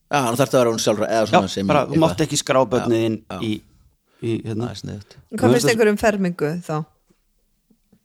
Já, 0.09 0.19
hann 0.25 0.35
þarf 0.35 0.51
það 0.51 0.59
að 0.59 0.63
vera 0.65 0.75
hún 0.75 0.83
sjálfra 0.83 1.07
eða 1.13 1.23
já, 1.23 1.31
svona 1.31 1.53
sem 1.55 1.71
bara, 1.71 1.85
þú 1.87 2.03
mátt 2.03 2.23
ekki 2.25 2.39
skrá 2.41 2.59
börniðin 2.67 3.19
Já, 3.21 3.35
já. 3.37 3.41
í, 3.45 3.51
í 4.19 4.37
hérna, 4.49 4.73
Hvað 5.39 5.53
finnst 5.55 5.71
einhver 5.71 5.91
um 5.93 5.99
fermingu 6.01 6.55
þá? 6.65 6.79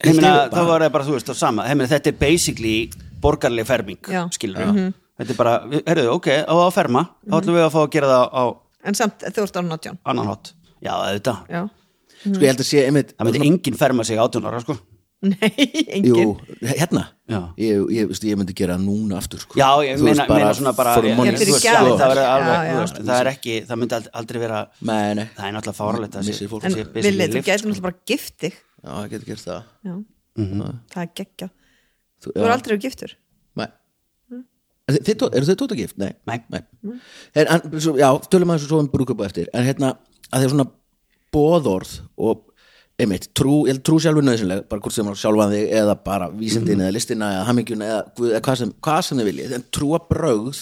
Skilur, 0.05 0.51
það 0.53 0.68
var 0.68 0.85
það 0.85 0.93
bara, 0.95 1.07
þú 1.09 1.14
veist, 1.16 1.31
það 1.31 1.39
sama. 1.41 1.64
Heimina, 1.66 1.89
þetta 1.91 2.12
er 2.12 2.18
basically 2.20 2.77
borgarleg 3.25 3.66
ferming 3.66 3.99
Já. 4.05 4.27
Mhm. 4.27 4.37
skilur 4.37 4.93
þetta 5.18 5.30
er 5.34 5.38
bara, 5.38 5.54
heyrðu, 5.86 6.06
ok, 6.16 6.28
á 6.44 6.54
að 6.54 6.72
ferma 6.74 7.02
þá 7.28 7.34
ætlum 7.40 7.56
við 7.58 7.64
að 7.66 7.72
fá 7.74 7.80
að 7.84 7.92
gera 7.96 8.08
það 8.14 8.24
á 8.34 8.36
En 8.84 8.94
samt, 8.98 9.18
þú 9.32 9.40
ert 9.46 9.56
á 9.56 9.60
nátján 9.64 9.96
annan 10.04 10.26
hátt. 10.28 10.46
Já, 10.84 10.92
auðvitað, 10.92 11.38
Já, 11.48 11.62
Sko 12.24 12.40
ég 12.40 12.48
held 12.50 12.60
að 12.60 12.66
sé 12.68 12.78
einmitt 12.86 13.14
það 13.16 13.24
myndi 13.28 13.40
enginn 13.48 13.78
ferma 13.80 14.04
sig 14.04 14.18
átjón 14.20 14.44
ára, 14.48 14.60
sko. 14.64 14.74
Nei, 15.24 15.48
Jú, 16.04 16.14
engin 16.20 16.68
hérna. 16.68 17.02
Já. 17.32 17.38
ég, 17.56 17.80
ég, 17.96 18.10
ég 18.28 18.36
myndi 18.36 18.52
gera 18.56 18.74
núna 18.76 19.16
aftur 19.16 19.40
sko. 19.40 19.56
Já, 19.56 19.70
ég 19.88 19.96
meina, 20.04 20.26
meina 20.28 20.50
svona 20.52 20.74
bara 20.76 20.92
það, 21.00 21.16
er 23.16 23.30
ekki, 23.30 23.54
það 23.68 23.78
myndi 23.80 23.94
ald- 23.96 24.10
aldrei 24.20 24.40
vera 24.42 24.58
Nei, 24.84 25.14
nei, 25.16 25.24
það 25.36 25.46
er 25.48 25.52
náttúrulega 25.56 25.78
fáralegt 25.78 26.16
að. 26.18 26.28
En 26.28 26.36
sé 26.36 26.44
basically 26.48 27.08
Vili, 27.08 27.28
þú 27.32 27.40
gætir 27.40 27.62
sko. 27.62 27.68
náttúrulega 27.70 27.86
bara 27.86 27.96
gift 28.12 28.36
þig. 28.44 28.54
Já, 28.84 28.90
það 28.90 29.08
getur 29.14 29.26
gert 29.32 29.44
það. 29.46 29.62
Já, 29.88 29.94
Mhm. 30.36 30.60
það 30.92 31.02
er 31.06 31.10
geggjað. 31.22 31.50
Þú, 32.24 32.28
er 32.36 32.50
aldrei 32.50 32.78
giftur 32.80 33.10
Nei 33.56 33.64
Er 33.64 33.70
þið, 33.70 33.74
þið, 34.30 34.44
eru 34.91 35.47
þið 35.49 35.59
tóta 35.61 35.78
gift? 35.78 35.97
Nei, 36.01 36.12
Nei. 36.53 36.62
En, 37.35 37.47
en, 37.47 37.68
svo, 37.80 37.95
Já, 38.01 38.09
tölum 38.28 38.53
aðeins 38.53 38.68
svo 38.68 38.82
um 38.82 38.91
brúkup 38.93 39.22
á 39.24 39.28
eftir 39.28 39.49
En 39.57 39.64
hérna, 39.64 39.95
að 40.28 40.35
það 40.35 40.45
er 40.45 40.53
svona 40.53 40.66
bóðorð 41.35 41.95
og 42.20 42.43
einmitt, 43.01 43.30
trú, 43.35 43.64
ég 43.66 43.80
trú 43.82 43.97
sjálfur 44.03 44.22
nöðsynleg 44.22 44.66
bara 44.70 44.82
hvort 44.82 44.95
sem 44.95 45.09
á 45.11 45.14
sjálfan 45.18 45.51
þig 45.51 45.72
eða 45.80 45.97
bara 46.07 46.28
vísindin 46.30 46.82
eða 46.85 46.95
listina 46.95 47.30
eða 47.35 47.47
hamingjuna 47.49 47.89
eða, 47.89 48.03
eða 48.28 48.43
hvað, 48.47 48.59
sem, 48.61 48.72
hvað 48.87 49.01
sem 49.09 49.20
þið 49.20 49.28
viljið 49.30 49.55
en 49.57 49.64
trúa 49.74 50.01
brögð 50.11 50.61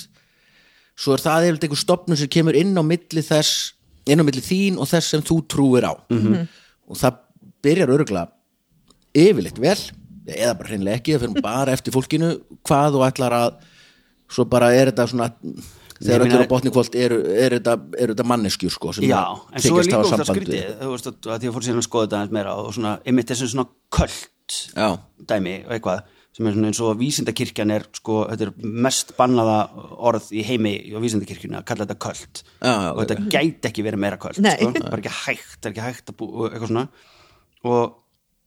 svo 0.97 1.17
er 1.17 1.25
það 1.25 1.49
eða 1.49 1.59
einhver 1.59 1.83
stopnum 1.83 2.21
sem 2.21 2.31
kemur 2.33 2.57
inn 2.57 2.73
á 2.73 2.83
milli 2.87 3.25
þess, 3.27 3.75
inn 4.09 4.25
á 4.25 4.25
milli 4.25 4.45
þín 4.45 4.81
og 4.81 4.89
þess 4.89 5.13
sem 5.13 5.25
þú 5.29 5.43
trúir 5.45 5.85
á 5.85 5.93
-hmm. 6.09 6.47
og 6.89 7.01
það 7.03 7.21
byrjar 7.63 7.95
örgulega 7.99 8.33
yfirleitt 9.13 9.61
vel 9.61 9.81
eða 10.25 10.57
bara 10.57 10.69
hreinlega 10.71 10.97
ekki, 10.97 11.19
það 11.19 11.27
fyrir 11.27 11.45
bara 11.45 11.73
eftir 11.73 11.93
fólkinu 11.93 12.33
hvað 12.65 12.97
þú 12.97 13.05
ætlar 13.11 13.37
að 13.37 13.53
svo 14.33 14.47
bara 14.51 14.73
er 14.75 14.91
þetta 14.93 15.07
svona 15.13 15.29
þegar 16.03 16.25
Ég 16.25 16.25
öllur 16.25 16.33
meina- 16.33 16.47
á 16.49 16.53
botni 16.53 16.71
kvöld 16.75 16.97
eru, 16.99 17.19
eru, 17.31 17.59
þetta, 17.61 18.25
manneskjur 18.27 18.73
sko 18.75 18.93
sem 18.97 19.05
Já, 19.07 19.21
en 19.53 19.61
svo 19.63 19.79
er 19.79 19.87
líka 19.87 20.01
út 20.03 20.11
það 20.11 20.25
við- 20.25 20.33
skrítið 20.33 20.81
þú 20.81 20.91
veist, 20.95 21.07
að 21.13 21.39
því 21.39 21.47
að 21.51 21.55
fór 21.55 21.67
síðan 21.69 21.83
að 21.83 21.87
skoða 21.89 22.07
þetta 22.09 22.19
aðeins 22.19 22.33
meira 22.39 22.57
og 22.59 22.73
svona, 22.75 22.95
einmitt 23.07 23.31
þessi 23.31 23.49
svona 23.53 23.69
köld 23.93 24.59
Já, 24.77 24.89
dæmi 25.31 25.55
og 25.67 25.71
eitthvað 25.77 26.03
sem 26.33 26.47
er 26.49 26.55
svona 26.57 26.69
eins 26.73 26.81
og 26.81 26.97
vísindakirkjan 26.97 27.71
er 27.77 27.83
sko, 27.93 28.15
þetta 28.31 28.47
er 28.49 28.53
mest 28.65 29.13
bannaða 29.19 29.57
orð 30.01 30.31
í 30.33 30.43
heimi 30.49 30.73
á 30.91 30.99
vísindakirkjuna 31.05 31.61
að 31.61 31.67
kalla 31.69 31.85
þetta 31.87 32.43
já, 32.65 32.93
og 32.97 33.01
þetta 33.05 33.29
gæti 33.29 33.69
ekki 33.69 33.85
verið 33.85 34.01
meira 34.01 34.17
Nei. 34.41 34.57
sko, 34.57 34.73
það 34.73 34.93
er 34.97 35.03
ekki 35.03 35.13
hægt, 35.27 35.59
það 35.61 35.67
er 35.69 35.75
ekki 35.75 35.85
hægt 35.87 36.09
að 36.09 36.17
bú, 36.17 36.29
eitthvað 36.49 36.69
svona. 36.73 36.89
Og 37.69 37.95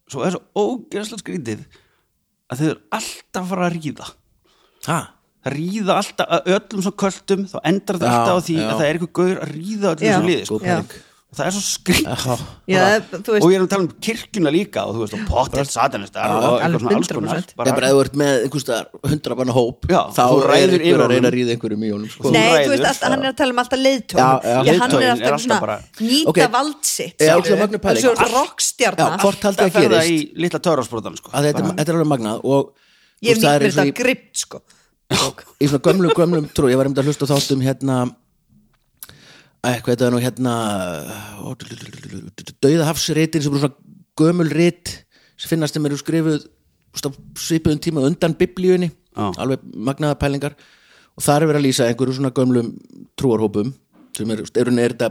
svo 0.09 0.25
er 0.25 0.31
svo 0.33 0.41
ógeðslega 0.57 1.21
skrítið 1.21 1.61
að 2.49 2.57
þau 2.57 2.65
eru 2.71 2.81
alltaf 2.91 3.43
að 3.43 3.49
fara 3.53 3.69
að 3.69 3.77
ríða. 3.77 4.09
Ha, 4.89 4.99
það 5.45 5.57
ríða 5.59 5.97
alltaf, 6.01 6.29
að 6.37 6.53
öllum 6.57 6.85
svo 6.85 6.93
köldum 7.05 7.43
þá 7.51 7.57
endar 7.71 7.99
það 8.01 8.13
alltaf 8.15 8.37
á 8.37 8.45
því 8.45 8.55
já. 8.55 8.63
að 8.65 8.79
það 8.79 8.87
er 8.87 8.95
eitthvað 8.95 9.13
gauður 9.19 9.43
að 9.45 9.51
ríða 9.55 9.91
öllum 9.91 10.15
sem 10.15 10.25
liði 10.31 10.47
sko. 10.49 10.61
og 11.35 11.35
það 11.35 11.49
er 11.49 11.53
svo 11.55 11.61
veist- 13.35 13.43
og 13.43 13.51
ég 13.51 13.57
er 13.57 13.63
að 13.65 13.69
tala 13.73 13.83
um 13.83 13.89
kirkjuna 14.07 14.51
líka 14.55 14.83
og 14.85 14.95
þú 14.95 14.99
veist, 15.03 15.15
og 15.15 15.19
eitthvað 15.19 15.57
alveg 16.65 16.79
svona 16.79 16.95
alls 16.95 17.09
konar 17.11 17.35
100%. 17.35 17.55
bara, 17.59 17.73
bara 17.75 17.89
ef 17.89 17.95
þú 17.95 18.03
ert 18.05 18.15
með 18.21 18.33
hundra 19.11 19.35
banna 19.35 19.55
hóp 19.57 19.85
Já, 19.91 20.01
þá 20.15 20.21
er 20.23 20.47
ræður 20.53 20.75
einhver 20.75 20.85
yfir 20.85 21.03
að 21.05 21.11
reyna 21.11 21.27
að 21.29 21.35
ríða 21.35 21.55
einhverjum 21.55 21.83
í 21.83 21.91
honum 21.91 22.09
sko. 22.13 22.31
Nei, 22.31 22.53
þú 22.55 22.71
veist, 22.71 22.87
alltaf, 22.91 23.09
hann 23.11 23.25
er 23.25 23.31
að 23.33 23.37
tala 23.41 23.51
um 23.55 23.61
alltaf 23.65 23.83
leiðtón 23.83 24.21
Já, 24.21 24.29
já. 24.45 24.55
hann 24.79 24.95
er 24.95 25.03
er 25.03 25.11
alltaf 25.11 25.43
svona 25.45 25.77
nýta 25.99 26.31
Ok. 26.31 26.39
vald 26.55 26.79
sitt 26.85 27.19
Já, 27.19 27.35
skilurðu. 27.35 27.41
ógeðslega 27.41 27.61
mögnuð 27.65 27.83
pæling. 27.85 28.01
Þessu 28.05 28.15
Allt- 28.15 28.33
rockstjarna 28.39 29.05
Já, 29.05 29.17
hvort 29.25 29.41
haldið 29.43 29.59
það 29.59 29.67
að 29.67 29.75
ferða 29.75 29.99
gerist 29.99 30.15
í 30.15 30.41
litla 30.45 30.59
törrásbrotan 30.59 31.17
sko. 31.19 31.29
að 31.35 31.51
þetta, 31.51 31.75
þetta 31.75 31.89
er 31.89 31.95
alveg 31.99 32.11
magnað 32.15 32.39
og 32.45 32.71
þú 32.71 33.27
Ég 33.27 33.37
það 33.37 33.55
er 33.55 33.61
eins 33.65 33.75
og 33.75 33.83
þetta 33.85 33.99
gript 33.99 34.35
sko 34.37 34.61
í 35.13 35.67
svona 35.69 35.83
gömlum, 35.85 36.13
gömlum 36.17 36.47
trú 36.55 36.69
ég 36.71 36.79
var 36.79 36.87
einmitt 36.87 37.01
að 37.01 37.11
hlusta 37.11 37.29
þáttum 37.29 37.63
hérna 37.65 38.05
Æ, 39.65 39.81
hvað 39.81 39.91
þetta 39.95 40.07
er 40.07 40.13
nú 40.13 40.21
hérna 40.21 40.53
Dauðahafsritin 42.61 43.41
sem 43.41 43.53
eru 43.53 43.63
svona 43.63 43.73
gömul 44.17 44.49
rit 44.53 44.91
sem 45.35 45.49
finnast 45.51 45.75
þeim 45.75 45.89
eru 45.89 45.97
skrifuð 45.99 46.45
svipuðum 47.41 47.81
tíma 47.81 48.05
undan 48.07 48.35
biblíunni 48.37 48.91
Já. 48.91 49.31
alveg 49.41 49.63
magnaða 49.73 50.19
pælingar. 50.21 50.55
Og 51.15 51.23
þar 51.23 51.43
er 51.43 51.49
verið 51.49 51.61
að 51.61 51.65
lýsa 51.65 51.87
einhverju 51.89 52.17
svona 52.17 52.33
gömlum 52.35 52.73
trúarhópum 53.19 53.73
sem 54.15 54.31
eru, 54.31 54.45
eru 54.55 54.75
er 54.79 54.95
þetta 54.95 55.09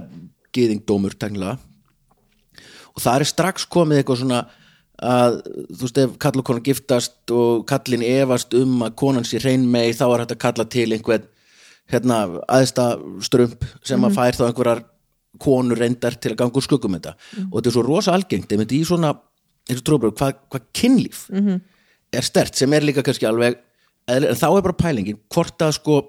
gyðingdómur 0.55 1.17
tenglega 1.19 1.59
og 2.95 3.03
það 3.03 3.17
er 3.19 3.29
strax 3.29 3.67
komið 3.67 4.01
eitthvað 4.01 4.21
svona 4.23 4.41
að 5.05 5.39
þú 5.45 5.83
veist 5.83 6.01
ef 6.01 6.17
kall 6.23 6.41
og 6.41 6.47
konan 6.49 6.65
giftast 6.65 7.35
og 7.35 7.67
kallin 7.69 8.05
efast 8.07 8.57
um 8.59 8.83
að 8.87 8.97
konan 9.01 9.27
sé 9.29 9.41
hrein 9.43 9.67
mei 9.71 9.93
þá 9.93 10.07
er 10.09 10.25
hægt 10.25 10.35
að 10.37 10.43
kalla 10.47 10.67
til 10.73 10.89
einhvern 10.97 11.29
hérna 11.93 12.19
aðsta 12.49 12.95
strump 13.25 13.67
sem 13.85 14.07
að 14.07 14.17
fær 14.17 14.39
þá 14.39 14.45
einhverjar 14.49 14.83
konur 15.43 15.79
reyndar 15.79 16.17
til 16.17 16.33
að 16.33 16.41
ganga 16.41 16.61
úr 16.61 16.65
skuggum 16.65 16.95
þetta. 16.97 17.15
Og 17.51 17.57
þetta 17.59 17.71
er 17.71 17.77
svo 17.77 17.85
rosa 17.85 18.15
algengt 18.15 18.53
einmitt 18.55 18.73
í 18.73 18.81
svona 18.87 19.13
eins 19.69 19.81
og 19.81 19.87
trúbröð 19.89 20.17
hvað 20.19 20.41
hva 20.53 20.61
kynlíf 20.77 21.27
er 22.15 22.27
stert 22.27 22.57
sem 22.57 22.73
er 22.73 22.85
líka 22.85 23.03
kannski 23.05 23.27
alveg 23.29 23.57
en 24.09 24.27
þá 24.37 24.49
er 24.51 24.65
bara 24.67 24.77
pælingin 24.77 25.21
hvort 25.33 25.63
að 25.65 25.77
sko 25.79 26.01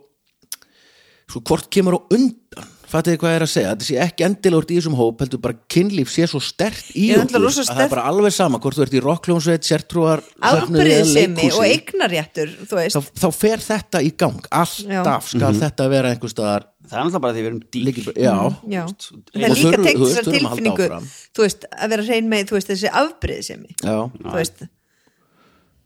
sko 1.32 1.41
hvort 1.48 1.70
kemur 1.74 1.98
á 1.98 2.00
undan 2.14 2.74
fattiði 2.96 3.20
hvað 3.22 3.32
ég 3.34 3.38
er 3.39 3.46
að 3.46 3.52
segja, 3.52 3.72
þetta 3.76 3.86
sé 3.89 3.96
ekki 4.06 4.26
endilega 4.26 4.72
í 4.72 4.78
þessum 4.80 4.96
hóp, 5.00 5.20
heldur 5.24 5.41
bara 5.43 5.58
kynlíf 5.76 6.12
sé 6.14 6.28
svo 6.32 6.39
stert 6.43 6.88
í 6.96 7.10
Ég 7.10 7.18
er 7.18 7.24
okkur, 7.24 7.26
náttúrulega 7.26 7.46
rosa 7.46 7.62
að 7.62 7.66
það 7.66 7.74
sterkt- 7.76 7.86
er 7.86 7.93
bara 7.96 8.06
alveg 8.12 8.34
sama 8.36 8.60
hvort 8.64 8.78
þú 8.80 8.86
ert 8.86 8.96
í 8.96 9.02
rockljónsveit, 9.06 9.68
sértrúar 9.70 10.24
afbreyðsemi 10.52 11.50
og 11.56 11.66
eignarréttur 11.68 12.54
þú 12.70 12.80
veist, 12.80 12.96
þá, 12.98 13.20
þá 13.22 13.28
fer 13.36 13.64
þetta 13.66 14.02
í 14.06 14.12
gang. 14.20 14.48
Alltaf 14.56 15.30
skal 15.34 15.54
þetta 15.60 15.88
vera 15.91 16.14
einhver 16.16 16.32
staðar 16.34 16.68
það 16.86 16.96
er 17.00 17.06
náttúrulega 17.06 17.24
bara 17.26 17.34
því 17.36 17.41
við 17.41 17.50
erum 17.50 17.62
dýr. 17.74 17.86
Líki, 17.88 18.02
já, 18.14 18.36
já. 18.70 18.84
Ein- 18.86 19.24
það 19.34 19.46
er 19.46 19.50
Og 19.50 19.58
líka 19.58 19.66
þurfum- 19.66 19.86
tengt 19.86 19.98
þú 19.98 20.06
veist, 20.06 20.16
þessar 20.16 20.26
þurfum 20.26 20.36
að 20.36 20.50
halda 20.50 20.56
tilfinningu 20.56 20.86
áfram. 20.86 21.08
þú 21.36 21.46
veist, 21.46 21.66
að 21.76 21.89
vera 21.96 22.04
hrein 22.10 22.30
með, 22.30 22.43
þú 22.52 22.58
veist, 22.60 22.70
þessi 22.70 22.91
afbreyðsemi 23.02 23.72
já, 23.82 23.96
þú 24.22 24.36
veist, 24.38 24.66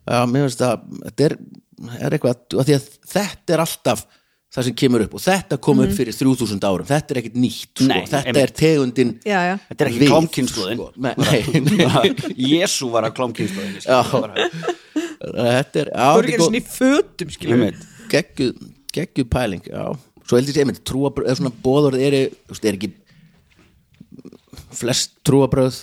já, 0.10 0.20
mér 0.34 0.46
finnst 0.48 0.64
það 0.64 0.84
þetta 1.06 1.28
er, 1.30 1.38
er 2.04 2.18
eitthvað 2.18 2.60
af 2.60 2.68
því 2.68 2.76
að 2.76 2.88
þetta 3.14 3.56
er 3.56 3.64
alltaf 3.64 4.06
það 4.56 4.66
sem 4.68 4.76
kemur 4.82 5.04
upp. 5.06 5.14
Og 5.20 5.24
þetta 5.24 5.60
kom 5.66 5.82
upp 5.84 5.94
fyrir 5.96 6.16
3000 6.18 6.66
árum. 6.70 6.88
Þetta 6.90 7.16
er 7.16 7.20
ekkit 7.22 7.38
nýtt, 7.44 7.70
sko. 7.76 7.88
Nei, 7.90 8.02
þetta 8.06 8.22
einmitt. 8.24 8.42
er 8.44 8.54
tegundin 8.62 9.14
já, 9.28 9.40
já. 9.50 9.56
Þetta 9.70 9.86
er 9.86 9.92
ekki 9.92 10.02
við, 10.02 10.12
klámkynnslóðin 10.14 10.78
sko. 10.80 10.90
Jésu 12.50 12.90
var 12.94 13.10
að 13.10 13.16
klámkynnslóðin 13.20 13.76
Já. 13.86 14.00
þetta 15.20 15.82
er, 15.84 15.92
já, 15.94 16.08
þú 16.10 16.20
eru 16.20 16.26
þetta 16.26 16.26
ekki 16.26 16.34
er 16.34 16.40
góð- 16.40 16.48
svona 16.48 16.60
í 16.60 16.68
fötum 16.74 17.34
geggjuð 18.90 19.28
pæling, 19.30 19.70
já. 19.70 19.84
Svo 20.30 20.38
heldur 20.38 20.58
ég 20.58 20.64
einmitt, 20.66 20.82
trúabröð, 20.86 21.28
eða 21.30 21.40
svona 21.40 21.52
bóðorð 21.66 22.02
er, 22.06 22.16
er 22.70 22.78
ekki 22.78 22.90
flest 24.80 25.16
trúabröð 25.26 25.78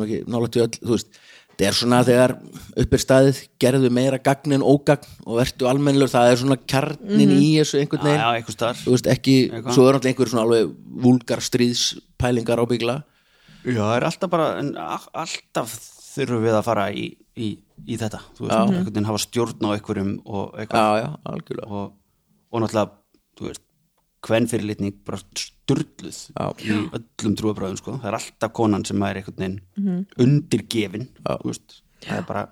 nú 0.00 0.06
ekki 0.08 0.20
nálægt 0.28 0.56
í 0.56 0.62
öll, 0.64 0.72
þú 0.80 0.94
veist 0.94 1.18
það 1.56 1.66
er 1.68 1.76
svona 1.78 1.98
þegar 2.04 2.34
upp 2.82 2.94
er 2.96 3.02
staðið 3.02 3.42
gerðu 3.62 3.90
meira 3.96 4.20
gagn 4.22 4.56
en 4.56 4.64
ógagn 4.66 5.08
og 5.24 5.40
vertu 5.40 5.68
almennlur, 5.70 6.10
það 6.12 6.30
er 6.30 6.40
svona 6.42 6.58
kjarnin 6.60 7.34
í 7.36 7.50
þessu 7.58 7.80
einhvern 7.80 8.02
já, 8.02 8.08
veginn, 8.08 8.22
já, 8.22 8.40
einhver 8.40 8.56
starf 8.56 8.82
þú 8.84 8.96
veist, 8.96 9.10
ekki 9.12 9.36
Eitthvað. 9.46 9.76
svo 9.76 9.86
er 9.86 9.96
náttúrulega 9.96 10.12
einhver 10.12 10.32
svona 10.32 10.46
alveg 10.46 10.74
vúlgar 11.06 11.44
stríðspælingar 11.48 12.64
ábyggla 12.64 12.96
Já, 13.66 13.80
það 13.82 13.94
er 13.96 14.04
alltaf 14.06 14.30
bara 14.30 14.48
en 14.60 14.68
alltaf 14.78 15.72
þurfum 16.16 16.44
við 16.44 16.54
að 16.54 16.66
fara 16.68 16.86
í, 16.94 17.06
í, 17.34 17.48
í 17.84 17.98
þetta, 17.98 18.20
þú 18.36 18.46
veist, 18.46 18.56
einhvern 18.56 18.90
veginn 18.92 19.08
hafa 19.08 19.22
stjórn 19.24 19.66
á 19.66 19.70
einhverjum 19.74 20.12
og 20.22 20.44
já, 20.54 20.60
eitthvað 20.62 20.98
já, 21.00 21.08
algjörlega. 21.32 21.80
Og, 21.80 21.88
og 22.52 22.62
náttúrulega, 22.62 22.94
þú 23.36 23.48
veist 23.50 23.65
hvern 24.26 24.46
fyrirlitning 24.50 24.94
bara 25.06 25.20
styrluð 25.20 26.18
Já. 26.32 26.46
í 26.64 26.76
öllum 26.96 27.34
trúabröðum 27.38 27.78
sko. 27.80 27.96
það 28.02 28.10
er 28.10 28.18
alltaf 28.20 28.52
konan 28.56 28.84
sem 28.88 29.02
er 29.06 29.20
einhvern 29.20 29.42
veginn 29.42 30.06
undirgefin, 30.22 31.08
þú 31.26 31.50
veist 31.52 31.80
það 32.06 32.18
er 32.20 32.26
bara, 32.28 32.44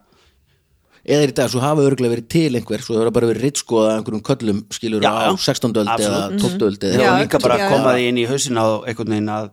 eða 1.05 1.27
í 1.29 1.35
dag, 1.37 1.51
svo 1.53 1.61
hafa 1.65 1.85
örgulega 1.89 2.15
verið 2.15 2.29
til 2.35 2.55
einhver 2.59 2.85
svo 2.85 2.97
það 2.99 3.09
er 3.11 3.15
bara 3.19 3.31
verið 3.33 3.47
rittskoða 3.49 3.97
einhverjum 3.99 4.25
köllum 4.31 4.63
skilur 4.73 5.05
Já, 5.05 5.11
á 5.13 5.23
já. 5.29 5.37
16. 5.49 5.77
öld 5.83 5.93
eða 5.95 6.23
Absolutt. 6.31 6.47
12. 6.47 6.67
öld 6.69 6.81
það 6.85 6.95
eða, 6.95 7.05
Já, 7.05 7.11
var 7.11 7.23
líka 7.25 7.43
bara 7.45 7.59
já, 7.59 7.65
að 7.67 7.75
koma 7.77 7.93
já. 7.93 7.97
því 7.99 8.09
inn 8.13 8.19
í 8.23 8.27
hausin 8.31 8.61
á 8.61 8.67
einhvern 8.85 9.15
veginn 9.17 9.35
að 9.35 9.51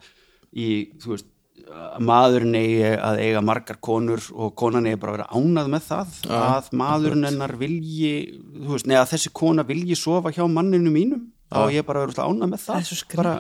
í, 0.52 0.70
veist 1.08 1.28
að 1.72 2.02
maðurinn 2.04 2.56
eigi 2.60 2.88
að 3.00 3.20
eiga 3.24 3.42
margar 3.48 3.78
konur 3.80 4.24
og 4.36 4.50
konan 4.60 4.88
eigi 4.90 5.00
bara 5.00 5.14
að 5.14 5.18
vera 5.22 5.28
ánað 5.40 5.70
með 5.72 5.86
það 5.88 6.18
að 6.36 6.66
maðurinn 6.82 7.28
hennar 7.30 7.54
vilji 7.62 8.10
veist, 8.68 8.90
neða 8.92 9.06
þessi 9.14 9.32
kona 9.32 9.64
vilji 9.64 9.96
sofa 9.96 10.34
hjá 10.36 10.44
manninu 10.52 10.92
mínum 10.92 11.22
og 11.52 11.74
ég 11.76 11.88
bara 11.88 12.06
vera 12.06 12.28
ánað 12.28 12.54
með 12.54 12.64
það. 12.64 12.76
Það 12.76 12.82
er 12.82 12.90
svo 12.90 13.20
bara, 13.22 13.34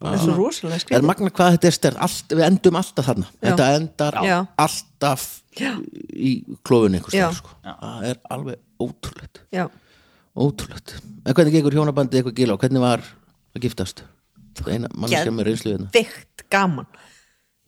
það 0.00 0.16
er 0.16 0.22
svo 0.24 0.36
rosalega 0.38 0.78
er 0.78 0.84
skrítið 0.84 1.08
magna 1.10 1.32
hvað 1.36 1.56
þetta 1.56 1.90
er 1.90 1.98
Allt, 2.06 2.34
við 2.34 2.46
endum 2.46 2.80
alltaf 2.80 3.10
þarna. 3.10 3.30
Þetta 3.44 3.68
endar 3.76 4.18
Já. 4.26 4.36
alltaf 4.66 5.26
í 5.60 6.32
klófun 6.66 6.98
einhvers 6.98 7.16
Já. 7.18 7.28
sko. 7.36 7.54
það 7.66 8.08
er 8.10 8.20
alveg 8.36 8.62
ótrúlegt. 8.80 9.42
Já, 9.54 9.66
ótrúlegt. 10.38 10.96
En 11.24 11.36
hvernig 11.36 11.58
gengur 11.58 11.76
hjónabandið 11.76 12.20
eitthvað 12.20 12.40
gila 12.40 12.56
og 12.56 12.64
hvernig 12.64 12.84
var 12.84 13.04
að 13.54 13.66
giftast? 13.66 14.04
Það 14.60 14.72
eina 14.74 14.90
mannskja 14.94 15.32
með 15.32 15.46
reynslu 15.48 15.72
hérna. 15.74 15.90
veikt 15.94 16.44
gaman 16.52 16.88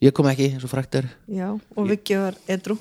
ég 0.03 0.15
kom 0.17 0.27
ekki 0.31 0.49
eins 0.53 0.65
og 0.67 0.73
frækt 0.73 0.99
er. 1.01 1.07
Já, 1.31 1.49
og 1.55 1.89
Viki 1.91 2.19
var 2.19 2.37
edru? 2.51 2.77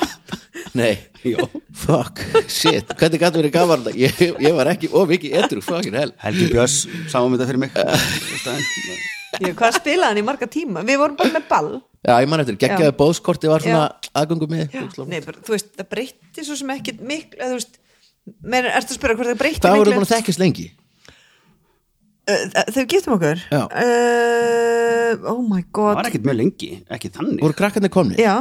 Nei, 0.78 0.92
jó, 1.26 1.44
fuck, 1.74 2.20
shit. 2.50 2.90
Hvernig 2.98 3.20
gæti 3.22 3.40
verið 3.40 3.54
gaman? 3.54 3.86
Ég, 3.98 4.18
ég 4.40 4.54
var 4.56 4.70
ekki 4.72 4.90
of 4.92 5.08
mikið 5.10 5.36
edru, 5.42 5.62
fucking 5.64 5.96
hell. 5.98 6.12
Helgi 6.22 6.48
Björns 6.52 6.82
sáum 7.10 7.34
þetta 7.36 7.48
fyrir 7.50 7.62
mig. 7.64 7.76
Já, 9.40 9.52
hvað 9.56 9.76
spilaði 9.78 10.08
hann 10.10 10.20
í 10.20 10.26
marga 10.26 10.48
tíma? 10.50 10.82
Við 10.86 11.00
vorum 11.00 11.16
bara 11.20 11.34
með 11.36 11.46
ball. 11.50 11.70
Já, 12.00 12.14
ég 12.24 12.30
man 12.32 12.40
eftir, 12.42 12.56
geggjaði 12.60 12.96
bóðskorti 12.96 13.50
var 13.50 13.60
svona 13.64 13.84
aðgöngum 14.16 14.50
með 14.54 14.76
Nei, 15.10 15.20
bara, 15.20 15.42
þú 15.44 15.52
veist, 15.52 15.70
það 15.76 15.88
breytti 15.92 16.44
svo 16.46 16.56
sem 16.56 16.70
ekkit 16.72 17.02
miklu, 17.04 17.50
ertu 17.50 18.94
að 18.94 18.96
spyrja 18.96 19.18
hvort 19.18 19.28
það 19.30 19.40
breytti 19.42 19.60
Hvað 19.66 19.76
voru 19.76 19.90
miklu? 19.90 19.98
búin 20.00 20.08
að 20.08 20.14
þekkjast 20.14 20.40
lengi? 20.40 20.66
Þegar 22.30 22.76
við 22.76 22.88
giftum 22.94 23.16
okkur. 23.16 23.42
Uh, 23.54 25.12
oh 25.32 25.40
my 25.42 25.62
það 25.62 25.72
god 25.78 26.00
var 26.00 26.10
ekkert 26.10 26.26
mjög 26.28 26.38
lengi, 26.40 26.70
ekki 26.96 27.12
þannig. 27.14 27.40
Voru 27.44 27.56
krakkarnir 27.58 27.92
komni? 27.94 28.18
já, 28.20 28.36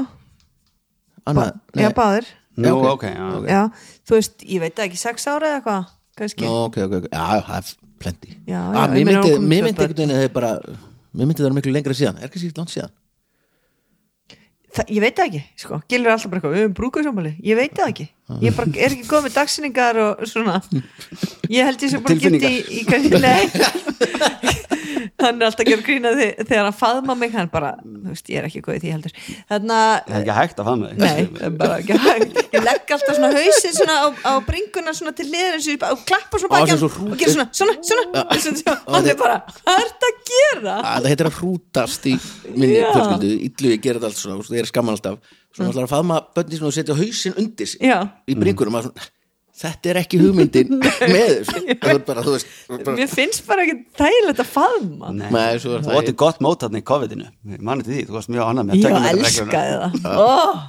Anna, 1.30 1.50
já, 1.78 1.90
báðir. 1.96 2.30
Nú, 2.60 2.74
ok. 2.76 2.88
ok, 2.94 3.06
já. 3.08 3.28
já, 3.48 3.62
þú 4.08 4.18
veist, 4.18 4.44
ég 4.44 4.64
veit 4.64 4.76
það 4.76 4.90
ekki, 4.90 5.00
sex 5.00 5.28
ára 5.32 5.48
eða 5.54 5.60
eitthvað 5.60 5.92
kannski, 6.20 6.46
Nú, 6.46 6.56
ok, 6.68 6.80
ok, 6.86 6.96
ok, 7.00 7.10
já, 7.14 7.26
það 7.48 7.60
er 7.60 7.74
plenty. 8.04 8.38
Já, 8.50 8.62
ah, 8.62 8.88
Mér 8.92 9.08
myndi, 9.08 9.36
einhvern 9.40 9.94
veginn 9.94 10.16
að 10.16 10.24
þið 10.26 10.34
bara 10.36 10.52
Mér 11.10 11.30
myndi 11.30 11.44
það 11.44 11.56
miklu 11.56 11.74
lengra 11.74 11.96
síðan, 11.98 12.20
er 12.20 12.32
kannski 12.34 12.52
langt 12.58 12.74
síðan 12.74 12.92
það, 14.76 14.93
ég 14.95 15.03
veit 15.03 15.17
það 15.17 15.30
ekki 15.30 15.41
sko, 15.63 15.82
gilur 15.91 16.13
alltaf 16.13 16.32
bara 16.32 16.39
eitthvað, 16.39 16.55
við 16.55 16.63
höfum 16.63 16.78
brúkuðsámali 16.80 17.34
ég 17.45 17.59
veit 17.59 17.76
það 17.80 17.93
ekki, 17.93 18.07
ég 18.45 18.57
bara, 18.57 18.74
er 18.76 18.95
ekki 18.95 19.09
góð 19.09 19.28
með 19.28 19.38
dagsinningar 19.39 20.01
og 20.05 20.24
svona. 20.30 20.59
Ég 21.49 21.70
held 21.70 21.86
ég 21.86 21.93
sem 21.93 22.05
bara 22.05 22.20
gift 22.22 22.45
í, 22.45 22.55
í 22.80 23.20
nei 23.20 24.57
hann 25.20 25.41
er 25.41 25.47
alltaf 25.49 25.63
að 25.63 25.70
gera 25.72 25.86
grína 25.86 26.11
þegar 26.17 26.67
hann 26.67 26.76
faðma 26.80 27.15
mig 27.20 27.34
hann 27.36 27.49
bara, 27.51 27.72
þú 27.84 28.13
veist, 28.13 28.30
ég 28.32 28.39
er 28.41 28.47
ekki 28.49 28.61
góð 28.65 28.78
í 28.78 28.82
því 28.84 28.93
heldur. 28.95 29.15
Þannig 29.49 29.70
Það 29.70 30.13
er 30.13 30.15
að 30.15 30.22
ekki 30.22 30.38
hægt 30.39 30.61
að 30.61 30.70
faða 30.70 30.80
með 30.82 30.89
Nei, 31.03 31.49
bara 31.59 31.80
ekki 31.80 31.97
hægt. 32.05 32.39
Ég 32.55 32.65
legg 32.65 32.93
alltaf 32.95 33.17
svona 33.20 33.32
hausinn 33.36 33.76
svona 33.78 33.97
á, 33.99 34.07
á 34.26 34.32
bringuna 34.47 34.95
svona 34.97 35.13
til 35.17 35.28
liður 35.30 35.59
eins 35.59 35.70
og 35.89 36.05
klappa 36.09 36.41
svona 36.41 36.53
baki 36.55 36.78
og 36.80 37.15
gera 37.20 37.36
svona, 37.36 37.47
svona, 37.59 37.76
svona, 37.89 38.39
svona, 38.45 38.78
hann 38.95 39.11
er 39.13 39.20
bara, 39.20 39.38
hvað 39.59 39.84
er 39.84 39.91
þetta 39.91 40.09
að 40.09 40.24
gera? 40.32 40.78
Það 40.88 41.11
heitir 41.13 41.30
að 41.30 41.38
hrútast 41.39 42.09
í 42.09 42.15
minni 42.55 42.80
fjölskyldu, 42.80 43.36
illu 43.49 43.76
ég 43.76 43.86
gera 43.86 43.99
þetta 43.99 44.11
allt 44.11 44.24
svona, 44.24 44.49
það 44.49 44.63
er 44.63 44.72
skamman 44.72 44.97
alltaf. 44.97 45.38
Svona 45.49 45.72
ætlar 45.74 45.88
að 45.88 45.93
faðma 45.93 46.20
bönni 46.38 46.59
svona 46.59 46.70
og 46.70 46.76
setja 46.78 46.97
hausinn 46.97 47.39
undir 47.41 47.70
sig 47.70 47.82
í 48.30 48.38
bringunum. 48.38 48.76
Maður 48.76 48.91
svona, 48.91 49.07
þetta 49.60 49.91
er 49.91 49.99
ekki 50.01 50.20
hugmyndin 50.22 50.74
með 51.14 51.34
þessu. 51.34 51.64
Það 51.70 51.91
er 51.93 52.01
bara, 52.07 52.26
þú 52.26 52.36
veist 52.36 52.53
bara, 52.72 52.95
Mér 52.99 53.12
finnst 53.12 53.45
bara 53.49 53.66
ekki 53.66 53.78
þægilegt 53.99 54.43
að 54.45 54.51
faðma. 54.55 55.14
Nei, 55.16 55.28
Nei, 55.36 55.60
svo 55.64 55.76
er 55.78 55.86
þú 55.88 55.97
átti 55.99 56.16
gott 56.24 56.43
mót 56.45 56.66
þarna 56.66 56.82
í 56.82 56.88
COVID-inu. 56.89 57.30
Til 57.49 57.88
því, 57.89 58.01
þú 58.10 58.18
varst 58.18 58.34
mjög 58.34 58.45
annað 58.53 58.70
með 58.70 58.89
að 58.89 58.99
Ég 58.99 59.12
elskaði 59.14 59.80
það. 59.80 60.24
Oh, 60.28 60.64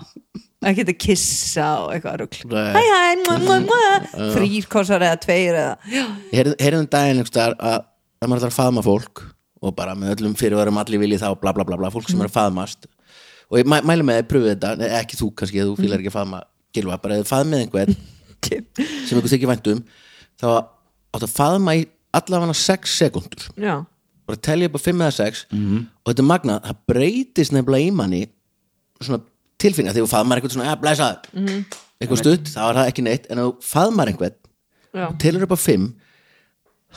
Ekki 0.61 0.83
þetta 0.85 0.95
kissa 1.01 1.67
og 1.81 1.93
eitthvað 1.95 2.35
Nei. 2.51 2.67
Hæ 2.75 2.81
hæ, 2.85 3.05
mua, 3.25 3.37
mua, 3.47 3.55
mua. 3.65 3.93
þrýr 4.35 4.67
kossar 4.69 5.01
eða 5.07 5.17
tveir 5.23 5.57
eða 5.57 5.71
Já, 5.89 6.03
heyrðum 6.37 6.85
daginn 6.93 7.23
einhvers 7.23 7.33
staðar 7.33 7.55
að 7.65 7.79
að 8.21 8.29
maður 8.29 8.43
ætlar 8.43 8.53
að 8.53 8.59
faðma 8.59 8.83
fólk 8.85 9.23
og 9.65 9.75
bara 9.77 9.95
með 9.97 10.13
öllum 10.19 10.35
fyrirvarum 10.37 10.81
allir 10.83 11.01
viljið 11.01 11.23
þá 11.23 11.31
bla 11.41 11.55
bla 11.57 11.65
bla 11.65 11.79
bla, 11.81 11.89
fólk 11.93 12.11
sem 12.13 12.21
er 12.21 12.29
að 12.29 12.35
faðmast. 12.37 12.85
Og 13.49 13.63
ég 13.63 13.69
mæ, 13.73 13.79
mæli 13.89 14.05
með 14.05 14.21
að 14.21 14.29
pröfu 14.29 14.51
þetta, 14.51 14.73
ekki 15.01 15.19
þú 15.21 15.29
kannski 15.41 15.65
þú 15.65 15.77
fílar 15.81 16.03
ekki 16.03 16.13
að 16.13 16.17
faðma 16.19 16.41
gilva, 16.77 16.99
bara 17.01 17.17
þú 17.23 17.29
faðmið 17.31 17.65
einhvern 17.65 17.97
sem 18.49 19.17
einhver 19.19 19.31
þykir 19.33 19.51
vænt 19.53 19.71
um 19.75 19.83
þá 20.41 20.47
áttu 21.15 21.27
að 21.27 21.35
faðma 21.37 21.77
í 21.81 21.87
allavega 22.17 22.57
6 22.57 22.95
sekundur 23.01 23.49
já, 23.61 23.75
bara 24.27 24.43
telja 24.47 24.71
upp 24.71 24.79
á 24.79 24.81
5 24.87 25.03
eða 25.05 25.17
6 25.19 25.45
og 25.53 26.11
þetta 26.13 26.27
magnað, 26.27 26.63
það 26.69 26.81
breytist 26.93 27.55
nefnilega 27.55 27.87
í 27.87 27.95
manni 27.95 28.23
svona 29.01 29.23
tilfinninga 29.61 29.93
þegar 29.97 30.07
þú 30.07 30.13
faðmar 30.15 30.41
einhvern 30.41 30.55
svona, 30.57 30.71
ja, 30.71 30.77
blæsaður 30.81 31.19
eitthvað 32.01 32.21
stutt, 32.23 32.47
þá 32.55 32.63
er 32.65 32.79
það 32.79 32.87
ekki 32.91 33.03
neitt. 33.05 33.27
En 33.29 33.41
þú 33.43 33.51
faðmar 33.61 34.09
einhvern 34.09 34.37
já, 34.97 35.07
telur 35.21 35.45
upp 35.45 35.53
á 35.53 35.59
5 35.61 35.91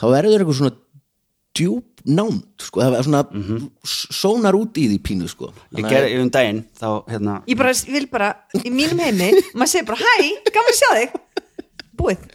þá 0.00 0.04
verður 0.14 0.40
eitthvað 0.40 0.58
svona 0.62 0.76
djúp 1.54 2.00
nánd 2.04 2.64
sko, 2.64 2.80
það 2.82 2.96
er 2.98 3.06
svona 3.06 3.20
sónar 3.86 4.56
út 4.58 4.76
í 4.80 4.88
því 4.90 4.96
pínu 5.06 5.28
sko. 5.30 5.52
Ég 5.76 5.86
gerði 5.86 6.10
yfir 6.14 6.24
um 6.24 6.32
daginn 6.34 6.64
þá, 6.76 6.88
hérna 7.12 7.36
Ég 7.48 7.60
bara 7.60 7.74
vil 7.94 8.08
bara, 8.12 8.30
í 8.58 8.72
mínum 8.74 9.00
heimi 9.04 9.30
maður 9.54 9.70
segir 9.70 9.86
bara, 9.92 10.00
hæ, 10.02 10.32
gaman 10.50 10.72
að 10.72 10.80
sjá 10.80 10.90
þig 10.98 11.14
búið, 12.04 12.28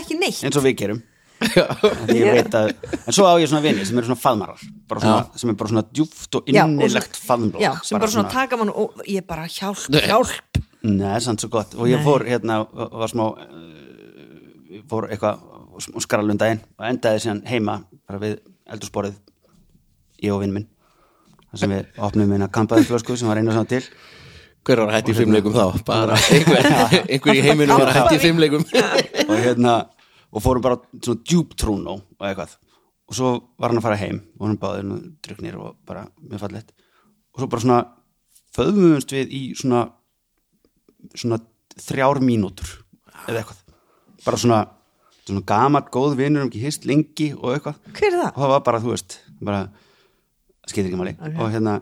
ekki 0.00 0.18
neitt. 0.20 0.42
Eins 0.46 0.56
og 0.58 0.64
við 0.66 0.76
gerum. 0.82 1.02
Að, 1.36 2.70
en 2.96 3.12
svo 3.12 3.26
á 3.28 3.36
ég 3.36 3.50
svona 3.50 3.60
vini 3.64 3.84
sem 3.84 3.98
eru 4.00 4.08
svona 4.08 4.20
faðmarar. 4.22 4.62
Bara 4.88 5.02
svona, 5.02 5.24
sem 5.36 5.50
er 5.52 5.56
bara 5.60 5.72
svona 5.72 5.82
djúft 5.92 6.38
og 6.38 6.46
og 6.46 6.48
innilegt 6.48 7.18
svona- 7.18 7.26
faðmblokk. 7.28 7.84
sem 7.84 7.98
bara 8.00 8.12
svona 8.14 8.32
taka 8.32 8.56
mann 8.56 8.72
og 8.72 9.02
ég 9.04 9.26
bara 9.28 9.44
hjálp, 9.46 9.82
hjálp. 9.92 10.62
Nei, 10.86 11.18
samt 11.20 11.42
svo 11.44 11.50
gott. 11.52 11.74
Og 11.76 11.90
ég 11.90 12.00
fór 12.04 12.24
hérna, 12.24 12.62
var 12.72 13.10
smá 13.12 13.26
uh, 13.26 14.80
fór 14.88 15.08
eitthvað 15.10 15.44
og 15.76 16.00
skralundaginn 16.00 16.62
og 16.78 16.86
endaði 16.88 17.20
síðan 17.26 17.42
heima 17.50 17.80
bara 18.08 18.20
við 18.22 18.38
eldursporið 18.72 19.16
ég 20.24 20.32
og 20.32 20.40
vinn 20.40 20.54
minn. 20.56 20.68
Þar 21.50 21.60
sem 21.62 21.74
við 21.74 22.00
opnum 22.08 22.30
minna 22.32 22.48
kampaði 22.48 22.86
flösku 22.88 23.16
sem 23.18 23.28
var 23.28 23.36
einu 23.42 23.52
svona 23.52 23.68
til 23.68 23.82
Hver 24.66 24.80
var 24.82 24.94
hætt 24.96 25.10
í 25.12 25.14
fimmleikum 25.14 25.54
þá? 25.54 25.64
Bara 25.86 26.16
einhver, 26.34 26.68
einhver 27.06 27.38
í 27.38 27.42
heiminum 27.44 27.78
var 27.82 27.92
hætt 27.94 28.16
í 28.16 28.22
fimmleikum 28.24 28.64
og 28.66 29.36
hérna 29.38 29.74
og 30.34 30.42
fórum 30.42 30.64
bara 30.64 30.80
svona 30.98 31.20
djúb 31.22 31.52
trúnó 31.58 32.00
og 32.00 32.26
eitthvað. 32.26 32.56
Og 33.06 33.14
svo 33.14 33.28
var 33.62 33.70
hann 33.70 33.78
að 33.78 33.86
fara 33.86 34.00
heim 34.00 34.18
og 34.40 34.48
hann 34.48 34.58
báði 34.58 34.82
nú 34.88 34.96
druknir 35.22 35.54
og 35.62 35.76
bara 35.86 36.02
mjög 36.18 36.42
fallegt. 36.42 36.72
Og 37.36 37.44
svo 37.44 37.50
bara 37.52 37.62
svona 37.62 37.78
föðumumst 38.56 39.14
við 39.14 39.30
í 39.38 39.42
svona 39.58 39.84
svona 41.14 41.38
þrjár 41.78 42.18
mínútur 42.26 42.72
eða 43.28 43.44
eitthvað. 43.44 43.62
Bara 44.26 44.40
svona, 44.42 44.60
svona 45.22 45.44
gamalt 45.46 45.92
góð 45.94 46.16
vinnur 46.18 46.42
um 46.42 46.50
ekki 46.50 46.64
hist 46.66 46.88
lengi 46.90 47.30
og 47.38 47.54
eitthvað. 47.54 47.78
Hver 47.94 48.10
er 48.10 48.18
það? 48.24 48.32
og 48.34 48.40
það 48.42 48.54
var 48.56 48.64
bara, 48.66 48.82
þú 48.82 48.96
veist 48.96 49.20
bara, 49.46 49.62
skiptir 50.66 50.90
ekki 50.90 50.98
máli. 51.04 51.14
Og 51.36 51.52
hérna 51.54 51.78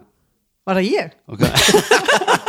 Var 0.65 0.79
það 0.81 0.87
ég? 0.93 1.11
ok 1.29 1.43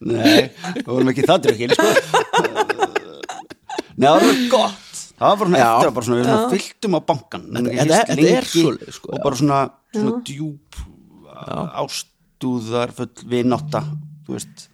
Nei, 0.00 0.50
við 0.78 0.86
vorum 0.88 1.10
ekki 1.12 1.26
það 1.28 1.42
drukkil 1.44 1.74
sko. 1.76 1.88
Nei, 4.00 4.06
það 4.06 4.22
var 4.24 4.38
gott. 4.54 4.86
Það 5.20 5.26
var 5.28 5.40
bara 5.40 5.58
eftir 5.60 5.88
að 5.90 5.94
bara 5.98 6.06
svona, 6.06 6.20
við 6.20 6.28
svona 6.30 6.52
fylltum 6.54 6.94
á 6.96 7.00
bankan 7.10 7.42
Þetta- 7.50 7.72
þetta- 7.76 8.06
þetta 8.08 8.30
er 8.38 8.46
svoleiðis, 8.48 8.94
sko, 8.96 9.10
og 9.12 9.18
bara 9.26 9.36
svona, 9.40 9.58
svona 9.92 10.22
djúp 10.24 10.78
ástúðar 11.82 12.92
full 12.96 13.10
vinátta 13.28 13.82
þú 14.24 14.36
veist. 14.38 14.68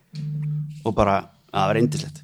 Og 0.87 0.95
bara, 0.95 1.17
að 1.51 1.59
það 1.59 1.67
var 1.73 1.81
eindislegt 1.81 2.23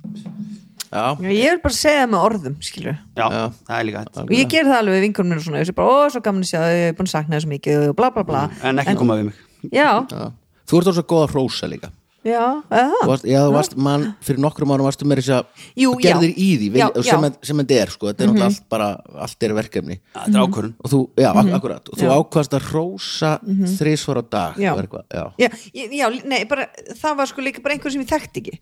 Já, 0.93 1.17
Já, 1.25 1.31
ég 1.33 1.49
vil 1.55 1.61
bara 1.65 1.75
segja 1.75 2.03
það 2.05 2.11
með 2.13 2.25
orðum, 2.29 2.57
skilur 2.63 2.97
Já, 3.17 3.27
Já. 3.33 3.43
það 3.67 3.79
er 3.79 3.85
líka 3.89 4.03
þetta 4.05 4.23
og 4.23 4.33
ég 4.37 4.49
ger 4.53 4.65
það 4.69 4.79
alveg 4.79 4.95
við 4.99 5.05
vinkunum 5.07 5.31
mér 5.33 5.41
og 5.41 5.47
svona 5.47 5.63
ég 5.63 5.67
sé 5.71 5.75
bara, 5.75 5.89
ó, 5.89 6.11
svo 6.13 6.21
gaman 6.23 6.43
að 6.45 6.51
sjá, 6.53 6.59
þau, 6.63 6.75
ég 6.77 6.87
er 6.93 6.97
búin 6.99 7.09
að 7.09 7.15
sakna 7.17 7.37
þess 7.39 7.49
mikið 7.49 7.89
og 7.89 7.97
bla 7.97 8.11
bla 8.13 8.23
bla. 8.29 8.43
En 8.63 8.79
ekki 8.83 8.97
koma 9.01 9.17
við 9.19 9.25
mig. 9.31 9.35
Já, 9.73 9.89
já. 10.13 10.27
Þú 10.69 10.79
ert 10.83 10.91
også 10.93 11.03
góð 11.09 11.25
að 11.27 11.33
hrósa 11.35 11.67
líka 11.73 11.91
já, 12.25 12.63
varst, 13.07 13.25
Já, 13.27 13.41
þú 13.47 13.53
varst, 13.57 13.77
mann, 13.77 14.05
fyrir 14.23 14.39
nokkrum 14.45 14.71
árum 14.75 14.87
varstu 14.87 15.05
með 15.09 15.23
þess 15.23 15.33
að 15.37 15.47
gerðir 16.03 16.31
já. 16.33 16.39
í 16.39 16.49
því 16.61 16.69
vil, 16.73 16.81
Já, 16.83 16.87
sem, 17.03 17.05
já. 17.05 17.31
Mhm. 17.31 17.37
sem 17.43 17.57
þetta 17.63 17.79
er, 17.83 17.89
sko 17.95 18.07
Þetta 18.11 18.23
er 18.23 18.29
náttúrulega 18.31 18.51
allt 18.53 18.69
bara, 18.69 18.89
allt 19.27 19.43
er 19.49 19.55
verkefni 19.59 19.97
Þetta 20.15 20.35
er 20.37 20.43
ákvörðun 20.47 20.75
og 20.85 20.91
þú, 20.93 21.01
já, 21.19 21.31
ak 21.33 21.53
akkurat 21.59 21.89
og 21.89 21.99
þú 21.99 22.03
Mhm. 22.03 22.13
Mhm. 22.13 22.21
ákvast 22.23 22.53
að 22.59 22.69
hrósa 22.71 23.33
þrísvar 23.79 24.19
á 24.19 24.25
dag 24.31 24.53
Já. 24.57 24.73
já, 24.77 25.25
já, 25.39 25.49
ég- 25.75 25.93
já, 25.99 26.07
nei, 26.25 26.45
bara, 26.45 26.69
það 26.95 27.17
var 27.17 27.27
sko 27.27 27.41
líka 27.43 27.63
bara 27.63 27.75
einhver 27.75 27.91
sem 27.93 28.03
ég 28.03 28.09
þekkti 28.09 28.39
ekki 28.43 28.59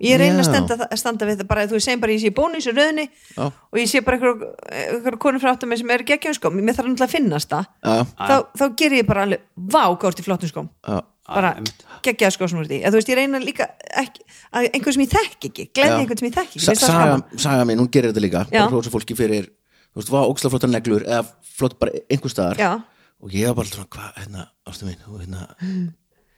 ég 0.00 0.18
reyna 0.20 0.42
að 0.42 0.48
standa, 0.48 0.76
að 0.86 0.98
standa 1.00 1.26
við 1.28 1.40
það 1.42 1.48
bara, 1.50 1.66
þú 1.70 1.80
segjum 1.82 2.00
bara, 2.04 2.14
ég 2.14 2.22
sé 2.22 2.30
bónus 2.34 2.66
í 2.70 2.74
röðni 2.74 3.04
Já. 3.08 3.44
og 3.50 3.78
ég 3.80 3.88
sé 3.90 4.02
bara 4.06 4.18
einhver, 4.18 4.48
einhver 4.70 5.18
konur 5.22 5.42
frá 5.42 5.52
áttum 5.54 5.74
sem 5.76 5.90
er 5.94 6.04
geggjum 6.06 6.36
skóm, 6.36 6.58
mér 6.62 6.76
þarf 6.78 6.90
náttúrulega 6.90 7.08
að 7.08 7.14
finnast 7.16 7.52
það. 7.52 7.70
Já, 7.82 7.94
þá, 8.18 8.34
þá 8.60 8.64
ger 8.82 8.96
ég 8.98 9.06
bara 9.08 9.24
alveg, 9.26 9.46
vá, 9.56 9.82
hvað 9.94 10.10
ert 10.12 10.22
í 10.22 10.26
flottum 10.26 10.52
skóm 10.52 10.68
já, 10.86 10.98
bara 11.28 11.52
einmitt. 11.58 11.84
geggjaða 12.06 12.36
skó 12.36 12.48
sem 12.48 12.58
þú 12.60 12.64
ert 12.66 12.74
í, 12.76 12.80
eða 12.82 12.92
þú 12.94 13.00
veist, 13.00 13.12
ég 13.12 13.18
reyna 13.18 13.40
líka 13.42 13.68
ekki, 14.04 14.26
að 14.52 14.68
einhver 14.72 14.96
sem 14.96 15.04
ég 15.04 15.14
þekki 15.16 15.50
ekki, 15.52 15.68
gleði 15.76 15.92
Já. 15.92 15.98
einhvern 16.02 16.22
sem 16.22 16.28
ég 16.30 16.36
þekki 16.38 16.62
ekki 16.62 16.78
saga, 16.84 17.18
saga 17.36 17.66
mín, 17.68 17.82
hún 17.82 17.90
gerir 17.92 18.12
þetta 18.14 18.24
líka. 18.24 18.44
Bara 18.52 18.68
hrósa 18.72 18.92
fólki 18.94 19.16
fyrir, 19.18 19.50
þú 19.92 20.00
veist, 20.02 20.12
var 20.14 20.30
ógstlega 20.30 20.54
flottar 20.54 20.72
neglur 20.72 21.04
eða 21.04 21.24
flott 21.58 21.76
bara 21.82 22.00
einhver 22.08 22.32
staðar. 22.32 22.62
Já. 22.62 22.70
og 23.18 23.32
ég 23.34 23.50
var 23.50 23.56
bara 23.58 23.66
svona, 23.66 23.88
hvað, 23.90 24.10
hérna, 24.22 24.44
ástu 24.70 24.86
mín 24.86 25.00
og 25.10 25.18
hérna, 25.24 25.48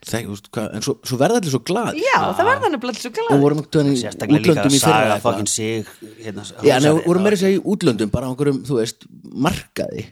þek, 0.07 0.27
þú 0.27 0.33
veist, 0.35 0.47
hvað 0.55 0.75
en 0.79 0.85
svo, 0.87 0.95
svo 1.05 1.17
verða 1.21 1.41
allir 1.41 1.53
svo 1.53 1.61
glad 1.69 1.99
já, 2.01 2.15
það 2.39 2.47
verða 2.49 2.81
blöða 2.83 3.01
svo 3.03 3.11
og 3.11 3.17
glæði 3.19 3.41
vorum 3.45 3.61
Sérstaklega 4.01 4.41
líka 4.41 4.53
útlöndum 4.55 4.71
að 4.71 4.77
í 4.77 4.81
fyrra 4.81 5.01
saga 5.01 5.19
fokkin 5.25 5.51
sig 5.51 5.91
hérna, 6.25 6.45
Já, 6.65 6.75
nei, 6.81 6.89
hrósaði- 6.91 7.07
vorum 7.07 7.27
meira 7.27 7.37
að 7.37 7.43
segja 7.45 7.59
í 7.59 7.63
útlöndum 7.75 8.13
bara 8.15 8.27
á 8.27 8.31
einhverjum, 8.33 8.61
þú 8.65 8.79
veist, 8.81 9.05
markaði. 9.47 10.05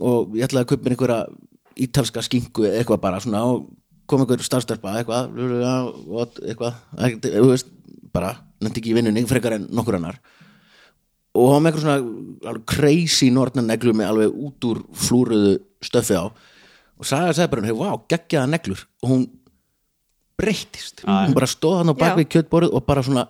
Og 0.00 0.36
ég 0.38 0.46
ætlaði 0.46 0.62
að 0.62 0.70
kaupa 0.72 0.84
mér 0.86 0.94
einhverja 0.96 1.26
ítalska 1.86 2.22
skingu 2.22 2.66
eða 2.68 2.78
eitthvað 2.84 3.00
bara 3.02 3.20
svona 3.24 3.42
og 3.48 3.66
kom 4.06 4.20
einhver 4.22 4.42
starfstarpa 4.46 4.94
eitthvað, 5.00 5.34
eitthvað. 6.46 6.78
Þú 7.26 7.48
veist, 7.50 7.66
bara 8.12 8.36
nefndi 8.62 8.78
ekki 8.82 8.92
í 8.92 8.96
vinnunni 9.00 9.26
frekar 9.26 9.56
en 9.58 9.66
nokkur 9.74 9.96
annar. 9.98 10.20
Og 11.34 11.48
hann 11.54 11.62
með 11.64 11.72
einhver 11.72 11.84
svona 11.86 12.64
crazy 12.68 13.30
nortna 13.32 13.62
neglu 13.64 13.94
með 13.96 14.10
alveg 14.12 14.34
út 14.46 14.66
úr 14.68 14.82
flúruðu 14.92 15.54
stöfi 15.82 16.14
á 16.20 16.28
og 17.02 17.08
sagði, 17.08 17.36
sagði 17.38 17.52
bara, 17.56 17.76
wow, 17.82 18.00
geggjaða 18.10 18.50
neglur. 18.52 18.86
Og 19.02 19.10
hún 19.10 19.28
breyttist. 20.38 21.04
Hún 21.06 21.36
bara 21.36 21.50
stóð 21.50 21.82
hann 21.82 21.92
á 21.92 21.96
bakvið 21.98 22.30
kjötborið 22.36 22.74
og 22.78 22.86
bara 22.86 23.04
svona 23.06 23.26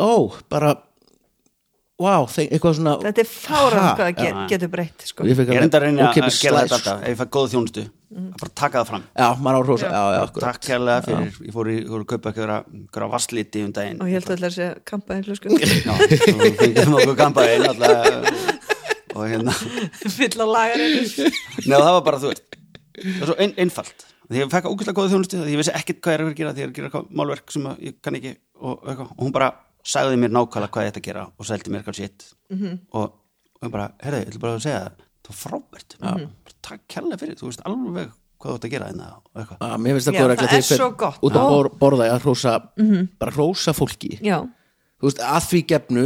ó, 0.00 0.12
bara 0.52 0.74
wow, 1.96 2.26
þeim, 2.28 2.50
eitthvað 2.50 2.74
svona 2.76 2.94
þetta 3.00 3.22
er 3.22 3.28
fárað 3.30 3.86
hvað 3.86 4.00
það 4.02 4.18
get, 4.18 4.40
getur 4.52 4.72
breytt 4.72 5.06
sko. 5.08 5.28
Ég 5.28 5.40
er 5.46 5.62
enda 5.62 5.80
að 5.80 5.86
reyna 5.86 6.08
að 6.10 6.18
gera 6.18 6.64
þetta 6.66 6.76
alltaf 6.76 7.00
ef 7.00 7.12
ég 7.14 7.20
fæ 7.20 7.24
góða 7.36 7.52
þjónustu 7.54 7.84
að 7.86 8.26
bara 8.42 8.52
taka 8.60 8.82
það 8.82 8.90
fram. 8.90 9.06
Já, 9.16 9.28
maður 9.46 9.56
á 9.56 9.62
rosa, 9.70 9.88
já, 9.88 10.02
já, 10.16 10.20
akkurat. 10.26 10.46
Takk 10.46 10.70
hérlega 10.72 11.06
fyrir, 11.06 11.40
ég 11.48 11.56
fór 11.56 11.72
í, 11.72 11.78
fór 11.88 12.04
að 12.04 12.08
kaupa 12.12 12.32
einhverja 12.32 12.58
einhverja 12.76 13.10
vassliti 13.16 13.64
um 13.64 13.72
daginn. 13.78 14.02
Og 14.04 14.12
ég 14.12 14.20
held 14.20 14.34
að 14.36 14.44
það 14.44 14.56
sé 14.58 14.68
kampaði 14.92 15.40
sko. 15.40 15.56
Já, 15.56 15.96
og 15.96 16.60
fengið 16.60 16.96
okkur 17.00 17.18
kampaðin 17.24 17.68
alltaf 17.72 18.66
og 19.16 19.24
hérna 19.32 19.54
fyll 20.16 20.36
á 20.42 20.46
lagarinu 20.46 21.02
Nei, 21.06 21.76
það 21.76 21.92
var 21.96 22.04
bara, 22.10 22.20
þú 22.22 22.30
veist 22.32 22.56
það 22.96 23.22
er 23.22 23.30
svo 23.30 23.36
ein, 23.42 23.54
einfalt 23.64 24.06
því 24.26 24.40
ég 24.42 24.50
fekk 24.52 24.68
ógæslega 24.72 24.96
góða 24.98 25.12
þjónustu 25.14 25.38
því 25.42 25.52
ég 25.54 25.60
vissi 25.60 25.74
ekkert 25.78 26.00
hvað 26.02 26.12
ég 26.12 26.16
er 26.16 26.22
að 26.22 26.26
vera 26.26 26.34
að 26.34 26.40
gera 26.40 26.52
því 26.56 26.62
ég 26.62 26.66
er 26.66 26.70
að 26.72 26.76
gera 26.80 26.88
eitthvað 26.90 27.10
málverk 27.20 27.52
sem 27.54 27.66
að 27.70 27.82
ég 27.86 27.96
kann 28.02 28.16
ekki 28.18 28.32
og, 28.58 28.74
eitthvað. 28.82 29.10
og 29.12 29.22
hún 29.26 29.34
bara 29.36 29.50
sagði 29.86 30.18
mér 30.22 30.32
nákvæmlega 30.34 30.72
hvað 30.74 30.86
ég 30.86 30.92
ætti 30.94 31.02
að 31.02 31.08
gera 31.10 31.24
og 31.36 31.46
seldi 31.50 31.70
mér 31.74 31.82
eitthvað 31.84 32.00
sitt 32.00 32.28
Mhm. 32.50 32.72
og, 32.94 33.12
og 33.60 33.66
ég 33.68 33.72
bara, 33.76 33.86
herrðu, 34.02 34.20
ég 34.24 34.30
ætla 34.32 34.42
bara 34.46 34.56
að 34.58 34.64
segja 34.66 34.80
það 34.82 35.04
það 35.26 35.30
var 35.32 35.38
frábært, 35.44 35.96
Mhm. 36.00 36.26
bara 36.46 36.56
takk 36.66 36.82
kærlega 36.94 37.20
fyrir 37.22 37.38
þú 37.40 37.48
veist 37.50 37.62
alveg 37.66 38.10
hvað 38.36 38.50
þú 38.50 38.56
ætti 38.58 38.68
að 38.68 38.74
gera 38.74 38.88
og 39.36 39.80
mér 39.80 39.96
finnst 39.96 40.08
það 40.08 40.16
Já, 40.16 40.26
það 40.36 40.56
er 40.58 40.66
svo 40.66 40.90
gott. 40.96 41.20
út 41.22 41.38
að 41.40 41.78
borða 41.80 42.08
að 42.12 42.22
hrósa 42.26 42.52
bara 43.18 43.32
hrósa 43.32 43.72
fólki 43.76 44.18
já, 44.22 44.40
þú 45.00 45.06
veist, 45.08 45.22
að 45.22 45.46
því 45.50 45.60
gefnu 45.72 46.04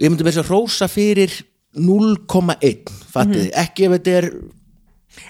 ég 0.00 0.08
myndi 0.10 0.24
með 0.26 0.32
þess 0.34 0.42
að 0.44 0.50
hrósa 0.50 0.88
fyrir 0.90 1.34
0,1 1.76 2.90
fattið, 3.12 3.44
þið, 3.44 3.50
ekki 3.64 3.86
ef 3.86 3.94
þetta 3.98 4.16
er 4.20 4.30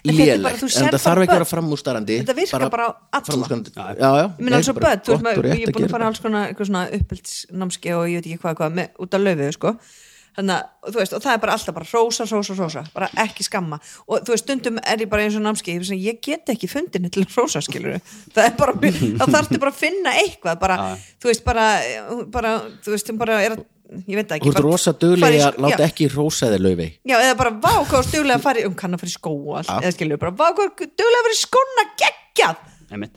lélegt 0.06 0.60
þú 0.60 0.68
en 0.70 0.86
bara 0.86 1.00
þarf 1.02 1.24
ekki 1.24 1.32
að 1.32 1.38
vera 1.38 1.48
framústarandi 1.48 2.18
Þetta 2.20 2.36
virkar 2.36 2.70
bara 2.72 2.86
á 2.86 2.90
alla. 3.16 3.24
framúrskarandi. 3.26 3.72
já, 3.76 3.88
já, 4.00 4.10
ég 4.28 4.44
minna 4.44 4.60
alls 4.60 4.70
og 4.70 4.78
börn, 4.78 5.02
þú 5.04 5.16
veist, 5.16 5.24
maður- 5.26 5.48
ég 5.50 5.64
er 5.66 5.74
búin 5.74 5.88
að 5.88 5.94
fara 5.96 6.06
alls 6.10 6.20
konar 6.20 6.46
eitthvað 6.48 6.70
svona 6.70 6.84
uppbyldsnámski 6.98 7.96
og 7.96 8.04
ég 8.08 8.20
veit 8.20 8.30
ekki 8.30 8.40
hvað, 8.44 8.56
hvað 8.60 8.78
með, 8.78 8.88
út 9.00 9.14
af 9.18 9.20
löfu, 9.26 9.50
sko. 9.56 9.74
Þannig 10.30 10.54
að, 10.54 10.92
þú 10.94 10.98
veist, 11.00 11.12
og 11.16 11.22
það 11.24 11.32
er 11.34 11.40
bara 11.42 11.52
alltaf 11.56 11.74
bara 11.74 11.88
rósa, 11.90 12.24
rósa, 12.30 12.54
rósa, 12.54 12.84
bara 12.94 13.08
ekki 13.18 13.42
skamma. 13.42 13.80
Og 14.06 14.20
þú 14.22 14.30
veist, 14.30 14.44
stundum 14.46 14.78
er 14.78 15.02
ég 15.02 15.10
bara 15.10 15.24
eins 15.26 15.34
og 15.36 15.42
námski 15.42 15.74
ég, 15.74 15.90
ég 15.98 16.20
get 16.22 16.46
ekki 16.54 16.68
fundin 16.70 17.10
til 17.10 17.26
rósa, 17.34 17.60
skilur 17.60 17.98
það 18.30 18.44
er 18.46 18.54
bara, 18.56 18.72
þá 18.78 19.26
þarftu 19.26 19.58
bara 19.58 19.72
að 19.74 19.80
finna 19.80 20.14
eitthvað, 20.22 20.60
bara, 20.62 20.76
þú 21.20 21.32
veist, 21.32 21.44
bara 21.44 21.66
bara, 22.30 22.54
þú 22.84 22.94
veist, 22.94 23.10
hún 23.10 23.18
bara 23.18 23.42
er 23.42 23.56
að 23.58 23.64
ég 24.06 24.16
veit 24.18 24.28
það 24.30 24.34
þú 24.34 24.38
ekki 24.40 24.52
ert 24.54 24.64
rosa 24.66 24.92
duglega 25.02 25.46
að 25.50 25.60
láta 25.64 25.86
ekki 25.88 26.08
hrósa 26.14 26.50
þér 26.52 26.64
laufi 26.66 26.88
Já, 27.10 27.16
eða 27.18 27.36
bara 27.40 27.52
vá 27.64 27.72
hvað 27.90 28.04
stuglega 28.08 28.38
að 28.38 28.44
fara 28.48 28.62
í 28.62 28.66
um 28.68 28.74
kann 28.78 28.94
að 28.94 29.02
fara 29.04 29.12
í 29.12 29.16
skó 29.16 29.32
og 29.36 29.54
allt, 29.60 29.72
eða 29.80 29.94
skilur 29.96 30.20
bara 30.22 30.34
vá 30.36 30.46
hvað 30.58 30.74
stuglega 30.76 31.22
að 31.22 31.26
fara 31.28 31.36
í 31.36 31.40
skóna 31.40 31.86
geggjað. 32.04 32.66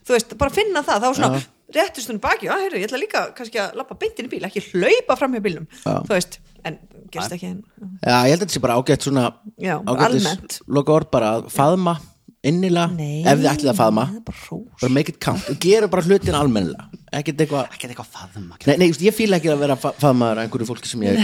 Þú 0.05 0.13
veist, 0.15 0.33
bara 0.37 0.53
finna 0.53 0.83
það, 0.85 1.05
þá 1.05 1.19
svona 1.19 1.43
réttust 1.73 2.09
hún 2.11 2.19
baki, 2.21 2.45
já, 2.49 2.53
heyrðu, 2.61 2.79
ég 2.81 2.87
ætla 2.89 2.99
líka 3.01 3.21
kannski 3.37 3.61
að 3.61 3.77
lappa 3.79 3.95
beintin 3.97 4.27
í 4.27 4.31
bíl, 4.33 4.43
ekki 4.45 4.61
hlaupa 4.73 5.15
fram 5.17 5.33
hjá 5.33 5.41
bílnum 5.45 5.65
þú 5.83 6.11
veist, 6.13 6.37
en 6.67 6.77
gerst 7.13 7.33
ekki 7.33 7.49
en, 7.49 7.61
já, 8.03 8.17
ég 8.27 8.33
held 8.35 8.37
að 8.37 8.43
þetta 8.43 8.55
sé 8.57 8.61
bara 8.63 8.75
ágætt 8.77 9.07
svona 9.07 9.23
Já, 9.57 9.75
ágættis 9.81 10.27
almennt. 10.27 10.59
loka 10.77 10.93
orð 10.93 11.09
bara 11.15 11.31
að 11.39 11.47
faðma 11.55 11.95
innilega, 12.43 12.89
Nei, 12.97 13.23
ef 13.23 13.39
þið 13.39 13.49
ætlið 13.53 13.71
að 13.73 13.77
faðma. 13.79 14.05
það 14.09 14.19
er 14.19 14.25
bara 14.27 14.41
hrós. 14.43 14.79
bara 14.81 14.93
make 14.97 15.09
it 15.13 15.19
count, 15.23 15.49
gera 15.63 15.87
bara 15.91 16.03
hlutin 16.03 16.35
almennilega. 16.37 16.87
Ekkert 17.13 17.43
eitthvað 17.45 17.75
ekki 17.77 17.89
eitthvað 17.91 18.09
faðum 18.17 18.49
Nei, 18.67 18.77
nei, 18.77 18.87
just, 18.91 19.01
ég 19.05 19.15
fíla 19.15 19.37
ekki 19.39 19.51
að 19.53 19.61
vera 19.63 19.75
fa- 19.79 19.93
faðmaður 20.01 20.41
að 20.41 20.47
einhverju 20.47 20.67
fólki 20.71 20.89
sem 20.91 21.05
ég 21.07 21.21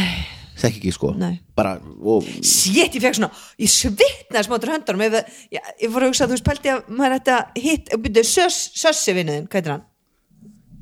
þekki 0.59 0.79
ekki 0.81 0.91
sko. 0.95 1.13
Nei. 1.15 1.39
bara, 1.55 1.77
og 2.03 2.23
Sétt, 2.43 2.95
ég 2.95 3.01
fekk 3.03 3.15
svona, 3.19 3.29
ég 3.59 3.71
svitnaði 3.71 4.45
smáttur 4.47 4.73
höndunum. 4.73 5.05
Ef, 5.07 5.37
ég, 5.55 5.69
ég 5.83 5.91
fór 5.93 6.03
að 6.03 6.11
hugsa 6.11 6.25
að 6.25 6.33
þú 6.33 6.35
veist 6.37 6.47
pælti 6.49 6.73
að 6.73 6.89
maður 6.99 7.15
ætti 7.19 7.35
að 7.35 7.61
hitt, 7.63 7.93
byrju, 8.03 8.25
sössi 8.27 9.15
vinnuðin, 9.15 9.47
hvað 9.47 9.59
heitir 9.61 9.71
hann? 9.75 9.85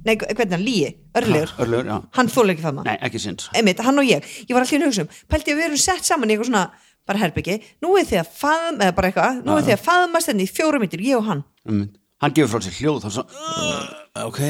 Nei, 0.07 0.15
hvernig 0.15 0.39
er 0.45 0.53
hann, 0.55 0.63
Líi, 0.63 0.89
örlegur 1.19 1.49
Örlegur, 1.59 1.87
já. 1.91 1.97
Hann 2.15 2.29
þóla 2.31 2.53
ekki 2.53 2.63
faðma. 2.63 2.83
Nei, 2.87 2.95
ekki 3.03 3.19
sinns. 3.19 3.49
Einmitt, 3.57 3.81
hann 3.83 3.99
og 3.99 4.05
ég, 4.07 4.23
ég 4.47 4.53
var 4.55 4.63
allir 4.63 4.79
að 4.81 4.87
hugsa 4.87 5.03
um 5.03 5.09
pælti 5.33 5.51
að 5.51 5.57
við 5.59 5.65
erum 5.67 5.81
sett 5.83 6.05
saman 6.07 6.29
í 6.31 6.35
eitthvað 6.37 6.47
svona 6.47 6.61
bara 7.07 7.21
herbyggi, 7.23 7.59
nú 7.83 7.93
er 7.99 8.07
því 8.07 8.19
að 8.21 8.33
faðum, 8.41 8.81
eða 8.83 8.95
bara 8.97 9.11
eitthvað, 9.11 9.39
nú 9.47 9.55
er 9.57 9.65
því 9.67 9.75
að 9.77 9.85
faðumast 9.85 10.31
enni 10.33 10.45
hérna 10.45 10.51
í 10.51 10.57
fjóra 10.59 10.81
mítur, 10.83 11.03
ég 11.07 11.19
og 11.19 11.27
hann. 11.29 11.43
Mm. 11.67 11.85
hann 12.23 12.33
gefur 12.37 12.55
frá 12.55 12.65
sér 12.65 12.77
hljóð 12.79 13.03
þá 13.03 13.09
svo 13.13 13.23
uh, 13.27 14.23
ok, 14.25 14.41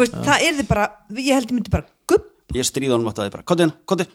Vist, 0.00 0.18
það 0.26 0.44
er 0.48 0.58
því 0.58 0.66
bara, 0.68 0.90
ég 1.16 1.32
held 1.38 1.48
ég 1.48 1.56
myndi 1.56 1.72
bara 1.72 1.86
gupp 2.10 2.56
ég 2.58 2.68
stríða 2.68 2.98
honum 2.98 3.08
átt 3.10 3.22
að 3.22 3.28
þið 3.28 3.34
bara, 3.38 3.46
kontið 3.48 3.66
hérna, 3.66 3.78
kontið 3.88 4.12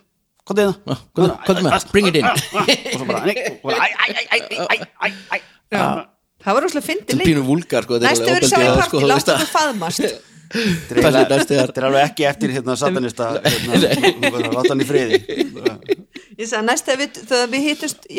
kontið 0.49 0.69
hérna, 0.69 0.99
kontið 1.17 1.25
hérna. 1.25 1.39
ah, 1.39 1.49
ah, 1.49 1.63
með, 1.63 1.73
ah, 1.73 1.87
bring 1.93 2.09
it 2.09 2.19
in. 2.19 2.29
og 2.29 3.01
svo 3.01 3.09
bara, 3.09 3.19
æ, 3.25 3.33
æ, 3.33 4.77
æ, 4.99 5.09
æ 5.33 5.79
það 6.39 6.55
var 6.55 6.67
úrslega 6.67 6.85
fyndið 6.85 7.23
líka 7.23 7.83
sko, 7.83 7.99
næstu 8.03 8.29
verið 8.29 8.51
sá 8.51 8.59
í 8.59 8.69
parti, 8.69 8.89
sko, 8.91 9.01
láttu 9.09 9.39
þú 9.41 9.49
faðumast 9.53 10.05
Þetta 10.49 11.77
er 11.81 11.87
alveg 11.89 12.05
ekki 12.07 12.25
eftir 12.29 12.53
hérna 12.55 12.75
satanista 12.79 13.29
hérna, 13.43 14.31
láta 14.49 14.71
hann 14.71 14.81
í 14.81 14.87
friði. 14.89 15.19
Ég 16.39 16.49
sagði 16.49 16.63
næst 16.65 16.87
þegar 16.89 17.01
við, 17.03 17.19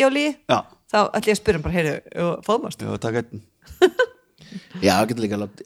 álí 0.06 0.24
já, 0.30 0.58
þá 0.92 0.98
ætlum 1.00 1.30
ég 1.30 1.34
að 1.34 1.40
spyrja 1.40 1.62
bara, 1.64 1.76
heyrðu, 1.78 2.30
faðmast 2.46 2.84
já, 2.86 2.90
takk 3.02 3.20
einn. 3.22 3.44
Já, 4.82 4.96
getur 5.06 5.22
líka 5.22 5.36
látt 5.38 5.60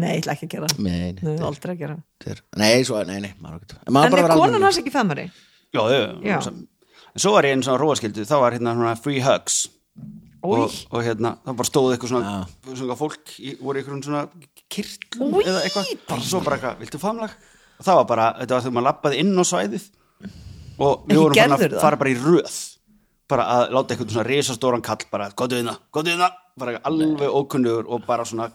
nei, 0.00 0.14
ég 0.14 0.22
ætla 0.22 0.32
ekki 0.32 0.46
að 0.46 0.52
gera 0.54 0.68
nei, 0.80 1.10
nei, 1.18 1.34
aldrei 1.44 1.74
að 1.74 1.80
gera 1.82 1.96
er- 2.32 2.38
nei, 2.56 2.84
svo, 2.88 3.02
nei, 3.04 3.18
nei 3.20 3.32
en 3.34 4.14
er 4.22 4.32
konan 4.32 4.64
hans 4.64 4.78
ekki 4.80 4.92
faðmari? 4.94 5.26
já, 6.24 6.38
sem- 6.46 6.62
en 7.12 7.20
svo 7.26 7.34
var 7.34 7.44
ég 7.48 7.56
einn 7.56 7.64
svona 7.66 7.80
róaskildu 7.82 8.24
þá 8.28 8.34
var 8.40 8.56
hérna 8.56 8.72
svona 8.78 8.94
free 9.00 9.20
hugs. 9.24 9.58
Og, 10.42 10.72
og 10.90 11.04
hérna, 11.06 11.36
það 11.44 11.58
bara 11.60 11.68
stóð 11.68 11.90
eitthvað 11.94 12.10
svona, 12.10 12.30
svona 12.72 12.96
fólk 12.98 13.34
í, 13.38 13.52
voru 13.60 13.78
eitthvað 13.78 14.00
svona 14.08 14.22
kirtlum 14.72 15.38
Új, 15.38 15.46
eða 15.46 15.62
eitthvað. 15.66 15.90
Bara 16.08 16.26
svo 16.26 16.42
bara 16.44 16.58
eitthvað, 16.58 16.78
viltu 16.82 17.00
famlag 17.02 17.34
og 17.82 17.86
það 17.86 17.98
var 17.98 18.06
bara, 18.12 18.28
þetta 18.38 18.54
var 18.54 18.62
þegar 18.62 18.76
maður 18.76 18.88
lappaði 18.88 19.22
inn 19.22 19.32
á 19.34 19.44
svæðið. 19.48 19.88
Og 20.82 21.08
við 21.08 21.18
vorum 21.18 21.36
gerður 21.36 21.56
að 21.56 21.74
það? 21.74 21.80
fara 21.82 21.98
bara 22.02 22.12
í 22.12 22.18
röð. 22.20 22.60
Bara 23.32 23.48
að 23.56 23.64
láta 23.74 23.94
eitthvað 23.94 24.14
svona 24.14 24.28
risastóran 24.28 24.84
kall 24.84 25.04
bara, 25.10 25.30
gottu 25.34 25.58
hérna, 25.58 25.74
gottu 25.94 26.12
hérna. 26.12 26.30
Bara 26.60 26.76
alveg 26.84 27.32
ókunnugur 27.32 27.86
og 27.88 28.04
bara 28.04 28.26
svona 28.28 28.50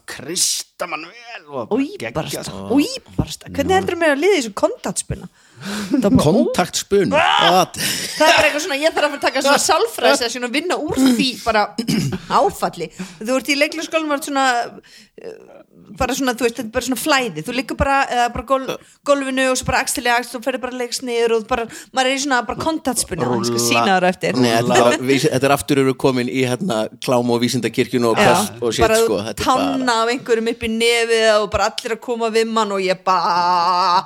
krista 0.78 0.88
mann 0.88 1.06
vel 1.10 1.46
og 1.50 1.70
bara 1.70 1.82
geggjað, 1.82 2.14
Úýbarsta, 2.14 2.44
sko. 2.46 2.78
úýbarsta 2.78 3.50
Hvernig 3.50 3.78
heldur 3.78 3.98
mér 3.98 4.14
að 4.14 4.22
liða 4.22 4.38
í 4.38 4.42
þessu 4.42 4.54
kontaktspunna? 4.62 5.30
Það 5.58 6.06
er 6.06 6.14
bara, 6.14 6.22
ó, 6.22 6.38
kontaktspun 6.38 7.14
það 7.14 8.28
er 8.28 8.36
bara 8.38 8.46
eitthvað 8.46 8.64
svona, 8.68 8.78
ég 8.78 8.94
þarf 8.94 9.16
að 9.18 9.24
taka 9.26 9.46
svona 9.46 9.64
sálfræðis 9.70 10.26
að 10.28 10.34
svona 10.36 10.52
vinna 10.54 10.78
úr 10.78 11.00
því 11.02 11.30
bara 11.42 11.64
áfalli. 12.42 12.92
Þú 13.24 13.40
ert 13.40 13.50
í 13.50 13.58
leiklarskólum 13.58 14.14
og 14.14 14.20
ert 14.20 14.30
svona 14.30 14.46
uh, 14.68 15.58
bara 15.98 16.14
svona, 16.18 16.36
þú 16.38 16.46
veist, 16.46 16.60
þetta 16.60 16.68
er 16.68 16.74
bara 16.76 16.88
svona 16.88 17.00
flæði. 17.00 17.44
Þú 17.48 17.56
liggur 17.56 17.80
bara, 17.80 17.98
eða 18.12 18.28
bara 18.36 18.46
gól, 18.52 18.66
gólfinu 19.08 19.48
og 19.52 19.58
svo 19.58 19.68
bara 19.70 19.82
axtilega 19.86 20.20
axt 20.22 20.38
og 20.38 20.44
ferði 20.46 20.62
bara 20.66 20.76
að 20.76 20.82
leikst 20.84 21.06
niður 21.08 21.38
og 21.38 21.48
bara, 21.50 21.66
maður 21.96 22.12
er 22.12 22.18
í 22.20 22.22
svona 22.26 22.42
bara 22.48 22.62
kontaktspunna 22.62 23.30
hann 23.32 23.46
skal 23.48 23.64
sína 23.64 23.86
þar 23.96 24.08
eftir. 24.12 24.38
Nei, 24.38 24.52
þetta, 24.52 24.80
var, 24.84 24.98
þetta 25.26 25.50
er 25.50 25.56
aftur 25.56 25.82
eru 25.84 25.96
komin 25.98 26.30
í 26.30 26.44
hérna, 26.46 26.84
klám 27.06 27.34
og 27.34 27.42
vísindakirkjun 27.42 28.10
og, 28.12 28.22
og 28.22 28.70
bara 28.84 29.00
sko, 29.02 29.22
þetta 29.30 29.42
er 29.42 29.48
bara 29.48 29.48
tanna 29.48 29.98
af 30.04 30.14
einhverjum 30.14 30.52
upp 30.68 30.74
í 30.74 30.74
nefið 30.78 31.26
og 31.38 31.48
bara 31.54 31.68
allir 31.72 31.94
að 31.96 32.02
koma 32.04 32.30
við 32.34 32.50
mann 32.52 32.72
og 32.76 32.82
ég 32.84 33.00
bara 33.08 34.04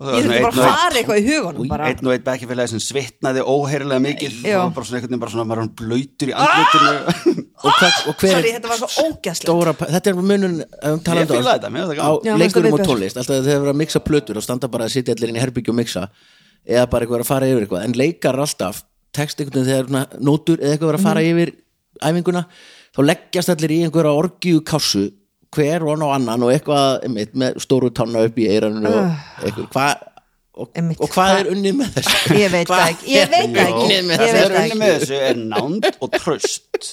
ég 0.00 0.26
þurfti 0.26 0.40
bara 0.40 0.50
að 0.50 0.58
fara 0.60 0.98
eitthvað 1.00 1.20
í 1.20 1.26
hugunum 1.28 1.68
bara. 1.70 1.90
einn 1.90 2.06
og 2.08 2.14
einn 2.14 2.24
bekkjafélagi 2.26 2.72
sem 2.74 2.82
svitnaði 2.82 3.44
óheirilega 3.44 4.04
mikið 4.06 4.40
og 4.56 4.74
bara 4.74 4.88
svona 4.88 4.98
einhvern 5.00 5.10
veginn 5.10 5.22
bara 5.24 5.34
svona 5.34 5.46
var 5.50 5.62
hann 5.62 5.72
blöytur 5.80 6.32
í 6.32 6.36
andlutinu 6.36 6.92
og, 7.64 7.70
hva, 7.70 7.90
og 8.10 8.20
hver 8.20 8.34
Sorry, 8.34 8.50
er 8.50 8.58
þetta 8.58 8.72
var 8.72 8.82
svo 8.82 9.06
ógæslegt 9.06 9.44
stóra 9.44 9.74
þetta 9.80 10.12
er 10.12 10.20
munun 10.20 10.58
um, 10.64 11.00
það 11.04 11.22
á 12.00 12.10
það 12.24 12.42
leikurum 12.44 12.76
og 12.78 12.84
tónlist 12.88 13.20
alltaf 13.20 13.34
þegar 13.36 13.48
þeir 13.48 13.58
eru 13.60 13.72
að 13.74 13.80
mixa 13.84 14.04
plötur 14.04 14.40
og 14.40 14.46
standa 14.46 14.70
bara 14.72 14.88
að 14.88 14.96
sitja 14.96 15.16
allir 15.16 15.32
inn 15.32 15.40
í 15.40 15.44
herbyggju 15.44 15.74
og 15.74 15.80
mixa 15.80 16.08
eða 16.66 16.88
bara 16.92 17.04
eitthvað 17.06 17.20
er 17.20 17.24
að 17.24 17.30
fara 17.30 17.48
yfir 17.48 17.64
eitthvað. 17.64 17.84
En 17.86 17.94
leikar 17.96 18.36
er 18.36 18.44
alltaf 18.44 18.82
text 19.16 19.40
einhvern 19.40 19.64
veginn 19.64 19.70
þegar 19.70 19.88
svona 19.88 20.24
nótur 20.28 20.60
eða 20.60 20.74
eitthvað 20.76 20.92
er 20.92 20.98
að 20.98 21.06
fara 21.06 21.22
Mhm. 21.24 21.30
yfir 21.30 21.52
æfinguna 22.00 22.42
þá 22.96 23.00
leggjast 23.06 23.52
allir 23.54 23.72
í 23.74 23.80
einhverja 23.86 24.12
orgju 24.18 24.60
kásu 24.66 25.04
hver 25.56 25.82
von 25.88 26.04
á 26.06 26.08
annan 26.14 26.44
og 26.46 26.52
eitthvað 26.54 27.04
einmitt, 27.08 27.32
með 27.34 27.58
stóru 27.64 27.90
tanna 27.94 28.22
upp 28.28 28.38
í 28.38 28.46
eirannu 28.52 28.90
og 28.90 29.44
eitthvað. 29.44 29.68
Hvað 29.74 30.06
og, 30.60 30.80
og 31.00 31.12
hvað 31.14 31.34
er 31.40 31.50
unni 31.54 31.72
með 31.78 31.94
þessu? 31.96 32.34
Ég 32.42 32.52
veit 32.52 32.72
ekki, 32.76 33.12
ég 33.14 33.30
veit 33.32 33.56
ekki. 33.62 33.84
unnið 33.84 34.02
með 34.10 34.14
Ég 34.14 34.20
það 34.20 34.34
veit 34.36 34.42
er 34.42 34.50
það 34.50 34.58
unni 34.58 34.66
ekki. 34.66 34.80
með 34.82 34.96
þessu 34.98 35.20
er 35.30 35.40
nánd 35.54 35.90
og 36.04 36.16
tröst 36.18 36.90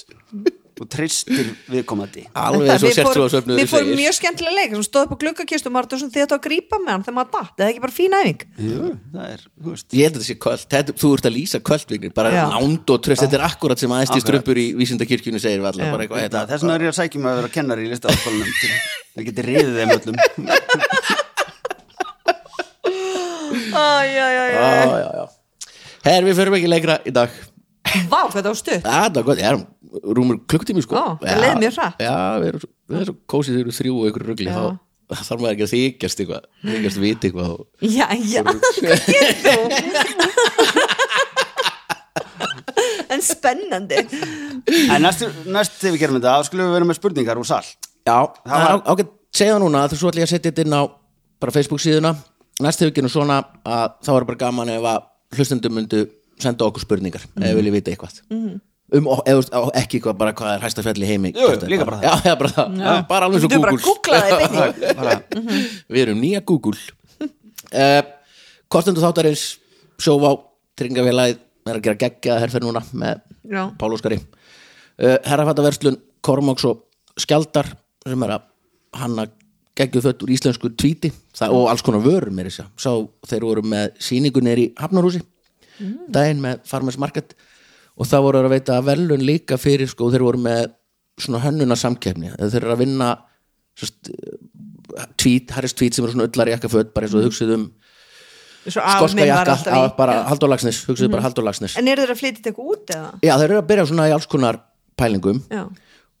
og 0.80 0.88
tristir 0.92 1.48
viðkomandi. 1.72 2.24
Alveg 2.38 2.80
sért 2.82 3.06
fórum- 3.08 3.28
svo 3.30 3.40
að 3.40 3.48
Við 3.58 3.68
fórum 3.72 3.92
mjög 3.98 4.14
skemmtilega 4.18 4.54
leik 4.58 4.70
sem 4.76 4.84
stóð 4.86 5.04
upp 5.08 5.14
á 5.14 5.20
gluggakistum 5.22 5.72
og 5.72 5.78
var 5.78 5.88
svona 5.98 6.12
því 6.14 6.22
að 6.24 6.34
að 6.38 6.42
grípa 6.46 6.76
með 6.82 6.92
hann 6.94 7.04
þegar 7.06 7.16
maður 7.18 7.32
datt, 7.38 7.52
það 7.58 7.64
er 7.66 7.70
ekki 7.72 7.82
bara 7.84 7.96
fín 7.98 8.16
æfing? 8.18 8.40
Jú, 8.58 8.84
það 9.14 9.26
er, 9.32 9.40
þú 9.62 9.68
veist. 9.74 9.88
Ég 9.98 10.02
held 10.08 10.14
að 10.14 10.18
þetta 10.18 10.28
sé 10.28 10.36
kvöld, 10.44 10.62
þetta, 10.74 10.92
þú 11.02 11.08
ert 11.18 11.26
að 11.28 11.34
lýsa 11.38 11.58
kvöldvignir 11.68 12.14
bara 12.14 12.30
Já. 12.34 12.42
nánd 12.54 12.90
og 12.94 13.02
tröst, 13.02 13.22
þetta 13.24 13.38
er 13.40 13.44
akkurat 13.48 13.78
sem 13.78 13.90
aðeins 13.90 14.10
Akkurat. 14.12 14.26
strumpur 14.28 14.56
í 14.62 14.66
vísindakirkjunni 14.78 15.40
segir 15.42 15.60
við 15.62 15.68
alla, 15.72 15.82
Já. 15.84 15.90
bara 15.92 16.02
eitthvað 16.06 16.22
Þetta, 16.28 16.38
þetta, 16.38 16.48
þess 16.52 16.62
vegna 16.62 16.74
er 16.78 16.84
ég 16.86 16.92
að 16.92 16.98
sækja 17.00 17.18
mig 17.22 17.28
að 17.32 17.38
vera 17.42 17.54
kennari 17.58 17.82
í 17.86 17.90
listafaskólanum 17.92 18.52
til 18.60 18.70
það 19.18 19.24
geti 19.28 19.42
riðið 19.48 19.74
þeim 19.78 19.90
öllum. 19.98 20.16
Æ, 23.68 23.86
já, 24.14 24.26
já, 24.28 24.44
já 24.48 24.60
já, 24.60 24.84
já, 24.98 25.10
já 25.18 25.24
Herr, 26.08 26.24
við 26.24 26.38
förum 26.38 26.54
ekki 26.56 26.68
lengra 26.70 26.94
í 27.04 27.12
dag. 27.12 27.32
Vá, 28.08 28.20
hvað 28.30 28.38
það 28.38 28.46
var 28.48 28.58
stutt. 28.58 28.84
Það 28.84 29.16
er 29.18 29.24
gott, 29.26 29.40
ég 29.42 29.48
er 29.48 29.56
rúmur 30.18 30.36
klukktími 30.50 30.82
sko 30.84 30.94
Ó, 30.98 31.16
það 31.22 31.40
leið 31.44 31.56
mjög 31.62 31.72
hratt. 31.78 31.98
Já, 32.04 32.14
við 32.42 32.46
erum, 32.52 32.60
við 32.88 32.94
erum 32.98 33.06
svo 33.08 33.16
kósið 33.32 33.52
þegar 33.52 33.58
við 33.58 33.64
erum 33.66 33.76
þrjú 33.78 33.94
og 34.02 34.06
ykkur 34.12 34.24
rugli 34.32 34.48
Já. 34.50 34.54
þá 35.08 35.22
þarf 35.24 35.40
maður 35.40 35.54
ekki 35.54 35.64
að 35.66 35.72
þykjast 35.74 36.18
eitthvað 36.22 36.42
þykjast 36.68 36.98
viti 37.04 37.24
eitthvað. 37.30 37.50
Já, 37.80 38.06
já, 38.28 38.40
hvað 38.46 39.00
gerir 39.08 39.36
þú? 39.44 39.54
En 43.08 43.22
spennandi 43.24 43.96
En 44.92 45.02
næst, 45.02 45.24
næst 45.48 45.78
þegar 45.80 45.94
við 45.94 46.00
gerum 46.02 46.18
þetta, 46.18 46.34
þá 46.38 46.48
skulum 46.48 46.68
við 46.68 46.74
vera 46.76 46.88
með 46.90 46.98
spurningar 46.98 47.40
úr 47.40 47.48
sal 47.48 47.62
Já, 47.64 48.18
það, 48.44 48.52
var- 48.52 48.68
er 48.68 48.82
ágætt 48.92 49.14
segja 49.38 49.56
núna 49.62 49.84
þú 49.90 49.98
svo 50.00 50.10
ætla 50.12 50.22
ég 50.22 50.28
að 50.28 50.32
setja 50.34 50.50
þetta 50.52 50.64
inn 50.66 50.76
á 50.76 50.82
bara 51.42 51.54
Facebook 51.54 51.82
síðuna 51.82 52.12
næst 52.64 52.82
hefur 52.82 52.94
gerum 52.96 53.12
svona 53.12 53.40
að 53.64 53.96
þá 54.06 54.10
er 54.18 54.26
bara 54.28 54.40
gaman 54.44 54.72
ef 54.76 54.86
að 54.92 55.02
hlustendum 55.38 55.76
myndu 55.78 56.00
senda 56.42 56.66
okkur 56.68 56.84
spurningar 56.84 57.24
ef 57.26 57.42
við 57.48 57.58
vilja 57.60 57.74
vita 57.78 57.92
eitthvað 57.94 58.20
Mhm. 58.30 58.54
Um, 58.96 59.08
eða, 59.28 59.62
ekki 59.80 59.98
eitthvað 59.98 60.18
bara 60.20 60.34
hvað 60.36 60.54
er 60.54 60.64
hæsta 60.64 60.84
fjall 60.86 61.02
í 61.02 61.08
heimi 61.08 61.32
Jú, 61.36 61.48
líka 61.70 61.86
bara 61.88 62.00
það. 62.00 62.28
Já, 62.28 62.34
bara 62.40 62.52
það, 62.56 62.76
já. 62.80 62.92
bara 63.10 63.28
alveg 63.28 63.44
svo 63.44 63.60
bara 63.62 63.74
Google. 63.84 64.20
bara, 65.00 65.16
Við 65.88 66.02
erum 66.04 66.22
nýja 66.22 66.42
Google. 66.48 66.78
Uh, 67.72 68.02
Kostendur 68.72 69.04
þáttarins 69.04 69.46
Sjóvá, 69.98 70.34
tryggingafélagið 70.78 71.40
er 71.68 71.78
að 71.78 71.84
gera 71.84 72.00
geggjaða 72.04 72.42
herferð 72.44 72.68
núna 72.68 72.82
með. 72.96 73.24
Pál 73.80 73.90
Óskari. 73.96 74.20
Uh, 74.98 75.16
Herrafattaverslun, 75.26 75.98
Kormáks 76.24 76.66
og 76.68 76.84
Skjaldar 77.18 77.72
sem 78.06 78.22
er 78.24 78.36
að 78.36 78.46
hanna 78.98 79.26
geggjuð 79.78 80.06
fött 80.08 80.22
úr 80.24 80.32
íslensku 80.34 80.70
tvíti 80.74 81.10
það, 81.36 81.54
og 81.54 81.68
alls 81.70 81.84
konar 81.86 82.02
vörum 82.02 82.38
er 82.40 82.48
þess 82.50 82.86
að 82.88 83.04
þeir 83.30 83.46
voru 83.46 83.64
með 83.68 83.98
sýningu 84.02 84.42
nýr 84.42 84.62
í 84.62 84.66
Hafnarhúsi. 84.78 85.20
Daginn 86.10 86.40
með 86.42 86.64
Farmers 86.66 86.98
Market 86.98 87.36
og 87.98 88.06
það 88.06 88.24
voru 88.26 88.42
að 88.44 88.52
veita 88.54 88.78
velun 88.86 89.24
líka 89.26 89.58
fyrir 89.60 89.90
sko, 89.90 90.10
þeir 90.12 90.26
voru 90.26 90.42
með 90.44 90.68
svona 91.18 91.42
hönnuna 91.42 91.76
samkeppni 91.78 92.30
þeir 92.38 92.62
eru 92.62 92.74
að 92.76 92.82
vinna 92.84 93.10
tvít, 95.18 95.50
Harris 95.54 95.74
tvít 95.74 95.96
sem 95.96 96.06
eru 96.06 96.14
svona 96.14 96.28
öllar 96.28 96.52
jakkaföt 96.54 96.94
bara 96.94 97.08
eins 97.08 97.14
og 97.18 97.54
um 97.54 97.68
afi 98.68 98.74
skoska 98.74 99.16
minn 99.16 99.30
var 99.30 99.48
jakka, 99.48 99.96
bara. 99.96 100.14
Mhm. 100.14 100.28
Halldór 100.28 100.50
Lagsnes, 100.52 100.80
hugsuðu 100.86 101.10
bara 101.10 101.22
Halldór 101.22 101.44
Lagsnes 101.46 101.76
En 101.78 101.88
eru 101.88 102.02
þeir 102.02 102.12
að 102.12 102.20
flytja 102.20 102.36
þetta 102.38 102.50
eitthvað 102.50 102.72
út 102.74 102.92
eða? 102.94 103.10
Já, 103.22 103.32
þeir 103.38 103.48
eru 103.48 103.60
að 103.62 103.68
byrja 103.70 103.86
svona 103.86 104.08
í 104.08 104.12
alls 104.12 104.26
konar 104.26 104.60
pælingum 104.98 105.42
Já, 105.50 105.64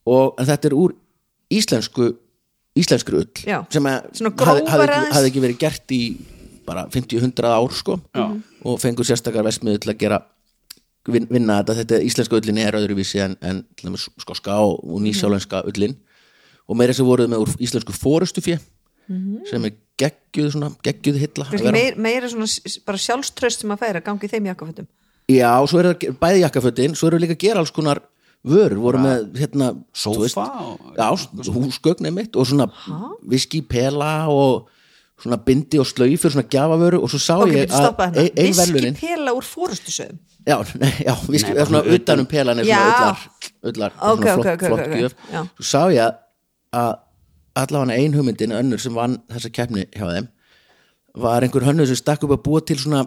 og 0.06 0.34
en 0.38 0.46
þetta 0.46 0.70
er 0.70 0.76
úr 0.78 0.94
íslensku 1.50 2.08
íslenskri 2.78 3.20
ull 3.20 3.44
Já. 3.44 3.66
sem 3.72 3.84
að 3.90 4.10
Svona 4.20 4.34
hafði, 4.48 4.66
hafði, 4.70 5.30
ekki, 5.30 5.44
verið 5.44 5.58
gert 5.58 5.94
í 5.94 6.02
bara 6.68 6.86
50-100 6.92 7.48
ár 7.48 7.72
sko 7.74 8.00
Já. 8.14 8.26
og 8.64 8.80
fengur 8.80 9.04
sérstakar 9.08 9.44
vestmiðu 9.46 9.82
til 9.84 9.92
að 9.92 9.98
gera 9.98 10.22
vinna 11.08 11.58
þetta, 11.62 11.74
þetta 11.82 12.00
íslenska 12.08 12.36
ullin 12.38 12.58
er 12.62 12.76
öðruvísi 12.78 13.20
en, 13.24 13.36
en 13.42 13.62
til 13.76 13.88
dæmis 13.88 14.08
skoska 14.20 14.58
og, 14.64 14.78
og 14.84 15.00
nýsjálenska 15.04 15.64
ullin. 15.70 15.96
Og 16.68 16.76
meira 16.76 16.92
sem 16.92 17.06
voruð 17.08 17.30
með 17.32 17.44
úr 17.46 17.54
íslensku 17.64 17.94
fórustufjö 17.96 18.58
sem 19.48 19.64
er 19.64 19.72
geggjuð 19.98 20.50
svona, 20.52 20.68
geggjuð 20.84 21.16
hilla 21.22 21.44
að 21.46 21.50
Kannski 21.54 21.64
vera- 21.64 21.72
meir, 21.78 21.94
meira 21.96 22.28
svona 22.28 22.46
bara 22.86 22.98
sjálfströst 23.00 23.62
sem 23.64 23.70
að 23.72 23.80
færa 23.80 24.02
gangi 24.04 24.28
þeim 24.28 24.50
jakkafötum. 24.50 24.86
Já, 25.32 25.48
og 25.62 25.68
svo 25.72 25.80
er 25.80 25.88
það 25.94 26.18
bæði 26.20 26.42
jakkafötin 26.44 26.94
svo 26.96 27.08
eru 27.08 27.18
líka 27.22 27.32
að 27.36 27.40
gera 27.46 27.62
alls 27.64 27.72
konar 27.72 28.02
vörur 28.44 28.78
voru 28.84 29.00
með 29.00 29.24
hérna 29.40 29.70
Sófa 29.96 30.44
og- 31.08 31.48
húsgögn 31.56 32.06
einmitt 32.10 32.36
og 32.36 32.46
svona 32.46 32.68
viski 33.28 33.62
pela 33.66 34.28
og 34.28 34.68
svona 35.18 35.38
bindi 35.44 35.80
og 35.82 35.86
slaufur 35.88 36.32
svona 36.34 36.46
gjafavöru 36.52 37.00
og 37.02 37.10
svo 37.10 37.18
sá 37.22 37.36
Ok, 37.42 37.52
ég 37.52 37.66
ein, 37.66 37.74
hérna. 37.74 38.06
ein 38.14 38.52
Viski 38.52 38.60
verlunin 38.60 38.98
pela 38.98 39.34
úr 39.34 39.46
fórustusöðum 39.46 40.18
Já, 40.48 40.56
nei, 40.80 40.92
já, 41.04 41.14
viski, 41.28 41.52
Nei, 41.52 41.66
svona 41.66 41.82
utanum 41.96 42.26
pelan 42.30 42.62
er 42.62 42.64
svona 42.64 42.78
Já. 42.78 42.94
ullar, 42.94 43.18
ullar 43.62 43.92
Ok, 43.98 44.24
svona 44.24 44.34
flott, 44.34 44.52
ok, 44.54 44.66
flott 44.66 44.96
gjöf. 44.96 45.14
Svo 45.58 45.68
sá 45.72 45.82
ég 45.92 46.18
að 46.78 46.92
allavega 47.58 47.98
ein 47.98 48.14
hugmyndin 48.14 48.54
önnur 48.54 48.80
sem 48.82 48.94
vann 48.94 49.18
þessa 49.32 49.50
keppni 49.52 49.86
hjá 49.92 50.06
þeim 50.06 50.28
var 51.18 51.42
einhver 51.42 51.66
hönnur 51.66 51.88
sem 51.90 51.98
stakk 51.98 52.24
upp 52.24 52.36
að 52.36 52.44
búa 52.46 52.62
til 52.64 52.78
svona 52.78 53.02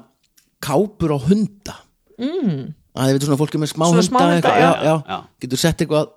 kápur 0.62 1.16
á 1.16 1.20
hunda. 1.30 1.76
Mm. 2.20 2.74
að 2.94 3.08
þið 3.08 3.16
veitur 3.16 3.30
svona 3.30 3.40
fólki 3.40 3.62
með 3.62 3.72
smá 3.72 3.86
Svona 3.88 4.02
hunda 4.02 4.10
smá 4.10 4.20
hunda, 4.28 4.56
já. 4.60 4.72
já, 4.84 4.96
já, 5.08 5.18
getur 5.42 5.62
sett 5.62 5.82
eitthvað 5.82 6.12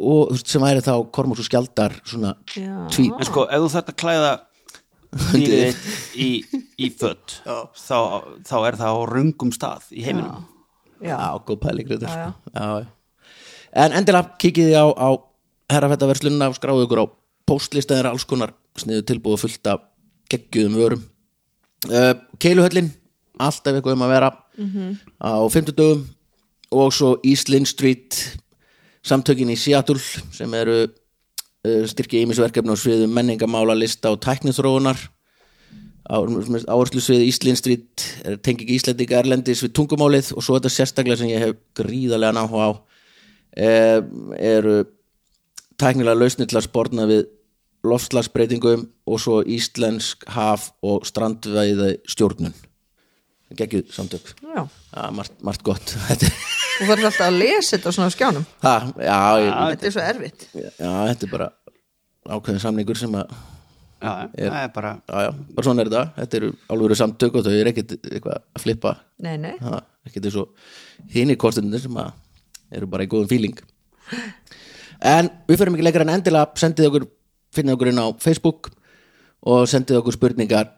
og 0.00 0.30
þú 0.30 0.36
veist, 0.36 0.50
sem 0.50 0.64
væri 0.64 0.82
þá 0.84 0.92
Kormáks 1.14 1.42
og 1.42 1.46
Skjaldar 1.48 1.94
svona 2.08 2.34
Já. 2.56 2.74
tweet. 2.92 3.14
En 3.20 3.28
sko, 3.28 3.44
ef 3.46 3.64
þú 3.64 3.70
að 3.80 3.92
klæða 4.00 4.30
þitt 5.10 6.14
í, 6.14 6.28
í 6.78 6.90
fött 6.94 7.40
þá, 7.44 7.98
þá 8.46 8.56
er 8.68 8.78
það 8.78 8.94
á 8.94 8.98
röngum 9.10 9.52
stað 9.54 9.90
í 9.90 10.04
heiminum. 10.06 10.46
Já, 11.00 11.16
Já, 11.16 11.28
góð 11.46 11.60
já, 12.54 12.66
já. 12.84 12.86
En 13.70 13.94
endilega 13.96 14.36
kikið 14.42 14.70
þið 14.70 14.78
á, 14.82 14.86
á 14.90 15.08
herrafættaverslunna 15.70 16.50
og 16.50 16.58
skráðu 16.58 16.86
ykkur 16.86 17.02
á 17.02 17.06
póstlista 17.48 17.96
þeirra 17.96 18.14
alls 18.14 18.26
konar 18.28 18.54
sniðu 18.78 19.06
tilbúið 19.08 19.44
fullt 19.44 19.70
af 19.70 19.84
geggjuðum 20.30 20.78
vörum. 20.78 21.04
Uh, 21.88 22.14
Keiluhöllin 22.42 22.90
alltaf 23.40 23.72
eitthvað 23.72 23.96
um 23.96 24.04
að 24.04 24.14
vera 24.14 24.30
á 25.16 25.32
50 25.48 25.76
dögum 25.78 26.02
og 26.70 26.92
svo 26.94 27.14
Eastlyn 27.26 27.66
Street 27.66 28.18
samtökin 29.02 29.50
í 29.50 29.56
Seattle 29.58 29.98
sem 30.34 30.52
eru 30.54 30.82
uh, 31.66 31.86
styrki 31.90 32.24
ímisverkefni 32.24 32.74
á 32.74 32.78
sviðum 32.78 33.16
menningamála, 33.16 33.76
lista 33.78 34.12
og 34.12 34.20
tæknithróunar 34.24 35.00
áherslu 36.10 37.02
svið 37.02 37.26
Íslinn 37.28 37.58
Street 37.58 38.04
er 38.26 38.38
tengingi 38.42 38.74
Íslendinga 38.78 39.20
Erlendis 39.20 39.62
við 39.62 39.74
tungumálið 39.78 40.32
og 40.34 40.42
svo 40.42 40.56
þetta 40.56 40.72
sérstaklega 40.74 41.20
sem 41.20 41.30
ég 41.30 41.44
hef 41.44 41.58
gríðarlega 41.78 42.34
náhuga 42.34 42.66
á 42.66 42.70
eh, 43.54 44.00
eru 44.54 44.80
tæknilega 45.78 46.18
lausnir 46.18 46.50
til 46.50 46.58
að 46.58 46.66
sporna 46.66 47.06
við 47.10 47.28
loftslagsbreytingum 47.86 48.88
og 49.06 49.22
svo 49.22 49.38
íslensk 49.46 50.26
haf 50.34 50.70
og 50.82 51.06
strandvæði 51.08 51.94
stjórnun 52.10 52.56
geggjuð 53.58 53.92
samtök. 53.94 54.30
Margt, 55.16 55.34
margt 55.46 55.62
gott. 55.66 55.94
Þetta, 56.08 56.26
er- 56.30 56.48
Þú 56.80 56.86
verður 56.88 57.06
alltaf 57.10 57.26
að 57.26 57.34
lesa 57.42 57.76
þetta 57.76 57.90
svona 57.92 58.08
á 58.08 58.14
skjánum. 58.14 58.44
Ha, 58.62 58.74
já, 59.04 59.16
ég, 59.42 59.48
Þetta 59.74 59.86
er 59.88 59.92
svo 59.92 60.04
erfitt. 60.08 60.44
Já, 60.56 60.92
þetta 61.10 61.26
er 61.26 61.32
bara 61.34 61.48
ákveðin 62.30 62.62
samningur 62.62 62.96
sem 62.96 63.16
að 63.20 63.34
Já, 64.00 64.12
það 64.32 64.54
er 64.62 64.70
bara 64.72 64.92
já, 64.96 65.16
já, 65.26 65.30
bara 65.58 65.66
svona 65.66 65.82
er 65.84 65.90
þetta. 65.90 66.04
Þetta 66.22 66.38
eru 66.38 66.48
alveg 66.72 66.96
samtök 67.02 67.36
og 67.36 67.44
þau 67.44 67.52
eru 67.58 67.72
ekkert 67.74 67.92
eitthvað 67.98 68.38
að 68.40 68.62
flippa. 68.64 68.94
Nei, 69.26 69.34
nei, 69.42 69.52
Ha, 69.60 69.82
ekkert 70.08 70.30
eins 70.30 70.38
og 70.40 71.12
hini 71.12 71.36
kostunir 71.42 71.82
sem 71.84 71.98
að 72.00 72.14
eru 72.80 72.88
bara 72.94 73.04
í 73.04 73.10
góðum 73.12 73.28
fíling. 73.28 73.60
En 75.04 75.28
við 75.48 75.60
fyrir 75.60 75.74
ekki 75.74 75.84
lengra 75.84 76.06
en 76.06 76.14
endilega. 76.16 76.48
Sendið 76.64 76.88
okkur, 76.88 77.06
finnið 77.56 77.76
okkur 77.76 77.92
inn 77.92 78.00
á 78.00 78.06
Facebook 78.24 78.70
og 79.52 79.68
sendið 79.68 80.00
okkur 80.00 80.16
spurningar 80.16 80.72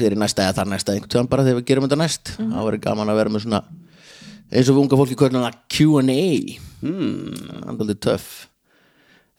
fyrir 0.00 0.20
næsta 0.20 0.46
eða 0.46 0.58
þar 0.58 0.70
næsta 0.72 0.94
einhvern 0.94 1.12
tíðan 1.14 1.30
bara 1.30 1.46
þegar 1.46 1.60
við 1.60 1.68
gerum 1.70 1.86
þetta 1.86 2.00
næst. 2.00 2.32
Þá 2.38 2.58
verður 2.58 2.82
gaman 2.86 3.12
að 3.12 3.20
vera 3.20 3.34
með 3.34 3.44
svona 3.46 3.62
eins 4.50 4.70
og 4.70 4.80
unga 4.82 4.98
fólki 4.98 5.18
kvörnum 5.18 5.46
að 5.46 5.58
Q&A 5.70 6.22
hmm. 6.82 7.68
andaldið 7.70 8.00
töff. 8.06 8.30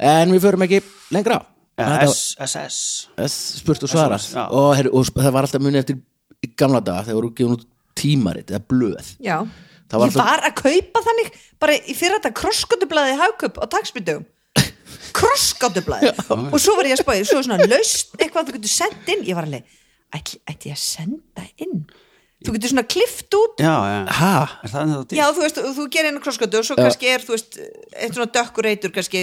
En 0.01 0.31
við 0.33 0.45
fyrir 0.45 0.67
ekki 0.67 0.83
lengra. 1.13 1.41
Þetta 1.81 1.97
var- 2.05 2.47
SSS 2.47 2.79
S. 3.17 3.35
Spurt 3.61 3.83
og 3.87 3.91
svarað. 3.91 4.29
Já. 4.29 4.45
og, 4.47 4.71
herri, 4.77 4.91
og 4.93 5.11
það 5.11 5.33
var 5.33 5.47
alltaf 5.47 5.63
muni 5.63 5.81
eftir 5.81 5.99
í 6.41 6.51
gamla 6.57 6.81
daga 6.83 7.07
þegar 7.07 7.19
voru 7.19 7.33
gefin 7.37 7.57
út 7.57 7.67
tímarit 7.97 8.51
eða 8.51 8.63
blöð. 8.71 9.13
Já. 9.21 9.41
Það 9.91 9.99
var 9.99 10.07
Ég 10.11 10.19
var 10.21 10.45
að 10.47 10.53
kaupa 10.61 11.03
þannig 11.03 11.33
bara 11.59 11.75
í 11.75 11.95
fyrir 11.97 12.15
þetta 12.19 12.31
krosskotublaði 12.39 13.17
hagkup 13.19 13.59
á 13.59 13.65
taksbytugum 13.73 14.23
krosskotublaði 15.17 16.13
og 16.31 16.57
svo 16.61 16.77
var 16.77 16.87
ég 16.87 16.95
að 16.95 17.03
spáði, 17.03 17.25
svo 17.27 17.41
var 17.41 17.47
svona 17.49 17.67
laust 17.67 18.15
eitthvað 18.15 18.47
þú 18.47 18.55
getur 18.57 18.71
sendt 18.71 19.11
inn, 19.11 19.25
ég 19.27 19.35
var 19.35 19.49
alveg 19.49 19.67
ætli 20.19 20.71
ég 20.71 20.77
að 20.77 20.83
senda 20.83 21.45
inn? 21.61 21.83
Þú 22.41 22.55
getur 22.55 22.71
svona 22.71 22.83
klift 22.89 23.35
út. 23.37 23.59
Já, 23.61 23.73
já, 23.85 23.97
ha, 24.17 24.35
er 24.65 24.71
það 24.71 24.83
ennþá 24.87 25.01
til? 25.11 25.17
Já, 25.19 25.25
þú 25.29 25.43
veist, 25.43 25.59
þú 25.77 25.83
gerir 25.93 26.09
einu 26.09 26.21
krosskotu 26.23 26.57
og 26.57 26.65
svo 26.65 26.77
kannski 26.79 27.11
er, 27.11 27.21
þú 27.21 27.35
veist, 27.35 27.59
eitt 27.93 28.15
svona 28.17 28.31
dökkur 28.33 28.65
reytur 28.65 28.93
kannski, 28.95 29.21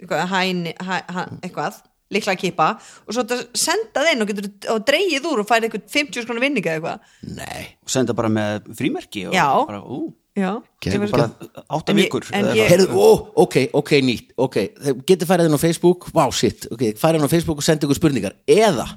eitthvað, 0.00 0.24
hæni, 0.32 0.72
hæ, 0.80 0.94
hæ, 1.12 1.26
eitthvað, 1.44 1.82
líklega 2.14 2.40
kipa 2.40 2.70
og 3.04 3.12
svo 3.12 3.24
þetta 3.24 3.58
sendað 3.58 4.10
inn 4.14 4.24
og 4.24 4.30
getur 4.30 4.48
og 4.72 4.82
dreigið 4.88 5.28
úr 5.28 5.42
og 5.42 5.48
færið 5.50 5.68
eitthvað 5.68 5.86
50 5.98 6.24
skona 6.24 6.44
vinninga 6.44 6.72
eða 6.72 6.78
eitthvað. 6.80 7.14
nei. 7.36 7.62
Senda 7.90 8.16
bara 8.16 8.32
með 8.32 8.68
frímerki 8.80 9.26
og 9.28 9.36
Já. 9.36 9.48
bara, 9.68 9.80
ú, 9.84 10.14
Já. 10.34 10.50
Var- 10.58 11.10
bara 11.12 11.28
átta 11.70 11.94
vikur. 11.94 12.24
Heyrðu, 12.32 12.96
ó, 12.98 13.10
ok, 13.44 13.68
ok, 13.72 13.90
nýtt 14.02 14.32
ok, 14.36 14.56
þeir 14.82 14.96
getið 15.06 15.28
farið 15.30 15.46
inn 15.50 15.54
á 15.54 15.62
Facebook. 15.62 16.08
Wow, 16.16 16.32
shit, 16.34 16.66
ok, 16.74 16.94
farið 16.98 17.20
inn 17.20 17.28
á 17.28 17.34
Facebook 17.34 17.60
og 17.60 17.66
sendið 17.66 17.86
ykkur 17.86 18.00
spurningar. 18.00 18.34
Eða 18.48 18.88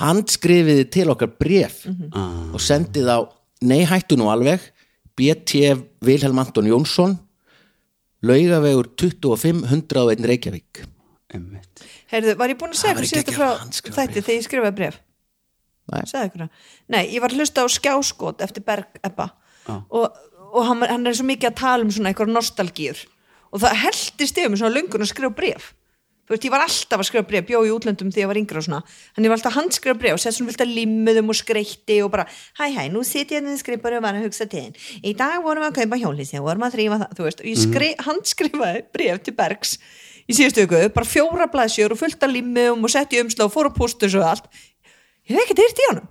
handskrifiði 0.00 0.86
til 0.90 1.10
okkar 1.12 1.34
bref 1.38 1.84
og 2.54 2.60
sendið 2.62 3.10
á 3.10 3.18
nei 3.64 3.84
hættu 3.88 4.18
nú 4.18 4.30
alveg 4.32 4.62
BT 5.14 5.74
Vilhelm 6.04 6.40
Anton 6.42 6.66
Jónsson 6.66 7.14
laugavegur 8.24 8.88
25 8.96 9.64
101 9.68 10.26
Reykjavík. 10.26 10.84
Heyrðu, 12.10 12.36
var 12.38 12.52
ég 12.52 12.58
búin 12.58 12.72
að 12.74 12.80
segja 12.80 12.94
síðast 13.02 13.16
geggjað 13.18 13.36
frá 13.36 13.48
bréf. 14.06 14.20
þegar 14.24 14.36
ég 14.36 14.46
skrifaði 14.46 14.76
bref? 14.78 15.00
Nei. 15.92 16.48
Nei, 16.88 17.02
ég 17.12 17.20
var 17.20 17.32
að 17.32 17.42
hlusta 17.42 17.64
á 17.64 17.68
skjáskot 17.68 18.44
eftir 18.44 18.64
Berg 18.64 19.00
Ebba 19.04 19.28
og, 19.68 20.14
og 20.54 20.62
hann, 20.64 20.84
hann 20.88 21.06
er 21.06 21.16
svo 21.16 21.26
mikið 21.28 21.50
að 21.50 21.58
tala 21.60 21.84
um 21.84 21.90
svona 21.92 22.12
eitthvað 22.12 22.32
nostalgíur 22.32 23.02
og 23.52 23.62
það 23.62 23.80
heldist 23.82 24.40
yfir 24.40 24.52
mig 24.52 24.62
svona 24.62 24.74
löngun 24.78 25.04
að 25.04 25.12
skrifa 25.12 25.36
bref 25.36 25.72
þú 26.24 26.32
veist, 26.34 26.44
ég 26.48 26.52
var 26.54 26.62
alltaf 26.64 27.02
að 27.02 27.08
skrifa 27.10 27.26
bref, 27.28 27.44
bjó 27.48 27.60
í 27.66 27.72
útlöndum 27.74 28.10
þegar 28.14 28.22
ég 28.24 28.30
var 28.32 28.40
yngri 28.40 28.60
og 28.60 28.64
svona, 28.66 28.80
hann 29.16 29.28
var 29.28 29.36
alltaf 29.36 29.52
að 29.52 29.58
handskrifa 29.60 29.98
bref 30.00 30.16
og 30.16 30.22
sett 30.24 30.36
svona 30.38 30.50
vilt 30.52 30.64
að 30.64 30.72
limmuðum 30.78 31.28
og 31.34 31.38
skreitti 31.40 31.98
og 32.04 32.10
bara, 32.14 32.24
hæ 32.60 32.64
hæ, 32.78 32.82
nú 32.94 33.02
sit 33.04 33.28
ég 33.34 33.42
hérna 33.42 33.58
skrifar 33.60 33.98
og 33.98 34.02
var 34.06 34.16
að 34.18 34.24
hugsa 34.28 34.46
til 34.48 34.62
þinn, 34.64 34.78
í 35.04 35.12
dag 35.18 35.36
vorum 35.44 35.66
við 35.66 35.70
að 35.70 35.76
kaupa 35.82 36.00
hjólísi 36.04 36.40
og 36.40 36.48
vorum 36.48 36.66
að 36.68 36.76
þrýfa 36.78 37.00
það, 37.04 37.14
þú 37.18 37.28
veist 37.28 37.44
og 37.44 37.50
ég 37.52 37.62
skri, 37.66 37.90
handskrifaði 38.08 38.82
bref 38.96 39.22
til 39.28 39.36
Bergs 39.36 39.76
í 40.24 40.32
síðustu 40.38 40.64
ykkur, 40.64 40.88
bara 40.96 41.04
fjóra 41.10 41.50
blaðsjör 41.52 41.92
og 41.92 42.00
fullt 42.00 42.22
af 42.24 42.32
limmum 42.32 42.84
og 42.88 42.92
sett 42.94 43.12
í 43.12 43.20
umslá 43.20 43.44
og 43.44 43.52
fór 43.52 43.68
á 43.68 43.72
póstus 43.76 44.14
og 44.16 44.24
allt. 44.24 44.46
Ég 45.28 45.36
hef 45.36 45.42
ekkert 45.44 45.60
heyrt 45.60 45.82
í 45.82 45.88
honum. 45.90 46.06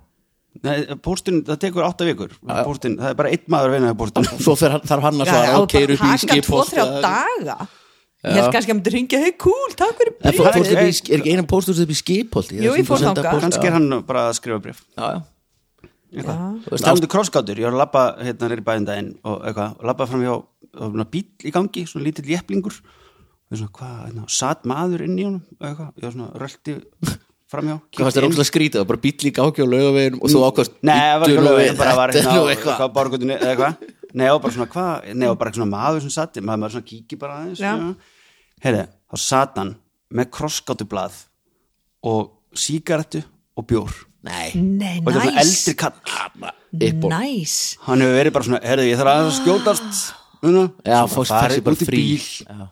Nei, 0.64 0.76
póstin, 1.02 1.40
það 1.42 1.58
tekur 1.64 1.82
átta 1.82 2.06
vikur. 2.06 2.30
Póstin, 2.46 2.94
það 3.00 3.08
er 3.10 3.16
bara 3.18 3.32
einn 3.34 3.48
maður 3.50 3.72
að 3.72 3.74
vinna 3.74 3.94
póstin 3.98 4.28
svo 4.38 4.54
fer, 4.60 4.70
hann- 4.76 4.86
þarf 4.86 5.02
hann 5.08 5.18
að 5.24 5.32
svara 5.32 5.66
keir 5.74 5.90
bara 5.90 5.96
upp 5.98 6.04
í 6.06 6.20
tvo, 6.22 6.28
skipholt 6.28 6.70
þrjá 6.70 6.86
daga 7.02 7.56
ég 8.24 8.38
held 8.40 8.54
kannski 8.54 8.70
að 8.70 8.74
hann 8.74 8.80
myndi 8.80 8.94
ringja, 8.94 9.20
hei 9.24 9.32
cool, 9.44 9.74
takk 9.76 9.98
fyrir 10.00 10.14
En 10.20 10.32
fór- 10.32 10.48
fórstu 10.54 10.72
upp 10.72 10.80
brefið." 10.80 10.94
í, 10.94 11.12
er 11.12 11.20
ekki 11.20 11.34
einu 11.36 11.46
póstur 11.50 11.82
upp 11.84 11.92
í 11.92 11.98
skipholti? 12.00 12.58
Jú, 12.64 12.72
ég 12.78 12.88
fór 12.88 13.02
þangað. 13.04 13.40
kannski 13.44 13.68
er 13.68 13.76
hann 13.76 14.02
bara 14.08 14.28
að 14.30 14.38
skrifa 14.40 14.60
eitthvað. 16.14 16.78
Stándu 16.78 17.08
krossgátur, 17.10 17.58
ég 17.58 17.66
var 17.66 17.74
að 17.74 17.82
labba 17.82 18.02
hérna 18.22 18.50
er 18.50 18.60
í 18.62 18.64
bæðin 18.66 18.86
daginn 18.88 19.10
og 19.26 19.42
eitthvað, 19.48 19.76
og 19.80 19.88
labba 19.90 20.06
fram 20.06 20.22
hjá 20.22 20.34
og 20.34 20.90
svona 20.94 21.06
bíl 21.10 21.24
í 21.42 21.52
gangi, 21.54 21.84
svona 21.90 22.06
lítill 22.06 22.30
jepplingur 22.30 22.76
og 22.78 23.58
svona 23.58 23.74
hvað, 23.74 23.96
hérna, 24.08 24.26
satt 24.30 24.64
maður 24.68 25.04
inn 25.06 25.18
í 25.18 25.26
honum? 25.26 25.42
Eitthvað, 25.58 25.90
ég 25.98 26.06
var 26.06 26.14
svona 26.14 26.30
rölti 26.42 26.76
framhjá 27.50 27.76
Hvað 27.82 28.06
fannst 28.06 28.18
þér 28.18 28.28
óslega 28.30 28.48
skrítið, 28.50 28.78
það 28.78 28.84
var 28.84 28.90
bara 28.92 29.02
bíll 29.04 29.28
í 29.30 29.34
gáki 29.34 29.62
á 29.62 29.66
laugaveginum 29.74 30.22
og 30.22 30.32
þú 30.34 30.44
ákvæmst 30.48 30.80
Nei, 30.82 30.94
það 30.94 31.20
var 31.20 31.28
ekki 31.28 31.44
alveg, 31.44 31.76
bara 31.82 31.98
var 31.98 32.14
hérna 32.14 32.32
Nei, 34.14 34.28
og 34.30 34.42
bara 34.44 34.54
svona 34.54 34.70
hvað, 34.70 35.06
nei, 35.18 35.26
og 35.26 35.38
bara 35.38 35.50
eitthvað 35.50 35.58
svona 35.58 35.74
maður 35.74 36.04
sem 36.04 36.12
satt 36.14 36.36
maður, 36.38 36.60
maður 36.62 36.74
svona 36.76 36.86
kíki 36.86 37.18
bara 37.18 37.38
aðeins 37.42 37.62
Já. 38.64 38.70
Heyrði, 38.70 38.84
þá 39.12 39.20
satt 39.20 39.58
hann 39.60 39.74
með 40.14 40.28
krossgátublað 40.32 41.16
og 42.08 42.30
sígarettu 42.56 43.20
og 43.58 43.66
bjór. 43.68 43.96
Nei, 44.24 44.54
nei, 44.56 45.02
og 45.02 45.10
þetta 45.12 45.20
er 45.20 45.26
svona 45.26 45.42
eldri 45.42 45.74
kall 45.82 47.10
næs. 47.12 47.56
Hann 47.84 48.00
hefur 48.00 48.16
verið 48.16 48.32
bara 48.32 48.46
svona, 48.46 48.60
heyrðu, 48.64 48.86
ég 48.88 49.00
þarf 49.02 49.12
að 49.12 49.28
skjótast. 49.36 49.98
Una, 50.44 50.62
Já, 50.80 51.02
farið 51.12 51.34
taxi 51.34 51.64
bara 51.66 51.76
út 51.76 51.84
í 51.84 51.88
frí. 51.90 52.00
bíl. 52.00 52.24
Já. 52.48 52.64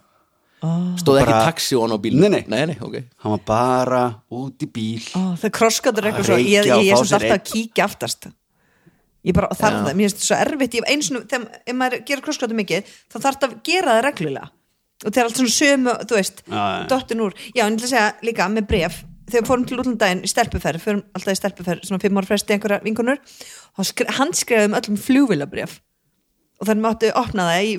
Stóð 1.03 1.19
ekki 1.19 1.33
Bara- 1.35 1.45
taxi 1.51 1.77
og 1.77 1.83
hann 1.85 1.93
á 1.93 2.01
bíl 2.01 2.17
Nei, 2.17 2.29
nei. 2.31 2.45
nei, 2.47 2.67
nei 2.71 2.79
okay. 2.81 3.05
hann 3.19 3.33
var 3.35 3.43
bara 3.45 4.03
út 4.31 4.63
í 4.63 4.69
bíl. 4.71 5.03
Ó, 5.19 5.35
það 5.37 5.53
krosskátur 5.59 6.07
eitthvað 6.07 6.23
Að 6.23 6.29
svo 6.31 6.39
ég, 6.39 6.47
reykja 6.47 6.77
og 6.77 6.83
ég, 6.83 6.87
ég 6.87 6.93
er 6.93 6.97
fá 6.97 7.03
samt 7.03 7.11
sér 7.11 7.19
alltaf 7.19 7.37
að 7.37 7.53
kíkja 7.53 7.85
aftast. 7.85 8.29
Ég 9.27 9.35
bara 9.35 9.49
þarf 9.51 9.81
það, 9.83 9.93
mér 9.99 10.07
finnst 10.07 10.17
þetta 10.23 10.29
svo 10.29 10.41
erfitt. 10.41 10.75
Ég, 10.79 10.89
eins 10.89 11.11
og 11.11 11.27
þegar 11.27 11.61
ef 11.67 11.77
maður 11.77 12.05
gerir 12.07 12.23
krosskátur 12.23 12.59
mikið 12.63 12.93
þá 13.11 13.17
þarf 13.19 13.41
það 13.43 13.49
að 13.51 13.63
gera 13.67 13.97
það 13.97 14.05
reglulega 14.07 14.51
og 15.03 15.09
það 15.11 15.21
er 15.21 15.29
allt 15.29 15.41
svona 15.41 15.55
sömu, 15.57 15.95
þú 16.09 16.19
veist 16.19 16.45
dottin 16.91 17.25
úr, 17.25 17.37
já, 17.53 17.65
en 17.67 17.77
ég 17.77 17.87
að 17.87 17.93
segja 17.93 18.11
líka 18.27 18.49
með 18.53 18.69
bref 18.71 19.01
þegar 19.33 19.49
fórum 19.49 19.65
til 19.69 19.79
útlandaginn 19.81 20.25
í 20.27 20.31
stelpuferð 20.31 20.83
fórum 20.83 21.03
alltaf 21.17 21.33
í 21.33 21.39
stelpuferð, 21.39 21.87
svona 21.89 22.03
fimm 22.03 22.21
ára 22.21 22.29
fresti 22.29 22.57
einhverja 22.57 22.83
vinkunur, 22.85 23.21
og 23.79 24.05
handskrifaðum 24.19 24.77
öllum 24.79 25.01
flugvilabref 25.01 25.79
og 26.63 26.69
þannig 26.69 26.85
máttu 26.85 27.13
opna 27.19 27.49
það 27.49 27.67
í. 27.67 27.77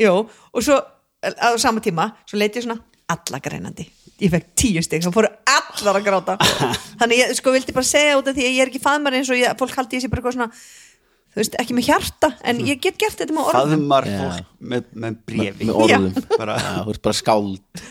Jó, 0.00 0.14
og 0.26 0.64
svo 0.66 0.78
á 1.22 1.48
sama 1.60 1.82
tíma, 1.84 2.10
svo 2.26 2.40
leiti 2.40 2.58
ég 2.58 2.66
svona 2.66 2.80
alla 3.10 3.40
greinandi, 3.42 3.86
ég 4.22 4.32
fekk 4.32 4.52
tíu 4.58 4.82
stig 4.82 5.04
svo 5.04 5.12
fóru 5.14 5.30
allar 5.50 5.98
að 5.98 6.06
gráta. 6.06 6.36
Þannig 7.00 7.22
ég 7.22 7.34
sko 7.38 7.54
vildi 7.54 7.74
bara 7.76 7.86
segja 7.86 8.18
út 8.18 8.30
af 8.30 8.36
því 8.36 8.46
að 8.46 8.54
ég 8.56 8.62
er 8.64 8.70
ekki 8.70 8.82
faðmar 8.82 9.18
eins 9.18 9.30
og 9.30 9.38
ég, 9.38 9.54
fólk 9.58 9.76
haldi 9.78 9.98
ég 9.98 10.04
sé 10.04 10.10
bara 10.10 10.22
eitthvað 10.22 10.38
svona 10.38 10.50
þú 11.30 11.40
veist, 11.40 11.56
ekki 11.62 11.76
með 11.76 11.88
hjarta 11.90 12.32
en 12.50 12.60
ég 12.66 12.82
get 12.82 12.98
gert 13.00 13.20
þetta 13.20 13.36
með 13.36 13.48
orðum. 13.52 13.70
Faðmar 13.70 14.08
fólk 14.10 14.50
með, 14.72 14.90
með 15.04 15.12
brefi 15.30 15.68
með 15.70 15.80
orðum. 15.84 16.10
Bara, 16.34 16.58
þú 16.58 16.94
ert 16.94 17.02
bara 17.06 17.18
skáld. 17.20 17.84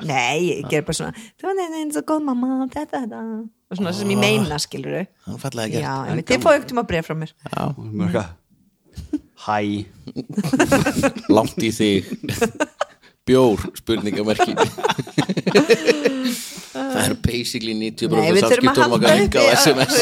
Nei, 0.00 0.36
ég 0.50 0.68
ger 0.70 0.84
bara 0.86 0.98
svona 0.98 1.14
þú 1.40 1.48
veist, 1.48 1.78
eins 1.80 2.00
og 2.00 2.04
góð 2.10 2.26
mamma, 2.26 2.48
þetta, 2.74 3.04
þetta 3.06 3.22
og 3.70 3.78
svona 3.78 3.94
sem 3.94 4.10
ég 4.10 4.18
meina, 4.18 4.58
skilur 4.62 4.98
Hann 5.26 5.40
fallega 5.40 5.76
gert. 5.76 5.84
Já, 5.86 5.94
en 6.10 6.22
þið 6.26 6.44
fáið 6.44 6.56
ekkert 6.58 6.74
um 6.74 6.82
að 6.82 6.90
bref 6.90 7.04
frá 7.06 7.16
mér. 7.20 7.32
Já, 7.46 7.62
eitthvað, 8.04 8.28
hæ. 9.46 9.58
Langt 11.30 11.62
í 11.62 11.70
þig 11.74 12.10
bjór 13.30 13.64
spurningamerki. 13.80 14.54
Það 16.70 16.98
er 17.02 17.14
basically 17.24 17.74
90% 17.74 18.14
Nei, 18.14 18.30
við 18.34 18.44
þurfum 18.46 18.70
að 18.70 18.78
samskiptunum 18.78 18.82
halda 18.82 18.96
okkar 18.96 19.10
upp 19.10 19.20
enga 19.20 19.40
á 19.42 19.46
SMS 19.58 19.94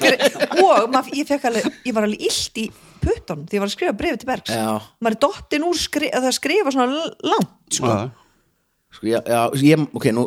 og 0.64 0.90
mað, 0.94 1.08
ég 1.18 1.28
fekk 1.28 1.46
alveg 1.50 1.68
ég 1.88 1.96
var 1.96 2.06
alveg 2.06 2.24
illt 2.28 2.60
í 2.62 2.64
puttunum 3.04 3.44
því 3.50 3.58
ég 3.58 3.62
var 3.64 3.68
að 3.70 3.74
skrifa 3.74 3.94
brefi 3.98 4.20
til 4.22 4.28
Bergs. 4.30 4.52
Já. 4.54 4.68
maður 5.04 5.16
er 5.16 5.20
dottin 5.26 5.66
úr 5.68 5.78
skri, 5.80 6.10
að 6.14 6.26
það 6.28 6.36
skrifa 6.38 6.74
svona 6.74 7.06
langt 7.26 7.78
sko. 7.78 7.94
Sko, 8.94 9.08
já, 9.10 9.18
já, 9.26 9.40
ég, 9.66 9.86
ok, 9.98 10.06
nú 10.14 10.26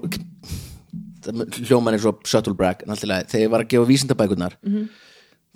hljóman 1.68 1.96
er 1.98 2.04
svo 2.04 2.14
subtle 2.28 2.56
brag 2.56 2.84
þegar 2.88 3.44
ég 3.46 3.52
var 3.52 3.64
að 3.66 3.72
gefa 3.74 3.88
vísindabækurnar 3.90 4.58
Mhm. 4.64 4.88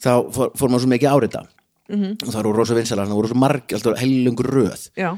þá 0.01 0.11
fór, 0.35 0.49
fór 0.57 0.71
maður 0.71 0.85
svo 0.85 0.91
mikið 0.95 1.11
árita 1.11 1.43
og 1.91 2.27
það 2.31 2.37
voru 2.39 2.55
rosa 2.55 2.75
vinsalar, 2.77 3.07
það 3.11 3.19
voru 3.19 3.27
svo 3.33 3.39
marg 3.43 3.73
alltaf 3.75 3.99
heilungur 3.99 4.47
röð. 4.47 4.85
Já, 4.95 5.11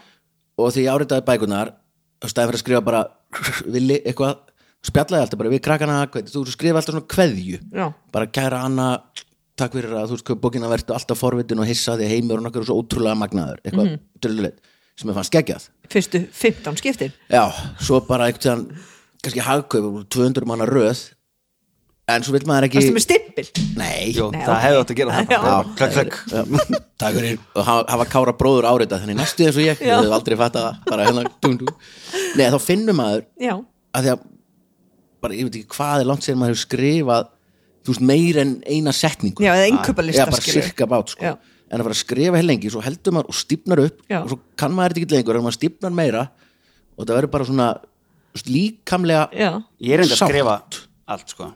og 0.58 0.74
því 0.74 0.86
ég 0.86 0.94
áritaði 0.94 1.26
bækurnar 1.28 1.74
og 2.24 2.32
stæði 2.32 2.50
fyrir 2.50 2.60
að 2.60 2.64
skrifa 2.64 2.82
bara 2.86 3.04
villi 3.76 4.00
eitthvað, 4.04 4.42
spjallaði 4.86 5.26
alltaf 5.26 5.42
bara 5.42 5.54
við 5.54 5.64
krakkana 5.68 6.00
þú 6.30 6.44
skrifa 6.52 6.82
alltaf 6.82 6.96
svona 6.96 7.12
kveðju. 7.14 7.62
Já, 7.74 7.88
bara 8.14 8.30
kæra 8.32 8.64
Anna 8.68 8.90
takk 9.60 9.76
fyrir 9.78 9.96
að 9.98 10.10
þú 10.10 10.18
veist 10.18 10.28
hvað 10.30 10.42
bókina 10.44 10.70
verður 10.72 10.98
alltaf 10.98 11.20
forvitin 11.20 11.62
og 11.62 11.70
hissa 11.70 11.98
því 12.00 12.10
heimur 12.10 12.40
og 12.40 12.48
nokkur 12.48 12.64
er 12.64 12.70
svo 12.70 12.80
ótrúlega 12.82 13.20
magnaður. 13.20 13.60
Eitthvað 13.64 13.90
mm 13.90 14.00
-hmm. 14.22 14.54
sem 14.96 15.10
ég 15.10 15.14
fannst 15.14 15.34
geggjað. 15.34 15.70
Fyrstu 15.90 16.28
15 16.32 16.78
skiptin. 16.78 17.12
Já, 17.30 17.52
svo 17.80 18.00
bara 18.02 18.32
tíðan 18.32 18.68
kannski 19.24 19.40
hagkaup, 19.40 20.10
200 20.10 20.46
manna 20.46 20.66
röð 20.66 21.14
en 22.12 22.24
svo 22.26 22.34
vil 22.36 22.44
maður 22.50 22.66
ekki 22.68 22.80
Varstu 22.82 22.94
með 22.98 23.04
stimpil? 23.06 23.46
nei, 23.80 24.12
Jó, 24.12 24.26
Nei, 24.34 24.42
það 24.44 24.54
ok. 24.56 24.64
hefði 24.66 24.80
átt 24.82 24.92
að 24.94 24.98
gera 25.00 25.14
það 25.18 25.24
Já. 25.24 25.38
Það 25.38 25.54
var 25.54 25.68
bara 25.70 25.76
klökk, 25.80 25.94
klökk. 25.96 26.18
Já, 26.34 26.82
takk 27.04 27.16
fyrir 27.20 27.38
og 27.56 27.68
hafa, 27.70 27.86
hafa 27.94 28.08
kára 28.12 28.34
bróður 28.42 28.68
árita 28.74 29.00
þannig 29.04 29.20
næstu 29.22 29.46
eins 29.48 29.60
og 29.60 29.64
ég, 29.64 29.80
Já. 29.84 29.94
ég 29.94 30.08
hef 30.10 30.18
aldrei 30.18 30.38
fattað 30.42 30.68
það 30.68 30.90
bara 30.92 31.06
hérna, 31.08 31.24
dum, 31.46 31.56
dum. 31.62 31.78
nei, 32.40 32.46
þá 32.52 32.60
finnur 32.66 32.98
maður 33.00 33.24
Já, 33.48 33.56
að 33.96 34.08
því 34.08 34.14
að 34.16 34.26
bara, 35.24 35.38
ég 35.40 35.48
veit 35.48 35.58
ekki 35.62 35.78
hvað 35.78 36.04
er 36.04 36.10
langt 36.12 36.28
sér 36.28 36.36
maður 36.42 36.54
hefur 36.58 36.64
skrifað 36.68 37.32
þú 37.84 37.94
veist, 37.96 38.06
meir 38.12 38.38
en 38.44 38.52
eina 38.68 38.94
setningu 38.96 39.44
já 39.44 39.54
eða 39.56 39.72
innkauparlista 39.72 40.26
Já, 40.26 40.30
bara 40.32 40.44
skilur. 40.44 40.68
cirka 40.68 40.88
bát 40.92 41.16
sko. 41.16 41.24
Já. 41.32 41.34
en 41.72 41.80
að 41.82 41.88
fara 41.88 41.96
að 41.96 42.02
skrifa 42.04 42.38
hér 42.40 42.46
lengi, 42.48 42.70
svo 42.72 42.84
heldur 42.84 43.16
maður 43.16 43.32
og 43.32 43.40
stífnar 43.40 43.82
upp 43.88 44.04
Já. 44.12 44.20
og 44.22 44.30
svo 44.34 44.38
kann 44.60 44.76
maður 44.76 44.94
þetta 45.00 45.04
ekki 45.08 45.16
lengur 45.18 45.40
en 45.40 45.46
maður 45.48 45.58
stífnar 45.62 45.96
meira 45.96 46.22
og 47.00 47.08
það 47.08 47.16
verður 47.18 47.32
bara 47.34 47.48
svona 47.50 47.68
þú 47.80 48.38
veist, 48.38 48.52
líkamlega 48.54 49.24
Já, 49.36 49.50
Ég 49.84 49.96
er 49.98 50.04
enda 50.06 50.16
að 50.16 50.22
sátt. 50.22 50.32
skrifa 50.32 50.56
allt 51.16 51.34
sko 51.36 51.50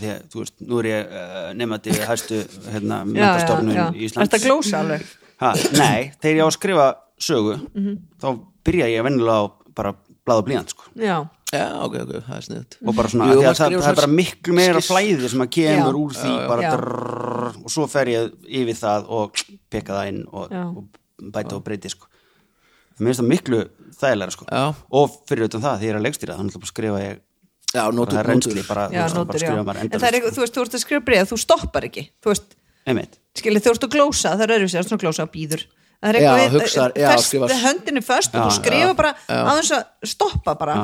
því 0.00 0.10
að, 0.12 0.24
þú 0.32 0.42
veist, 0.42 0.54
nú 0.66 0.80
er 0.82 0.88
ég 0.90 1.14
uh, 1.20 1.52
nefnandi 1.58 1.94
hæstu 2.08 2.40
hérna, 2.72 2.98
já, 2.98 3.04
já, 3.04 3.12
mentastofnun 3.12 3.76
já. 3.78 3.86
Íslands 4.06 4.34
að 4.38 4.44
glósa 4.48 4.80
alveg? 4.82 5.06
ha, 5.42 5.52
Nei, 5.76 6.12
þegar 6.20 6.36
ég 6.36 6.42
á 6.42 6.48
að 6.48 6.56
skrifa 6.58 6.86
sögu 7.20 7.54
Mhm. 7.74 7.96
þá 8.20 8.28
byrja 8.66 8.90
ég 8.92 9.06
venjulega 9.06 9.38
á 9.40 9.44
bara 9.76 9.94
blað 10.26 10.42
og 10.42 10.46
blíðan 10.48 10.68
sko 10.72 10.84
Já, 10.96 11.16
já, 11.52 11.64
ok, 11.84 11.94
ok, 12.02 12.12
það 12.26 12.36
er 12.36 12.44
sniðut 12.48 12.76
og 12.86 12.96
bara 12.96 13.08
svona, 13.12 13.28
Jú, 13.30 13.40
það, 13.44 13.54
það, 13.60 13.76
það 13.84 13.90
er 13.92 14.00
bara 14.00 14.12
miklu 14.16 14.54
meira 14.58 14.80
flæði 14.82 15.28
sem 15.32 15.44
að 15.46 15.50
kemur 15.56 15.92
Já. 15.94 16.00
úr 16.02 16.16
því 16.16 16.32
bara 16.50 16.62
Já. 16.66 16.70
drrrr, 16.76 17.56
og 17.64 17.70
svo 17.76 17.86
fer 17.88 18.06
ég 18.12 18.32
yfir 18.48 18.78
það 18.80 19.08
og 19.20 19.42
peka 19.70 19.92
það 20.00 20.08
inn 20.12 20.22
og, 20.32 20.50
Já. 20.50 20.64
og 20.66 21.30
bæta 21.32 21.56
og 21.56 21.64
breyti 21.64 21.88
sko 21.92 22.08
mér 22.96 23.12
finnst 23.12 23.20
það 23.20 23.28
miklu 23.28 23.60
þægilega 24.00 24.32
sko 24.32 24.46
Já. 24.50 24.64
og 24.90 25.16
fyrir 25.28 25.44
utan 25.50 25.60
það, 25.62 25.78
því 25.80 25.84
ég 25.86 25.92
er 25.94 25.98
að 26.00 26.06
leikstýra 26.08 26.36
þannig 26.40 26.56
að 26.56 26.68
skrifa 26.72 27.00
ég 27.04 27.20
já, 27.72 27.80
bara 27.82 27.96
nótur, 27.96 28.20
er 28.20 28.30
reynsli 28.30 28.62
bara, 28.68 28.86
já, 28.92 29.06
þú 29.10 29.24
veist, 29.26 29.48
nótur, 29.48 29.80
En 29.86 29.96
það 29.96 30.08
er 30.08 30.18
eitthvað, 30.18 30.36
þú 30.36 30.44
veist, 30.44 30.54
þú 30.56 30.66
ert 30.66 30.76
að 30.78 30.84
skrifa 30.84 31.06
breið 31.08 31.32
þú 31.32 31.40
stoppar 31.42 31.88
ekki, 31.88 32.06
þú 32.22 32.32
veist. 32.32 32.54
Einmitt. 32.86 33.18
Skilur 33.36 33.64
þú 33.64 33.72
ert 33.74 33.88
að 33.88 33.96
glósa, 33.96 34.36
það 34.36 34.46
er 34.46 34.54
öðru 34.56 34.70
sér 34.72 34.86
svona 34.86 35.02
glósa 35.02 35.26
býður 35.30 35.66
það 35.96 36.10
er 36.10 36.18
eitthvað 36.20 37.50
við 37.50 37.62
höndinu 37.64 38.02
först 38.04 38.34
og 38.36 38.46
þú 38.46 38.54
skrifa 38.58 38.94
bara 38.98 39.12
aðeins 39.32 39.72
að 39.76 40.12
stoppa 40.12 40.54
bara. 40.58 40.76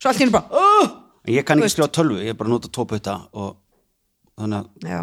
Svo 0.00 0.10
allt 0.12 0.22
henni 0.22 0.34
bara 0.34 0.48
oh! 0.56 0.90
Ég 1.28 1.44
kann 1.44 1.60
Þú 1.60 1.66
ekki 1.66 1.68
veist. 1.68 1.76
skrifa 1.76 1.94
tölvu, 1.98 2.20
ég 2.24 2.32
er 2.32 2.38
bara 2.38 2.48
að 2.48 2.54
nota 2.54 2.70
tóputta 2.72 3.16
og 3.36 3.50
þannig 4.40 4.62
að 4.62 4.88
já, 4.94 5.00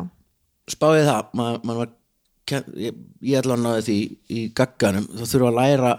spáðið 0.73 1.09
það? 1.11 1.29
Maður, 1.37 1.59
maður 1.69 1.81
var 1.83 1.91
ég, 2.81 2.97
ég 3.29 3.39
ætla 3.41 3.57
að 3.57 3.63
náði 3.67 3.85
því 3.87 3.97
í 4.33 4.43
gagganum. 4.57 5.07
Þá 5.13 5.23
þurfa 5.27 5.51
að 5.51 5.59
læra 5.59 5.93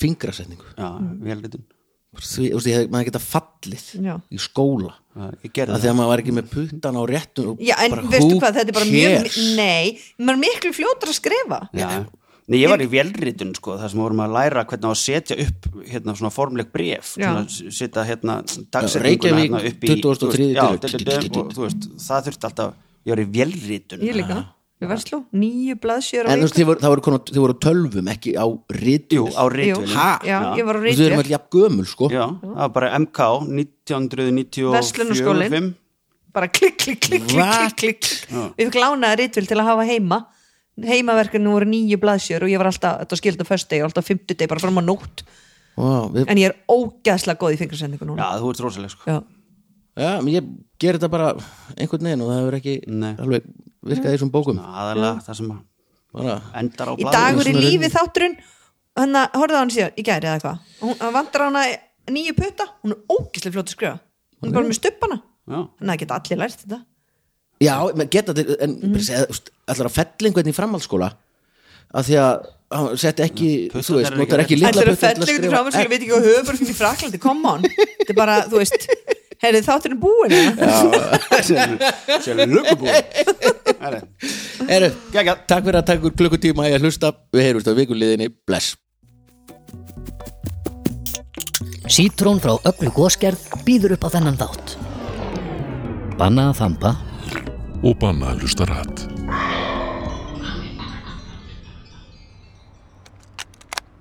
fingrasetningu. 0.00 0.70
Já, 0.78 0.88
velritun 1.28 1.66
því, 2.20 2.48
þú 2.50 2.58
veist, 2.58 2.66
ég 2.70 2.76
hef 2.78 2.90
maður 2.94 3.08
geta 3.10 3.22
fallið 3.24 3.86
Já. 4.04 4.14
í 4.30 4.38
skóla 4.42 4.92
Já, 5.14 5.28
ég 5.46 5.52
gerði 5.54 5.74
að 5.76 5.80
því 5.84 5.88
að 5.90 5.96
maður 6.00 6.10
var 6.12 6.22
ekki 6.24 6.34
með 6.34 6.50
puttan 6.54 6.98
á 6.98 7.02
réttum 7.10 7.48
og 7.52 7.62
já 7.62 7.74
en 7.84 7.90
bara, 7.94 8.02
veistu 8.14 8.36
hvað, 8.42 8.58
þetta 8.58 8.70
er 8.72 8.76
bara 8.78 8.90
mjög 8.90 9.38
nei, 9.58 9.98
maður 10.18 10.34
er 10.36 10.42
miklu 10.44 10.72
fljótur 10.74 11.12
að 11.14 11.18
skrifa 11.20 11.60
Já. 11.74 11.88
Nei, 12.44 12.58
ég 12.60 12.68
var 12.68 12.82
í 12.84 12.86
velritun 12.92 13.54
sko, 13.56 13.78
þar 13.80 13.88
sem 13.88 14.00
vorum 14.02 14.18
að 14.20 14.34
læra 14.36 14.64
hvernig 14.68 14.90
að 14.90 14.98
setja 15.00 15.36
upp 15.46 15.68
hérna 15.88 16.12
svona 16.18 16.30
formleg 16.34 16.66
bref 16.74 17.14
svona, 17.14 17.46
setja 17.48 18.02
hérna 18.04 18.34
dagsetninguna 18.44 19.06
Reykjavík, 19.06 19.54
hérna 19.54 19.62
upp 19.70 19.86
í 19.88 19.94
23. 20.02 20.48
já, 20.52 20.66
dyrur. 20.66 20.82
d- 20.84 21.04
d- 21.08 21.30
d- 21.30 21.40
og 21.40 21.54
þú 21.56 21.62
veist, 21.64 21.86
það 22.04 22.26
þurfti 22.28 22.48
alltaf 22.50 22.74
ég 23.08 23.14
var 23.14 23.22
í 23.22 23.26
velritun 23.38 24.04
ég 24.04 24.18
líka, 24.20 24.36
við 24.82 24.90
verðslú, 24.90 25.20
nýju 25.38 25.76
blaðsjör 25.80 26.28
en 26.28 26.40
þú 26.42 26.46
veist, 26.48 26.58
þið 26.58 26.68
voru, 26.70 26.90
voru, 27.06 27.22
þið 27.30 27.60
tölvum 27.62 28.10
ekki 28.10 28.34
á 28.34 28.46
Jú, 29.14 29.24
á 29.30 29.44
Jú, 29.54 29.78
Ha? 29.94 30.08
já, 30.26 30.38
ég 30.58 30.66
var 30.66 30.76
á 30.76 30.80
þú 30.80 30.84
veist, 30.84 30.98
við 30.98 31.06
erum 31.06 31.22
alltaf 31.22 31.32
jafn 31.34 31.50
gömul 31.54 31.86
sko. 31.88 32.10
Já, 32.10 32.24
það 32.42 32.58
var 32.58 32.72
bara 32.74 32.90
MK 32.98 33.20
1994 33.54 34.74
Verslunarskólinn. 34.74 35.74
bara 36.34 36.48
klikk, 36.50 36.78
klikk, 36.82 37.00
klikk, 37.06 37.26
klikk, 37.30 37.76
klikk, 37.78 38.00
klikk. 38.02 38.08
við 38.58 38.66
fikk 38.66 38.80
lánaði 38.82 39.22
reytvél 39.22 39.46
til 39.46 39.58
að 39.60 39.68
hafa 39.70 39.86
heima. 39.86 40.18
Heimaverkinu 40.74 41.52
voru 41.54 41.68
nýju 41.70 42.00
blaðsjör 42.02 42.42
og 42.42 42.50
ég 42.50 42.58
var 42.58 42.66
alltaf, 42.66 42.98
þetta 43.04 43.14
var 43.14 43.20
skild 43.20 43.38
á 43.38 43.46
föstudegi 43.46 43.82
og 43.84 43.88
alltaf 43.92 44.08
fimmtudegi 44.10 44.50
bara 44.50 44.62
fram 44.64 44.80
á 44.80 44.82
nótt. 44.82 45.22
Vá, 45.78 46.10
við, 46.10 46.26
en 46.26 46.40
ég 46.42 46.50
er 46.50 46.56
ógæðslega 46.66 47.38
góð 47.38 47.54
í 47.54 47.60
fingrasendingu 47.62 48.08
núna. 48.08 48.26
Já, 48.26 48.42
þú 48.42 48.50
ert 48.50 48.62
rosaleg 48.64 48.90
sko. 48.90 49.06
Já. 49.06 49.20
já, 50.02 50.10
ég 50.34 50.50
ger 50.82 50.98
þetta 50.98 51.10
bara 51.14 51.28
einhvern 51.78 52.08
veginn 52.10 52.24
og 52.26 52.32
það 52.32 52.40
hefur 52.42 52.58
ekki 52.58 52.74
Nei. 52.90 53.12
alveg 53.22 53.46
virkað 53.90 54.10
í 54.10 54.16
þessum 54.16 54.32
bókum. 54.34 54.60
Aðalega 54.60 55.12
það 55.26 55.38
sem 55.40 55.52
að 55.54 55.62
bara, 56.14 56.36
endar 56.60 56.90
á 56.90 56.92
í 56.94 57.02
blaðinu. 57.02 57.18
dagur 57.18 57.50
í 57.50 57.54
lífi 57.58 57.90
þátturinn 57.94 58.36
hann 59.00 59.18
að, 59.18 59.36
horfðu 59.40 59.58
á 59.58 59.62
hann 59.62 59.74
síðan, 59.74 59.94
í 59.98 60.06
gæri 60.06 60.28
eða 60.28 60.38
eitthvað. 60.38 60.58
Hún 60.80 60.98
hann 61.02 61.14
vantar 61.18 61.46
hana 61.48 61.64
nýju 62.14 62.34
putta 62.38 62.68
hún 62.82 62.94
er 62.94 62.98
ógæslega 63.10 63.54
fljótt 63.56 63.70
að 63.70 63.76
skrifa. 63.76 63.94
Hún 64.40 64.50
er 64.50 64.56
bara 64.58 64.70
með 64.70 64.78
stuppana 64.80 65.20
Já. 65.20 65.58
þannig 65.78 65.94
að 65.94 66.02
geta 66.04 66.18
allir 66.18 66.42
lært 66.42 66.64
þetta. 66.64 66.80
Já, 67.64 67.74
menn 67.94 68.10
geta 68.10 68.34
þetta 68.34 68.58
en 68.64 68.74
mm 68.74 68.94
-hmm. 68.94 69.52
allar 69.72 69.88
að 69.88 69.96
felling 69.98 70.34
hvernig 70.34 70.54
í 70.54 70.58
framhaldsskóla? 70.58 71.10
Að 71.94 72.08
því 72.08 72.16
að 72.18 72.46
hann 72.74 72.98
sett 72.98 73.20
ekki, 73.22 73.50
Puttarnir 73.70 73.86
þú 73.86 73.98
veist, 73.98 74.16
notar 74.18 74.40
ekki 74.42 74.54
ekki 74.54 74.64
Þetta 74.64 74.66
litla 74.66 74.82
eru 74.82 74.94
putta 74.94 75.14
til 75.14 75.22
að 75.22 75.26
til 75.26 75.36
skrifa- 75.36 75.52
framhaldsskóla, 75.54 75.90
veit 75.90 76.00
ekki 76.00 76.12
hvað 76.12 76.26
höfur 76.30 76.56
fyrir 76.58 76.78
Fraklandi, 76.80 77.18
come 77.22 77.48
on. 77.48 77.62
Þetta 77.62 78.10
er 78.10 78.18
bara, 78.18 78.36
þú 78.50 78.62
veist, 78.62 78.88
heyrðu 79.44 79.62
þátturinn 79.68 80.00
búin 80.02 80.32
er 82.34 82.48
lögubúin 82.48 82.94
Eru, 84.64 84.88
Gægja 85.12 85.34
takk 85.48 85.66
fyrir 85.66 85.78
að 85.80 85.86
taka 85.90 86.00
ykkur 86.00 86.14
klukkutíma 86.16 86.68
í 86.70 86.72
að 86.72 86.86
hlusta. 86.86 87.10
Við 87.34 87.44
heyrumst 87.44 87.68
á 87.68 87.76
vikuliðinni, 87.76 88.30
bless. 88.48 88.78
Sítrón 91.84 92.40
frá 92.40 92.54
öllu 92.56 92.92
góskerð 92.96 93.42
býður 93.66 93.98
upp 93.98 94.06
á 94.08 94.14
þennan 94.16 94.38
þátt. 94.40 94.76
Banna 96.16 96.48
að 96.52 96.60
þampa 96.62 96.94
og 97.84 97.98
banna 98.00 98.32
að 98.32 98.44
hlusta 98.44 98.68
rætt. 98.70 99.04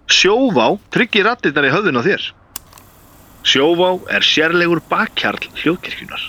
Sjóvá 0.07 0.69
tryggir 0.93 1.27
rattirnar 1.27 1.67
í 1.67 1.73
höfðun 1.73 1.99
á 1.99 2.03
þér. 2.07 2.29
Sjóvá 3.43 3.89
er 4.07 4.23
sérlegur 4.23 4.79
bakkjarl 4.89 5.51
hljóðkirkjunar. 5.59 6.23